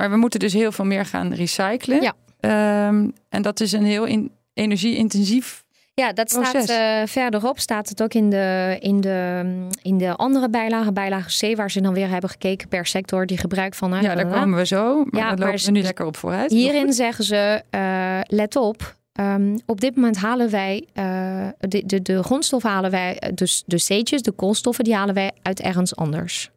Maar 0.00 0.10
we 0.10 0.16
moeten 0.16 0.40
dus 0.40 0.52
heel 0.52 0.72
veel 0.72 0.84
meer 0.84 1.04
gaan 1.06 1.32
recyclen. 1.32 2.02
Ja. 2.02 2.12
Ehm, 2.40 3.08
en 3.28 3.42
dat 3.42 3.60
is 3.60 3.72
een 3.72 3.84
heel 3.84 4.04
in, 4.04 4.30
energie-intensief. 4.54 5.64
Ja, 5.94 6.12
dat 6.12 6.30
staat 6.30 6.50
Proces. 6.52 6.68
eh, 6.76 7.02
verderop, 7.06 7.58
staat 7.58 7.88
het 7.88 8.02
ook 8.02 8.14
in 8.14 8.30
de, 8.30 8.76
in, 8.80 9.00
de, 9.00 9.42
in 9.82 9.98
de 9.98 10.14
andere 10.16 10.50
bijlage, 10.50 10.92
bijlage 10.92 11.52
C, 11.52 11.56
waar 11.56 11.70
ze 11.70 11.80
dan 11.80 11.94
weer 11.94 12.08
hebben 12.08 12.30
gekeken 12.30 12.68
per 12.68 12.86
sector 12.86 13.26
die 13.26 13.38
gebruik 13.38 13.74
van. 13.74 14.00
Ja, 14.02 14.14
daar 14.14 14.26
komen 14.28 14.58
we 14.58 14.66
zo. 14.66 15.04
Maar 15.04 15.20
Ja, 15.20 15.28
daar 15.34 15.38
lopen 15.46 15.58
ze- 15.60 15.66
we 15.66 15.72
nu 15.72 15.82
lekker 15.82 16.06
op 16.06 16.16
vooruit. 16.16 16.50
Hierin 16.50 16.92
zeggen 16.92 17.24
ze, 17.24 17.62
eh, 17.70 18.20
let 18.26 18.56
op, 18.56 18.94
ehm, 19.12 19.56
op 19.66 19.80
dit 19.80 19.94
moment 19.96 20.16
halen 20.16 20.50
wij 20.50 20.86
eh, 20.92 21.48
de, 21.58 21.82
de, 21.86 22.02
de 22.02 22.22
grondstoffen 22.22 22.70
halen 22.70 22.90
wij, 22.90 23.22
dus 23.34 23.62
de 23.66 23.76
C'tjes, 23.76 24.22
de 24.22 24.32
koolstoffen, 24.32 24.84
die 24.84 24.94
halen 24.94 25.14
wij 25.14 25.30
uit 25.42 25.60
ergens 25.60 25.96
anders. 25.96 26.50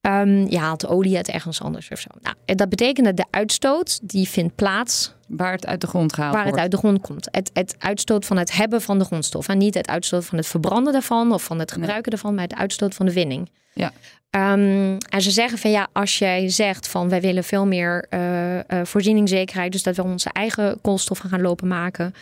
Ehm 0.00 0.46
je 0.46 0.58
haalt 0.58 0.86
olie 0.86 1.16
uit 1.16 1.28
ergens 1.28 1.62
anders 1.62 1.88
of 1.90 2.00
zo. 2.00 2.10
Nou, 2.20 2.36
dat 2.44 2.68
betekent 2.68 3.06
dat 3.06 3.16
de 3.16 3.26
uitstoot 3.30 3.98
die 4.02 4.28
vindt 4.28 4.54
plaats 4.54 5.16
Waar 5.28 5.52
het 5.52 5.66
uit 5.66 5.80
de 5.80 5.86
grond 5.86 6.12
gehaald 6.12 6.34
waar 6.34 6.46
het 6.46 6.56
uit 6.56 6.70
de 6.70 6.76
grond 6.76 7.00
komt. 7.00 7.28
Het, 7.30 7.50
het 7.52 7.74
uitstoot 7.78 8.24
van 8.24 8.36
het 8.36 8.52
hebben 8.52 8.82
van 8.82 8.98
de 8.98 9.04
grondstof. 9.04 9.48
En 9.48 9.58
niet 9.58 9.74
het 9.74 9.88
uitstoot 9.88 10.24
van 10.24 10.38
het 10.38 10.46
verbranden 10.46 10.92
daarvan 10.92 11.32
of 11.32 11.42
van 11.42 11.58
het 11.58 11.72
gebruiken 11.72 12.10
daarvan, 12.10 12.34
maar 12.34 12.44
het 12.44 12.54
uitstoot 12.54 12.94
van 12.94 13.06
de 13.06 13.12
winning. 13.12 13.50
Ja. 13.74 13.92
Ehm, 14.30 14.96
en 15.08 15.22
ze 15.22 15.30
zeggen 15.30 15.58
van 15.58 15.70
ja, 15.70 15.88
als 15.92 16.18
jij 16.18 16.48
zegt 16.48 16.88
van 16.88 17.08
wij 17.08 17.20
willen 17.20 17.44
veel 17.44 17.66
meer 17.66 18.06
eh, 18.08 18.80
voorzieningszekerheid, 18.82 19.72
dus 19.72 19.82
dat 19.82 19.96
we 19.96 20.02
onze 20.02 20.30
eigen 20.32 20.78
koolstoffen 20.80 21.28
gaan 21.28 21.40
lopen 21.40 21.68
maken. 21.68 22.14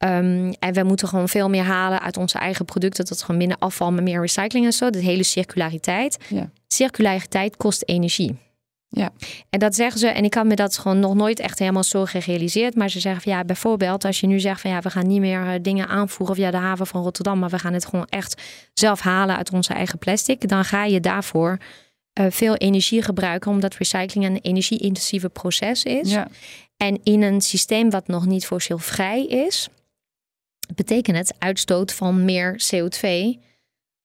Ehm, 0.00 0.52
en 0.58 0.72
we 0.72 0.82
moeten 0.82 1.08
gewoon 1.08 1.28
veel 1.28 1.48
meer 1.48 1.62
halen 1.62 2.00
uit 2.00 2.16
onze 2.16 2.38
eigen 2.38 2.64
producten. 2.64 3.04
Dat 3.04 3.16
is 3.16 3.22
gewoon 3.22 3.36
minder 3.36 3.56
afval, 3.58 3.92
maar 3.92 4.02
meer 4.02 4.20
recycling 4.20 4.66
en 4.66 4.72
zo. 4.72 4.90
De 4.90 4.98
hele 4.98 5.22
circulariteit. 5.22 6.18
Ja. 6.28 6.50
Circulariteit 6.66 7.56
kost 7.56 7.82
energie. 7.86 8.38
Ja. 8.88 9.10
En 9.50 9.58
dat 9.58 9.74
zeggen 9.74 10.00
ze, 10.00 10.08
en 10.08 10.24
ik 10.24 10.34
had 10.34 10.44
me 10.44 10.54
dat 10.54 10.78
gewoon 10.78 10.98
nog 10.98 11.14
nooit 11.14 11.40
echt 11.40 11.58
helemaal 11.58 11.84
zo 11.84 12.04
gerealiseerd. 12.04 12.74
Maar 12.74 12.90
ze 12.90 13.00
zeggen 13.00 13.22
van 13.22 13.32
ja, 13.32 13.44
bijvoorbeeld 13.44 14.04
als 14.04 14.20
je 14.20 14.26
nu 14.26 14.40
zegt 14.40 14.60
van 14.60 14.70
ja, 14.70 14.80
we 14.80 14.90
gaan 14.90 15.06
niet 15.06 15.20
meer 15.20 15.46
eh, 15.46 15.52
dingen 15.62 15.88
aanvoeren 15.88 16.36
via 16.36 16.50
de 16.50 16.56
haven 16.56 16.86
van 16.86 17.02
Rotterdam, 17.02 17.38
maar 17.38 17.50
we 17.50 17.58
gaan 17.58 17.72
het 17.72 17.86
gewoon 17.86 18.06
echt 18.08 18.42
zelf 18.74 19.00
halen 19.00 19.36
uit 19.36 19.52
onze 19.52 19.74
eigen 19.74 19.98
plastic. 19.98 20.48
Dan 20.48 20.64
ga 20.64 20.84
je 20.84 21.00
daarvoor 21.00 21.58
eh, 22.12 22.26
veel 22.28 22.54
energie 22.54 23.02
gebruiken, 23.02 23.50
omdat 23.50 23.74
recycling 23.74 24.26
een 24.26 24.38
energie-intensieve 24.42 25.28
proces 25.28 25.82
is. 25.82 26.10
Ja. 26.10 26.28
En 26.76 27.00
in 27.02 27.22
een 27.22 27.40
systeem 27.40 27.90
wat 27.90 28.06
nog 28.06 28.26
niet 28.26 28.46
fossielvrij 28.46 29.26
is, 29.26 29.68
betekent 30.74 31.16
het 31.16 31.34
uitstoot 31.38 31.92
van 31.92 32.24
meer 32.24 32.62
CO2 32.74 33.40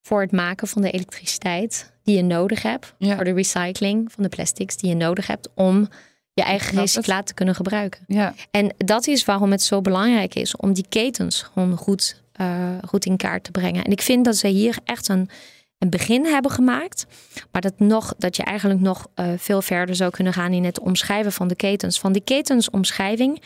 voor 0.01 0.21
het 0.21 0.31
maken 0.31 0.67
van 0.67 0.81
de 0.81 0.91
elektriciteit 0.91 1.91
die 2.03 2.15
je 2.15 2.23
nodig 2.23 2.61
hebt. 2.61 2.93
Ja. 2.97 3.15
Voor 3.15 3.23
de 3.23 3.33
recycling 3.33 4.11
van 4.11 4.23
de 4.23 4.29
plastics 4.29 4.77
die 4.77 4.89
je 4.89 4.95
nodig 4.95 5.27
hebt 5.27 5.49
om 5.55 5.89
je 6.33 6.43
eigen 6.43 6.79
recyclaat 6.79 7.27
te 7.27 7.33
kunnen 7.33 7.55
gebruiken. 7.55 8.03
Ja. 8.07 8.33
En 8.51 8.73
dat 8.77 9.07
is 9.07 9.25
waarom 9.25 9.51
het 9.51 9.61
zo 9.61 9.81
belangrijk 9.81 10.35
is 10.35 10.55
om 10.55 10.73
die 10.73 10.85
ketens 10.89 11.41
gewoon 11.41 11.77
goed, 11.77 12.21
eh, 12.31 12.69
goed 12.87 13.05
in 13.05 13.17
kaart 13.17 13.43
te 13.43 13.51
brengen. 13.51 13.83
En 13.83 13.91
ik 13.91 14.01
vind 14.01 14.25
dat 14.25 14.35
ze 14.35 14.47
hier 14.47 14.77
echt 14.83 15.07
een, 15.07 15.29
een 15.77 15.89
begin 15.89 16.25
hebben 16.25 16.51
gemaakt. 16.51 17.05
Maar 17.51 17.61
dat, 17.61 17.79
nog, 17.79 18.13
dat 18.17 18.35
je 18.35 18.43
eigenlijk 18.43 18.79
nog 18.79 19.07
eh, 19.13 19.27
veel 19.37 19.61
verder 19.61 19.95
zou 19.95 20.11
kunnen 20.11 20.33
gaan 20.33 20.53
in 20.53 20.63
het 20.63 20.79
omschrijven 20.79 21.31
van 21.31 21.47
de 21.47 21.55
ketens. 21.55 21.99
Van 21.99 22.13
die 22.13 22.23
ketensomschrijving, 22.23 23.41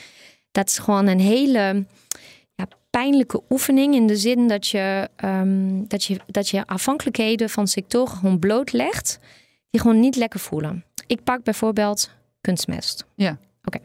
dat 0.51 0.67
is 0.67 0.77
gewoon 0.77 1.07
een 1.07 1.19
hele 1.19 1.85
pijnlijke 2.89 3.41
oefening. 3.49 3.95
In 3.95 4.07
de 4.07 4.15
zin 4.17 4.47
dat 4.47 4.67
je, 4.67 5.09
ehm, 5.15 5.83
dat, 5.87 6.03
je, 6.03 6.19
dat 6.27 6.49
je 6.49 6.67
afhankelijkheden 6.67 7.49
van 7.49 7.67
sectoren 7.67 8.17
gewoon 8.17 8.39
blootlegt. 8.39 9.19
Die 9.69 9.81
gewoon 9.81 9.99
niet 9.99 10.15
lekker 10.15 10.39
voelen. 10.39 10.85
Ik 11.07 11.23
pak 11.23 11.43
bijvoorbeeld 11.43 12.09
kunstmest. 12.41 13.05
Ja. 13.15 13.37
Oké. 13.63 13.79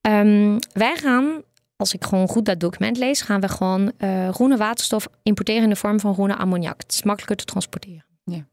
Ehm, 0.00 0.58
wij 0.72 0.96
gaan, 0.96 1.42
als 1.76 1.94
ik 1.94 2.04
gewoon 2.04 2.28
goed 2.28 2.44
dat 2.44 2.60
document 2.60 2.96
lees, 2.96 3.20
gaan 3.20 3.40
we 3.40 3.48
gewoon 3.48 3.92
eh, 3.96 4.28
groene 4.28 4.56
waterstof 4.56 5.08
importeren 5.22 5.62
in 5.62 5.68
de 5.68 5.76
vorm 5.76 6.00
van 6.00 6.14
groene 6.14 6.36
ammoniak. 6.36 6.80
Het 6.80 6.92
is 6.92 7.02
makkelijker 7.02 7.36
te 7.36 7.44
transporteren. 7.44 8.04
Ja. 8.24 8.46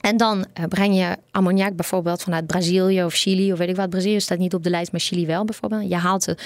En 0.00 0.16
dan 0.16 0.46
eh, 0.52 0.64
breng 0.64 0.94
je 0.94 1.16
ammoniak 1.30 1.76
bijvoorbeeld 1.76 2.22
vanuit 2.22 2.46
Brazilië 2.46 3.04
of 3.04 3.14
Chili 3.14 3.52
of 3.52 3.58
weet 3.58 3.68
ik 3.68 3.76
wat. 3.76 3.90
Brazilië 3.90 4.20
staat 4.20 4.38
niet 4.38 4.54
op 4.54 4.62
de 4.62 4.70
lijst, 4.70 4.92
maar 4.92 5.00
Chili 5.00 5.26
wel 5.26 5.44
bijvoorbeeld. 5.44 5.88
Je 5.88 5.96
haalt 5.96 6.26
het. 6.26 6.42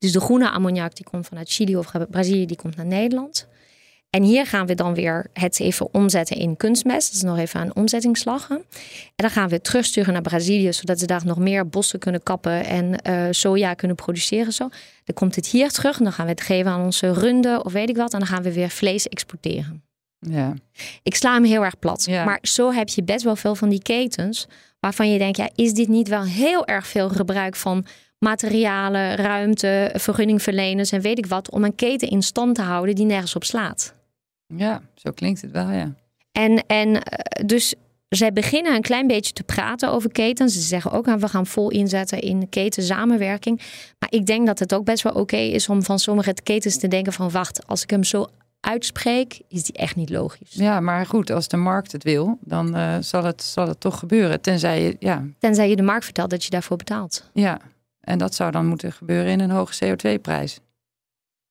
Dus 0.00 0.12
de 0.12 0.20
groene 0.20 0.50
ammoniak 0.50 0.94
die 0.96 1.04
komt 1.04 1.26
vanuit 1.26 1.50
Chili 1.50 1.76
of 1.76 1.92
Brazilië, 2.10 2.46
die 2.46 2.56
komt 2.56 2.76
naar 2.76 2.86
Nederland. 2.86 3.48
En 4.10 4.22
hier 4.22 4.46
gaan 4.46 4.66
we 4.66 4.74
dan 4.74 4.94
weer 4.94 5.26
het 5.32 5.60
even 5.60 5.94
omzetten 5.94 6.36
in 6.36 6.56
kunstmest. 6.56 7.06
Dat 7.06 7.16
is 7.16 7.22
nog 7.22 7.38
even 7.38 7.60
een 7.60 7.76
omzettingsslag. 7.76 8.50
En 8.50 8.64
dan 9.16 9.30
gaan 9.30 9.48
we 9.48 9.60
terugsturen 9.60 10.12
naar 10.12 10.22
Brazilië, 10.22 10.72
zodat 10.72 10.98
ze 10.98 11.06
daar 11.06 11.24
nog 11.24 11.38
meer 11.38 11.68
bossen 11.68 11.98
kunnen 11.98 12.22
kappen 12.22 12.64
en 12.64 13.00
uh, 13.08 13.26
soja 13.30 13.74
kunnen 13.74 13.96
produceren. 13.96 14.52
Zo. 14.52 14.68
Dan 15.04 15.14
komt 15.14 15.36
het 15.36 15.46
hier 15.46 15.70
terug 15.70 15.98
en 15.98 16.04
dan 16.04 16.12
gaan 16.12 16.24
we 16.24 16.30
het 16.30 16.40
geven 16.40 16.70
aan 16.70 16.84
onze 16.84 17.12
runden 17.12 17.64
of 17.64 17.72
weet 17.72 17.88
ik 17.88 17.96
wat. 17.96 18.12
En 18.12 18.18
dan 18.18 18.28
gaan 18.28 18.42
we 18.42 18.52
weer 18.52 18.70
vlees 18.70 19.08
exporteren. 19.08 19.82
Ja. 20.18 20.54
Ik 21.02 21.14
sla 21.14 21.34
hem 21.34 21.44
heel 21.44 21.64
erg 21.64 21.78
plat. 21.78 22.06
Maar 22.08 22.38
zo 22.42 22.72
heb 22.72 22.88
je 22.88 23.02
best 23.02 23.24
wel 23.24 23.36
veel 23.36 23.54
van 23.54 23.68
die 23.68 23.82
ketens 23.82 24.46
waarvan 24.80 25.10
je 25.10 25.18
denkt, 25.18 25.36
ja, 25.36 25.50
is 25.54 25.72
dit 25.72 25.88
niet 25.88 26.08
wel 26.08 26.24
heel 26.24 26.66
erg 26.66 26.86
veel 26.86 27.08
gebruik 27.08 27.56
van 27.56 27.86
materialen, 28.20 29.14
ruimte, 29.16 29.90
vergunningverleners 29.94 30.92
en 30.92 31.00
weet 31.00 31.18
ik 31.18 31.26
wat, 31.26 31.50
om 31.50 31.64
een 31.64 31.74
keten 31.74 32.08
in 32.08 32.22
stand 32.22 32.54
te 32.54 32.62
houden 32.62 32.94
die 32.94 33.04
nergens 33.04 33.36
op 33.36 33.44
slaat? 33.44 33.94
Ja, 34.46 34.80
zo 34.94 35.10
klinkt 35.10 35.40
het 35.40 35.50
wel, 35.50 35.70
ja. 35.70 35.94
En, 36.32 36.66
en 36.66 37.02
eh, 37.02 37.46
dus 37.46 37.74
zij 38.08 38.32
beginnen 38.32 38.74
een 38.74 38.82
klein 38.82 39.06
beetje 39.06 39.32
te 39.32 39.42
praten 39.42 39.90
over 39.90 40.12
ketens. 40.12 40.54
Ze 40.54 40.60
zeggen 40.60 40.92
ook, 40.92 41.06
we 41.06 41.28
gaan 41.28 41.46
vol 41.46 41.70
inzetten 41.70 42.20
in 42.20 42.48
ketensamenwerking. 42.48 43.60
Maar 43.98 44.12
ik 44.12 44.26
denk 44.26 44.46
dat 44.46 44.58
het 44.58 44.74
ook 44.74 44.84
best 44.84 45.02
wel 45.02 45.12
oké 45.12 45.36
is 45.36 45.68
om 45.68 45.82
van 45.82 45.98
sommige 45.98 46.34
ketens 46.42 46.78
te 46.78 46.88
denken 46.88 47.12
van... 47.12 47.30
wacht, 47.30 47.66
als 47.66 47.82
ik 47.82 47.90
hem 47.90 48.04
zo 48.04 48.26
uitspreek, 48.60 49.40
is 49.48 49.64
die 49.64 49.74
echt 49.74 49.96
niet 49.96 50.10
logisch. 50.10 50.50
Ja, 50.50 50.80
maar 50.80 51.06
goed, 51.06 51.30
als 51.30 51.48
de 51.48 51.56
markt 51.56 51.92
het 51.92 52.04
wil, 52.04 52.38
dan 52.40 52.76
uh, 52.76 52.96
zal, 53.00 53.24
het, 53.24 53.42
zal 53.42 53.68
het 53.68 53.80
toch 53.80 53.98
gebeuren. 53.98 54.40
Tenzij 54.40 54.82
je, 54.82 54.96
ja. 54.98 55.24
Tenzij 55.38 55.68
je 55.68 55.76
de 55.76 55.82
markt 55.82 56.04
vertelt 56.04 56.30
dat 56.30 56.44
je 56.44 56.50
daarvoor 56.50 56.76
betaalt. 56.76 57.30
Ja, 57.32 57.60
en 58.00 58.18
dat 58.18 58.34
zou 58.34 58.50
dan 58.50 58.66
moeten 58.66 58.92
gebeuren 58.92 59.32
in 59.32 59.40
een 59.40 59.50
hoge 59.50 59.74
CO2-prijs. 59.84 60.58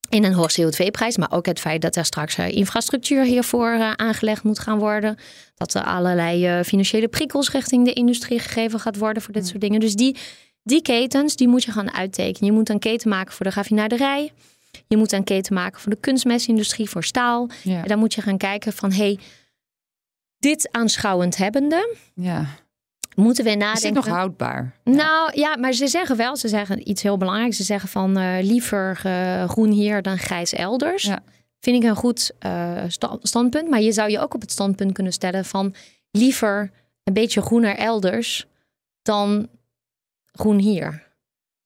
In 0.09 0.23
een 0.23 0.33
hoge 0.33 0.61
CO2-prijs, 0.61 1.17
maar 1.17 1.31
ook 1.31 1.45
het 1.45 1.59
feit 1.59 1.81
dat 1.81 1.95
er 1.95 2.05
straks 2.05 2.37
eh, 2.37 2.49
infrastructuur 2.49 3.23
hiervoor 3.23 3.73
uh, 3.73 3.91
aangelegd 3.91 4.43
moet 4.43 4.59
gaan 4.59 4.79
worden. 4.79 5.17
Dat 5.55 5.73
er 5.73 5.83
allerlei 5.83 6.63
financiële 6.63 7.07
prikkels 7.07 7.51
richting 7.51 7.85
de 7.85 7.93
industrie 7.93 8.39
gegeven 8.39 8.79
gaat 8.79 8.97
worden 8.97 9.23
voor 9.23 9.33
dit 9.33 9.47
soort 9.47 9.61
dingen. 9.61 9.79
Dus 9.79 9.95
die, 9.95 10.17
die 10.63 10.81
ketens, 10.81 11.35
die 11.35 11.47
moet 11.47 11.63
je 11.63 11.71
gaan 11.71 11.93
uittekenen. 11.93 12.51
Je 12.51 12.57
moet 12.57 12.69
een 12.69 12.79
keten 12.79 13.09
maken 13.09 13.33
voor 13.33 13.45
de 13.45 13.51
raffinaderij. 13.51 14.31
Je 14.87 14.97
moet 14.97 15.11
een 15.11 15.23
keten 15.23 15.53
maken 15.53 15.81
voor 15.81 15.91
de 15.91 15.99
kunstmestindustrie, 15.99 16.89
voor 16.89 17.03
staal. 17.03 17.49
En 17.63 17.87
dan 17.87 17.99
moet 17.99 18.13
je 18.13 18.21
gaan 18.21 18.37
kijken 18.37 18.73
van, 18.73 18.91
hey, 18.91 19.19
dit 20.39 20.69
aanschouwend 20.71 21.37
hebbende, 21.37 21.95
ja. 22.13 22.45
Moeten 23.19 23.43
we 23.43 23.49
nadenken. 23.49 23.77
Is 23.77 23.83
het 23.83 23.93
nog 23.93 24.07
houdbaar? 24.07 24.75
Nou 24.83 25.39
ja, 25.39 25.57
maar 25.57 25.73
ze 25.73 25.87
zeggen 25.87 26.17
wel, 26.17 26.35
ze 26.35 26.47
zeggen 26.47 26.89
iets 26.89 27.01
heel 27.01 27.17
belangrijks. 27.17 27.57
Ze 27.57 27.63
zeggen 27.63 27.89
van 27.89 28.19
uh, 28.19 28.37
liever 28.41 29.01
uh, 29.05 29.49
groen 29.49 29.71
hier 29.71 30.01
dan 30.01 30.17
grijs 30.17 30.53
elders. 30.53 31.03
Ja. 31.03 31.19
Vind 31.59 31.83
ik 31.83 31.89
een 31.89 31.95
goed 31.95 32.31
uh, 32.45 32.83
standpunt. 33.21 33.69
Maar 33.69 33.81
je 33.81 33.91
zou 33.91 34.09
je 34.09 34.19
ook 34.19 34.33
op 34.33 34.41
het 34.41 34.51
standpunt 34.51 34.93
kunnen 34.93 35.13
stellen 35.13 35.45
van 35.45 35.75
liever 36.11 36.71
een 37.03 37.13
beetje 37.13 37.41
groener 37.41 37.75
elders 37.75 38.47
dan 39.01 39.47
groen 40.31 40.57
hier. 40.57 41.08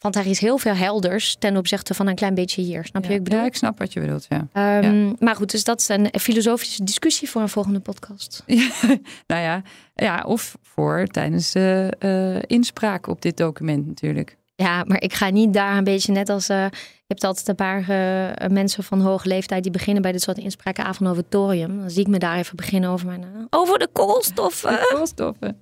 Want 0.04 0.16
er 0.16 0.26
is 0.26 0.40
heel 0.40 0.58
veel 0.58 0.76
helders 0.76 1.36
ten 1.40 1.58
opzichte 1.58 1.94
van 1.94 2.08
een 2.08 2.16
klein 2.16 2.34
beetje 2.34 2.62
hier. 2.62 2.86
Snap 2.86 3.06
je? 3.06 3.14
ik 3.14 3.24
bedoel? 3.24 3.40
Ja, 3.40 3.46
ik 3.46 3.56
snap 3.56 3.80
wat 3.80 3.94
je 3.94 4.00
bedoelt. 4.00 4.28
Ja. 4.30 4.80
Um, 4.84 5.16
Maar 5.20 5.36
goed, 5.36 5.52
dus 5.52 5.64
dat 5.64 5.80
is 5.80 5.90
een 5.90 6.10
filosofische 6.20 6.84
discussie 6.84 7.30
voor 7.30 7.42
een 7.42 7.50
volgende 7.50 7.80
podcast. 7.80 8.44
nou 9.28 9.42
ja, 9.42 9.62
ja, 9.96 10.24
of 10.28 10.58
voor 10.62 11.08
tijdens 11.08 11.52
de 11.52 11.94
uh, 12.00 12.58
inspraak 12.58 13.08
op 13.08 13.22
dit 13.22 13.38
document 13.38 13.88
natuurlijk. 13.88 14.38
Ja, 14.56 14.84
maar 14.88 15.02
ik 15.02 15.14
ga 15.14 15.30
niet 15.30 15.54
daar 15.54 15.78
een 15.78 15.84
beetje 15.84 16.12
net 16.12 16.30
als. 16.30 16.50
Uh, 16.50 16.66
je 17.06 17.20
hebt 17.20 17.24
altijd 17.24 17.48
een 17.48 17.56
paar 17.56 17.80
uh, 17.80 18.48
mensen 18.50 18.84
van 18.84 19.02
hoge 19.02 19.28
leeftijd 19.28 19.64
die 19.64 19.72
beginnen 19.72 20.02
bij 20.02 20.12
dit 20.12 20.22
soort 20.22 20.38
inspraken 20.38 20.86
avond 20.86 21.10
over 21.10 21.30
thorium. 21.30 21.80
Dan 21.80 21.90
zie 21.90 22.02
ik 22.02 22.08
me 22.08 22.18
daar 22.18 22.38
even 22.38 22.56
beginnen 22.56 22.90
over 22.90 23.06
mijn. 23.06 23.22
Uh, 23.22 23.46
over 23.50 23.80
de 23.80 23.88
koolstoffen. 23.94 24.72
De 24.72 24.92
koolstoffen. 24.96 25.62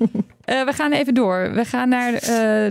we 0.68 0.72
gaan 0.72 0.92
even 0.92 1.14
door. 1.14 1.52
We 1.52 1.64
gaan 1.64 1.88
naar 1.88 2.12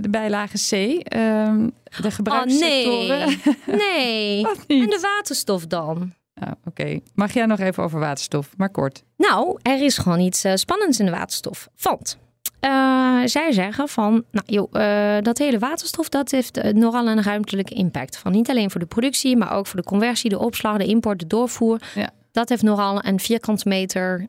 de 0.02 0.10
bijlage 0.10 0.58
C. 0.58 1.04
Ehm, 1.04 1.70
de 2.02 2.12
gebruikssectoren. 2.12 3.28
Oh, 3.28 3.36
nee. 3.66 3.78
nee. 3.78 4.46
En 4.84 4.90
de 4.90 5.00
waterstof 5.02 5.66
dan? 5.66 6.14
Nou, 6.34 6.54
Oké, 6.66 7.00
mag 7.14 7.34
jij 7.34 7.46
nog 7.46 7.60
even 7.60 7.84
over 7.84 8.00
waterstof, 8.00 8.50
maar 8.58 8.70
kort. 8.70 9.04
Nou, 9.18 9.60
er 9.62 9.82
is 9.82 9.98
gewoon 9.98 10.20
iets 10.20 10.46
spannends 10.54 11.00
in 11.00 11.06
de 11.06 11.12
waterstof. 11.12 11.68
Want 11.82 12.18
uh, 12.66 13.22
zij 13.26 13.52
zeggen 13.52 13.88
van, 13.88 14.24
nou 14.32 14.46
joh, 14.46 14.70
uh, 14.72 15.22
dat 15.22 15.38
hele 15.38 15.60
waterstof 15.60 16.10
dat 16.10 16.32
heeft 16.32 16.58
uh, 16.58 16.72
nogal 16.72 17.08
een 17.08 17.24
ruimtelijke 17.24 17.74
impact. 17.74 18.18
Van 18.18 18.32
niet 18.32 18.50
alleen 18.50 18.72
voor 18.72 18.80
de 18.80 18.86
productie, 18.86 19.38
maar 19.38 19.52
ook 19.52 19.68
voor 19.68 19.80
de 19.80 19.86
conversie, 19.86 20.30
de 20.30 20.40
opslag, 20.40 20.78
de 20.78 20.86
import, 20.86 21.20
de 21.20 21.28
doorvoer. 21.28 21.82
Ja. 21.96 22.10
Dat 22.32 22.50
heeft 22.50 22.62
nogal 22.62 23.06
een 23.06 23.20
vierkant 23.20 23.66
meter 23.66 24.28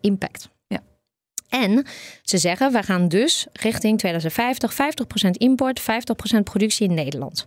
impact. 0.00 0.48
Ja. 0.66 0.80
En 1.48 1.86
ze 2.22 2.38
zeggen, 2.38 2.72
we 2.72 2.82
gaan 2.82 3.08
dus 3.08 3.46
richting 3.52 3.98
2050 3.98 4.72
50% 4.72 5.30
import, 5.30 5.80
50% 5.80 5.84
productie 6.42 6.88
in 6.88 6.94
Nederland. 6.94 7.46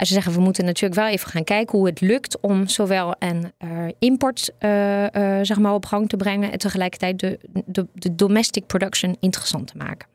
En 0.00 0.06
ze 0.06 0.12
zeggen, 0.12 0.32
we 0.32 0.40
moeten 0.40 0.64
natuurlijk 0.64 1.00
wel 1.00 1.08
even 1.08 1.30
gaan 1.30 1.44
kijken 1.44 1.78
hoe 1.78 1.86
het 1.86 2.00
lukt 2.00 2.40
om 2.40 2.68
zowel 2.68 3.14
een 3.18 3.52
uh, 3.58 3.88
import 3.98 4.50
uh, 4.60 5.02
uh, 5.02 5.08
zeg 5.42 5.58
maar 5.58 5.74
op 5.74 5.86
gang 5.86 6.08
te 6.08 6.16
brengen 6.16 6.52
en 6.52 6.58
tegelijkertijd 6.58 7.18
de, 7.18 7.38
de, 7.66 7.86
de 7.94 8.14
domestic 8.14 8.66
production 8.66 9.16
interessant 9.18 9.66
te 9.66 9.76
maken. 9.76 10.08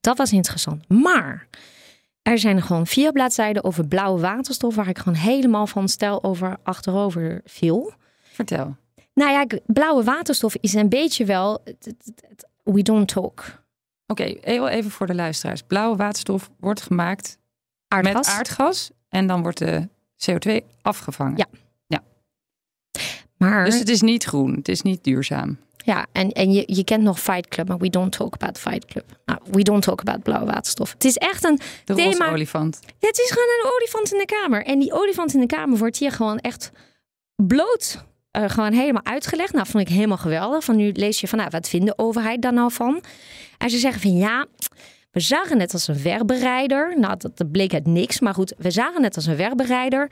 Dat 0.00 0.16
was 0.18 0.32
interessant. 0.32 0.88
Maar 0.88 1.48
er 2.22 2.38
zijn 2.38 2.62
gewoon 2.62 2.86
vier 2.86 3.12
bladzijden 3.12 3.64
over 3.64 3.86
blauwe 3.86 4.20
waterstof 4.20 4.74
waar 4.74 4.88
ik 4.88 4.98
gewoon 4.98 5.18
helemaal 5.18 5.66
van 5.66 5.88
stel 5.88 6.24
over 6.24 6.56
achterover 6.62 7.40
viel. 7.44 7.92
Vertel. 8.32 8.76
Nou 9.14 9.30
ja, 9.30 9.46
blauwe 9.66 10.04
waterstof 10.04 10.56
is 10.60 10.74
een 10.74 10.88
beetje 10.88 11.24
wel. 11.24 11.62
We 12.62 12.82
don't 12.82 13.08
talk. 13.08 13.62
Oké, 14.06 14.24
even 14.24 14.90
voor 14.90 15.06
de 15.06 15.14
luisteraars. 15.14 15.62
Blauwe 15.62 15.96
waterstof 15.96 16.50
wordt 16.60 16.82
gemaakt 16.82 17.38
aardgas. 17.88 18.26
met 18.26 18.34
aardgas 18.34 18.90
en 19.08 19.26
dan 19.26 19.42
wordt 19.42 19.58
de 19.58 19.88
CO2 20.30 20.64
afgevangen. 20.82 21.36
Ja. 21.36 21.46
ja. 21.86 22.02
Maar... 23.36 23.64
Dus 23.64 23.78
het 23.78 23.88
is 23.88 24.00
niet 24.00 24.24
groen, 24.24 24.54
het 24.54 24.68
is 24.68 24.82
niet 24.82 25.04
duurzaam. 25.04 25.58
Ja, 25.76 26.06
en, 26.12 26.32
en 26.32 26.52
je, 26.52 26.62
je 26.66 26.84
kent 26.84 27.02
nog 27.02 27.20
Fight 27.20 27.48
Club, 27.48 27.68
maar 27.68 27.78
we 27.78 27.90
don't 27.90 28.12
talk 28.12 28.34
about 28.34 28.58
Fight 28.58 28.84
Club. 28.84 29.04
Nou, 29.24 29.40
we 29.50 29.62
don't 29.62 29.82
talk 29.82 30.00
about 30.00 30.22
blauwe 30.22 30.46
waterstof. 30.46 30.92
Het 30.92 31.04
is 31.04 31.16
echt 31.16 31.44
een 31.44 31.60
de 31.84 31.94
thema. 31.94 32.30
olifant. 32.30 32.78
Ja, 32.82 33.08
het 33.08 33.18
is 33.18 33.30
gewoon 33.30 33.48
een 33.48 33.70
olifant 33.72 34.12
in 34.12 34.18
de 34.18 34.24
kamer. 34.24 34.64
En 34.64 34.78
die 34.78 34.92
olifant 34.92 35.34
in 35.34 35.40
de 35.40 35.46
kamer 35.46 35.78
wordt 35.78 35.96
hier 35.96 36.12
gewoon 36.12 36.38
echt 36.38 36.70
bloot 37.36 38.04
uh, 38.32 38.48
gewoon 38.48 38.72
helemaal 38.72 39.04
uitgelegd. 39.04 39.52
Nou, 39.52 39.66
vond 39.66 39.88
ik 39.88 39.94
helemaal 39.94 40.16
geweldig. 40.16 40.64
Van 40.64 40.76
nu 40.76 40.92
lees 40.92 41.20
je 41.20 41.28
van, 41.28 41.38
nou, 41.38 41.50
wat 41.50 41.68
vindt 41.68 41.86
de 41.86 41.98
overheid 41.98 42.42
daar 42.42 42.52
nou 42.52 42.72
van? 42.72 43.02
En 43.58 43.70
ze 43.70 43.78
zeggen 43.78 44.00
van, 44.00 44.16
ja, 44.16 44.46
we 45.10 45.20
zagen 45.20 45.60
het 45.60 45.72
als 45.72 45.88
een 45.88 46.02
werkbereider. 46.02 46.98
Nou, 46.98 47.16
dat, 47.34 47.50
bleek 47.52 47.72
het 47.72 47.86
niks. 47.86 48.20
Maar 48.20 48.34
goed, 48.34 48.54
we 48.58 48.70
zagen 48.70 49.02
het 49.02 49.16
als 49.16 49.26
een 49.26 49.36
werkbereider. 49.36 50.10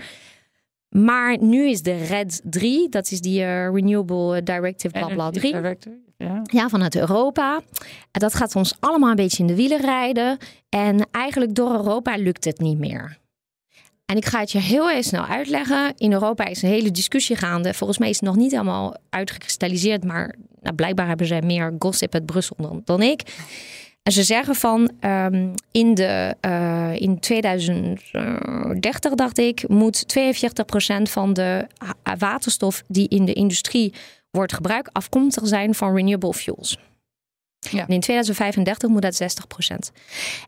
Maar 0.88 1.42
nu 1.42 1.68
is 1.68 1.82
de 1.82 2.04
RED 2.04 2.40
3, 2.44 2.88
dat 2.88 3.10
is 3.10 3.20
die 3.20 3.40
uh, 3.40 3.46
Renewable 3.46 4.42
Directive 4.42 4.98
blabla 4.98 5.30
3. 5.30 5.54
ja. 6.16 6.42
ja, 6.42 6.68
vanuit 6.68 6.96
Europa. 6.96 7.60
En 8.10 8.20
dat 8.20 8.34
gaat 8.34 8.56
ons 8.56 8.76
allemaal 8.80 9.10
een 9.10 9.16
beetje 9.16 9.42
in 9.42 9.46
de 9.46 9.54
wielen 9.54 9.80
rijden. 9.80 10.38
En 10.68 11.08
eigenlijk 11.10 11.54
door 11.54 11.72
Europa 11.72 12.16
lukt 12.16 12.44
het 12.44 12.58
niet 12.58 12.78
meer. 12.78 13.18
En 14.06 14.16
ik 14.16 14.24
ga 14.24 14.40
het 14.40 14.52
je 14.52 14.58
heel 14.58 14.90
even 14.90 15.04
snel 15.04 15.24
uitleggen. 15.24 15.92
In 15.96 16.12
Europa 16.12 16.44
is 16.44 16.62
een 16.62 16.68
hele 16.68 16.90
discussie 16.90 17.36
gaande. 17.36 17.74
Volgens 17.74 17.98
mij 17.98 18.08
is 18.08 18.20
het 18.20 18.28
nog 18.28 18.36
niet 18.36 18.50
helemaal 18.50 18.96
uitgekristalliseerd. 19.10 20.04
Maar 20.04 20.34
nou, 20.60 20.74
blijkbaar 20.74 21.06
hebben 21.06 21.26
zij 21.26 21.42
meer 21.42 21.74
gossip 21.78 22.14
uit 22.14 22.26
Brussel 22.26 22.56
dan, 22.58 22.82
dan 22.84 23.02
ik. 23.02 23.22
En 24.06 24.12
ze 24.12 24.22
zeggen 24.22 24.54
van 24.54 24.90
um, 25.00 25.54
in, 25.70 25.94
de, 25.94 26.36
uh, 26.46 26.94
in 26.94 27.20
2030, 27.20 29.14
dacht 29.14 29.38
ik, 29.38 29.68
moet 29.68 30.18
42% 30.18 31.02
van 31.02 31.32
de 31.32 31.66
waterstof 32.18 32.82
die 32.88 33.08
in 33.08 33.24
de 33.24 33.32
industrie 33.32 33.94
wordt 34.30 34.52
gebruikt 34.52 34.92
afkomstig 34.92 35.46
zijn 35.46 35.74
van 35.74 35.94
renewable 35.94 36.34
fuels. 36.34 36.78
Ja. 37.70 37.86
En 37.86 37.94
in 37.94 38.00
2035 38.00 38.88
moet 38.88 39.02
dat 39.02 39.22
60%. 39.22 39.92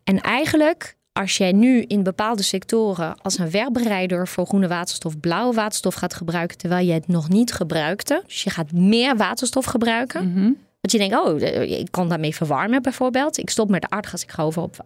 En 0.04 0.20
eigenlijk, 0.20 0.96
als 1.12 1.36
jij 1.36 1.52
nu 1.52 1.82
in 1.82 2.02
bepaalde 2.02 2.42
sectoren 2.42 3.20
als 3.22 3.38
een 3.38 3.50
werkbereider 3.50 4.28
voor 4.28 4.46
groene 4.46 4.68
waterstof 4.68 5.20
blauwe 5.20 5.54
waterstof 5.54 5.94
gaat 5.94 6.14
gebruiken, 6.14 6.58
terwijl 6.58 6.86
je 6.86 6.92
het 6.92 7.08
nog 7.08 7.28
niet 7.28 7.52
gebruikte, 7.52 8.22
dus 8.26 8.42
je 8.42 8.50
gaat 8.50 8.72
meer 8.72 9.16
waterstof 9.16 9.64
gebruiken. 9.64 10.28
Mm 10.28 10.34
-hmm 10.34 10.66
dat 10.90 11.00
je 11.00 11.08
denkt, 11.08 11.26
oh, 11.26 11.40
ik 11.78 11.90
kan 11.90 12.08
daarmee 12.08 12.34
verwarmen 12.34 12.82
bijvoorbeeld. 12.82 13.38
Ik 13.38 13.50
stop 13.50 13.68
met 13.68 13.82
de 13.82 13.90
aardgas, 13.90 14.22
ik 14.22 14.30
ga 14.30 14.42
over 14.42 14.62
op, 14.62 14.76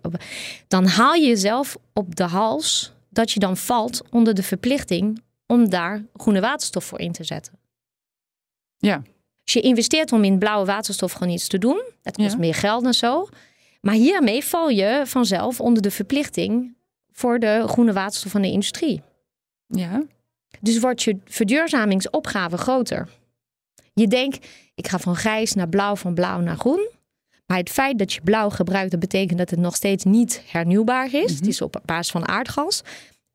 Dan 0.69 0.87
haal 0.87 1.15
je 1.15 1.27
jezelf 1.27 1.77
op 1.93 2.17
de 2.17 2.25
hals 2.25 2.93
dat 3.09 3.31
je 3.31 3.41
dan 3.41 3.57
valt 3.57 4.03
onder 4.11 4.35
de 4.35 4.43
verplichting 4.43 5.23
om 5.47 5.69
daar 5.69 6.05
groene 6.17 6.41
waterstof 6.41 6.85
voor 6.85 7.01
in 7.01 7.13
te 7.13 7.25
zetten. 7.25 7.53
Ja. 8.79 9.03
Als 9.45 9.53
je 9.53 9.61
investeert 9.61 10.13
om 10.13 10.25
in 10.25 10.39
blauwe 10.39 10.67
waterstof 10.67 11.13
gewoon 11.13 11.33
iets 11.33 11.49
te 11.49 11.59
doen, 11.59 11.83
dat 12.03 12.17
kost 12.17 12.39
meer 12.39 12.55
geld 12.55 12.85
en 12.85 12.95
zo. 12.95 13.29
Maar 13.81 13.95
hiermee 13.95 14.45
val 14.45 14.69
je 14.69 15.03
vanzelf 15.05 15.61
onder 15.61 15.83
de 15.83 15.91
verplichting 15.91 16.77
voor 17.13 17.39
de 17.39 17.63
groene 17.67 17.93
waterstof 17.93 18.33
van 18.33 18.43
de 18.43 18.51
industrie. 18.51 19.03
Ja. 19.67 20.03
Dus 20.61 20.79
wordt 20.79 21.03
je 21.03 21.19
verduurzamingsopgave 21.25 22.57
groter. 22.57 23.09
Je 23.95 24.09
denkt, 24.09 24.47
ik 24.75 24.89
ga 24.89 24.99
van 24.99 25.17
grijs 25.17 25.53
naar 25.55 25.69
blauw, 25.69 25.97
van 25.97 26.15
blauw 26.15 26.41
naar 26.41 26.57
groen. 26.57 26.89
Maar 27.47 27.59
het 27.59 27.71
feit 27.71 27.99
dat 27.99 28.13
je 28.13 28.21
blauw 28.21 28.49
gebruikt, 28.51 28.91
dat 28.91 29.01
betekent 29.01 29.39
dat 29.39 29.51
het 29.51 29.59
nog 29.59 29.75
steeds 29.77 30.05
niet 30.05 30.43
hernieuwbaar 30.47 31.15
is. 31.15 31.33
Het 31.35 31.47
is 31.47 31.61
op 31.61 31.81
basis 31.85 32.11
van 32.13 32.29
aardgas. 32.29 32.83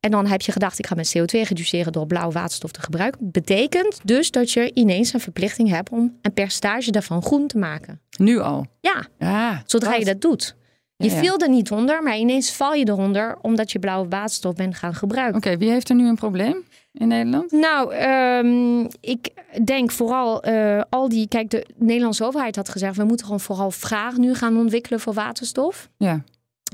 En 0.00 0.10
dan 0.10 0.26
heb 0.26 0.40
je 0.40 0.52
gedacht, 0.52 0.78
ik 0.78 0.86
ga 0.86 0.94
mijn 0.94 1.06
CO2 1.06 1.24
reduceren 1.48 1.92
door 1.92 2.06
blauwe 2.06 2.32
waterstof 2.32 2.70
te 2.70 2.80
gebruiken. 2.80 3.30
Betekent 3.30 4.00
dus 4.04 4.30
dat 4.30 4.50
je 4.52 4.70
ineens 4.74 5.12
een 5.12 5.20
verplichting 5.20 5.68
hebt 5.68 5.90
om 5.90 6.18
een 6.22 6.32
percentage 6.32 6.90
daarvan 6.90 7.22
groen 7.22 7.46
te 7.46 7.58
maken. 7.58 8.00
Nu 8.16 8.38
al? 8.38 8.66
Ja, 8.80 9.06
Ah, 9.18 9.58
zodra 9.66 9.90
dat. 9.90 9.98
je 9.98 10.04
dat 10.04 10.20
doet. 10.20 10.56
Je 10.96 11.06
Ja, 11.08 11.14
ja. 11.14 11.18
viel 11.20 11.38
er 11.38 11.48
niet 11.48 11.70
onder, 11.70 12.02
maar 12.02 12.16
ineens 12.16 12.52
val 12.52 12.74
je 12.74 12.88
eronder 12.88 13.38
omdat 13.42 13.72
je 13.72 13.78
blauwe 13.78 14.08
waterstof 14.08 14.54
bent 14.54 14.74
gaan 14.76 14.94
gebruiken. 14.94 15.36
Oké, 15.36 15.56
wie 15.56 15.70
heeft 15.70 15.88
er 15.88 15.94
nu 15.96 16.08
een 16.08 16.14
probleem 16.16 16.64
in 16.98 17.08
Nederland? 17.08 17.50
Nou, 17.50 17.94
ehm, 17.94 18.86
ik 19.00 19.30
denk 19.64 19.90
vooral 19.90 20.42
eh, 20.42 20.82
al 20.88 21.08
die. 21.08 21.28
Kijk, 21.28 21.50
de 21.50 21.66
Nederlandse 21.76 22.24
overheid 22.24 22.56
had 22.56 22.68
gezegd: 22.68 22.96
we 22.96 23.04
moeten 23.04 23.26
gewoon 23.26 23.40
vooral 23.40 23.70
vraag 23.70 24.16
nu 24.16 24.34
gaan 24.34 24.56
ontwikkelen 24.56 25.00
voor 25.00 25.14
waterstof. 25.14 25.88
Ja, 25.96 26.24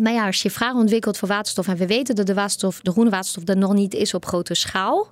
Maar 0.00 0.12
ja, 0.12 0.26
als 0.26 0.42
je 0.42 0.50
vraag 0.50 0.74
ontwikkelt 0.74 1.18
voor 1.18 1.28
waterstof 1.28 1.68
en 1.68 1.76
we 1.76 1.86
weten 1.86 2.14
dat 2.14 2.26
de 2.26 2.34
waterstof, 2.34 2.80
de 2.80 2.90
groene 2.90 3.10
waterstof, 3.10 3.48
er 3.48 3.56
nog 3.56 3.74
niet 3.74 3.94
is 3.94 4.14
op 4.14 4.26
grote 4.26 4.54
schaal. 4.54 5.08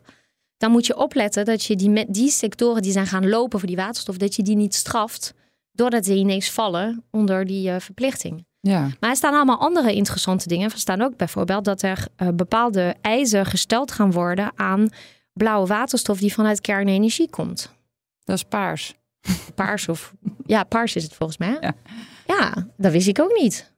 Dan 0.56 0.70
moet 0.70 0.86
je 0.86 0.96
opletten 0.96 1.44
dat 1.44 1.64
je 1.64 1.76
die, 1.76 1.90
met 1.90 2.14
die 2.14 2.30
sectoren 2.30 2.82
die 2.82 2.92
zijn 2.92 3.06
gaan 3.06 3.28
lopen 3.28 3.58
voor 3.58 3.68
die 3.68 3.76
waterstof, 3.76 4.16
dat 4.16 4.34
je 4.34 4.42
die 4.42 4.56
niet 4.56 4.74
straft 4.74 5.34
doordat 5.72 6.04
ze 6.04 6.14
ineens 6.14 6.50
vallen 6.50 7.04
onder 7.10 7.46
die 7.46 7.70
eh, 7.70 7.80
verplichting. 7.80 8.44
Ja. 8.64 8.88
Maar 9.00 9.10
er 9.10 9.16
staan 9.16 9.34
allemaal 9.34 9.58
andere 9.60 9.94
interessante 9.94 10.48
dingen. 10.48 10.70
Er 10.70 10.78
staan 10.78 11.02
ook 11.02 11.16
bijvoorbeeld 11.16 11.64
dat 11.64 11.82
er 11.82 12.06
eh, 12.16 12.28
bepaalde 12.28 12.94
eisen 13.00 13.46
gesteld 13.46 13.92
gaan 13.92 14.12
worden 14.12 14.52
aan 14.56 14.88
blauwe 15.32 15.66
waterstof 15.66 16.18
die 16.18 16.32
vanuit 16.32 16.60
kernenergie 16.60 17.30
komt. 17.30 17.70
dat 18.24 18.36
is 18.36 18.42
paars. 18.42 18.94
Paars 19.54 19.88
of 19.88 20.12
ja, 20.46 20.64
paars 20.64 20.96
is 20.96 21.02
het 21.02 21.14
volgens 21.14 21.38
mij. 21.38 21.58
Ja. 21.60 21.74
ja, 22.26 22.66
dat 22.76 22.92
wist 22.92 23.08
ik 23.08 23.20
ook 23.20 23.38
niet. 23.40 23.72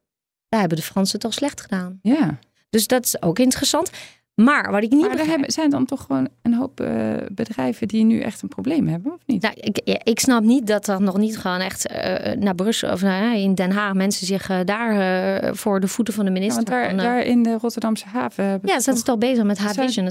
Daar 0.49 0.61
hebben 0.61 0.79
de 0.79 0.85
Fransen 0.85 1.19
toch 1.19 1.35
slecht 1.35 1.61
gedaan. 1.61 1.99
Ja, 2.03 2.39
Dus 2.71 2.87
dat 2.87 3.05
is 3.05 3.23
ook 3.23 3.39
interessant. 3.39 3.91
Maar 4.35 4.71
wat 4.71 4.83
ik 4.83 4.91
niet 4.91 5.01
maar 5.07 5.19
er 5.19 5.27
hebben, 5.27 5.51
zijn 5.53 5.71
dan 5.71 5.85
toch 5.85 6.05
gewoon 6.05 6.29
een 6.43 6.55
hoop 6.55 6.81
eh, 6.81 7.13
bedrijven 7.33 7.89
die 7.89 8.05
nu 8.05 8.21
echt 8.21 8.43
een 8.43 8.49
probleem 8.49 8.89
hebben, 8.89 9.13
of 9.13 9.21
niet? 9.27 9.43
Nou, 9.43 9.55
ik, 9.61 9.81
ja, 9.85 9.99
ik 10.03 10.21
snap 10.21 10.43
niet 10.43 10.67
dat 10.67 10.89
er 10.89 11.03
nog 11.03 11.17
niet 11.19 11.39
gewoon 11.39 11.61
echt 11.61 11.87
eh, 11.87 12.33
naar 12.37 12.55
Brussel 12.55 12.93
of 12.93 13.03
nou, 13.03 13.37
in 13.37 13.55
Den 13.55 13.71
Haag 13.73 13.93
mensen 13.95 14.27
zich 14.27 14.49
eh, 14.51 14.59
daar 14.65 14.99
eh, 15.43 15.55
voor 15.55 15.81
de 15.81 15.89
voeten 15.89 16.15
van 16.15 16.25
de 16.25 16.31
Ja, 16.33 16.39
minister. 16.39 16.65
want 16.65 16.77
daar, 16.77 16.89
van, 16.91 16.99
eh, 16.99 17.05
daar 17.05 17.23
in 17.25 17.43
de 17.43 17.57
Rotterdamse 17.61 18.07
haven 18.09 18.45
hebben 18.45 18.69
Ja, 18.71 18.77
ze 18.77 18.83
zijn 18.83 18.97
toch- 18.97 19.19
bezig 19.19 19.45
met 19.45 19.59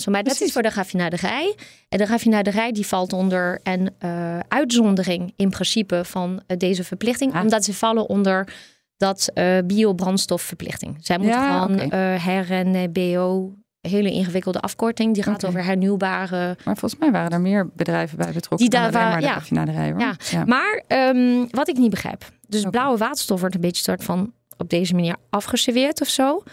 zo. 0.01 0.11
Maar 0.11 0.23
dat 0.23 0.41
is 0.41 0.51
voor 0.51 0.61
de 0.61 0.69
raffinaderij. 0.69 1.55
En 1.89 1.97
de 1.97 2.05
raffinaderij 2.05 2.71
die 2.71 2.85
valt 2.87 3.13
onder 3.13 3.59
een 3.63 3.89
eh, 3.99 4.39
uitzondering 4.47 5.33
in 5.35 5.49
principe 5.49 6.01
van 6.05 6.41
eh, 6.47 6.57
deze 6.57 6.83
verplichting. 6.83 7.33
Ah. 7.33 7.41
Omdat 7.41 7.63
ze 7.63 7.73
vallen 7.73 8.09
onder 8.09 8.53
dat 8.97 9.29
eh 9.33 9.57
biobrandstofverplichting. 9.65 10.97
Zij 11.01 11.17
moeten 11.17 11.39
Ja, 11.39 11.61
gewoon 11.61 11.79
eh 11.79 12.25
her 12.25 12.51
en 12.51 12.75
eh, 12.75 12.83
BO, 13.15 13.53
hele 13.89 14.11
ingewikkelde 14.11 14.59
afkorting. 14.59 15.13
Die 15.13 15.23
gaat 15.23 15.45
over 15.45 15.63
hernieuwbare... 15.63 16.57
Maar 16.65 16.77
volgens 16.77 16.99
mij 17.01 17.11
waren 17.11 17.31
er 17.31 17.41
meer 17.41 17.69
bedrijven 17.75 18.17
bij 18.17 18.31
betrokken 18.31 18.57
Die 18.57 18.69
dan 18.69 18.81
daar 18.81 18.89
alleen 18.91 19.01
waar- 19.01 19.11
maar 19.11 19.65
de 19.65 19.71
ja. 19.71 19.81
Ja. 19.99 20.15
Ja. 20.31 20.45
Maar 20.45 20.83
ehm, 20.87 21.45
wat 21.49 21.67
ik 21.69 21.77
niet 21.77 21.89
begrijp. 21.89 22.25
Dus 22.47 22.63
blauwe 22.69 22.97
waterstof 22.97 23.39
wordt 23.39 23.55
een 23.55 23.61
beetje 23.61 23.83
soort 23.83 24.03
van 24.03 24.33
op 24.57 24.69
deze 24.69 24.93
manier 24.95 25.15
afgeserveerd 25.29 26.01
of 26.01 26.07
zo. 26.07 26.43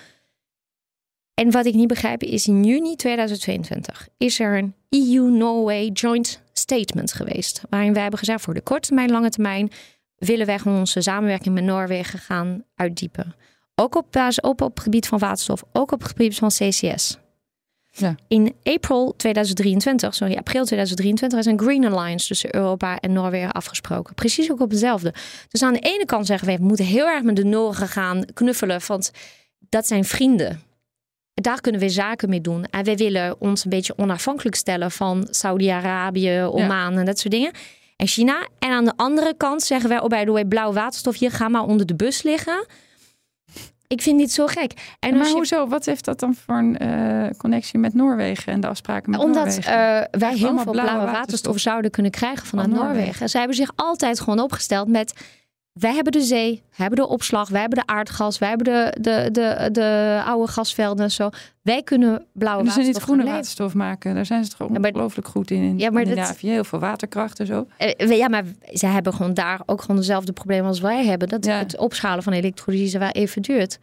En 1.35 1.51
wat 1.51 1.67
ik 1.67 1.75
niet 1.75 1.89
begrijp 1.89 2.23
is 2.23 2.47
in 2.47 2.65
juni 2.65 2.97
2022 2.97 4.09
is 4.19 4.41
er 4.41 4.59
een 4.59 4.75
EU-Norway 4.89 5.87
joint 5.87 6.43
statement 6.53 7.13
geweest. 7.13 7.63
Waarin 7.69 7.93
wij 7.93 8.03
hebben 8.03 8.19
gezegd 8.19 8.41
voor 8.43 8.55
de 8.55 8.61
korte 8.61 8.87
termijn, 8.87 9.11
lange 9.11 9.31
termijn 9.31 9.71
willen 10.17 10.47
wij 10.47 10.59
gewoon 10.59 10.79
onze 10.79 11.01
samenwerking 11.01 11.55
met 11.55 11.65
Noorwegen 11.65 12.19
gaan 12.19 12.65
uitdiepen. 12.75 13.35
Ook 13.81 13.95
op, 13.95 14.17
ook 14.41 14.61
op 14.61 14.75
het 14.75 14.81
gebied 14.83 15.07
van 15.07 15.19
waterstof, 15.19 15.63
ook 15.73 15.93
op 15.93 16.01
het 16.01 16.09
gebied 16.09 16.35
van 16.35 16.49
CCS. 16.49 17.19
Ja. 17.91 18.15
In 18.29 18.55
april 18.63 19.15
2023, 19.17 20.15
sorry, 20.15 20.37
april 20.37 20.65
2023 20.65 21.39
is 21.39 21.47
een 21.47 21.61
Green 21.61 21.93
Alliance 21.93 22.27
tussen 22.27 22.55
Europa 22.55 22.99
en 22.99 23.13
Noorwegen 23.13 23.53
afgesproken. 23.53 24.15
Precies 24.15 24.51
ook 24.51 24.61
op 24.61 24.71
hetzelfde. 24.71 25.15
Dus 25.49 25.63
aan 25.63 25.73
de 25.73 25.79
ene 25.79 26.05
kant 26.05 26.27
zeggen 26.27 26.49
we, 26.49 26.57
we 26.57 26.65
moeten 26.65 26.85
heel 26.85 27.07
erg 27.07 27.23
met 27.23 27.37
de 27.37 27.45
Noren 27.45 27.89
gaan 27.89 28.25
knuffelen, 28.35 28.81
want 28.87 29.11
dat 29.69 29.87
zijn 29.87 30.05
vrienden. 30.05 30.63
Daar 31.35 31.61
kunnen 31.61 31.81
we 31.81 31.89
zaken 31.89 32.29
mee 32.29 32.41
doen. 32.41 32.65
En 32.65 32.85
wij 32.85 32.97
willen 32.97 33.41
ons 33.41 33.65
een 33.65 33.71
beetje 33.71 33.99
onafhankelijk 33.99 34.57
stellen 34.57 34.91
van 34.91 35.27
Saudi-Arabië, 35.31 36.43
Oman 36.43 36.99
en 36.99 37.05
dat 37.05 37.19
soort 37.19 37.35
dingen. 37.35 37.53
En 37.97 38.07
China. 38.07 38.49
En 38.59 38.71
aan 38.71 38.85
de 38.85 38.97
andere 38.97 39.35
kant 39.37 39.63
zeggen 39.63 39.89
wij, 39.89 40.01
oh 40.01 40.09
bij 40.09 40.25
de 40.25 40.31
way, 40.31 40.45
blauw 40.45 40.73
waterstof, 40.73 41.19
hier 41.19 41.31
ga 41.31 41.49
maar 41.49 41.65
onder 41.65 41.87
de 41.87 41.95
bus 41.95 42.23
liggen. 42.23 42.67
Ik 43.93 44.03
vind 44.03 44.19
dit 44.19 44.33
zo 44.33 44.47
gek. 44.47 44.73
En 44.99 45.17
maar 45.17 45.27
je- 45.27 45.33
hoezo? 45.33 45.67
Wat 45.69 45.85
heeft 45.85 46.05
dat 46.05 46.21
dan 46.21 46.35
voor 46.35 46.55
een 46.57 46.79
eh, 46.79 47.31
connectie 47.37 47.79
met 47.79 47.95
Noorwegen 47.95 48.53
en 48.53 48.61
de 48.61 48.67
afspraken 48.67 49.11
met 49.11 49.21
Omdat 49.21 49.45
Noorwegen? 49.45 49.73
eh, 49.73 50.21
wij 50.21 50.29
heel 50.37 50.39
veel 50.39 50.49
blauwe 50.49 50.71
blauwe 50.71 50.91
waterstof. 50.91 51.13
waterstof 51.19 51.59
zouden 51.59 51.91
kunnen 51.91 52.11
krijgen 52.13 52.47
vanuit 52.47 52.69
Van 52.69 52.77
Noorwegen. 52.77 52.99
Noorwegen. 53.05 53.29
Zij 53.29 53.41
hebben 53.41 53.59
zich 53.59 53.71
altijd 53.77 54.21
gewoon 54.21 54.39
opgesteld 54.41 54.89
met... 54.89 55.13
Wij 55.73 55.95
hebben 55.95 56.13
de 56.13 56.21
zee, 56.21 56.51
wij 56.53 56.63
hebben 56.77 56.99
de 56.99 57.09
opslag, 57.09 57.49
wij 57.49 57.61
hebben 57.61 57.79
de 57.79 57.87
aardgas, 57.93 58.39
wij 58.39 58.49
hebben 58.49 58.67
de, 58.67 58.97
de, 59.01 59.29
de, 59.33 59.69
de 59.73 60.21
oude 60.27 60.53
gasvelden 60.53 61.05
en 61.05 61.11
zo. 61.11 61.31
Wij 61.63 61.83
kunnen 61.83 62.27
blauwe 62.33 62.59
En 62.61 62.65
dus 62.65 62.75
ze 62.75 62.81
niet 62.81 62.89
waterstof 62.89 63.15
groene 63.17 63.33
waterstof 63.33 63.75
maken. 63.75 64.15
Daar 64.15 64.27
zijn 64.27 64.45
ze 64.45 64.51
toch 64.57 64.69
ongelooflijk 64.69 65.29
goed 65.29 65.51
in. 65.51 65.63
in 65.63 65.79
Ja, 65.79 65.91
maar 65.91 66.05
dat-. 66.05 66.37
Heel 66.39 66.65
veel 66.65 66.79
waterkracht 66.79 67.41
en 67.41 67.47
zo. 67.47 67.67
Eh, 67.77 68.17
Ja, 68.19 68.29
maar 68.29 68.45
ze 68.73 68.87
hebben 68.87 69.15
gewoon 69.15 69.35
daar 69.35 69.61
ook 69.67 69.81
gewoon 69.81 69.97
dezelfde 69.97 70.33
problemen 70.33 70.67
als 70.67 70.81
wij 70.81 71.05
hebben. 71.05 71.29
Dat 71.29 71.45
Ja. 71.45 71.59
het 71.59 71.77
opschalen 71.77 72.23
van 72.23 72.33
elektrolyse 72.33 72.99
wel 72.99 73.11
even 73.11 73.43
duurt. 73.43 73.79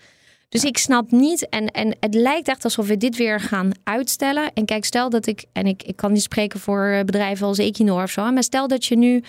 Dus 0.50 0.64
ik 0.64 0.78
snap 0.78 1.12
niet, 1.12 1.50
en, 1.50 1.68
en 1.68 1.96
het 2.00 2.14
lijkt 2.14 2.48
echt 2.48 2.64
alsof 2.64 2.88
we 2.88 2.98
dit 2.98 3.18
weer 3.18 3.40
gaan 3.40 3.72
uitstellen. 3.84 4.54
En 4.54 4.66
kijk, 4.66 4.86
stel 4.86 5.10
dat 5.10 5.28
ik, 5.28 5.46
en 5.54 5.66
ik, 5.66 5.84
ik 5.84 5.96
kan 5.96 6.12
niet 6.12 6.22
spreken 6.22 6.60
voor 6.60 6.86
eh, 6.86 7.04
bedrijven 7.04 7.48
als 7.48 7.58
Equinor 7.58 8.04
of 8.04 8.10
zo, 8.12 8.32
maar 8.32 8.44
stel 8.44 8.68
dat 8.68 8.86
je 8.86 8.98
nu 8.98 9.24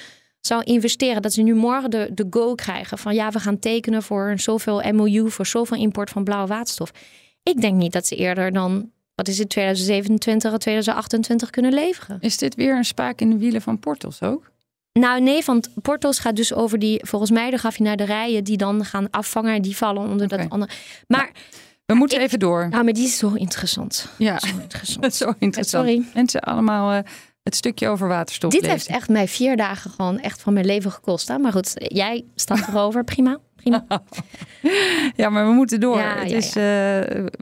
zou 0.48 0.62
investeren, 0.62 1.22
dat 1.22 1.32
ze 1.32 1.42
nu 1.42 1.54
morgen 1.54 1.90
de, 1.90 2.10
de 2.12 2.26
go 2.30 2.54
krijgen 2.54 2.98
van 2.98 3.14
ja, 3.14 3.30
we 3.30 3.38
gaan 3.40 3.58
tekenen 3.58 4.02
voor 4.02 4.32
zoveel 4.36 4.82
MOU, 4.92 5.30
voor 5.30 5.46
zoveel 5.46 5.76
import 5.76 6.10
van 6.10 6.24
blauwe 6.24 6.46
waterstof. 6.48 6.90
Ik 7.42 7.60
denk 7.60 7.74
niet 7.76 7.92
dat 7.92 8.06
ze 8.06 8.16
eerder 8.16 8.52
dan, 8.52 8.90
wat 9.14 9.28
is 9.28 9.38
het, 9.38 9.48
2027 9.48 10.52
of 10.52 10.58
2028 10.58 11.50
kunnen 11.50 11.72
leveren. 11.72 12.16
Is 12.20 12.36
dit 12.36 12.54
weer 12.54 12.76
een 12.76 12.84
spaak 12.84 13.20
in 13.20 13.30
de 13.30 13.36
wielen 13.38 13.62
van 13.62 13.78
Portos 13.78 14.22
ook? 14.22 14.50
Nou 14.92 15.20
nee, 15.20 15.42
want 15.44 15.68
Portos 15.82 16.18
gaat 16.18 16.36
dus 16.36 16.54
over 16.54 16.78
die, 16.78 17.00
volgens 17.06 17.30
mij 17.30 17.50
de 17.50 17.56
raffinaderijen 17.62 18.44
die 18.44 18.56
dan 18.56 18.84
gaan 18.84 19.10
afvangen. 19.10 19.54
en 19.54 19.62
Die 19.62 19.76
vallen 19.76 20.08
onder 20.10 20.28
dat 20.28 20.50
andere. 20.50 20.72
Maar, 21.06 21.30
We 21.86 21.94
moeten 21.94 22.18
Ik- 22.18 22.24
even 22.24 22.38
door. 22.38 22.68
nou, 22.68 22.84
maar 22.84 22.92
die 22.92 23.04
is 23.04 23.18
zo 23.18 23.32
interessant. 23.34 24.08
Ja, 24.18 24.38
interessant. 24.60 25.14
zo 25.24 25.32
interessant. 25.38 25.86
Sorry. 25.86 26.04
Mensen 26.14 26.40
allemaal 26.40 26.92
eh, 26.92 27.10
het 27.48 27.56
stukje 27.56 27.88
over 27.88 28.08
waterstof 28.08 28.50
Dit 28.50 28.60
lezen. 28.60 28.76
heeft 28.76 28.88
echt 28.88 29.08
mij 29.08 29.28
vier 29.28 29.56
dagen 29.56 29.90
gewoon 29.90 30.20
echt 30.20 30.42
van 30.42 30.52
mijn 30.52 30.66
leven 30.66 30.92
gekost. 30.92 31.28
Hè? 31.28 31.38
Maar 31.38 31.52
goed, 31.52 31.72
jij 31.74 32.24
staat 32.34 32.68
erover. 32.68 33.04
Prima. 33.04 33.38
Prima. 33.56 33.84
Ja, 35.16 35.28
maar 35.28 35.46
we 35.46 35.52
moeten 35.52 35.80
door. 35.80 35.98
Ja, 35.98 36.18
het 36.18 36.30
ja, 36.30 36.36
is, 36.36 36.46
eh, 36.46 36.62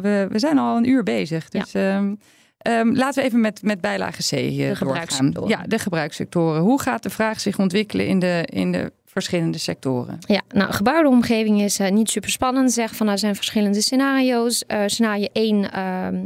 we, 0.02 0.26
we 0.30 0.38
zijn 0.38 0.58
al 0.58 0.76
een 0.76 0.88
uur 0.88 1.02
bezig. 1.02 1.48
Dus 1.48 1.74
ehm, 1.74 2.14
ehm, 2.58 2.92
laten 2.92 3.22
we 3.22 3.28
even 3.28 3.40
met, 3.40 3.62
met 3.62 3.80
bijlage 3.80 4.22
C 4.22 4.32
eh, 4.32 4.80
doorgaan. 4.80 5.34
Ja, 5.46 5.62
de 5.66 5.78
gebruikssectoren. 5.78 6.60
Hoe 6.60 6.80
gaat 6.80 7.02
de 7.02 7.10
vraag 7.10 7.40
zich 7.40 7.58
ontwikkelen 7.58 8.06
in 8.06 8.18
de, 8.18 8.42
in 8.50 8.72
de 8.72 8.92
verschillende 9.04 9.58
sectoren? 9.58 10.18
Ja, 10.20 10.42
nou, 10.48 10.72
gebouwde 10.72 11.08
omgeving 11.08 11.62
is 11.62 11.78
eh, 11.78 11.90
niet 11.90 12.10
super 12.10 12.30
spannend. 12.30 12.72
Zeg 12.72 12.96
van, 12.96 13.08
er 13.08 13.18
zijn 13.18 13.34
verschillende 13.34 13.80
scenario's. 13.80 14.64
Eh 14.66 14.82
scenario 14.86 15.26
1, 15.32 15.72
ehm, 15.72 16.16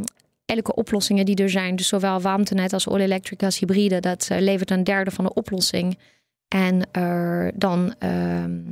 elke 0.51 0.75
oplossingen 0.75 1.25
die 1.25 1.37
er 1.37 1.51
zijn, 1.51 1.77
dus 1.77 1.89
zowel 1.89 2.21
warmtenet 2.21 2.73
als 2.73 2.89
all-electric 2.89 3.43
als 3.43 3.59
hybride, 3.59 4.01
dat 4.01 4.29
eh, 4.31 4.41
levert 4.41 4.71
een 4.71 4.85
derde 4.85 5.11
van 5.11 5.25
de 5.25 5.35
oplossing. 5.35 5.99
En 6.49 6.89
eh, 6.93 7.49
dan, 7.55 7.95
ehm, 7.99 8.63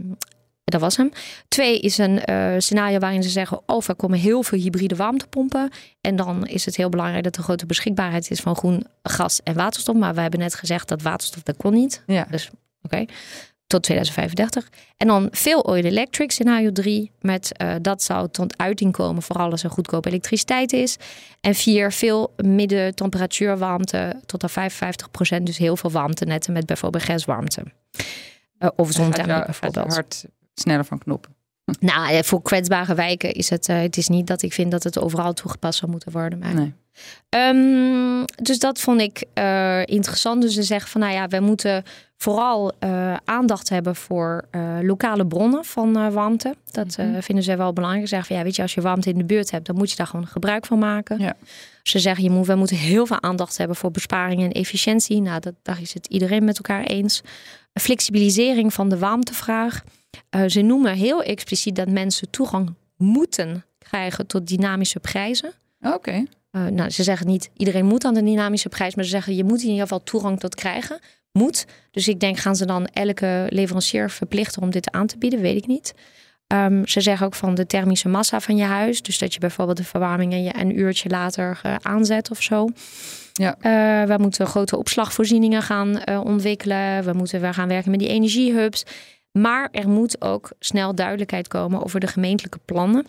dat 0.64 0.81
was 0.81 0.97
hem. 0.97 1.11
Twee 1.49 1.81
is 1.81 1.99
een 1.99 2.24
eh, 2.24 2.55
scenario 2.59 2.99
waarin 2.99 3.22
ze 3.22 3.29
zeggen, 3.29 3.61
oh, 3.66 3.83
er 3.87 3.95
komen 3.95 4.18
heel 4.18 4.43
veel 4.43 4.59
hybride 4.59 4.97
warmtepompen. 4.97 5.70
En 6.01 6.16
dan 6.16 6.47
is 6.47 6.64
het 6.64 6.76
heel 6.76 6.89
belangrijk 6.89 7.24
dat 7.24 7.37
er 7.37 7.43
grote 7.43 7.66
beschikbaarheid 7.66 8.31
is 8.31 8.41
van 8.41 8.57
groen 8.57 8.87
gas 9.03 9.41
en 9.43 9.55
waterstof. 9.55 9.97
Maar 9.97 10.14
we 10.14 10.20
hebben 10.20 10.41
net 10.41 10.55
gezegd 10.55 10.89
dat 10.89 11.03
waterstof, 11.03 11.43
dat 11.43 11.57
kon 11.57 11.72
niet. 11.72 12.03
Ja. 12.07 12.26
Dus 12.31 12.51
oké, 12.83 13.05
tot 13.68 13.82
2035. 13.82 14.68
En 14.96 15.06
dan 15.06 15.28
veel 15.30 15.60
oil 15.60 15.82
electric, 15.82 16.30
scenario 16.30 16.72
3. 16.72 17.10
Met 17.20 17.52
eh, 17.56 17.74
dat 17.82 18.02
zou 18.02 18.28
tot 18.30 18.58
uiting 18.58 18.92
komen, 18.92 19.22
vooral 19.22 19.50
als 19.50 19.64
er 19.64 19.70
goedkope 19.70 20.08
elektriciteit 20.08 20.72
is. 20.72 20.96
En 21.40 21.54
vier, 21.54 21.92
veel 21.92 22.34
midden 22.36 22.94
temperatuurwarmte 22.94 24.20
tot 24.26 24.42
aan 24.42 24.70
55% 24.70 25.42
Dus 25.42 25.58
heel 25.58 25.76
veel 25.76 25.90
warmtenetten 25.90 26.52
met 26.52 26.66
bijvoorbeeld 26.66 27.02
gaswarmte. 27.04 27.62
Eh, 28.58 28.68
of 28.76 28.96
je 28.96 29.10
bijvoorbeeld. 29.24 29.94
hart 29.94 30.24
sneller 30.54 30.84
van 30.84 30.98
knoppen. 30.98 31.36
Nou, 31.80 32.12
eh, 32.12 32.22
voor 32.22 32.42
kwetsbare 32.42 32.94
wijken 32.94 33.32
is 33.32 33.50
het, 33.50 33.66
het 33.66 33.96
is 33.96 34.08
niet 34.08 34.26
dat 34.26 34.42
ik 34.42 34.52
vind 34.52 34.70
dat 34.70 34.82
het 34.82 34.98
overal 34.98 35.32
toegepast 35.32 35.78
zou 35.78 35.90
moeten 35.90 36.12
worden. 36.12 36.38
Maar 36.38 36.54
Nee. 36.54 36.74
Ehm, 37.28 38.24
dus 38.42 38.58
dat 38.58 38.80
vond 38.80 39.00
ik 39.00 39.24
uh, 39.34 39.80
interessant. 39.84 40.42
Dus 40.42 40.54
ze 40.54 40.62
zeggen 40.62 40.90
van 40.90 41.00
nou 41.00 41.12
ja, 41.12 41.28
we 41.28 41.40
moeten 41.40 41.84
vooral 42.20 42.72
uh, 42.84 43.16
aandacht 43.24 43.68
hebben 43.68 43.96
voor 43.96 44.44
uh, 44.50 44.78
lokale 44.82 45.26
bronnen 45.26 45.64
van 45.64 46.12
warmte. 46.12 46.54
Dat 46.70 46.96
Mhm. 46.96 47.20
vinden 47.20 47.44
ze 47.44 47.56
wel 47.56 47.72
belangrijk. 47.72 48.02
Ze 48.04 48.08
zeggen 48.14 48.28
van 48.28 48.36
ja, 48.36 48.42
weet 48.42 48.56
je, 48.56 48.62
als 48.62 48.74
je 48.74 48.80
warmte 48.80 49.10
in 49.10 49.18
de 49.18 49.24
buurt 49.24 49.50
hebt, 49.50 49.66
dan 49.66 49.76
moet 49.76 49.90
je 49.90 49.96
daar 49.96 50.06
gewoon 50.06 50.26
gebruik 50.26 50.66
van 50.66 50.78
maken. 50.78 51.18
Ja. 51.18 51.36
Ze 51.82 51.98
zeggen 51.98 52.24
je 52.24 52.30
moet, 52.30 52.46
we 52.46 52.54
moeten 52.54 52.76
heel 52.76 53.06
veel 53.06 53.22
aandacht 53.22 53.58
hebben 53.58 53.76
voor 53.76 53.90
besparing 53.90 54.42
en 54.42 54.52
efficiëntie. 54.52 55.20
Nou, 55.20 55.40
dat, 55.40 55.54
daar 55.62 55.80
is 55.80 55.94
het 55.94 56.06
iedereen 56.06 56.44
met 56.44 56.56
elkaar 56.56 56.82
eens. 56.84 57.22
Flexibilisering 57.80 58.74
van 58.74 58.88
de 58.88 58.98
warmtevraag. 58.98 59.82
ze 60.46 60.60
noemen 60.60 60.94
heel 60.94 61.22
expliciet 61.22 61.76
dat 61.76 61.88
mensen 61.88 62.30
toegang 62.30 62.74
moeten 62.96 63.64
krijgen 63.78 64.26
tot 64.26 64.46
dynamische 64.46 65.00
prijzen. 65.00 65.52
Oké. 65.80 66.24
Uh, 66.52 66.66
nou, 66.66 66.90
ze 66.90 67.02
zeggen 67.02 67.26
niet 67.26 67.50
iedereen 67.56 67.86
moet 67.86 68.04
aan 68.04 68.14
de 68.14 68.22
dynamische 68.24 68.68
prijs, 68.68 68.94
maar 68.94 69.04
ze 69.04 69.10
zeggen 69.10 69.36
je 69.36 69.44
moet 69.44 69.60
in 69.62 69.66
ieder 69.68 69.82
geval 69.82 70.02
toegang 70.02 70.40
tot 70.40 70.54
krijgen. 70.54 70.98
Moet. 71.39 71.66
Dus 71.91 72.09
ik 72.09 72.20
denk, 72.20 72.39
gaan 72.39 72.57
ze 72.57 72.66
dan 72.66 72.86
elke 72.86 73.47
leverancier 73.49 74.11
verplichten 74.11 74.62
om 74.62 74.70
dit 74.70 74.91
aan 74.91 75.07
te 75.07 75.18
bieden? 75.18 75.41
Weet 75.41 75.57
ik 75.57 75.66
niet. 75.66 75.95
Um, 76.55 76.86
ze 76.86 77.01
zeggen 77.01 77.26
ook 77.26 77.34
van 77.34 77.55
de 77.55 77.66
thermische 77.66 78.09
massa 78.09 78.41
van 78.41 78.57
je 78.57 78.64
huis. 78.64 79.03
Dus 79.03 79.18
dat 79.18 79.34
je 79.34 79.41
bijvoorbeeld 79.41 79.76
de 79.76 79.84
verwarming 79.84 80.32
een, 80.32 80.61
een 80.61 80.78
uurtje 80.78 81.09
later 81.09 81.61
uh, 81.66 81.74
aanzet 81.82 82.30
of 82.30 82.43
zo. 82.43 82.68
Ja. 83.32 83.57
Uh, 83.57 84.16
we 84.16 84.22
moeten 84.22 84.47
grote 84.47 84.76
opslagvoorzieningen 84.76 85.62
gaan 85.62 86.03
uh, 86.05 86.20
ontwikkelen. 86.24 87.05
We 87.05 87.12
moeten 87.12 87.41
we 87.41 87.53
gaan 87.53 87.68
werken 87.68 87.91
met 87.91 88.01
die 88.01 88.09
energiehubs. 88.09 88.82
Maar 89.32 89.68
er 89.72 89.89
moet 89.89 90.22
ook 90.22 90.53
snel 90.59 90.95
duidelijkheid 90.95 91.49
komen 91.49 91.84
over 91.84 92.01
de 92.01 92.07
gemeentelijke 92.07 92.61
plannen. 92.64 93.07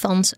Want 0.00 0.34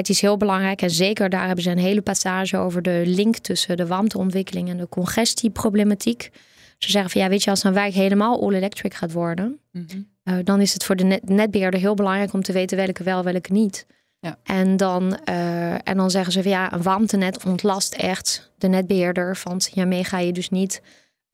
het 0.00 0.08
is 0.08 0.20
heel 0.20 0.36
belangrijk 0.36 0.82
en 0.82 0.90
zeker 0.90 1.28
daar 1.28 1.46
hebben 1.46 1.64
ze 1.64 1.70
een 1.70 1.78
hele 1.78 2.02
passage 2.02 2.56
over 2.56 2.82
de 2.82 3.02
link 3.06 3.36
tussen 3.36 3.76
de 3.76 3.86
warmteontwikkeling 3.86 4.68
en 4.68 4.76
de 4.76 4.88
congestieproblematiek. 4.88 6.30
Ze 6.78 6.90
zeggen 6.90 7.10
van 7.10 7.20
ja, 7.20 7.28
weet 7.28 7.42
je, 7.44 7.50
als 7.50 7.64
een 7.64 7.72
wijk 7.72 7.94
helemaal 7.94 8.42
all-electric 8.42 8.94
gaat 8.94 9.12
worden, 9.12 9.58
Mhm. 9.72 10.02
uh, 10.24 10.34
dan 10.44 10.60
is 10.60 10.72
het 10.72 10.84
voor 10.84 10.96
de 10.96 11.04
net 11.04 11.28
netbeheerder 11.28 11.80
heel 11.80 11.94
belangrijk 11.94 12.32
om 12.32 12.42
te 12.42 12.52
weten 12.52 12.76
welke 12.76 13.02
wel, 13.02 13.22
welke 13.22 13.52
niet. 13.52 13.86
Ja. 14.20 14.38
En, 14.42 14.76
dan, 14.76 15.18
uh, 15.28 15.72
en 15.72 15.96
dan 15.96 16.10
zeggen 16.10 16.32
ze 16.32 16.42
van 16.42 16.50
ja, 16.50 16.72
een 16.72 16.82
warmtenet 16.82 17.44
ontlast 17.44 17.94
echt 17.94 18.52
de 18.58 18.68
netbeheerder. 18.68 19.40
Want 19.44 19.68
hiermee 19.68 20.04
ga 20.04 20.18
je 20.18 20.32
dus 20.32 20.50
niet 20.50 20.82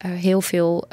uh, 0.06 0.12
heel 0.12 0.40
veel 0.40 0.84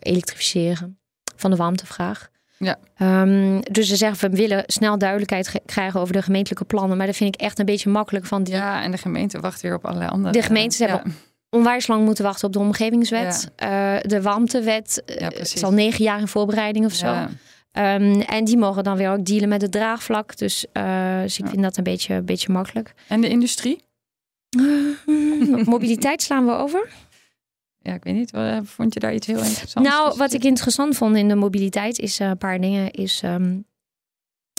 elektrificeren 0.00 0.98
van 1.36 1.50
de 1.50 1.56
warmtevraag. 1.56 2.30
Ja. 2.58 2.78
Um, 3.22 3.60
dus 3.60 3.88
ze 3.88 3.96
zeggen, 3.96 4.30
we 4.30 4.36
willen 4.36 4.62
snel 4.66 4.98
duidelijkheid 4.98 5.60
krijgen 5.66 6.00
over 6.00 6.12
de 6.12 6.22
gemeentelijke 6.22 6.64
plannen. 6.64 6.96
Maar 6.96 7.06
dat 7.06 7.16
vind 7.16 7.34
ik 7.34 7.40
echt 7.40 7.58
een 7.58 7.64
beetje 7.64 7.90
makkelijk. 7.90 8.26
Van 8.26 8.42
die... 8.42 8.54
Ja, 8.54 8.82
en 8.82 8.90
de 8.90 8.98
gemeente 8.98 9.40
wacht 9.40 9.60
weer 9.60 9.74
op 9.74 9.84
allerlei 9.84 10.10
andere... 10.10 10.32
De 10.32 10.42
gemeentes 10.42 10.78
ja. 10.78 10.86
hebben 10.86 11.14
onwijs 11.50 11.86
lang 11.86 12.04
moeten 12.04 12.24
wachten 12.24 12.46
op 12.46 12.52
de 12.52 12.58
omgevingswet. 12.58 13.50
Ja. 13.56 13.94
Uh, 13.94 14.00
de 14.02 14.22
warmtewet 14.22 15.02
ja, 15.06 15.30
is 15.32 15.64
al 15.64 15.72
negen 15.72 16.04
jaar 16.04 16.20
in 16.20 16.28
voorbereiding 16.28 16.84
of 16.84 16.92
zo. 16.92 17.06
Ja. 17.06 17.28
Um, 17.94 18.20
en 18.20 18.44
die 18.44 18.56
mogen 18.56 18.84
dan 18.84 18.96
weer 18.96 19.10
ook 19.10 19.24
dealen 19.24 19.48
met 19.48 19.62
het 19.62 19.72
draagvlak. 19.72 20.36
Dus, 20.36 20.66
uh, 20.72 21.20
dus 21.20 21.38
ik 21.38 21.46
vind 21.46 21.62
dat 21.62 21.76
een 21.76 21.84
beetje, 21.84 22.14
een 22.14 22.24
beetje 22.24 22.52
makkelijk. 22.52 22.94
En 23.08 23.20
de 23.20 23.28
industrie? 23.28 23.84
Uh, 24.58 25.66
mobiliteit 25.66 26.22
slaan 26.22 26.46
we 26.46 26.52
over. 26.52 26.88
Ja, 27.86 27.94
ik 27.94 28.04
weet 28.04 28.14
niet. 28.14 28.30
Vond 28.62 28.94
je 28.94 29.00
daar 29.00 29.14
iets 29.14 29.26
heel 29.26 29.42
interessants? 29.42 29.88
Nou, 29.88 30.16
wat 30.16 30.32
ik 30.32 30.44
interessant 30.44 30.96
vond 30.96 31.16
in 31.16 31.28
de 31.28 31.34
mobiliteit 31.34 31.98
is 31.98 32.20
uh, 32.20 32.28
een 32.28 32.38
paar 32.38 32.60
dingen. 32.60 32.90
Is 32.90 33.22
um, 33.24 33.66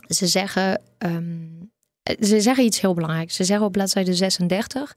ze 0.07 0.27
zeggen, 0.27 0.81
um, 0.97 1.71
ze 2.19 2.41
zeggen 2.41 2.63
iets 2.63 2.81
heel 2.81 2.93
belangrijks. 2.93 3.35
Ze 3.35 3.43
zeggen 3.43 3.65
op 3.65 3.71
bladzijde 3.71 4.13
36: 4.13 4.95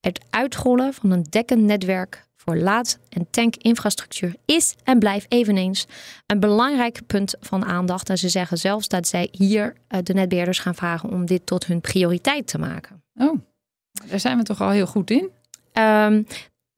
het 0.00 0.20
uitrollen 0.30 0.94
van 0.94 1.10
een 1.10 1.22
dekkend 1.22 1.62
netwerk 1.62 2.26
voor 2.36 2.56
laad- 2.56 2.98
en 3.08 3.26
tankinfrastructuur 3.30 4.34
is 4.44 4.74
en 4.84 4.98
blijft 4.98 5.26
eveneens 5.32 5.86
een 6.26 6.40
belangrijk 6.40 7.06
punt 7.06 7.34
van 7.40 7.64
aandacht. 7.64 8.10
En 8.10 8.18
ze 8.18 8.28
zeggen 8.28 8.58
zelfs 8.58 8.88
dat 8.88 9.08
zij 9.08 9.28
hier 9.30 9.74
uh, 9.88 9.98
de 10.02 10.14
netbeheerders 10.14 10.58
gaan 10.58 10.74
vragen 10.74 11.10
om 11.10 11.26
dit 11.26 11.46
tot 11.46 11.66
hun 11.66 11.80
prioriteit 11.80 12.46
te 12.46 12.58
maken. 12.58 13.02
Oh, 13.14 13.38
daar 14.06 14.20
zijn 14.20 14.38
we 14.38 14.42
toch 14.42 14.60
al 14.60 14.70
heel 14.70 14.86
goed 14.86 15.10
in. 15.10 15.30
Um, 15.72 16.26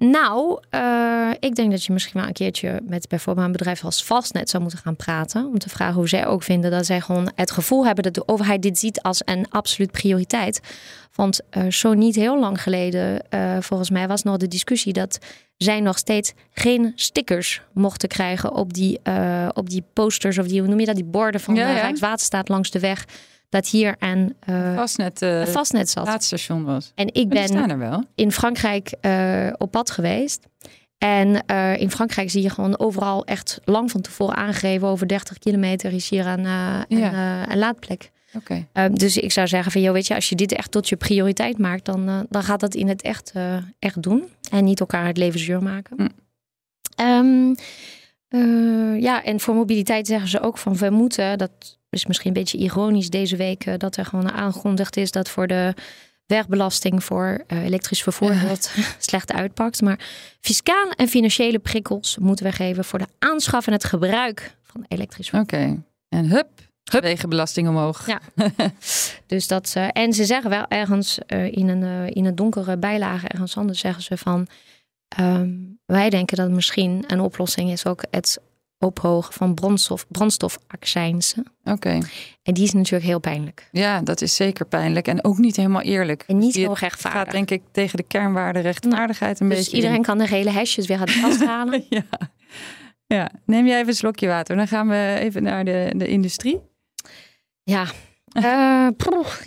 nou, 0.01 0.61
uh, 0.75 1.31
ik 1.41 1.55
denk 1.55 1.71
dat 1.71 1.85
je 1.85 1.93
misschien 1.93 2.21
wel 2.21 2.29
een 2.29 2.35
keertje 2.35 2.81
met 2.83 3.09
bijvoorbeeld 3.09 3.47
een 3.47 3.53
bedrijf 3.53 3.85
als 3.85 4.05
Vastnet 4.05 4.51
zou 4.51 4.63
moeten 4.63 4.81
gaan 4.81 4.97
praten. 4.97 5.47
Om 5.47 5.59
te 5.59 5.69
vragen 5.69 5.95
hoe 5.95 6.09
zij 6.09 6.27
ook 6.27 6.43
vinden 6.43 6.71
dat 6.71 6.87
zij 6.87 7.01
gewoon 7.01 7.31
het 7.35 7.51
gevoel 7.51 7.87
hebben 7.87 8.05
dat 8.05 8.15
de 8.15 8.29
overheid 8.29 8.63
dit 8.63 8.79
ziet 8.79 9.03
als 9.03 9.23
een 9.25 9.47
absoluut 9.51 9.91
prioriteit. 9.91 10.61
Want 11.15 11.41
uh, 11.57 11.71
zo 11.71 11.95
niet 11.95 12.15
heel 12.15 12.41
lang 12.41 12.63
geleden, 12.63 13.25
uh, 13.31 13.57
volgens 13.61 13.91
mij, 13.91 14.09
was 14.09 14.23
nog 14.23 14.37
de 14.37 14.49
discussie 14.49 14.93
dat 14.93 15.19
zij 15.57 15.81
nog 15.81 15.99
steeds 15.99 16.33
geen 16.53 16.93
stickers 16.95 17.63
mochten 17.73 18.09
krijgen 18.09 18.55
op 18.55 18.73
die, 18.73 19.01
op 19.53 19.71
die 19.71 19.85
posters 19.93 20.39
of 20.39 20.47
die, 20.47 20.61
hoe 20.61 20.69
noem 20.69 20.81
je 20.81 20.87
dat, 20.87 20.95
die 20.95 21.05
borden 21.05 21.41
van 21.41 21.55
ja. 21.55 21.73
Rijkswaterstaat 21.73 22.49
langs 22.49 22.71
de 22.71 22.81
weg. 22.81 23.05
Dat 23.51 23.69
hier 23.69 23.95
een, 23.99 24.37
uh, 24.49 24.75
Vastnet, 24.77 25.23
uh, 25.23 25.45
vastnet 25.47 25.91
zat. 25.91 26.07
laadstation 26.07 26.65
was. 26.65 26.93
En 26.95 27.07
ik 27.07 27.15
die 27.15 27.27
ben 27.27 27.49
staan 27.49 27.71
er 27.71 27.79
wel. 27.79 28.05
in 28.15 28.33
Frankrijk 28.33 28.95
uh, 29.03 29.53
op 29.59 29.71
pad 29.71 29.91
geweest. 29.91 30.47
En 30.99 31.47
in 31.79 31.91
Frankrijk 31.91 32.31
zie 32.31 32.43
je 32.43 32.51
gewoon 32.51 32.79
overal 32.79 33.25
echt 33.25 33.61
lang 33.65 33.91
van 33.91 34.01
tevoren 34.01 34.37
aangegeven. 34.37 34.89
Over 34.89 35.07
30 35.09 35.39
kilometer 35.39 35.93
is 35.93 36.09
hier 36.09 36.27
een, 36.27 36.43
Ja. 36.43 36.85
een, 36.89 37.51
een 37.53 37.59
laadplek. 37.59 38.11
Um, 38.73 38.99
dus 38.99 39.17
ik 39.17 39.33
zou 39.33 39.47
zeggen 39.49 39.73
van, 39.73 39.81
joh, 39.81 39.93
weet 39.93 40.07
je, 40.07 40.15
als 40.15 40.29
je 40.29 40.35
dit 40.35 40.53
echt 40.53 40.71
tot 40.71 40.89
je 40.89 40.97
prioriteit 40.97 41.59
maakt, 41.59 41.85
dan, 41.85 42.27
dan 42.29 42.43
gaat 42.43 42.61
dat 42.61 42.75
in 42.75 42.89
het 42.89 43.03
echt, 43.03 43.33
echt 43.79 44.03
doen. 44.03 44.25
En 44.51 44.65
niet 44.65 44.81
elkaar 44.81 45.07
het 45.07 45.17
leven 45.17 45.41
zuur 45.41 45.63
maken. 45.63 45.97
Hm. 45.97 46.09
Um, 47.03 47.55
uh, 48.31 49.01
ja, 49.01 49.25
en 49.25 49.41
voor 49.41 49.55
mobiliteit 49.55 50.07
zeggen 50.07 50.29
ze 50.29 50.41
ook 50.41 50.59
van, 50.59 50.77
we 50.77 50.91
moeten, 50.91 51.39
dat 51.39 51.79
is 51.91 52.07
misschien 52.07 52.29
een 52.29 52.43
beetje 52.43 52.59
ironisch 52.59 53.11
deze 53.11 53.37
week, 53.37 53.67
uh, 53.67 53.75
dat 53.77 53.97
er 53.97 54.05
gewoon 54.05 54.31
aangekondigd 54.31 54.97
is 54.97 55.11
dat 55.11 55.29
voor 55.29 55.47
de 55.47 55.75
wegbelasting 56.27 57.05
voor 57.05 57.45
uh, 57.49 57.65
elektrisch 57.65 58.03
vervoer 58.03 58.35
Ja. 58.35 58.55
slecht 58.99 59.33
uitpakt. 59.33 59.81
Maar 59.81 59.99
fiscaal 60.41 60.91
en 60.91 61.09
financiële 61.09 61.59
prikkels 61.59 62.17
moeten 62.19 62.45
we 62.45 62.53
geven 62.53 62.85
voor 62.85 62.99
de 62.99 63.07
aanschaf 63.19 63.67
en 63.67 63.73
het 63.73 63.85
gebruik 63.85 64.57
van 64.63 64.85
elektrisch 64.89 65.29
vervoer. 65.29 65.59
Oké. 65.59 65.83
En 66.09 66.27
hup, 66.27 66.49
Hup. 66.91 67.03
wegenbelasting 67.03 67.69
omhoog. 67.69 68.07
Ja. 68.07 68.21
Dus 69.27 69.47
dat, 69.47 69.75
uh, 69.77 69.89
en 69.93 70.13
ze 70.13 70.25
zeggen 70.25 70.51
wel 70.51 70.67
ergens 70.69 71.19
uh, 71.27 71.45
in, 71.53 71.69
een, 71.69 72.09
in 72.09 72.25
een 72.25 72.35
donkere 72.35 72.77
bijlage, 72.77 73.29
ergens 73.29 73.57
anders 73.57 73.79
zeggen 73.79 74.03
ze 74.03 74.17
van. 74.17 74.47
Um, 75.21 75.79
wij 75.87 76.11
denken 76.11 76.37
dat 76.37 76.51
misschien 76.51 77.05
een 77.07 77.21
oplossing 77.21 77.71
is 77.71 77.87
ook 77.87 78.05
het 78.11 78.41
ophogen 78.81 79.33
van 79.33 79.55
brandstof, 79.55 80.07
brandstofaccijnsen. 80.09 81.45
Oké. 81.65 81.99
En 82.43 82.55
die 82.55 82.65
is 82.65 82.73
natuurlijk 82.73 83.05
heel 83.05 83.19
pijnlijk. 83.19 83.69
Ja, 83.73 84.01
dat 84.01 84.21
is 84.21 84.35
zeker 84.37 84.67
pijnlijk 84.67 85.09
en 85.09 85.25
ook 85.25 85.39
niet 85.39 85.57
helemaal 85.57 85.83
eerlijk. 85.83 86.25
En 86.27 86.39
niet 86.39 86.53
Die- 86.53 86.63
heel 86.63 86.71
Het 86.71 86.81
rechtvaardig. 86.81 87.21
gaat 87.23 87.31
denk 87.31 87.51
ik 87.51 87.63
tegen 87.73 87.97
de 87.97 88.03
kernwaarde 88.03 88.59
rechtvaardigheid 88.61 89.41
een 89.41 89.49
dus 89.49 89.59
beetje 89.59 89.77
iedereen 89.77 89.97
in. 89.97 90.03
kan 90.03 90.19
de 90.19 90.27
hele 90.29 90.51
hesjes 90.51 90.87
weer 90.87 90.99
uit 90.99 91.09
de 91.15 91.21
kast 91.21 91.45
halen. 91.45 91.85
Ja. 91.89 92.05
ja, 93.07 93.31
neem 93.47 93.67
jij 93.67 93.77
even 93.77 93.89
een 93.89 93.95
slokje 93.95 94.27
water. 94.27 94.57
Dan 94.57 94.69
gaan 94.69 94.89
we 94.89 95.17
even 95.19 95.43
naar 95.43 95.65
de, 95.65 95.93
de 95.97 96.07
industrie. 96.07 96.61
Ja. 97.63 97.85
Eh, 98.33 98.43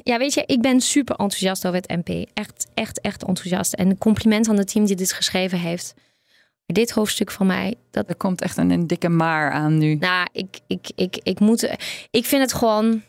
ja, 0.03 0.17
weet 0.17 0.33
je, 0.33 0.43
ik 0.45 0.61
ben 0.61 0.81
super 0.81 1.15
enthousiast 1.15 1.67
over 1.67 1.79
het 1.81 2.05
MP. 2.05 2.29
Echt, 2.33 2.67
echt, 2.73 3.01
echt 3.01 3.23
enthousiast. 3.23 3.73
En 3.73 3.97
compliment 3.97 4.49
aan 4.49 4.57
het 4.57 4.67
team 4.71 4.85
die 4.85 4.95
dit 4.95 5.13
geschreven 5.13 5.59
heeft. 5.59 5.93
Dit 6.65 6.91
hoofdstuk 6.91 7.31
van 7.31 7.47
mij, 7.47 7.75
dat 7.91 8.09
Er 8.09 8.15
komt 8.15 8.41
echt 8.41 8.57
een, 8.57 8.69
een 8.69 8.87
dikke 8.87 9.09
maar 9.09 9.51
aan 9.51 9.77
nu. 9.77 9.95
Nou, 9.95 10.27
ik, 10.31 10.59
ik, 10.67 10.91
ik, 10.95 11.19
ik 11.23 11.39
moet. 11.39 11.75
Ik 12.11 12.25
vind 12.25 12.41
het 12.41 12.53
gewoon. 12.53 13.01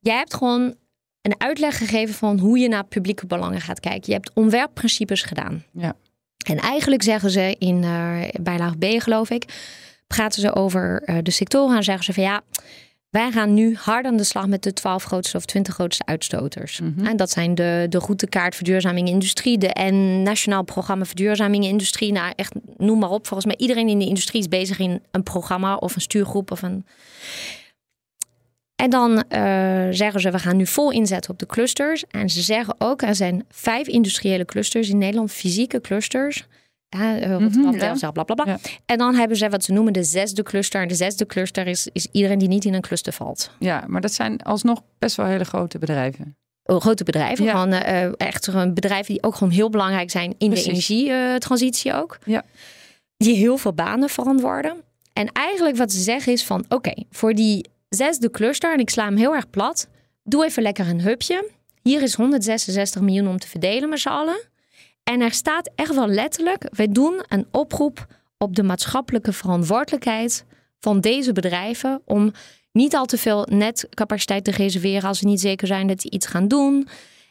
Jij 0.00 0.16
hebt 0.16 0.34
gewoon 0.34 0.74
een 1.22 1.34
uitleg 1.40 1.78
gegeven 1.78 2.14
van 2.14 2.38
hoe 2.38 2.58
je 2.58 2.68
naar 2.68 2.84
publieke 2.84 3.26
belangen 3.26 3.60
gaat 3.60 3.80
kijken. 3.80 4.02
Je 4.04 4.12
hebt 4.12 4.30
ontwerpprincipes 4.34 5.22
gedaan. 5.22 5.64
Ja. 5.72 5.96
En 6.46 6.58
eigenlijk 6.58 7.02
zeggen 7.02 7.30
ze 7.30 7.56
in 7.58 7.82
uh, 7.82 8.22
bijlage 8.40 8.76
B, 8.76 8.84
geloof 9.02 9.30
ik, 9.30 9.44
praten 10.06 10.40
ze 10.40 10.54
over 10.54 11.02
uh, 11.06 11.16
de 11.22 11.30
sectoren 11.30 11.76
en 11.76 11.82
zeggen 11.82 12.04
ze 12.04 12.12
van 12.12 12.22
ja. 12.22 12.42
Wij 13.16 13.32
gaan 13.32 13.54
nu 13.54 13.76
hard 13.76 14.06
aan 14.06 14.16
de 14.16 14.24
slag 14.24 14.46
met 14.46 14.62
de 14.62 14.72
12 14.72 15.04
grootste 15.04 15.36
of 15.36 15.44
20 15.44 15.74
grootste 15.74 16.04
uitstoters. 16.06 16.80
Mhm. 16.80 17.06
En 17.06 17.16
dat 17.16 17.30
zijn 17.30 17.54
de, 17.54 17.86
de 17.88 17.98
routekaart 17.98 18.54
verduurzaming 18.54 19.08
industrie, 19.08 19.58
de 19.58 19.68
en 19.68 20.22
Nationaal 20.22 20.62
Programma 20.62 21.04
Verduurzaming 21.04 21.64
Industrie. 21.64 22.12
Nou, 22.12 22.32
echt 22.36 22.54
noem 22.76 22.98
maar 22.98 23.10
op. 23.10 23.26
Volgens 23.26 23.46
mij 23.46 23.56
iedereen 23.56 23.88
in 23.88 23.98
de 23.98 24.06
industrie 24.06 24.40
is 24.40 24.48
bezig 24.48 24.78
in 24.78 25.02
een 25.10 25.22
programma 25.22 25.76
of 25.76 25.94
een 25.94 26.00
stuurgroep 26.00 26.50
of 26.50 26.62
een. 26.62 26.86
En 28.74 28.90
dan 28.90 29.10
uh, 29.10 29.86
zeggen 29.90 30.20
ze, 30.20 30.30
we 30.30 30.38
gaan 30.38 30.56
nu 30.56 30.66
vol 30.66 30.90
inzetten 30.90 31.30
op 31.30 31.38
de 31.38 31.46
clusters. 31.46 32.04
En 32.10 32.30
ze 32.30 32.42
zeggen 32.42 32.74
ook, 32.78 33.02
er 33.02 33.14
zijn 33.14 33.44
vijf 33.50 33.86
industriële 33.86 34.44
clusters 34.44 34.88
in 34.88 34.98
Nederland, 34.98 35.32
fysieke 35.32 35.80
clusters. 35.80 36.46
Ja, 36.88 37.16
uh, 37.16 37.20
Rotterdam, 37.30 37.62
Mhm, 37.62 37.72
ja. 37.72 37.78
Delfzijl, 37.78 38.12
bla 38.12 38.22
bla 38.22 38.34
bla. 38.34 38.44
Ja. 38.46 38.58
En 38.86 38.98
dan 38.98 39.14
hebben 39.14 39.36
ze 39.36 39.48
wat 39.48 39.64
ze 39.64 39.72
noemen 39.72 39.92
de 39.92 40.02
zesde 40.02 40.42
cluster. 40.42 40.82
En 40.82 40.88
de 40.88 40.94
zesde 40.94 41.26
cluster 41.26 41.66
is, 41.66 41.88
is 41.92 42.06
iedereen 42.12 42.38
die 42.38 42.48
niet 42.48 42.64
in 42.64 42.74
een 42.74 42.80
cluster 42.80 43.12
valt. 43.12 43.50
Ja, 43.58 43.84
maar 43.86 44.00
dat 44.00 44.12
zijn 44.12 44.42
alsnog 44.42 44.82
best 44.98 45.16
wel 45.16 45.26
hele 45.26 45.44
grote 45.44 45.78
bedrijven. 45.78 46.36
grote 46.64 47.04
bedrijven. 47.04 47.44
Ja. 47.44 47.50
Gewoon 47.50 47.72
eh, 47.72 48.12
echt 48.16 48.74
bedrijven 48.74 49.14
die 49.14 49.22
ook 49.22 49.34
gewoon 49.34 49.52
heel 49.52 49.70
belangrijk 49.70 50.10
zijn 50.10 50.34
in 50.38 50.48
Precies. 50.50 50.64
de 50.86 50.94
energietransitie 50.94 51.94
ook. 51.94 52.18
Ja. 52.24 52.42
Die 53.16 53.36
heel 53.36 53.56
veel 53.58 53.72
banen 53.72 54.08
verantwoorden. 54.08 54.76
En 55.12 55.32
eigenlijk 55.32 55.76
wat 55.76 55.92
ze 55.92 56.00
zeggen 56.00 56.32
is 56.32 56.44
van 56.44 56.64
oké, 56.68 56.92
voor 57.10 57.34
die 57.34 57.68
zesde 57.88 58.30
cluster, 58.30 58.72
en 58.72 58.78
ik 58.80 58.90
sla 58.90 59.04
hem 59.04 59.16
heel 59.16 59.34
erg 59.34 59.50
plat, 59.50 59.88
doe 60.22 60.44
even 60.44 60.62
lekker 60.62 60.88
een 60.88 61.00
hupje. 61.00 61.50
Hier 61.82 62.02
is 62.02 62.14
166 62.14 63.00
miljoen 63.00 63.28
om 63.28 63.38
te 63.38 63.48
verdelen 63.48 63.88
met 63.88 64.00
z'n 64.00 64.08
allen. 64.08 64.40
En 65.10 65.20
er 65.20 65.32
staat 65.32 65.70
echt 65.74 65.94
wel 65.94 66.08
letterlijk, 66.08 66.68
wij 66.70 66.88
doen 66.88 67.24
een 67.28 67.46
oproep 67.50 68.06
op 68.38 68.56
de 68.56 68.62
maatschappelijke 68.62 69.32
verantwoordelijkheid 69.32 70.44
van 70.78 71.00
deze 71.00 71.32
bedrijven 71.32 72.02
om 72.04 72.32
niet 72.72 72.94
al 72.94 73.06
te 73.06 73.18
veel 73.18 73.46
netcapaciteit 73.50 74.44
te 74.44 74.50
reserveren 74.50 75.08
als 75.08 75.20
we 75.20 75.26
niet 75.26 75.40
zeker 75.40 75.66
zijn 75.66 75.86
dat 75.86 76.00
die 76.00 76.10
iets 76.10 76.26
gaan 76.26 76.48
doen. 76.48 76.88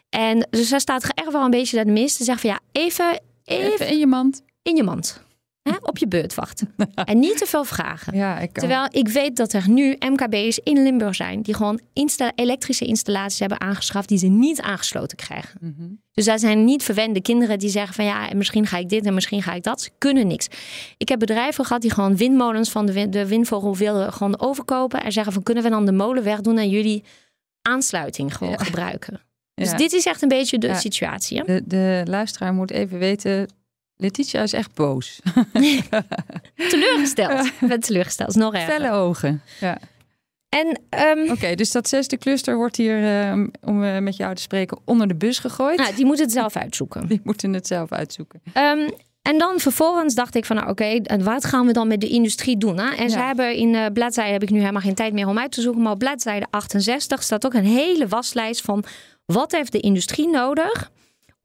En 0.10 0.48
dus 0.50 0.72
er 0.72 0.80
staat 0.80 1.12
echt 1.14 1.32
wel 1.32 1.44
een 1.44 1.50
beetje 1.50 1.78
dat 1.78 1.86
mis 1.88 2.18
te 2.18 2.24
zeggen 2.24 2.50
van 2.50 2.60
ja, 2.60 2.82
even, 2.82 3.22
even 3.44 3.72
Even 3.74 3.88
in 3.88 3.98
je 3.98 4.08
mand. 4.08 4.44
in 4.62 4.76
je 4.76 4.84
mand. 4.84 5.25
Hè, 5.70 5.76
op 5.82 5.98
je 5.98 6.08
beurt 6.08 6.34
wachten. 6.36 6.74
en 7.06 7.20
niet 7.20 7.38
te 7.38 7.46
veel 7.46 7.64
vragen. 7.64 8.16
Ja, 8.18 8.40
ik 8.40 8.54
kan. 8.54 8.64
Terwijl 8.68 8.88
ik 8.92 9.08
weet 9.08 9.36
dat 9.36 9.54
er 9.54 9.70
nu 9.70 9.96
MKB's 10.00 10.58
in 10.64 10.84
Limburg 10.84 11.16
zijn 11.16 11.42
die 11.42 11.54
gewoon 11.54 11.80
insta- 11.94 12.32
elektrische 12.36 12.86
installaties 12.86 13.40
hebben 13.40 13.62
aangeschaft 13.62 14.08
die 14.08 14.18
ze 14.18 14.28
niet 14.28 14.62
aangesloten 14.62 15.18
krijgen. 15.18 15.58
Mhm. 15.62 15.88
Dus 16.12 16.26
daar 16.26 16.40
zijn 16.40 16.64
niet 16.64 16.84
verwende 16.84 17.22
kinderen 17.22 17.60
die 17.60 17.70
zeggen 17.70 17.94
van 17.96 18.06
ja, 18.06 18.30
misschien 18.36 18.68
ga 18.68 18.78
ik 18.78 18.90
dit 18.90 19.06
en 19.06 19.14
misschien 19.14 19.42
ga 19.42 19.54
ik 19.54 19.64
dat. 19.64 19.82
Ze 19.82 19.90
kunnen 19.98 20.28
niks. 20.28 20.48
Ik 20.98 21.10
heb 21.10 21.20
bedrijven 21.20 21.66
gehad 21.66 21.82
die 21.82 21.92
gewoon 21.92 22.18
windmolens 22.18 22.70
van 22.70 22.86
de, 22.86 23.10
de 23.10 23.28
windvogel 23.28 23.76
wilden 23.76 24.14
gewoon 24.14 24.40
overkopen 24.40 25.04
en 25.04 25.12
zeggen 25.12 25.34
van 25.34 25.44
kunnen 25.44 25.64
we 25.64 25.70
dan 25.70 25.86
de 25.86 25.92
molen 25.92 26.24
wegdoen 26.24 26.58
en 26.58 26.70
jullie 26.70 27.04
aansluiting 27.62 28.36
gewoon 28.38 28.54
Ja. 28.58 28.64
gebruiken. 28.64 29.22
Dus 29.62 29.72
Ja. 29.72 29.78
dit 29.78 29.94
is 29.94 30.06
echt 30.06 30.22
een 30.22 30.28
beetje 30.28 30.58
de 30.58 30.68
Ja. 30.68 30.74
situatie. 30.80 31.38
Hè? 31.38 31.44
De, 31.46 31.62
de 31.66 32.02
luisteraar 32.06 32.54
moet 32.54 32.72
even 32.72 32.98
weten. 33.00 33.48
Letitia 33.98 34.42
is 34.42 34.54
echt 34.54 34.74
boos. 34.74 35.20
Teleurgesteld. 36.70 37.46
Ik 37.46 37.68
ben 37.68 37.80
teleurgesteld. 37.80 38.30
Is 38.30 38.36
nog 38.36 38.54
erger. 38.54 38.74
Felle 38.74 38.92
ogen. 38.92 39.42
Ja. 39.60 39.78
En 40.50 40.80
ehm, 40.90 41.32
Oké, 41.32 41.56
dus 41.56 41.72
dat 41.72 41.90
zesde 41.90 42.18
cluster 42.18 42.56
wordt 42.56 42.76
hier, 42.76 43.04
eh, 43.04 43.44
om 43.62 43.84
eh, 43.84 43.98
met 43.98 44.18
jou 44.18 44.36
te 44.36 44.42
spreken, 44.42 44.80
onder 44.86 45.08
de 45.08 45.16
bus 45.16 45.40
gegooid. 45.40 45.78
nou, 45.78 45.96
die 45.96 46.06
moet 46.06 46.20
het 46.20 46.32
zelf 46.32 46.56
uitzoeken. 46.56 47.08
Die 47.16 47.22
moeten 47.24 47.54
het 47.54 47.68
zelf 47.68 47.92
uitzoeken. 47.92 48.42
Ehm, 48.54 48.90
en 49.22 49.38
dan 49.38 49.60
vervolgens 49.60 50.16
dacht 50.16 50.36
ik 50.36 50.46
van, 50.46 50.56
nou, 50.56 50.70
oké, 50.70 51.02
wat 51.24 51.46
gaan 51.46 51.66
we 51.66 51.74
dan 51.74 51.88
met 51.88 52.02
de 52.02 52.08
industrie 52.08 52.58
doen? 52.58 52.78
Hè? 52.78 52.96
En 52.96 53.10
ze 53.10 53.20
hebben 53.20 53.56
in 53.56 53.74
uh, 53.74 53.86
bladzijde, 53.94 54.32
heb 54.32 54.44
ik 54.44 54.50
nu 54.50 54.60
helemaal 54.60 54.82
geen 54.82 54.96
tijd 54.96 55.14
meer 55.14 55.28
om 55.28 55.40
uit 55.40 55.52
te 55.52 55.62
zoeken, 55.62 55.82
maar 55.82 55.92
op 55.92 56.00
bladzijde 56.00 56.46
68 56.50 57.24
staat 57.24 57.46
ook 57.46 57.54
een 57.54 57.66
hele 57.66 58.08
waslijst 58.08 58.62
van 58.62 58.84
wat 59.26 59.52
heeft 59.52 59.72
de 59.72 59.80
industrie 59.80 60.30
nodig 60.30 60.92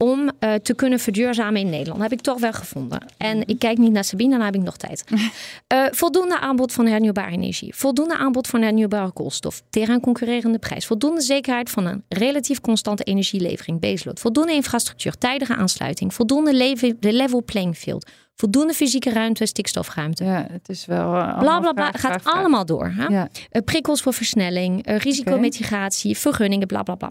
om 0.02 0.30
eh, 0.38 0.54
te 0.54 0.74
kunnen 0.74 0.98
verduurzamen 0.98 1.60
in 1.60 1.70
Nederland. 1.70 2.00
heb 2.02 2.12
ik 2.12 2.20
toch 2.20 2.40
wel 2.40 2.52
gevonden. 2.52 3.02
En 3.16 3.46
ik 3.46 3.58
kijk 3.58 3.78
niet 3.78 3.92
naar 3.92 4.04
Sabine, 4.04 4.30
dan 4.36 4.44
heb 4.44 4.54
ik 4.54 4.62
nog 4.62 4.76
tijd. 4.76 5.04
Eh, 5.66 5.84
voldoende 5.90 6.40
aanbod 6.40 6.72
van 6.72 6.86
hernieuwbare 6.86 7.30
energie. 7.30 7.74
Voldoende 7.74 8.16
aanbod 8.16 8.46
van 8.46 8.62
hernieuwbare 8.62 9.12
koolstof. 9.12 9.62
Tegen 9.70 9.94
een 9.94 10.00
concurrerende 10.00 10.58
prijs. 10.58 10.86
Voldoende 10.86 11.20
zekerheid 11.20 11.70
van 11.70 11.86
een 11.86 12.04
relatief 12.08 12.60
constante 12.60 13.02
energielevering. 13.04 13.80
Baseload. 13.80 14.20
Voldoende 14.20 14.52
infrastructuur. 14.52 15.18
Tijdige 15.18 15.54
aansluiting. 15.54 16.14
Voldoende 16.14 16.54
level, 17.00 17.42
playing 17.42 17.76
field. 17.76 18.10
Voldoende 18.36 18.72
fysieke 18.74 19.10
ruimte, 19.10 19.46
stikstofruimte. 19.46 20.24
Ja, 20.24 20.46
het 20.50 20.68
is 20.68 20.86
wel. 20.86 21.14
eh, 21.14 21.38
Bla 21.38 21.52
allemaal 21.52 21.60
bla 21.60 21.72
bla. 21.72 21.88
vraag, 21.90 22.00
Gaat 22.00 22.22
vraag, 22.22 22.34
allemaal 22.34 22.66
door. 22.66 22.92
Hè? 22.96 23.06
Ja. 23.06 23.28
Eh, 23.50 23.62
prikkels 23.62 24.02
voor 24.02 24.12
versnelling, 24.14 24.86
eh, 24.86 24.96
risicomitigatie, 24.98 26.16
vergunningen, 26.18 26.66
bla 26.66 26.82
bla 26.82 26.94
bla. 26.94 27.10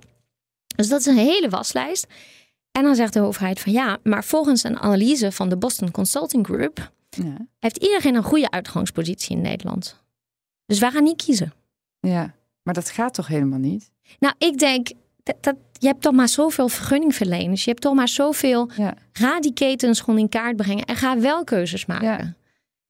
Dus 0.76 0.88
dat 0.90 1.00
is 1.00 1.06
een 1.06 1.18
hele 1.18 1.50
waslijst. 1.50 2.08
En 2.72 2.84
dan 2.84 2.96
zegt 2.96 3.14
de 3.14 3.22
overheid 3.22 3.60
van 3.60 3.72
ja, 3.72 3.98
maar 4.04 4.24
volgens 4.24 4.64
een 4.64 4.80
analyse 4.80 5.32
van 5.32 5.50
de 5.50 5.58
Boston 5.58 5.92
Consulting 5.92 6.46
Group 6.46 6.92
Ja. 7.10 7.38
heeft 7.60 7.78
iedereen 7.78 8.16
een 8.16 8.24
goede 8.24 8.50
uitgangspositie 8.52 9.36
in 9.36 9.42
Nederland. 9.42 10.02
Dus 10.66 10.80
wij 10.80 10.92
gaan 10.92 11.04
niet 11.04 11.24
kiezen. 11.24 11.54
ja, 12.00 12.34
maar 12.64 12.74
dat 12.74 12.90
gaat 12.90 13.14
toch 13.14 13.28
helemaal 13.28 13.60
niet? 13.60 13.92
Nou, 14.20 14.34
ik 14.38 14.58
denk 14.58 14.92
dat, 15.24 15.36
dat 15.42 15.56
je 15.74 15.88
hebt 15.88 16.02
toch 16.02 16.14
maar 16.14 16.30
zoveel 16.30 16.70
vergunningverleners, 16.70 17.64
je 17.64 17.70
hebt 17.70 17.82
toch 17.82 17.94
maar 17.94 18.08
zoveel. 18.08 18.70
Ja. 18.78 18.94
Ga 19.12 19.40
die 19.40 19.54
ketens 19.54 20.00
gewoon 20.00 20.20
in 20.20 20.30
kaart 20.30 20.56
brengen 20.56 20.86
en 20.86 20.96
ga 20.96 21.20
wel 21.20 21.44
keuzes 21.44 21.86
maken. 21.86 22.08
Ja. 22.08 22.34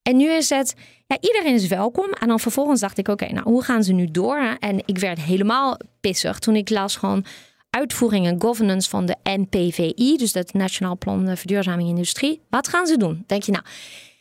En 0.01 0.17
nu 0.17 0.29
is 0.31 0.49
het, 0.49 0.75
ja, 1.07 1.17
iedereen 1.21 1.53
is 1.53 1.67
welkom. 1.67 2.09
En 2.11 2.27
dan 2.27 2.39
vervolgens 2.39 2.79
dacht 2.79 2.97
ik, 2.97 3.07
oké, 3.07 3.25
nou, 3.31 3.49
hoe 3.49 3.63
gaan 3.63 3.83
ze 3.83 3.93
nu 3.93 4.11
door? 4.11 4.55
En 4.59 4.81
ik 4.85 4.97
werd 4.97 5.19
helemaal 5.19 5.77
pissig 5.99 6.39
toen 6.39 6.55
ik 6.55 6.69
las 6.69 6.95
gewoon 6.95 7.25
uitvoering 7.69 8.25
en 8.27 8.41
governance 8.41 8.89
van 8.89 9.05
de 9.05 9.15
NPVI, 9.23 10.17
dus 10.17 10.31
dat 10.31 10.53
Nationaal 10.53 10.97
Plan 10.97 11.27
eh, 11.27 11.35
Verduurzaming 11.35 11.89
Industrie. 11.89 12.41
Wat 12.49 12.67
gaan 12.67 12.87
ze 12.87 12.97
doen? 12.97 13.23
Denk 13.27 13.43
je, 13.43 13.51
nou, 13.51 13.63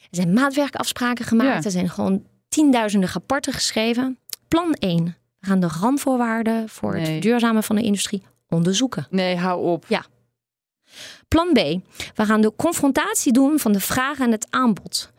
er 0.00 0.06
zijn 0.10 0.32
maatwerkafspraken 0.32 1.24
gemaakt, 1.24 1.58
Ja. 1.58 1.64
er 1.64 1.70
zijn 1.70 1.90
gewoon 1.90 2.24
tienduizenden 2.48 3.10
rapporten 3.12 3.52
geschreven. 3.52 4.18
Plan 4.48 4.72
1. 4.72 5.16
We 5.40 5.46
gaan 5.46 5.60
de 5.60 5.68
randvoorwaarden 5.80 6.68
voor 6.68 6.94
het 6.96 7.08
verduurzamen 7.08 7.62
van 7.62 7.76
de 7.76 7.82
industrie 7.82 8.22
onderzoeken. 8.48 9.06
Nee, 9.10 9.36
hou 9.36 9.64
op. 9.66 9.84
Ja. 9.88 10.04
Plan 11.28 11.52
B. 11.52 11.56
We 12.14 12.24
gaan 12.26 12.40
de 12.40 12.52
confrontatie 12.56 13.32
doen 13.32 13.58
van 13.58 13.72
de 13.72 13.80
vraag 13.80 14.18
en 14.18 14.30
het 14.30 14.46
aanbod. 14.50 15.10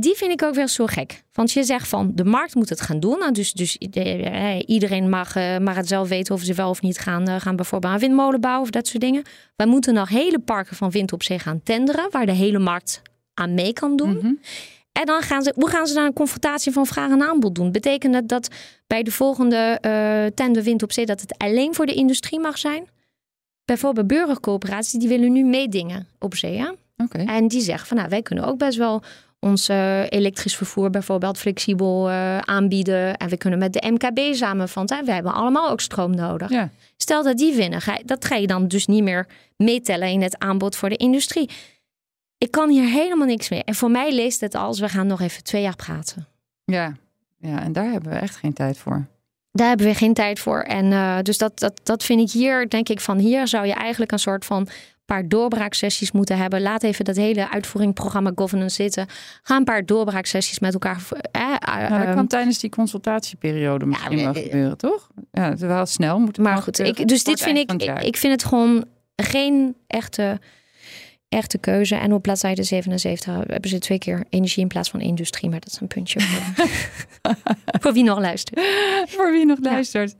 Die 0.00 0.14
vind 0.14 0.32
ik 0.32 0.42
ook 0.42 0.54
wel 0.54 0.68
zo 0.68 0.86
gek. 0.86 1.22
Want 1.32 1.52
je 1.52 1.64
zegt 1.64 1.88
van 1.88 2.12
de 2.14 2.24
markt 2.24 2.54
moet 2.54 2.68
het 2.68 2.80
gaan 2.80 3.00
doen. 3.00 3.18
Nou, 3.18 3.32
dus 3.32 3.52
dus 3.52 3.78
eh, 3.78 4.58
iedereen 4.66 5.08
mag, 5.08 5.36
eh, 5.36 5.58
mag 5.58 5.76
het 5.76 5.88
zelf 5.88 6.08
weten 6.08 6.34
of 6.34 6.42
ze 6.42 6.54
wel 6.54 6.68
of 6.68 6.82
niet 6.82 6.98
gaan, 6.98 7.28
eh, 7.28 7.40
gaan 7.40 7.56
bijvoorbeeld 7.56 7.92
aan 7.92 7.98
windmolen 7.98 8.40
bouwen 8.40 8.62
of 8.62 8.70
dat 8.70 8.86
soort 8.86 9.02
dingen. 9.02 9.22
Wij 9.56 9.66
moeten 9.66 9.94
nog 9.94 10.08
hele 10.08 10.38
parken 10.38 10.76
van 10.76 10.90
wind 10.90 11.12
op 11.12 11.22
zee 11.22 11.38
gaan 11.38 11.62
tenderen, 11.62 12.10
waar 12.10 12.26
de 12.26 12.32
hele 12.32 12.58
markt 12.58 13.02
aan 13.34 13.54
mee 13.54 13.72
kan 13.72 13.96
doen. 13.96 14.16
Mhm. 14.16 14.32
En 14.92 15.06
dan 15.06 15.22
gaan 15.22 15.42
ze, 15.42 15.52
hoe 15.56 15.68
gaan 15.68 15.86
ze 15.86 15.94
dan 15.94 16.04
een 16.04 16.12
confrontatie 16.12 16.72
van 16.72 16.86
vraag 16.86 17.10
en 17.10 17.22
aanbod 17.22 17.54
doen? 17.54 17.72
Betekent 17.72 18.12
dat 18.12 18.28
dat 18.28 18.48
bij 18.86 19.02
de 19.02 19.10
volgende 19.10 19.78
eh 19.80 20.26
tender 20.34 20.62
wind 20.62 20.82
op 20.82 20.92
zee 20.92 21.06
dat 21.06 21.20
het 21.20 21.38
alleen 21.38 21.74
voor 21.74 21.86
de 21.86 21.94
industrie 21.94 22.40
mag 22.40 22.58
zijn? 22.58 22.88
Bijvoorbeeld 23.64 24.06
burgercoöperaties, 24.06 25.00
die 25.00 25.08
willen 25.08 25.32
nu 25.32 25.44
meedingen 25.44 26.08
op 26.18 26.34
zee. 26.34 26.66
Oké. 26.96 27.18
En 27.18 27.48
die 27.48 27.60
zeggen 27.60 27.86
van 27.86 27.96
nou, 27.96 28.08
wij 28.08 28.22
kunnen 28.22 28.44
ook 28.44 28.58
best 28.58 28.78
wel 28.78 29.02
ons 29.44 29.68
eh, 29.68 30.02
elektrisch 30.08 30.56
vervoer 30.56 30.90
bijvoorbeeld 30.90 31.38
flexibel 31.38 32.10
eh, 32.10 32.38
aanbieden. 32.38 33.16
En 33.16 33.28
we 33.28 33.36
kunnen 33.36 33.58
met 33.58 33.72
de 33.72 33.90
MKB 33.90 34.34
samen, 34.34 34.68
want 34.74 34.90
hè, 34.90 35.04
wij 35.04 35.14
hebben 35.14 35.34
allemaal 35.34 35.70
ook 35.70 35.80
stroom 35.80 36.14
nodig. 36.14 36.50
Ja. 36.50 36.70
Stel 36.96 37.22
dat 37.22 37.36
die 37.36 37.54
winnen, 37.54 37.80
ga, 37.80 37.98
dat 38.04 38.24
ga 38.24 38.34
je 38.34 38.46
dan 38.46 38.68
dus 38.68 38.86
niet 38.86 39.02
meer 39.02 39.26
meetellen 39.56 40.08
in 40.08 40.22
het 40.22 40.38
aanbod 40.38 40.76
voor 40.76 40.88
de 40.88 40.96
industrie. 40.96 41.50
Ik 42.38 42.50
kan 42.50 42.70
hier 42.70 42.88
helemaal 42.88 43.26
niks 43.26 43.48
mee. 43.48 43.64
En 43.64 43.74
voor 43.74 43.90
mij 43.90 44.14
leest 44.14 44.40
het 44.40 44.54
als 44.54 44.80
we 44.80 44.88
gaan 44.88 45.06
nog 45.06 45.20
even 45.20 45.44
twee 45.44 45.62
jaar 45.62 45.76
praten. 45.76 46.26
Ja. 46.64 46.96
ja, 47.38 47.62
en 47.62 47.72
daar 47.72 47.90
hebben 47.90 48.12
we 48.12 48.18
echt 48.18 48.36
geen 48.36 48.52
tijd 48.52 48.78
voor. 48.78 49.06
Daar 49.52 49.68
hebben 49.68 49.86
we 49.86 49.94
geen 49.94 50.14
tijd 50.14 50.38
voor. 50.38 50.60
En 50.60 50.92
eh, 50.92 51.18
dus 51.22 51.38
dat, 51.38 51.58
dat, 51.58 51.80
dat 51.82 52.04
vind 52.04 52.20
ik 52.20 52.30
hier, 52.30 52.68
denk 52.68 52.88
ik 52.88 53.00
van 53.00 53.18
hier 53.18 53.48
zou 53.48 53.66
je 53.66 53.72
eigenlijk 53.72 54.12
een 54.12 54.18
soort 54.18 54.44
van 54.44 54.68
paar 55.04 55.28
doorbraaksessies 55.28 56.12
moeten 56.12 56.38
hebben. 56.38 56.62
Laat 56.62 56.82
even 56.82 57.04
dat 57.04 57.16
hele 57.16 57.50
uitvoeringprogramma 57.50 58.32
governance 58.34 58.82
zitten. 58.82 59.06
Ga 59.42 59.56
een 59.56 59.64
paar 59.64 59.86
doorbraaksessies 59.86 60.58
met 60.58 60.72
elkaar. 60.72 61.02
Eh, 61.30 61.42
eh, 61.42 61.78
Nou, 61.78 61.90
dat 61.90 62.06
ehm, 62.06 62.14
kan 62.14 62.26
tijdens 62.26 62.58
die 62.58 62.70
consultatieperiode 62.70 63.86
misschien 63.86 64.16
wel 64.16 64.34
eh, 64.34 64.42
gebeuren, 64.42 64.76
toch? 64.76 65.10
Ja, 65.32 65.48
het 65.48 65.62
is 65.62 65.68
wel 65.68 65.86
snel. 65.86 66.18
Moet 66.18 66.36
het 66.36 66.38
maar 66.38 66.52
wel 66.52 66.62
goed, 66.62 66.78
ik, 66.78 67.08
dus 67.08 67.24
dit 67.24 67.40
vind 67.40 67.58
ik, 67.58 67.82
ik 68.02 68.16
vind 68.16 68.32
het 68.32 68.44
gewoon 68.44 68.84
geen 69.16 69.76
echte, 69.86 70.40
echte 71.28 71.58
keuze. 71.58 71.94
En 71.94 72.12
op 72.12 72.22
bladzijde 72.22 72.62
77 72.62 73.34
hebben 73.46 73.70
ze 73.70 73.78
twee 73.78 73.98
keer 73.98 74.24
energie 74.28 74.62
in 74.62 74.68
plaats 74.68 74.90
van 74.90 75.00
industrie. 75.00 75.50
Maar 75.50 75.60
dat 75.60 75.72
is 75.72 75.80
een 75.80 75.86
puntje 75.86 76.20
voor, 76.20 76.66
voor 77.80 77.92
wie 77.92 78.04
nog 78.04 78.18
luistert. 78.18 78.60
Voor 79.06 79.32
wie 79.32 79.46
nog 79.46 79.58
luistert. 79.60 80.14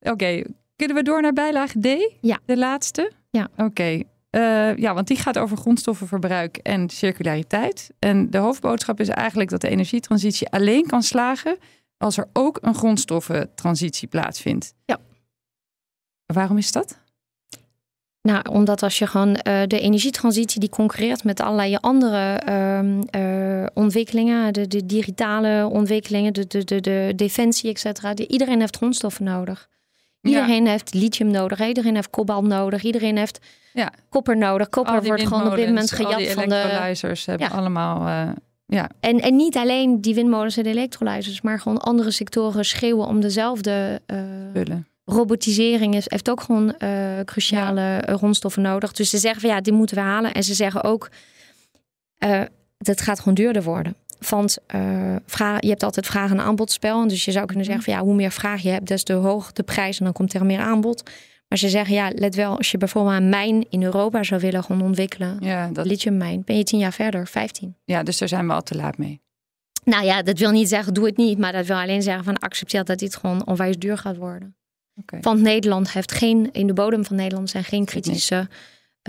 Oké, 0.00 0.42
kunnen 0.76 0.96
we 0.96 1.02
door 1.02 1.22
naar 1.22 1.32
bijlage 1.32 1.80
D? 1.80 2.14
Ja. 2.20 2.38
De 2.46 2.56
laatste? 2.56 3.12
Ja. 3.30 3.48
Oké. 3.56 4.02
Eh, 4.30 4.76
ja, 4.76 4.94
want 4.94 5.06
die 5.06 5.16
gaat 5.16 5.38
over 5.38 5.56
grondstoffenverbruik 5.56 6.56
en 6.56 6.88
circulariteit. 6.90 7.90
En 7.98 8.30
de 8.30 8.38
hoofdboodschap 8.38 9.00
is 9.00 9.08
eigenlijk 9.08 9.50
dat 9.50 9.60
de 9.60 9.68
energietransitie 9.68 10.48
alleen 10.48 10.86
kan 10.86 11.02
slagen 11.02 11.58
als 11.96 12.16
er 12.16 12.28
ook 12.32 12.58
een 12.60 12.74
grondstoffentransitie 12.74 14.08
plaatsvindt. 14.08 14.74
Ja. 14.84 14.98
Waarom 16.26 16.58
is 16.58 16.72
dat? 16.72 16.98
Nou, 18.22 18.48
omdat 18.50 18.82
als 18.82 18.98
je 18.98 19.06
gewoon 19.06 19.34
eh, 19.36 19.66
de 19.66 19.80
energietransitie 19.80 20.60
die 20.60 20.68
concurreert 20.68 21.24
met 21.24 21.40
allerlei 21.40 21.76
andere 21.80 22.34
ehm, 22.36 23.00
eh, 23.00 23.66
ontwikkelingen, 23.74 24.52
de, 24.52 24.66
de 24.66 24.86
digitale 24.86 25.66
ontwikkelingen, 25.66 26.32
de, 26.32 26.46
de, 26.46 26.64
de, 26.64 26.80
de 26.80 27.12
defensie, 27.16 27.70
et 27.70 27.78
cetera. 27.78 28.14
die- 28.14 28.28
Iedereen 28.28 28.60
heeft 28.60 28.76
grondstoffen 28.76 29.24
nodig. 29.24 29.68
Iedereen 30.22 30.66
heeft 30.66 30.94
lithium 30.94 31.30
nodig, 31.30 31.60
iedereen 31.66 31.94
heeft 31.94 32.10
kobalt 32.10 32.44
nodig, 32.46 32.82
iedereen 32.82 33.16
heeft 33.16 33.38
Ja. 33.72 33.92
kopper 34.08 34.36
nodig. 34.36 34.68
Kopper 34.68 35.02
wordt 35.02 35.26
gewoon 35.26 35.46
op 35.50 35.56
dit 35.56 35.66
moment 35.66 35.92
gejat 35.92 36.26
van 36.32 36.48
de. 36.48 36.54
electrolyzers 36.54 37.26
hebben 37.26 37.48
Ja. 37.50 37.56
allemaal... 37.56 38.06
eh, 38.06 38.32
ja, 38.66 38.90
En, 39.00 39.20
en 39.20 39.36
niet 39.36 39.56
alleen 39.56 40.00
die 40.00 40.14
windmolens 40.14 40.56
en 40.56 40.62
de 40.62 40.68
elektrolyzers, 40.68 41.40
maar 41.40 41.60
gewoon 41.60 41.78
andere 41.78 42.10
sectoren 42.10 42.64
schreeuwen 42.64 43.06
om 43.06 43.20
dezelfde 43.20 44.00
eh, 44.06 44.18
spullen. 44.50 44.86
robotisering 45.04 45.94
is, 45.94 46.04
heeft 46.10 46.30
ook 46.30 46.40
gewoon 46.40 46.74
uh, 46.78 47.20
cruciale 47.24 48.02
grondstoffen 48.06 48.62
nodig. 48.62 48.92
Dus 48.92 49.10
ze 49.10 49.18
zeggen 49.18 49.40
van 49.40 49.50
ja, 49.50 49.60
die 49.60 49.72
moeten 49.72 49.96
we 49.96 50.02
halen. 50.02 50.34
En 50.34 50.42
ze 50.42 50.54
zeggen 50.54 50.84
ook, 50.84 51.08
uh, 52.24 52.42
dat 52.78 53.00
gaat 53.00 53.18
gewoon 53.18 53.34
duurder 53.34 53.62
worden. 53.62 53.94
Want 54.28 54.58
uh, 54.74 55.16
vraag, 55.26 55.60
je 55.60 55.68
hebt 55.68 55.82
altijd 55.82 56.06
vraag- 56.06 56.30
en 56.30 56.40
aanbodspel. 56.40 57.08
Dus 57.08 57.24
je 57.24 57.32
zou 57.32 57.46
kunnen 57.46 57.64
zeggen 57.64 57.84
van 57.84 57.92
ja, 57.92 58.00
hoe 58.00 58.14
meer 58.14 58.30
vraag 58.30 58.62
je 58.62 58.68
hebt, 58.68 58.86
des 58.86 59.02
te 59.02 59.12
hoger 59.12 59.54
de 59.54 59.62
prijs 59.62 59.98
en 59.98 60.04
dan 60.04 60.12
komt 60.12 60.34
er 60.34 60.46
meer 60.46 60.60
aanbod. 60.60 61.10
Maar 61.48 61.58
ze 61.58 61.68
zeggen 61.68 61.94
ja, 61.94 62.10
let 62.14 62.34
wel, 62.34 62.56
als 62.56 62.70
je 62.70 62.78
bijvoorbeeld 62.78 63.16
een 63.16 63.28
mijn 63.28 63.66
in 63.68 63.82
Europa 63.82 64.22
zou 64.22 64.40
willen 64.40 64.64
gaan 64.64 64.82
ontwikkelen, 64.82 65.36
ja, 65.40 65.68
dat... 65.68 65.86
lithiummijn, 65.86 66.42
ben 66.44 66.56
je 66.56 66.64
tien 66.64 66.78
jaar 66.78 66.92
verder, 66.92 67.26
15. 67.26 67.76
Ja, 67.84 68.02
dus 68.02 68.18
daar 68.18 68.28
zijn 68.28 68.46
we 68.46 68.52
al 68.52 68.62
te 68.62 68.76
laat 68.76 68.98
mee. 68.98 69.20
Nou 69.84 70.04
ja, 70.04 70.22
dat 70.22 70.38
wil 70.38 70.50
niet 70.50 70.68
zeggen 70.68 70.94
doe 70.94 71.06
het 71.06 71.16
niet, 71.16 71.38
maar 71.38 71.52
dat 71.52 71.66
wil 71.66 71.76
alleen 71.76 72.02
zeggen 72.02 72.24
van 72.24 72.38
accepteer 72.38 72.84
dat 72.84 72.98
dit 72.98 73.16
gewoon 73.16 73.46
onwijs 73.46 73.76
duur 73.76 73.98
gaat 73.98 74.16
worden. 74.16 74.56
Okay. 74.96 75.20
Want 75.20 75.40
Nederland 75.40 75.92
heeft 75.92 76.12
geen, 76.12 76.48
in 76.52 76.66
de 76.66 76.72
bodem 76.72 77.04
van 77.04 77.16
Nederland 77.16 77.50
zijn 77.50 77.64
geen 77.64 77.84
kritische 77.84 78.48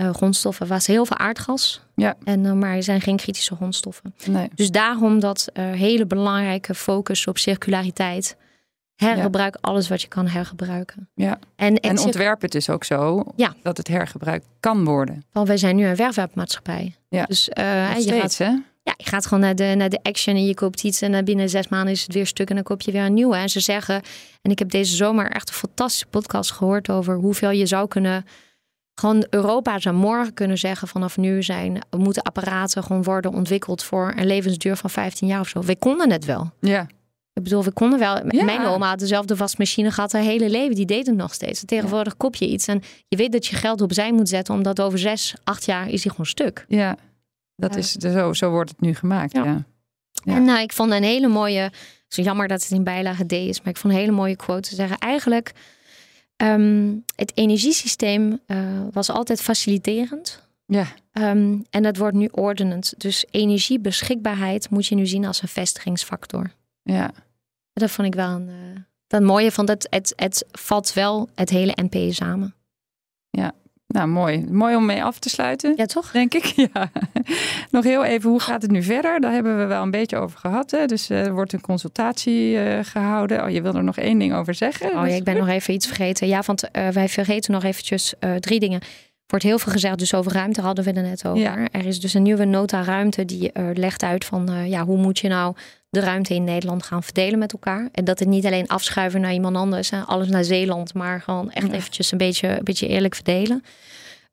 uh, 0.00 0.14
grondstoffen. 0.14 0.66
was 0.66 0.86
heel 0.86 1.06
veel 1.06 1.16
aardgas, 1.16 1.80
ja. 1.94 2.14
en, 2.24 2.44
uh, 2.44 2.52
maar 2.52 2.76
er 2.76 2.82
zijn 2.82 3.00
geen 3.00 3.16
kritische 3.16 3.54
grondstoffen. 3.54 4.14
Nee. 4.24 4.48
Dus 4.54 4.70
daarom 4.70 5.20
dat 5.20 5.48
uh, 5.54 5.72
hele 5.72 6.06
belangrijke 6.06 6.74
focus 6.74 7.26
op 7.26 7.38
circulariteit. 7.38 8.36
Hergebruik 8.94 9.56
alles 9.60 9.88
wat 9.88 10.02
je 10.02 10.08
kan 10.08 10.26
hergebruiken. 10.26 11.08
Ja. 11.14 11.38
En, 11.56 11.76
en, 11.80 11.98
ontwerp 11.98 12.40
het 12.40 12.52
dus 12.52 12.70
ook 12.70 12.84
zo 12.84 13.24
ja. 13.36 13.54
dat 13.62 13.76
het 13.76 13.88
hergebruikt 13.88 14.46
kan 14.60 14.84
worden. 14.84 15.24
Want 15.32 15.48
wij 15.48 15.56
zijn 15.56 15.76
nu 15.76 15.86
een 15.86 15.96
werfwerpmaatschappij. 15.96 16.94
Ja. 17.08 17.24
Dus 17.24 17.48
uh, 17.58 17.98
je 17.98 18.12
gaat, 18.20 18.38
hè? 18.38 18.50
Ja, 18.82 18.94
je 18.96 19.08
gaat 19.08 19.26
gewoon 19.26 19.40
naar 19.42 19.54
de, 19.54 19.74
naar 19.76 19.88
de 19.88 19.98
action 20.02 20.36
en 20.36 20.46
je 20.46 20.54
koopt 20.54 20.84
iets 20.84 21.02
en 21.02 21.24
binnen 21.24 21.48
zes 21.48 21.68
maanden 21.68 21.92
is 21.92 22.02
het 22.02 22.14
weer 22.14 22.26
stuk 22.26 22.48
en 22.48 22.54
dan 22.54 22.64
koop 22.64 22.80
je 22.80 22.92
weer 22.92 23.04
een 23.04 23.14
nieuwe. 23.14 23.36
En 23.36 23.48
ze 23.48 23.60
zeggen, 23.60 24.02
en 24.42 24.50
ik 24.50 24.58
heb 24.58 24.70
deze 24.70 24.96
zomer 24.96 25.30
echt 25.30 25.48
een 25.48 25.54
fantastische 25.54 26.06
podcast 26.06 26.50
gehoord 26.50 26.90
over 26.90 27.14
hoeveel 27.14 27.50
je 27.50 27.66
zou 27.66 27.88
kunnen 27.88 28.24
gewoon 29.02 29.26
Europa 29.30 29.78
zou 29.78 29.94
morgen 29.94 30.34
kunnen 30.34 30.58
zeggen 30.58 30.88
vanaf 30.88 31.16
nu 31.16 31.42
zijn, 31.42 31.78
moeten 31.96 32.22
apparaten 32.22 32.82
gewoon 32.82 33.02
worden 33.02 33.32
ontwikkeld 33.32 33.82
voor 33.82 34.12
een 34.16 34.26
levensduur 34.26 34.76
van 34.76 34.90
15 34.90 35.28
jaar 35.28 35.40
of 35.40 35.48
zo. 35.48 35.62
We 35.62 35.76
konden 35.76 36.10
het 36.10 36.24
wel. 36.24 36.50
Ja. 36.60 36.86
Ik 37.32 37.42
bedoel, 37.42 37.64
we 37.64 37.72
konden 37.72 37.98
wel. 37.98 38.24
Mijn 38.24 38.64
oma 38.64 38.88
had 38.88 38.98
dezelfde 38.98 39.36
wasmachine 39.36 39.90
gehad 39.90 40.12
haar 40.12 40.22
hele 40.22 40.50
leven. 40.50 40.74
Die 40.74 40.86
deed 40.86 41.06
het 41.06 41.16
nog 41.16 41.34
steeds. 41.34 41.64
Tegenwoordig 41.64 42.16
kop 42.16 42.34
je 42.34 42.48
iets 42.48 42.66
en 42.66 42.82
je 43.08 43.16
weet 43.16 43.32
dat 43.32 43.46
je 43.46 43.56
geld 43.56 43.80
opzij 43.80 44.12
moet 44.12 44.28
zetten, 44.28 44.54
omdat 44.54 44.80
over 44.80 44.98
zes, 44.98 45.34
acht 45.44 45.64
jaar 45.64 45.88
is 45.88 46.02
hij 46.02 46.10
gewoon 46.10 46.26
stuk. 46.26 46.64
Ja, 46.68 46.96
dat 47.56 47.76
is 47.76 47.92
zo, 47.92 48.32
zo 48.32 48.50
wordt 48.50 48.70
het 48.70 48.80
nu 48.80 48.94
gemaakt. 48.94 49.32
Ja. 49.32 49.64
En 50.24 50.44
nou, 50.44 50.60
ik 50.60 50.72
vond 50.72 50.90
een 50.90 51.02
hele 51.02 51.28
mooie. 51.28 51.72
Zo 52.08 52.22
jammer 52.22 52.48
dat 52.48 52.62
het 52.62 52.70
in 52.70 52.84
bijlage 52.84 53.26
D 53.26 53.32
is, 53.32 53.58
maar 53.58 53.68
ik 53.68 53.76
vond 53.76 53.92
een 53.92 54.00
hele 54.00 54.12
mooie 54.12 54.36
quote 54.36 54.68
te 54.68 54.74
zeggen. 54.74 54.98
Eigenlijk 54.98 55.52
Ehm, 56.42 56.96
het 57.16 57.36
energiesysteem 57.36 58.40
uh, 58.46 58.58
was 58.90 59.10
altijd 59.10 59.42
faciliterend. 59.42 60.42
Ja. 60.66 60.86
Um, 61.12 61.64
en 61.70 61.82
dat 61.82 61.96
wordt 61.96 62.16
nu 62.16 62.28
ordenend. 62.32 62.94
Dus 62.96 63.26
energiebeschikbaarheid 63.30 64.70
moet 64.70 64.86
je 64.86 64.94
nu 64.94 65.06
zien 65.06 65.24
als 65.24 65.42
een 65.42 65.48
vestigingsfactor. 65.48 66.50
Ja. 66.82 67.10
Dat 67.72 67.90
vond 67.90 68.08
ik 68.08 68.14
wel 68.14 68.28
een. 68.28 68.48
Uh, 68.48 68.54
dat 69.06 69.22
mooie 69.22 69.52
van 69.52 69.66
dat 69.66 69.86
het, 69.90 70.12
het 70.16 70.44
vat 70.50 70.92
wel 70.92 71.28
het 71.34 71.50
hele 71.50 71.76
NP 71.82 72.12
samen. 72.12 72.54
Ja, 73.30 73.52
nou, 73.92 74.08
mooi. 74.08 74.44
Mooi 74.50 74.76
om 74.76 74.86
mee 74.86 75.04
af 75.04 75.18
te 75.18 75.28
sluiten. 75.28 75.74
Ja, 75.76 75.86
toch? 75.86 76.10
Denk 76.10 76.34
ik. 76.34 76.52
Ja. 76.74 76.90
Nog 77.70 77.84
heel 77.84 78.04
even, 78.04 78.30
hoe 78.30 78.40
gaat 78.40 78.62
het 78.62 78.70
nu 78.70 78.82
verder? 78.82 79.20
Daar 79.20 79.32
hebben 79.32 79.58
we 79.58 79.64
wel 79.64 79.82
een 79.82 79.90
beetje 79.90 80.16
over 80.16 80.38
gehad. 80.38 80.70
Hè? 80.70 80.86
Dus 80.86 81.10
eh, 81.10 81.26
er 81.26 81.32
wordt 81.32 81.52
een 81.52 81.60
consultatie 81.60 82.52
uh, 82.52 82.78
gehouden. 82.82 83.44
Oh, 83.44 83.50
je 83.50 83.62
wil 83.62 83.74
er 83.74 83.84
nog 83.84 83.96
één 83.96 84.18
ding 84.18 84.34
over 84.34 84.54
zeggen? 84.54 84.86
Oh 84.86 85.08
ja, 85.08 85.14
ik 85.14 85.24
ben 85.24 85.36
nog 85.44 85.48
even 85.48 85.74
iets 85.74 85.86
vergeten. 85.86 86.28
Ja, 86.28 86.42
want 86.46 86.64
uh, 86.72 86.88
wij 86.88 87.08
vergeten 87.08 87.52
nog 87.52 87.64
eventjes 87.64 88.14
drie 88.40 88.60
dingen. 88.60 88.80
Er 88.80 89.38
wordt 89.38 89.44
heel 89.44 89.58
veel 89.58 89.72
gezegd, 89.72 89.98
dus 89.98 90.14
over 90.14 90.32
ruimte 90.32 90.60
hadden 90.60 90.84
we 90.84 90.90
het 90.90 91.02
net 91.02 91.26
over. 91.26 91.42
Ja. 91.42 91.68
Er 91.70 91.86
is 91.86 92.00
dus 92.00 92.14
een 92.14 92.22
nieuwe 92.22 92.44
nota 92.44 92.82
ruimte 92.84 93.24
die 93.24 93.50
legt 93.74 94.02
uit 94.02 94.24
van 94.24 94.68
ja, 94.68 94.84
hoe 94.84 94.98
moet 94.98 95.18
je 95.18 95.28
nou 95.28 95.54
de 95.92 96.00
ruimte 96.00 96.34
in 96.34 96.44
Nederland 96.44 96.82
gaan 96.82 97.02
verdelen 97.02 97.38
met 97.38 97.52
elkaar. 97.52 97.88
En 97.92 98.04
dat 98.04 98.18
het 98.18 98.28
niet 98.28 98.46
alleen 98.46 98.68
afschuiven 98.68 99.20
naar 99.20 99.32
iemand 99.32 99.56
anders, 99.56 99.90
hè, 99.90 100.00
alles 100.00 100.28
naar 100.28 100.44
Zeeland, 100.44 100.94
maar 100.94 101.20
gewoon 101.20 101.50
echt 101.50 101.72
eventjes 101.72 102.12
een 102.12 102.18
beetje, 102.18 102.48
een 102.48 102.64
beetje 102.64 102.86
eerlijk 102.86 103.14
verdelen. 103.14 103.64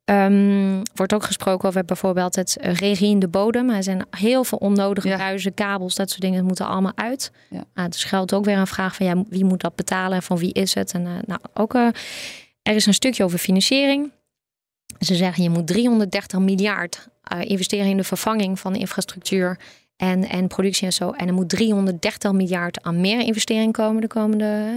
Um, 0.05 0.81
wordt 0.93 1.13
ook 1.13 1.23
gesproken 1.23 1.67
over 1.67 1.85
bijvoorbeeld 1.85 2.35
het 2.35 2.57
regie 2.61 3.09
in 3.09 3.19
de 3.19 3.27
bodem. 3.27 3.69
Er 3.69 3.83
zijn 3.83 4.05
heel 4.09 4.43
veel 4.43 4.57
onnodige 4.57 5.07
ja. 5.07 5.17
ruizen, 5.17 5.53
kabels, 5.53 5.95
dat 5.95 6.09
soort 6.09 6.21
dingen 6.21 6.45
moeten 6.45 6.67
allemaal 6.67 6.91
uit. 6.95 7.31
Ja. 7.49 7.63
Nou, 7.73 7.89
dus 7.89 8.03
geldt 8.03 8.33
ook 8.33 8.45
weer 8.45 8.57
een 8.57 8.67
vraag 8.67 8.95
van 8.95 9.05
ja, 9.05 9.23
wie 9.29 9.45
moet 9.45 9.61
dat 9.61 9.75
betalen 9.75 10.15
en 10.15 10.23
van 10.23 10.37
wie 10.37 10.53
is 10.53 10.73
het? 10.73 10.93
En 10.93 11.05
uh, 11.05 11.11
nou, 11.25 11.39
ook 11.53 11.73
uh, 11.73 11.87
er 12.61 12.75
is 12.75 12.85
een 12.85 12.93
stukje 12.93 13.23
over 13.23 13.39
financiering. 13.39 14.11
Ze 14.99 15.15
zeggen 15.15 15.43
je 15.43 15.49
moet 15.49 15.67
330 15.67 16.39
miljard 16.39 17.07
uh, 17.33 17.41
investeren 17.41 17.89
in 17.89 17.97
de 17.97 18.03
vervanging 18.03 18.59
van 18.59 18.73
de 18.73 18.79
infrastructuur 18.79 19.59
en, 19.99 20.29
en 20.29 20.47
productie 20.47 20.85
en 20.85 20.93
zo. 20.93 21.11
En 21.11 21.27
er 21.27 21.33
moet 21.33 21.49
330 21.49 22.31
miljard 22.31 22.83
aan 22.83 23.01
meer 23.01 23.19
investering 23.19 23.73
komen 23.73 24.01
de 24.01 24.07
komende 24.07 24.71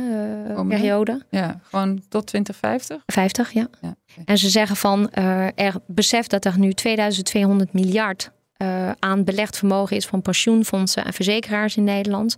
uh, 0.48 0.66
periode. 0.66 1.22
Ja, 1.30 1.60
gewoon 1.70 2.02
tot 2.08 2.26
2050? 2.26 3.02
50, 3.06 3.52
ja. 3.52 3.68
ja 3.80 3.94
En 4.24 4.38
ze 4.38 4.48
zeggen 4.48 4.76
van, 4.76 5.10
uh, 5.18 5.46
er 5.54 5.74
beseft 5.86 6.30
dat 6.30 6.44
er 6.44 6.58
nu 6.58 6.72
2200 6.72 7.72
miljard 7.72 8.30
uh, 8.62 8.90
aan 8.98 9.24
belegd 9.24 9.58
vermogen 9.58 9.96
is 9.96 10.06
van 10.06 10.22
pensioenfondsen 10.22 11.04
en 11.04 11.12
verzekeraars 11.12 11.76
in 11.76 11.84
Nederland. 11.84 12.36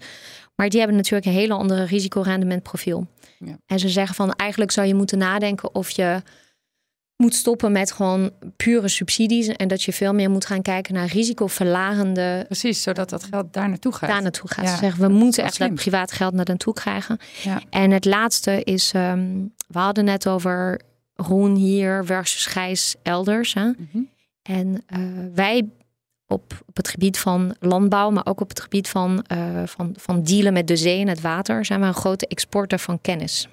Maar 0.55 0.69
die 0.69 0.79
hebben 0.79 0.97
natuurlijk 0.97 1.27
een 1.27 1.33
hele 1.33 1.55
andere 1.55 1.85
risicorendementprofiel. 1.85 3.07
Ja. 3.39 3.59
En 3.67 3.79
ze 3.79 3.89
zeggen 3.89 4.15
van, 4.15 4.33
eigenlijk 4.33 4.71
zou 4.71 4.87
je 4.87 4.95
moeten 4.95 5.19
nadenken 5.19 5.75
of 5.75 5.91
je 5.91 6.23
moet 7.17 7.35
stoppen 7.35 7.73
met 7.73 7.93
gewoon 7.93 8.31
pure 8.57 8.89
subsidies 8.89 9.49
en 9.49 9.69
dat 9.69 9.83
je 9.83 9.93
veel 9.93 10.13
meer 10.13 10.31
moet 10.31 10.47
gaan 10.47 10.63
kijken 10.63 10.95
naar 10.95 11.07
risicoverlagende. 11.07 12.45
Precies, 12.47 12.83
zodat 12.83 13.09
dat 13.11 13.25
geld 13.25 13.53
daar 13.53 13.69
naartoe 13.69 13.93
gaat. 13.93 14.11
Daar 14.11 14.23
naartoe 14.23 14.51
gaat. 14.51 14.65
Ja, 14.65 14.77
zeggen 14.77 15.01
we 15.01 15.09
moeten 15.09 15.45
echt 15.45 15.59
dat 15.59 15.75
privaat 15.75 16.13
geld 16.13 16.35
naar 16.35 16.45
naartoe 16.45 16.75
krijgen. 16.75 17.19
Ja. 17.43 17.61
En 17.71 17.91
het 17.91 18.05
laatste 18.05 18.63
is, 18.65 18.93
um, 18.97 19.53
we 19.67 19.79
hadden 19.79 20.05
net 20.05 20.29
over 20.29 20.81
groen 21.17 21.55
hier 21.55 22.05
versus 22.05 22.47
grijs 22.47 22.95
elders. 23.03 23.55
Hè? 23.55 23.65
Mhm. 23.65 24.03
En 24.43 24.85
uh, 24.97 24.99
wij 25.35 25.69
op, 26.27 26.63
op 26.67 26.77
het 26.77 26.89
gebied 26.89 27.19
van 27.19 27.57
landbouw, 27.61 28.11
maar 28.11 28.27
ook 28.27 28.41
op 28.41 28.49
het 28.49 28.61
gebied 28.61 28.89
van, 28.89 29.25
uh, 29.33 29.63
van, 29.65 29.95
van 29.97 30.23
dealen 30.23 30.53
met 30.53 30.67
de 30.67 30.77
zee 30.77 31.01
en 31.01 31.09
het 31.09 31.21
water, 31.21 31.65
zijn 31.65 31.81
we 31.81 31.87
een 31.87 31.95
grote 31.95 32.27
exporter 32.27 32.79
van 32.79 33.01
kennis. 33.01 33.49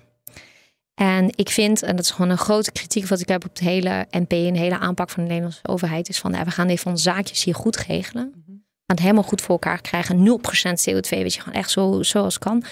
En 1.01 1.29
ik 1.35 1.49
vind, 1.49 1.83
en 1.83 1.95
dat 1.95 2.05
is 2.05 2.11
gewoon 2.11 2.31
een 2.31 2.37
grote 2.37 2.71
kritiek 2.71 3.07
wat 3.07 3.19
ik 3.19 3.27
heb 3.27 3.45
op 3.45 3.55
de 3.55 3.63
hele 3.63 4.07
NP 4.09 4.31
en 4.31 4.53
de 4.53 4.59
hele 4.59 4.77
aanpak 4.77 5.09
van 5.09 5.23
de 5.23 5.29
Nederlandse 5.29 5.67
overheid, 5.67 6.09
is 6.09 6.19
van 6.19 6.31
we 6.31 6.51
gaan 6.51 6.67
even 6.67 6.91
onze 6.91 7.03
zaakjes 7.03 7.43
hier 7.43 7.55
goed 7.55 7.77
regelen. 7.77 8.31
We 8.35 8.41
gaan 8.45 8.65
het 8.85 8.99
helemaal 8.99 9.23
goed 9.23 9.41
voor 9.41 9.49
elkaar 9.49 9.81
krijgen. 9.81 10.17
0% 10.17 10.21
CO2, 10.89 11.09
weet 11.09 11.33
je, 11.33 11.41
gewoon 11.41 11.59
echt 11.59 11.71
zo, 11.71 12.03
zoals 12.03 12.39
kan. 12.39 12.63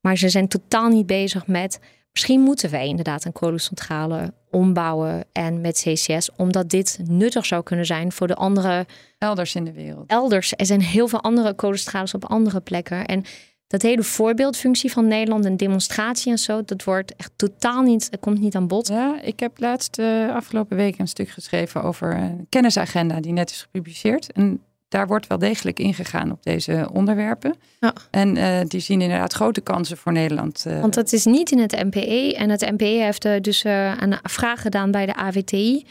Maar 0.00 0.16
ze 0.16 0.28
zijn 0.28 0.48
totaal 0.48 0.88
niet 0.88 1.06
bezig 1.06 1.46
met. 1.46 1.80
Misschien 2.12 2.40
moeten 2.40 2.70
wij 2.70 2.86
inderdaad 2.86 3.24
een 3.24 3.32
kolencentrale 3.32 4.34
ombouwen 4.50 5.24
en 5.32 5.60
met 5.60 5.82
CCS, 5.84 6.30
omdat 6.36 6.70
dit 6.70 6.98
nuttig 7.04 7.46
zou 7.46 7.62
kunnen 7.62 7.86
zijn 7.86 8.12
voor 8.12 8.26
de 8.26 8.34
andere. 8.34 8.86
Elders 9.18 9.54
in 9.54 9.64
de 9.64 9.72
wereld. 9.72 10.10
Elders. 10.10 10.52
Er 10.56 10.66
zijn 10.66 10.82
heel 10.82 11.08
veel 11.08 11.22
andere 11.22 11.54
kolencentrales 11.54 12.14
op 12.14 12.24
andere 12.24 12.60
plekken. 12.60 13.06
En 13.06 13.24
dat 13.70 13.82
hele 13.82 14.02
voorbeeldfunctie 14.02 14.92
van 14.92 15.06
Nederland, 15.06 15.44
een 15.44 15.56
demonstratie 15.56 16.32
en 16.32 16.38
zo, 16.38 16.64
dat 16.64 16.84
wordt 16.84 17.16
echt 17.16 17.30
totaal 17.36 17.82
niet, 17.82 18.10
dat 18.10 18.20
komt 18.20 18.40
niet 18.40 18.54
aan 18.54 18.66
bod. 18.66 18.88
Ja, 18.88 19.20
ik 19.22 19.40
heb 19.40 19.58
laatst 19.58 19.98
uh, 19.98 20.34
afgelopen 20.34 20.76
week 20.76 20.98
een 20.98 21.08
stuk 21.08 21.28
geschreven 21.28 21.82
over 21.82 22.16
een 22.16 22.46
kennisagenda 22.48 23.20
die 23.20 23.32
net 23.32 23.50
is 23.50 23.60
gepubliceerd. 23.60 24.32
En 24.32 24.60
daar 24.88 25.06
wordt 25.06 25.26
wel 25.26 25.38
degelijk 25.38 25.78
ingegaan 25.78 26.30
op 26.30 26.42
deze 26.42 26.88
onderwerpen. 26.92 27.54
Ja. 27.80 27.92
En 28.10 28.36
uh, 28.36 28.60
die 28.66 28.80
zien 28.80 29.00
inderdaad 29.00 29.32
grote 29.32 29.60
kansen 29.60 29.96
voor 29.96 30.12
Nederland. 30.12 30.64
Uh. 30.66 30.80
Want 30.80 30.94
dat 30.94 31.12
is 31.12 31.24
niet 31.24 31.50
in 31.50 31.58
het 31.58 31.84
MPE. 31.84 32.34
En 32.36 32.50
het 32.50 32.70
MPE 32.70 32.84
heeft 32.84 33.44
dus 33.44 33.64
een 33.64 34.18
vraag 34.22 34.62
gedaan 34.62 34.90
bij 34.90 35.06
de 35.06 35.14
AWTI. 35.14 35.86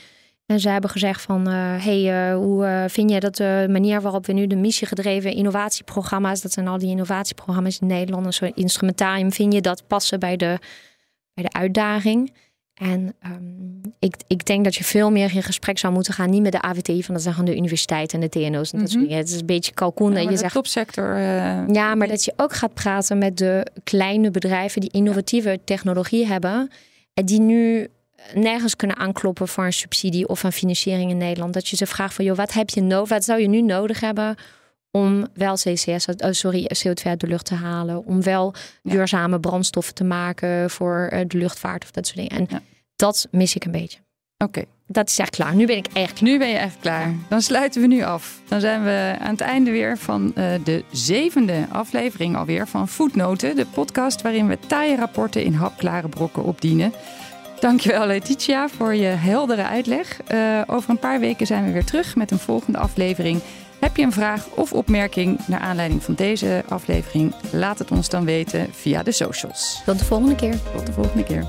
En 0.49 0.59
ze 0.59 0.69
hebben 0.69 0.89
gezegd 0.89 1.21
van, 1.21 1.47
uh, 1.47 1.53
hey, 1.83 2.31
uh, 2.31 2.35
hoe 2.35 2.65
uh, 2.65 2.83
vind 2.87 3.11
je 3.11 3.19
dat 3.19 3.35
de 3.35 3.67
manier 3.69 4.01
waarop 4.01 4.25
we 4.25 4.33
nu 4.33 4.47
de 4.47 4.55
missiegedreven 4.55 5.33
innovatieprogramma's, 5.33 6.41
dat 6.41 6.51
zijn 6.51 6.67
al 6.67 6.77
die 6.77 6.89
innovatieprogramma's 6.89 7.79
in 7.79 7.87
Nederland, 7.87 8.25
een 8.25 8.33
soort 8.33 8.55
instrumentarium, 8.55 9.31
vind 9.31 9.53
je 9.53 9.61
dat 9.61 9.87
passen 9.87 10.19
bij 10.19 10.35
de, 10.35 10.57
bij 11.33 11.43
de 11.43 11.51
uitdaging? 11.51 12.33
En 12.73 13.13
um, 13.25 13.81
ik, 13.99 14.15
ik 14.27 14.45
denk 14.45 14.63
dat 14.63 14.75
je 14.75 14.83
veel 14.83 15.11
meer 15.11 15.35
in 15.35 15.43
gesprek 15.43 15.77
zou 15.77 15.93
moeten 15.93 16.13
gaan, 16.13 16.29
niet 16.29 16.41
met 16.41 16.51
de 16.51 16.61
AVTI, 16.61 17.03
van 17.03 17.13
dat 17.13 17.23
zijn 17.23 17.35
gewoon 17.35 17.49
de 17.49 17.57
universiteiten 17.57 18.21
en 18.21 18.29
de 18.29 18.39
TNO's. 18.39 18.71
En 18.73 18.79
dat 18.79 18.93
mm 18.93 19.05
-hmm. 19.05 19.17
Het 19.17 19.29
is 19.29 19.39
een 19.39 19.45
beetje 19.45 19.73
kalkoen. 19.73 20.13
Ja, 20.13 20.19
je 20.19 20.27
de 20.27 20.37
zegt, 20.37 20.53
topsector. 20.53 21.17
ja, 21.71 21.95
maar 21.95 22.07
dat 22.07 22.23
je 22.23 22.33
ook 22.35 22.53
gaat 22.53 22.73
praten 22.73 23.17
met 23.17 23.37
de 23.37 23.67
kleine 23.83 24.31
bedrijven 24.31 24.81
die 24.81 24.91
innovatieve 24.91 25.59
technologie 25.63 26.27
hebben. 26.27 26.69
En 27.13 27.25
die 27.25 27.39
nu 27.39 27.87
nergens 28.33 28.75
kunnen 28.75 28.97
aankloppen 28.97 29.47
voor 29.47 29.65
een 29.65 29.73
subsidie 29.73 30.27
of 30.27 30.43
een 30.43 30.51
financiering 30.51 31.11
in 31.11 31.17
Nederland. 31.17 31.53
Dat 31.53 31.67
je 31.67 31.75
ze 31.75 31.85
vraagt 31.85 32.13
van, 32.13 32.25
joh, 32.25 32.37
wat 32.37 32.53
heb 32.53 32.69
je 32.69 32.81
nodig? 32.81 33.09
Wat 33.09 33.23
zou 33.23 33.41
je 33.41 33.47
nu 33.47 33.61
nodig 33.61 33.99
hebben 33.99 34.35
om 34.91 35.27
wel 35.33 35.55
CCS, 35.55 36.07
uh, 36.07 36.31
sorry, 36.31 36.69
CO2 36.77 37.03
uit 37.03 37.19
de 37.19 37.27
lucht 37.27 37.45
te 37.45 37.55
halen. 37.55 38.05
Om 38.05 38.23
wel 38.23 38.53
duurzame 38.83 39.39
brandstoffen 39.39 39.93
te 39.93 40.03
maken 40.03 40.69
voor 40.69 41.09
uh, 41.13 41.19
de 41.27 41.37
luchtvaart 41.37 41.83
of 41.83 41.91
dat 41.91 42.07
soort 42.07 42.17
dingen. 42.17 42.37
En 42.37 42.45
ja. 42.49 42.61
dat 42.95 43.27
mis 43.31 43.55
ik 43.55 43.65
een 43.65 43.71
beetje. 43.71 43.99
Oké. 44.37 44.63
Dat 44.91 45.09
is 45.09 45.17
echt 45.17 45.35
klaar. 45.35 45.55
Nu 45.55 45.65
ben 45.65 45.77
ik 45.77 45.87
echt 45.93 46.21
Nu 46.21 46.37
ben 46.37 46.47
je 46.47 46.57
echt 46.57 46.77
klaar. 46.79 47.13
Dan 47.27 47.41
sluiten 47.41 47.81
we 47.81 47.87
nu 47.87 48.03
af. 48.03 48.41
Dan 48.47 48.59
zijn 48.59 48.83
we 48.83 49.15
aan 49.19 49.31
het 49.31 49.41
einde 49.41 49.71
weer 49.71 49.97
van 49.97 50.33
uh, 50.35 50.45
de 50.63 50.83
zevende 50.91 51.65
aflevering 51.71 52.35
alweer 52.35 52.67
van 52.67 52.87
Voetnoten. 52.87 53.55
De 53.55 53.65
podcast 53.65 54.21
waarin 54.21 54.47
we 54.47 54.57
taaie 54.67 54.95
rapporten 54.95 55.43
in 55.43 55.53
hapklare 55.53 56.09
brokken 56.09 56.43
opdienen. 56.43 56.93
Dankjewel 57.59 58.07
Letitia 58.07 58.69
voor 58.69 58.95
je 58.95 59.07
heldere 59.07 59.63
uitleg. 59.63 60.19
Uh, 60.31 60.61
over 60.67 60.89
een 60.89 60.99
paar 60.99 61.19
weken 61.19 61.47
zijn 61.47 61.65
we 61.65 61.71
weer 61.71 61.85
terug 61.85 62.15
met 62.15 62.31
een 62.31 62.39
volgende 62.39 62.77
aflevering. 62.77 63.41
Heb 63.79 63.97
je 63.97 64.03
een 64.03 64.11
vraag 64.11 64.47
of 64.55 64.73
opmerking 64.73 65.39
naar 65.47 65.59
aanleiding 65.59 66.03
van 66.03 66.13
deze 66.13 66.63
aflevering? 66.67 67.33
Laat 67.51 67.79
het 67.79 67.91
ons 67.91 68.09
dan 68.09 68.25
weten 68.25 68.67
via 68.73 69.03
de 69.03 69.11
socials. 69.11 69.81
Tot 69.85 69.99
de 69.99 70.05
volgende 70.05 70.35
keer. 70.35 70.55
Tot 70.75 70.85
de 70.85 70.93
volgende 70.93 71.23
keer. 71.23 71.45